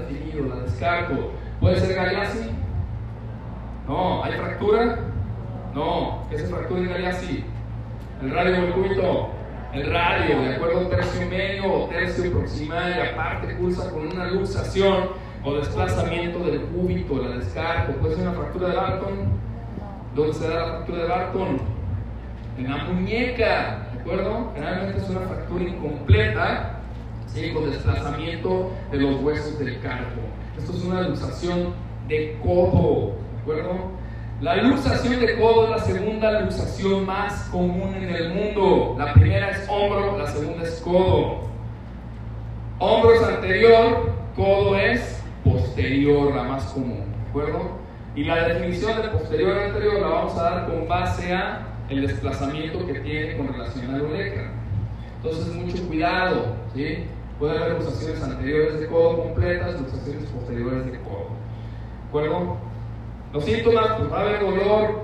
definido, 0.00 0.46
la 0.46 0.62
descargo. 0.62 1.32
¿Puede 1.60 1.80
ser 1.80 1.94
Galeazzi? 1.94 2.50
No. 3.86 4.24
¿Hay 4.24 4.32
fractura? 4.32 4.98
No. 5.74 6.24
¿Qué 6.30 6.38
se 6.38 6.46
fractura 6.46 6.80
en 6.80 6.88
Galeazzi? 6.88 7.44
El 8.22 8.30
radio 8.30 8.74
cúbito. 8.74 9.30
El 9.72 9.92
radio, 9.92 10.40
de 10.40 10.54
acuerdo 10.54 10.86
a 10.86 10.88
tercio 10.88 11.28
medio 11.28 11.70
o 11.70 11.88
tercio 11.88 12.32
proximal, 12.32 12.94
y 12.96 13.00
aparte 13.06 13.54
pulsa 13.56 13.90
con 13.90 14.06
una 14.06 14.24
luxación 14.30 15.08
o 15.44 15.54
desplazamiento 15.56 16.38
del 16.38 16.62
cúbito, 16.62 17.22
la 17.22 17.36
descargo. 17.36 17.92
¿Puede 17.94 18.16
ser 18.16 18.28
una 18.28 18.38
fractura 18.38 18.68
de 18.68 18.76
Barton? 18.76 19.12
¿Dónde 20.14 20.32
se 20.32 20.48
da 20.48 20.54
la 20.54 20.66
fractura 20.68 21.02
de 21.02 21.08
Barton? 21.08 21.60
En 22.56 22.70
la 22.70 22.76
muñeca, 22.84 23.88
¿de 23.92 24.00
acuerdo? 24.00 24.52
Generalmente 24.54 24.98
es 24.98 25.10
una 25.10 25.20
fractura 25.20 25.64
incompleta 25.64 26.77
con 27.54 27.70
desplazamiento 27.70 28.70
de 28.90 28.98
los 28.98 29.22
huesos 29.22 29.58
del 29.58 29.80
carpo. 29.80 30.20
Esto 30.56 30.72
es 30.72 30.84
una 30.84 31.02
luxación 31.02 31.74
de 32.08 32.38
codo, 32.42 33.12
¿de 33.34 33.40
acuerdo? 33.42 33.98
La 34.40 34.56
luxación 34.56 35.20
de 35.20 35.38
codo 35.38 35.64
es 35.64 35.70
la 35.70 35.78
segunda 35.78 36.40
luxación 36.40 37.06
más 37.06 37.48
común 37.50 37.94
en 37.94 38.10
el 38.10 38.34
mundo. 38.34 38.96
La 38.98 39.12
primera 39.12 39.50
es 39.50 39.68
hombro, 39.68 40.18
la 40.18 40.26
segunda 40.26 40.64
es 40.64 40.80
codo. 40.80 41.48
Hombro 42.78 43.14
es 43.14 43.22
anterior, 43.22 44.12
codo 44.34 44.76
es 44.76 45.22
posterior, 45.44 46.34
la 46.34 46.44
más 46.44 46.64
común, 46.66 47.04
¿de 47.24 47.28
acuerdo? 47.30 47.78
Y 48.16 48.24
la 48.24 48.48
definición 48.48 49.02
de 49.02 49.08
posterior 49.08 49.58
a 49.58 49.66
anterior 49.66 50.00
la 50.00 50.08
vamos 50.08 50.36
a 50.36 50.42
dar 50.42 50.66
con 50.66 50.88
base 50.88 51.32
a 51.32 51.66
el 51.88 52.06
desplazamiento 52.06 52.84
que 52.86 52.94
tiene 53.00 53.36
con 53.36 53.48
relación 53.48 53.94
a 53.94 53.98
la 53.98 54.04
uretra. 54.04 54.50
Entonces, 55.16 55.54
mucho 55.54 55.86
cuidado, 55.86 56.56
¿sí? 56.74 57.04
Puede 57.38 57.56
haber 57.56 57.74
luxaciones 57.74 58.22
anteriores 58.22 58.80
de 58.80 58.86
codo 58.88 59.22
completas, 59.22 59.80
luxaciones 59.80 60.28
posteriores 60.30 60.86
de 60.86 60.98
codo. 61.00 61.28
¿De 62.02 62.08
acuerdo? 62.08 62.56
Los 63.32 63.44
síntomas, 63.44 63.86
pues 63.98 64.12
va 64.12 64.18
a 64.18 64.20
haber 64.22 64.40
dolor, 64.40 65.02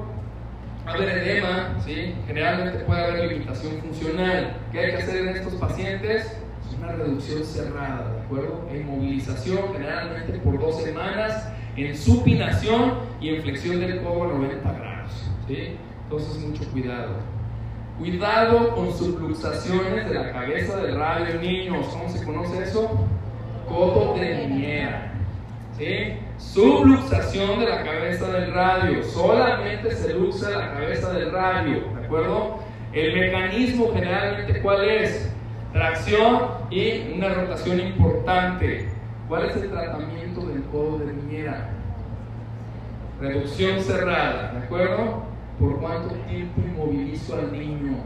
va 0.86 0.90
a 0.90 0.94
haber 0.94 1.09
edema, 1.11 1.77
¿sí? 1.85 2.15
generalmente 2.27 2.78
puede 2.85 3.05
haber 3.05 3.31
limitación 3.31 3.81
funcional. 3.82 4.56
¿Qué 4.73 4.81
hay 4.81 4.90
que 4.93 4.97
hacer 4.97 5.16
en 5.16 5.28
estos 5.28 5.55
pacientes? 5.55 6.36
Pues 6.62 6.78
una 6.78 6.93
reducción 6.93 7.44
cerrada, 7.44 8.12
¿de 8.12 8.20
acuerdo? 8.23 8.66
En 8.73 8.86
movilización, 8.86 9.73
generalmente 9.73 10.32
por 10.39 10.59
dos 10.59 10.82
semanas, 10.82 11.48
en 11.77 11.97
supinación 11.97 12.94
y 13.20 13.36
en 13.36 13.43
flexión 13.43 13.78
del 13.78 14.02
codo 14.02 14.24
a 14.24 14.28
90 14.28 14.73
grados. 14.73 15.12
¿sí? 15.47 15.77
Entonces, 16.05 16.39
mucho 16.44 16.65
cuidado. 16.73 17.34
Cuidado 17.98 18.74
con 18.74 18.92
subluxaciones 18.92 20.08
de 20.08 20.14
la 20.14 20.32
cabeza 20.32 20.78
del 20.78 20.98
radio 20.98 21.40
niños. 21.40 21.86
¿Cómo 21.86 22.08
se 22.08 22.24
conoce 22.24 22.64
eso? 22.64 23.06
Codo 23.68 24.14
de 24.14 24.48
niñera. 24.48 25.12
¿Sí? 25.78 26.18
Subluxación 26.36 27.60
de 27.60 27.68
la 27.68 27.84
cabeza 27.84 28.28
del 28.32 28.52
radio. 28.52 29.02
Solamente 29.04 29.92
se 29.92 30.12
luxa 30.12 30.50
la 30.50 30.72
cabeza 30.72 31.12
del 31.12 31.30
radio. 31.30 31.84
¿De 31.98 32.04
acuerdo? 32.04 32.58
El 32.92 33.14
mecanismo 33.14 33.90
generalmente, 33.92 34.60
¿cuál 34.60 34.88
es? 34.88 35.32
Tracción 35.72 36.48
y 36.70 37.12
una 37.14 37.32
rotación 37.32 37.78
importante. 37.80 38.88
¿Cuál 39.28 39.50
es 39.50 39.56
el 39.56 39.70
tratamiento 39.70 40.46
del 40.46 40.64
codo 40.64 40.98
de 40.98 41.12
niñera? 41.12 41.70
Reducción 43.20 43.80
cerrada. 43.80 44.52
¿De 44.52 44.58
acuerdo? 44.64 45.23
¿Por 45.59 45.81
cuánto 45.81 46.14
tiempo 46.28 46.60
inmovilizo 46.60 47.36
al 47.36 47.52
niño? 47.52 47.97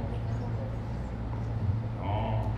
No. 2.00 2.52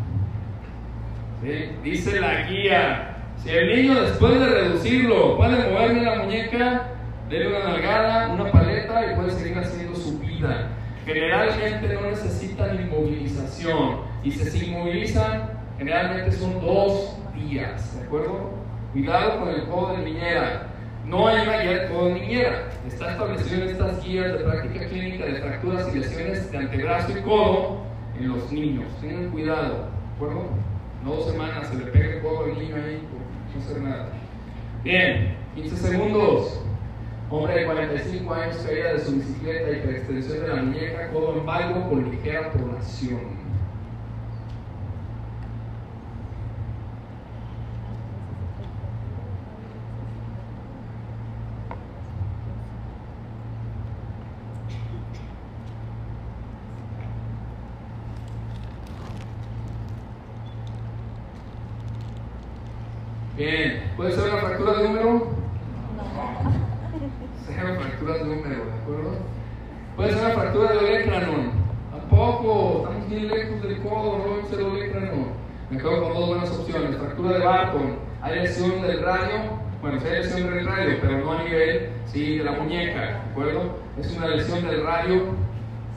Dice 1.83 2.21
la 2.21 2.43
guía, 2.43 3.17
si 3.43 3.51
el 3.51 3.77
niño 3.77 4.01
después 4.03 4.39
de 4.39 4.47
reducirlo 4.47 5.37
puede 5.37 5.71
moverme 5.71 6.03
la 6.03 6.23
muñeca, 6.23 6.89
dele 7.29 7.49
una 7.49 7.71
nalgada, 7.71 8.29
una 8.29 8.51
paleta 8.51 9.13
y 9.13 9.17
puede 9.17 9.31
seguir 9.31 9.59
haciendo 9.59 9.95
su 9.95 10.19
vida. 10.19 10.69
Generalmente 11.07 11.95
no 11.95 12.11
necesitan 12.11 12.81
inmovilización 12.81 14.01
y 14.23 14.31
si 14.33 14.45
se 14.45 14.67
inmovilizan, 14.67 15.51
generalmente 15.79 16.33
son 16.33 16.61
dos 16.61 17.17
días, 17.35 17.97
¿de 17.97 18.05
acuerdo? 18.05 18.51
Cuidado 18.93 19.39
con 19.39 19.49
el 19.49 19.65
codo 19.65 19.97
de 19.97 20.05
niñera. 20.05 20.67
No 21.11 21.27
hay 21.27 21.41
una 21.43 21.59
guía 21.59 21.89
codo 21.89 22.11
niñera. 22.11 22.69
Está 22.87 23.11
establecido 23.11 23.65
en 23.65 23.69
estas 23.71 24.05
guías 24.05 24.33
de 24.33 24.39
práctica 24.45 24.87
clínica 24.87 25.25
de 25.25 25.41
fracturas 25.41 25.93
y 25.93 25.99
lesiones 25.99 26.53
de 26.53 26.59
antebrazo 26.59 27.19
y 27.19 27.23
codo 27.23 27.81
en 28.17 28.29
los 28.29 28.53
niños. 28.53 28.85
Tengan 29.01 29.29
cuidado, 29.31 29.75
¿de 29.75 30.15
acuerdo? 30.15 30.45
No 31.05 31.15
dos 31.15 31.33
semanas 31.33 31.67
se 31.67 31.79
le 31.79 31.87
pega 31.87 32.15
el 32.15 32.23
codo 32.23 32.45
al 32.45 32.57
niño 32.57 32.77
ahí 32.77 33.03
por 33.11 33.57
no 33.57 33.61
hacer 33.61 33.83
nada. 33.83 34.09
Bien, 34.85 35.35
15 35.57 35.77
segundos. 35.77 36.63
Hombre 37.29 37.55
de 37.55 37.65
45 37.65 38.33
años 38.33 38.57
caída 38.59 38.93
de 38.93 39.01
su 39.01 39.17
bicicleta 39.17 39.71
y 39.71 39.81
por 39.81 39.91
extensión 39.91 40.43
de 40.43 40.49
la 40.49 40.63
muñeca, 40.63 41.11
codo 41.11 41.39
en 41.39 41.47
valgo 41.47 41.89
con 41.89 42.09
ligera 42.09 42.53
pronación. 42.53 43.40
Bien, 63.41 63.91
¿puede 63.97 64.13
ser 64.13 64.31
una 64.31 64.43
fractura 64.43 64.73
de 64.75 64.89
número? 64.89 65.29
Sea 67.47 67.65
una 67.65 67.75
fractura 67.81 68.15
de 68.19 68.25
número, 68.25 68.65
¿de 68.67 68.73
acuerdo? 68.83 69.13
Puede 69.97 70.13
ser 70.13 70.25
una 70.27 70.35
fractura 70.35 70.73
de 70.73 70.79
olecranon. 70.79 71.53
Tampoco, 71.91 72.83
estamos 72.85 73.09
bien 73.09 73.29
lejos 73.29 73.63
del 73.63 73.79
codo, 73.79 74.19
no 74.19 74.47
a 74.47 74.51
ser 74.51 74.63
olecranon. 74.63 75.29
Me 75.71 75.79
quedo 75.79 76.03
con 76.03 76.13
dos 76.13 76.29
buenas 76.29 76.51
opciones. 76.51 76.97
Fractura 76.99 77.33
de 77.33 77.39
Barton, 77.39 77.97
hay 78.21 78.41
lesión 78.41 78.83
del 78.83 79.03
radio, 79.03 79.39
bueno, 79.81 80.01
sí 80.01 80.07
hay 80.07 80.23
lesión 80.23 80.55
del 80.55 80.67
radio, 80.67 80.99
pero 81.01 81.19
no 81.25 81.33
a 81.33 81.43
nivel 81.43 81.89
sí, 82.05 82.37
de 82.37 82.45
la 82.45 82.53
muñeca, 82.53 83.01
¿de 83.01 83.31
acuerdo? 83.31 83.79
Es 83.99 84.15
una 84.19 84.29
lesión 84.29 84.67
del 84.67 84.85
radio, 84.85 85.23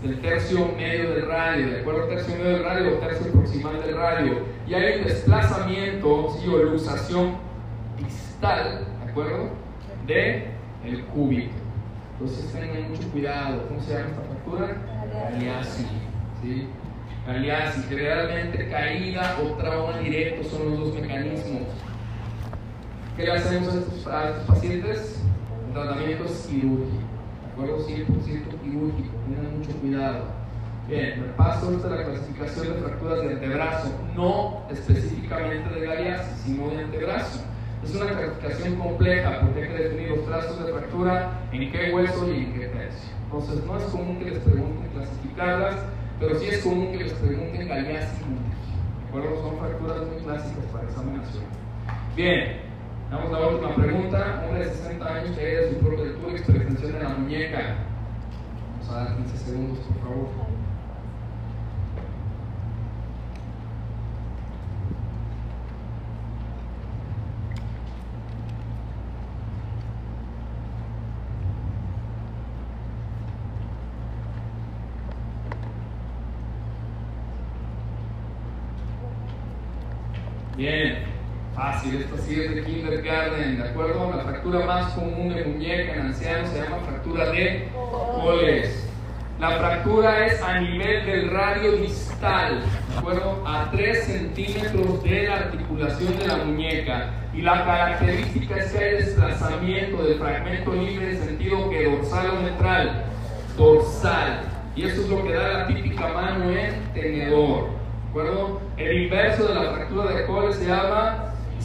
del 0.04 0.20
tercio 0.20 0.68
medio 0.76 1.12
del 1.12 1.28
radio, 1.28 1.72
¿de 1.72 1.80
acuerdo? 1.80 2.08
Tercio 2.08 2.36
medio 2.36 2.50
del 2.50 2.64
radio 2.64 2.98
o 2.98 3.00
tercio 3.00 3.32
proximal 3.32 3.82
del 3.82 3.96
radio 3.96 4.46
y 4.68 4.74
hay 4.74 5.00
un 5.00 5.06
desplazamiento 5.06 6.38
¿sí? 6.38 6.48
o 6.50 6.58
luxación 6.58 7.38
distal, 7.98 8.86
¿de 9.06 9.12
acuerdo? 9.12 9.50
De 10.06 10.48
el 10.84 11.06
cúbito. 11.06 11.54
Entonces 12.14 12.52
tengan 12.52 12.92
mucho 12.92 13.10
cuidado. 13.12 13.66
¿Cómo 13.68 13.82
se 13.82 13.94
llama 13.94 14.08
esta 14.10 14.22
fractura? 14.22 14.78
Galeazzi. 15.32 15.88
¿sí? 16.42 16.68
Galeazzi. 17.26 17.84
Generalmente 17.88 18.70
caída 18.70 19.38
o 19.42 19.54
trauma 19.54 19.98
directo 20.00 20.44
son 20.50 20.70
los 20.70 20.80
dos 20.80 20.96
mecanismos. 20.96 21.64
¿Qué 23.16 23.24
le 23.24 23.32
hacemos 23.32 23.74
a 23.74 23.80
estos, 23.80 24.08
a 24.08 24.30
estos 24.30 24.44
pacientes? 24.46 25.24
El 25.68 25.74
tratamiento 25.74 26.26
es 26.26 26.48
quirúrgico. 26.50 26.88
¿De 26.88 27.13
acuerdo? 27.54 27.88
100% 27.88 28.62
quirúrgico. 28.62 29.16
Tengan 29.28 29.58
mucho 29.58 29.72
cuidado. 29.80 30.44
Bien, 30.88 31.34
paso 31.38 31.72
de 31.72 31.90
la 31.90 32.04
clasificación 32.04 32.68
de 32.68 32.82
fracturas 32.82 33.22
de 33.22 33.34
antebrazo, 33.34 33.90
no 34.16 34.64
específicamente 34.70 35.80
de 35.80 35.86
galeasis, 35.88 36.38
sino 36.44 36.70
de 36.70 36.84
antebrazo. 36.84 37.42
Es 37.84 37.96
una 37.96 38.08
clasificación 38.08 38.76
compleja 38.76 39.40
porque 39.42 39.64
hay 39.64 39.70
que 39.70 39.84
definir 39.84 40.10
los 40.10 40.26
trazos 40.26 40.66
de 40.66 40.74
fractura, 40.74 41.42
en 41.52 41.72
qué 41.72 41.94
hueso 41.94 42.28
y 42.28 42.38
en 42.38 42.54
qué 42.54 42.68
tercio. 42.68 43.10
Entonces, 43.26 43.66
no 43.66 43.78
es 43.78 43.84
común 43.86 44.20
que 44.20 44.32
les 44.32 44.40
pregunten 44.40 44.90
clasificarlas, 44.94 45.76
pero 46.20 46.40
sí 46.40 46.48
es 46.48 46.64
común 46.64 46.92
que 46.92 47.04
les 47.06 47.14
pregunten 47.14 47.68
galeasis 47.68 48.20
¿De 48.20 49.20
acuerdo? 49.20 49.42
Son 49.42 49.60
fracturas 49.60 49.98
muy 50.08 50.24
clásicas 50.24 50.66
para 50.72 50.84
examinación. 50.86 51.44
Bien, 52.16 52.62
vamos 53.14 53.34
a 53.34 53.40
la 53.40 53.48
última 53.48 53.76
pregunta. 53.76 54.44
Hombre 54.46 54.66
de 54.66 54.74
60 54.74 55.14
años 55.14 55.38
que 55.38 55.46
de 55.46 55.70
su 55.70 55.80
propia 55.80 56.06
lectura 56.06 56.32
y 56.32 56.36
extensión 56.36 56.94
de 56.94 57.00
la 57.00 57.10
muñeca. 57.10 57.76
Vamos 58.72 58.90
a 58.90 59.04
dar 59.06 59.16
15 59.18 59.38
segundos, 59.38 59.80
por 59.80 60.00
favor. 60.02 60.54
Bien, 80.56 81.13
fácil, 81.56 82.02
esto 82.02 82.18
sí 82.18 82.40
es 82.40 82.56
de 82.56 82.64
kindergarten, 82.64 83.58
¿de 83.58 83.70
acuerdo? 83.70 84.14
La 84.16 84.24
fractura 84.24 84.66
más 84.66 84.94
común 84.94 85.34
de 85.34 85.46
muñeca 85.46 85.94
en 85.94 86.02
ancianos 86.02 86.50
se 86.50 86.62
llama 86.62 86.78
fractura 86.88 87.32
de 87.32 87.70
coles. 88.22 88.90
La 89.40 89.52
fractura 89.58 90.26
es 90.26 90.42
a 90.42 90.60
nivel 90.60 91.06
del 91.06 91.32
radio 91.32 91.74
distal, 91.74 92.62
¿de 92.90 92.98
acuerdo? 92.98 93.44
A 93.46 93.70
3 93.72 94.04
centímetros 94.04 95.04
de 95.04 95.24
la 95.28 95.36
articulación 95.36 96.18
de 96.18 96.28
la 96.28 96.38
muñeca. 96.38 97.10
Y 97.34 97.42
la 97.42 97.66
característica 97.66 98.56
es 98.58 98.72
que 98.72 98.78
hay 98.78 98.92
desplazamiento 98.98 100.04
del 100.04 100.20
fragmento 100.20 100.74
libre 100.74 101.12
en 101.12 101.24
sentido 101.24 101.70
que 101.70 101.84
dorsal 101.84 102.30
o 102.30 102.44
ventral. 102.44 103.06
Dorsal. 103.58 104.42
Y 104.76 104.86
eso 104.86 105.02
es 105.02 105.10
lo 105.10 105.24
que 105.24 105.34
da 105.34 105.54
la 105.54 105.68
típica 105.68 106.08
mano 106.10 106.50
en 106.52 106.94
tenedor 106.94 107.84
acuerdo? 108.14 108.62
El 108.78 109.04
inverso 109.06 109.48
de 109.48 109.56
la 109.56 109.72
fractura 109.74 110.12
de 110.12 110.26
Cole 110.28 110.54
se 110.54 110.68
llama 110.68 111.23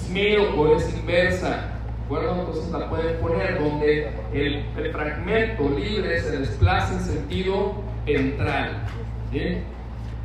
Smith 0.09 0.39
o 0.57 0.75
es 0.75 0.95
inversa. 0.95 1.49
¿De 1.49 2.05
acuerdo? 2.05 2.37
Entonces 2.41 2.71
la 2.71 2.89
pueden 2.89 3.21
poner 3.21 3.59
donde 3.59 4.11
el, 4.33 4.65
fragmento 4.93 5.69
libre 5.69 6.21
se 6.21 6.39
desplaza 6.39 6.95
en 6.95 7.01
sentido 7.01 7.75
ventral. 8.07 8.87
¿sí? 9.31 9.59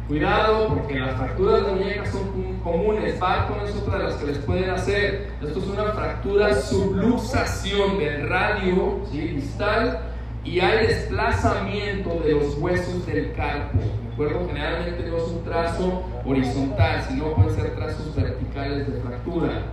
Cuidado 0.07 0.69
porque 0.69 0.99
las 0.99 1.17
fracturas 1.17 1.65
de 1.65 1.71
muñeca 1.73 2.05
son 2.05 2.59
comunes. 2.63 3.19
Barton 3.19 3.59
es 3.65 3.75
otra 3.75 3.97
de 3.97 4.03
las 4.05 4.15
que 4.15 4.27
les 4.27 4.37
pueden 4.39 4.69
hacer. 4.69 5.31
Esto 5.41 5.59
es 5.59 5.67
una 5.67 5.91
fractura 5.91 6.55
subluxación 6.55 7.99
del 7.99 8.29
radio 8.29 9.01
¿sí? 9.11 9.19
distal 9.19 9.99
y 10.45 10.61
hay 10.61 10.87
desplazamiento 10.87 12.21
de 12.23 12.31
los 12.31 12.57
huesos 12.57 13.05
del 13.05 13.33
carpo 13.33 13.79
acuerdo? 14.13 14.47
Generalmente 14.47 15.09
no 15.09 15.17
es 15.17 15.23
un 15.23 15.43
trazo 15.43 16.03
horizontal, 16.25 17.01
sino 17.07 17.33
pueden 17.33 17.55
ser 17.55 17.75
trazos 17.75 18.15
verticales 18.15 18.91
de 18.91 19.01
fractura. 19.01 19.63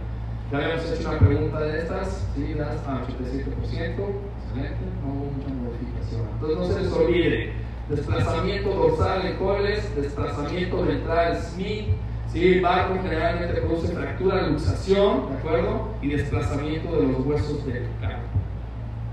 Ya 0.50 0.58
habíamos 0.58 0.90
hecho 0.90 1.08
una 1.08 1.18
pregunta 1.18 1.60
de 1.60 1.78
estas, 1.78 2.26
¿sí? 2.34 2.54
Das 2.54 2.76
a 2.86 3.02
87%, 3.06 3.54
excelente, 3.54 4.82
no 5.00 5.12
hubo 5.12 5.30
mucha 5.30 5.48
modificación. 5.48 6.22
Entonces 6.34 6.58
no 6.58 6.66
se 6.66 6.82
les 6.82 6.92
olvide, 6.92 7.52
desplazamiento 7.88 8.70
dorsal 8.70 9.26
en 9.26 9.36
coles, 9.36 9.94
desplazamiento 9.94 10.84
ventral 10.84 11.36
Smith, 11.36 11.86
¿sí? 12.32 12.54
El 12.54 12.60
barco 12.62 12.98
generalmente 13.00 13.60
produce 13.60 13.94
fractura, 13.94 14.48
luxación, 14.48 15.28
¿de 15.30 15.38
acuerdo? 15.38 15.88
Y 16.02 16.08
desplazamiento 16.08 17.00
de 17.00 17.06
los 17.06 17.26
huesos 17.26 17.64
del 17.66 17.86
carpo. 18.00 18.26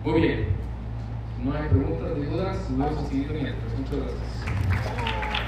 Muy 0.03 0.21
bien, 0.21 0.56
no 1.47 1.57
hay 1.57 1.69
preguntas 1.69 2.17
ni 2.17 2.25
dudas, 2.25 2.57
vamos 2.71 3.05
a 3.05 3.07
seguir 3.07 3.31
mientras. 3.31 3.79
Muchas 3.79 3.95
gracias. 3.99 5.46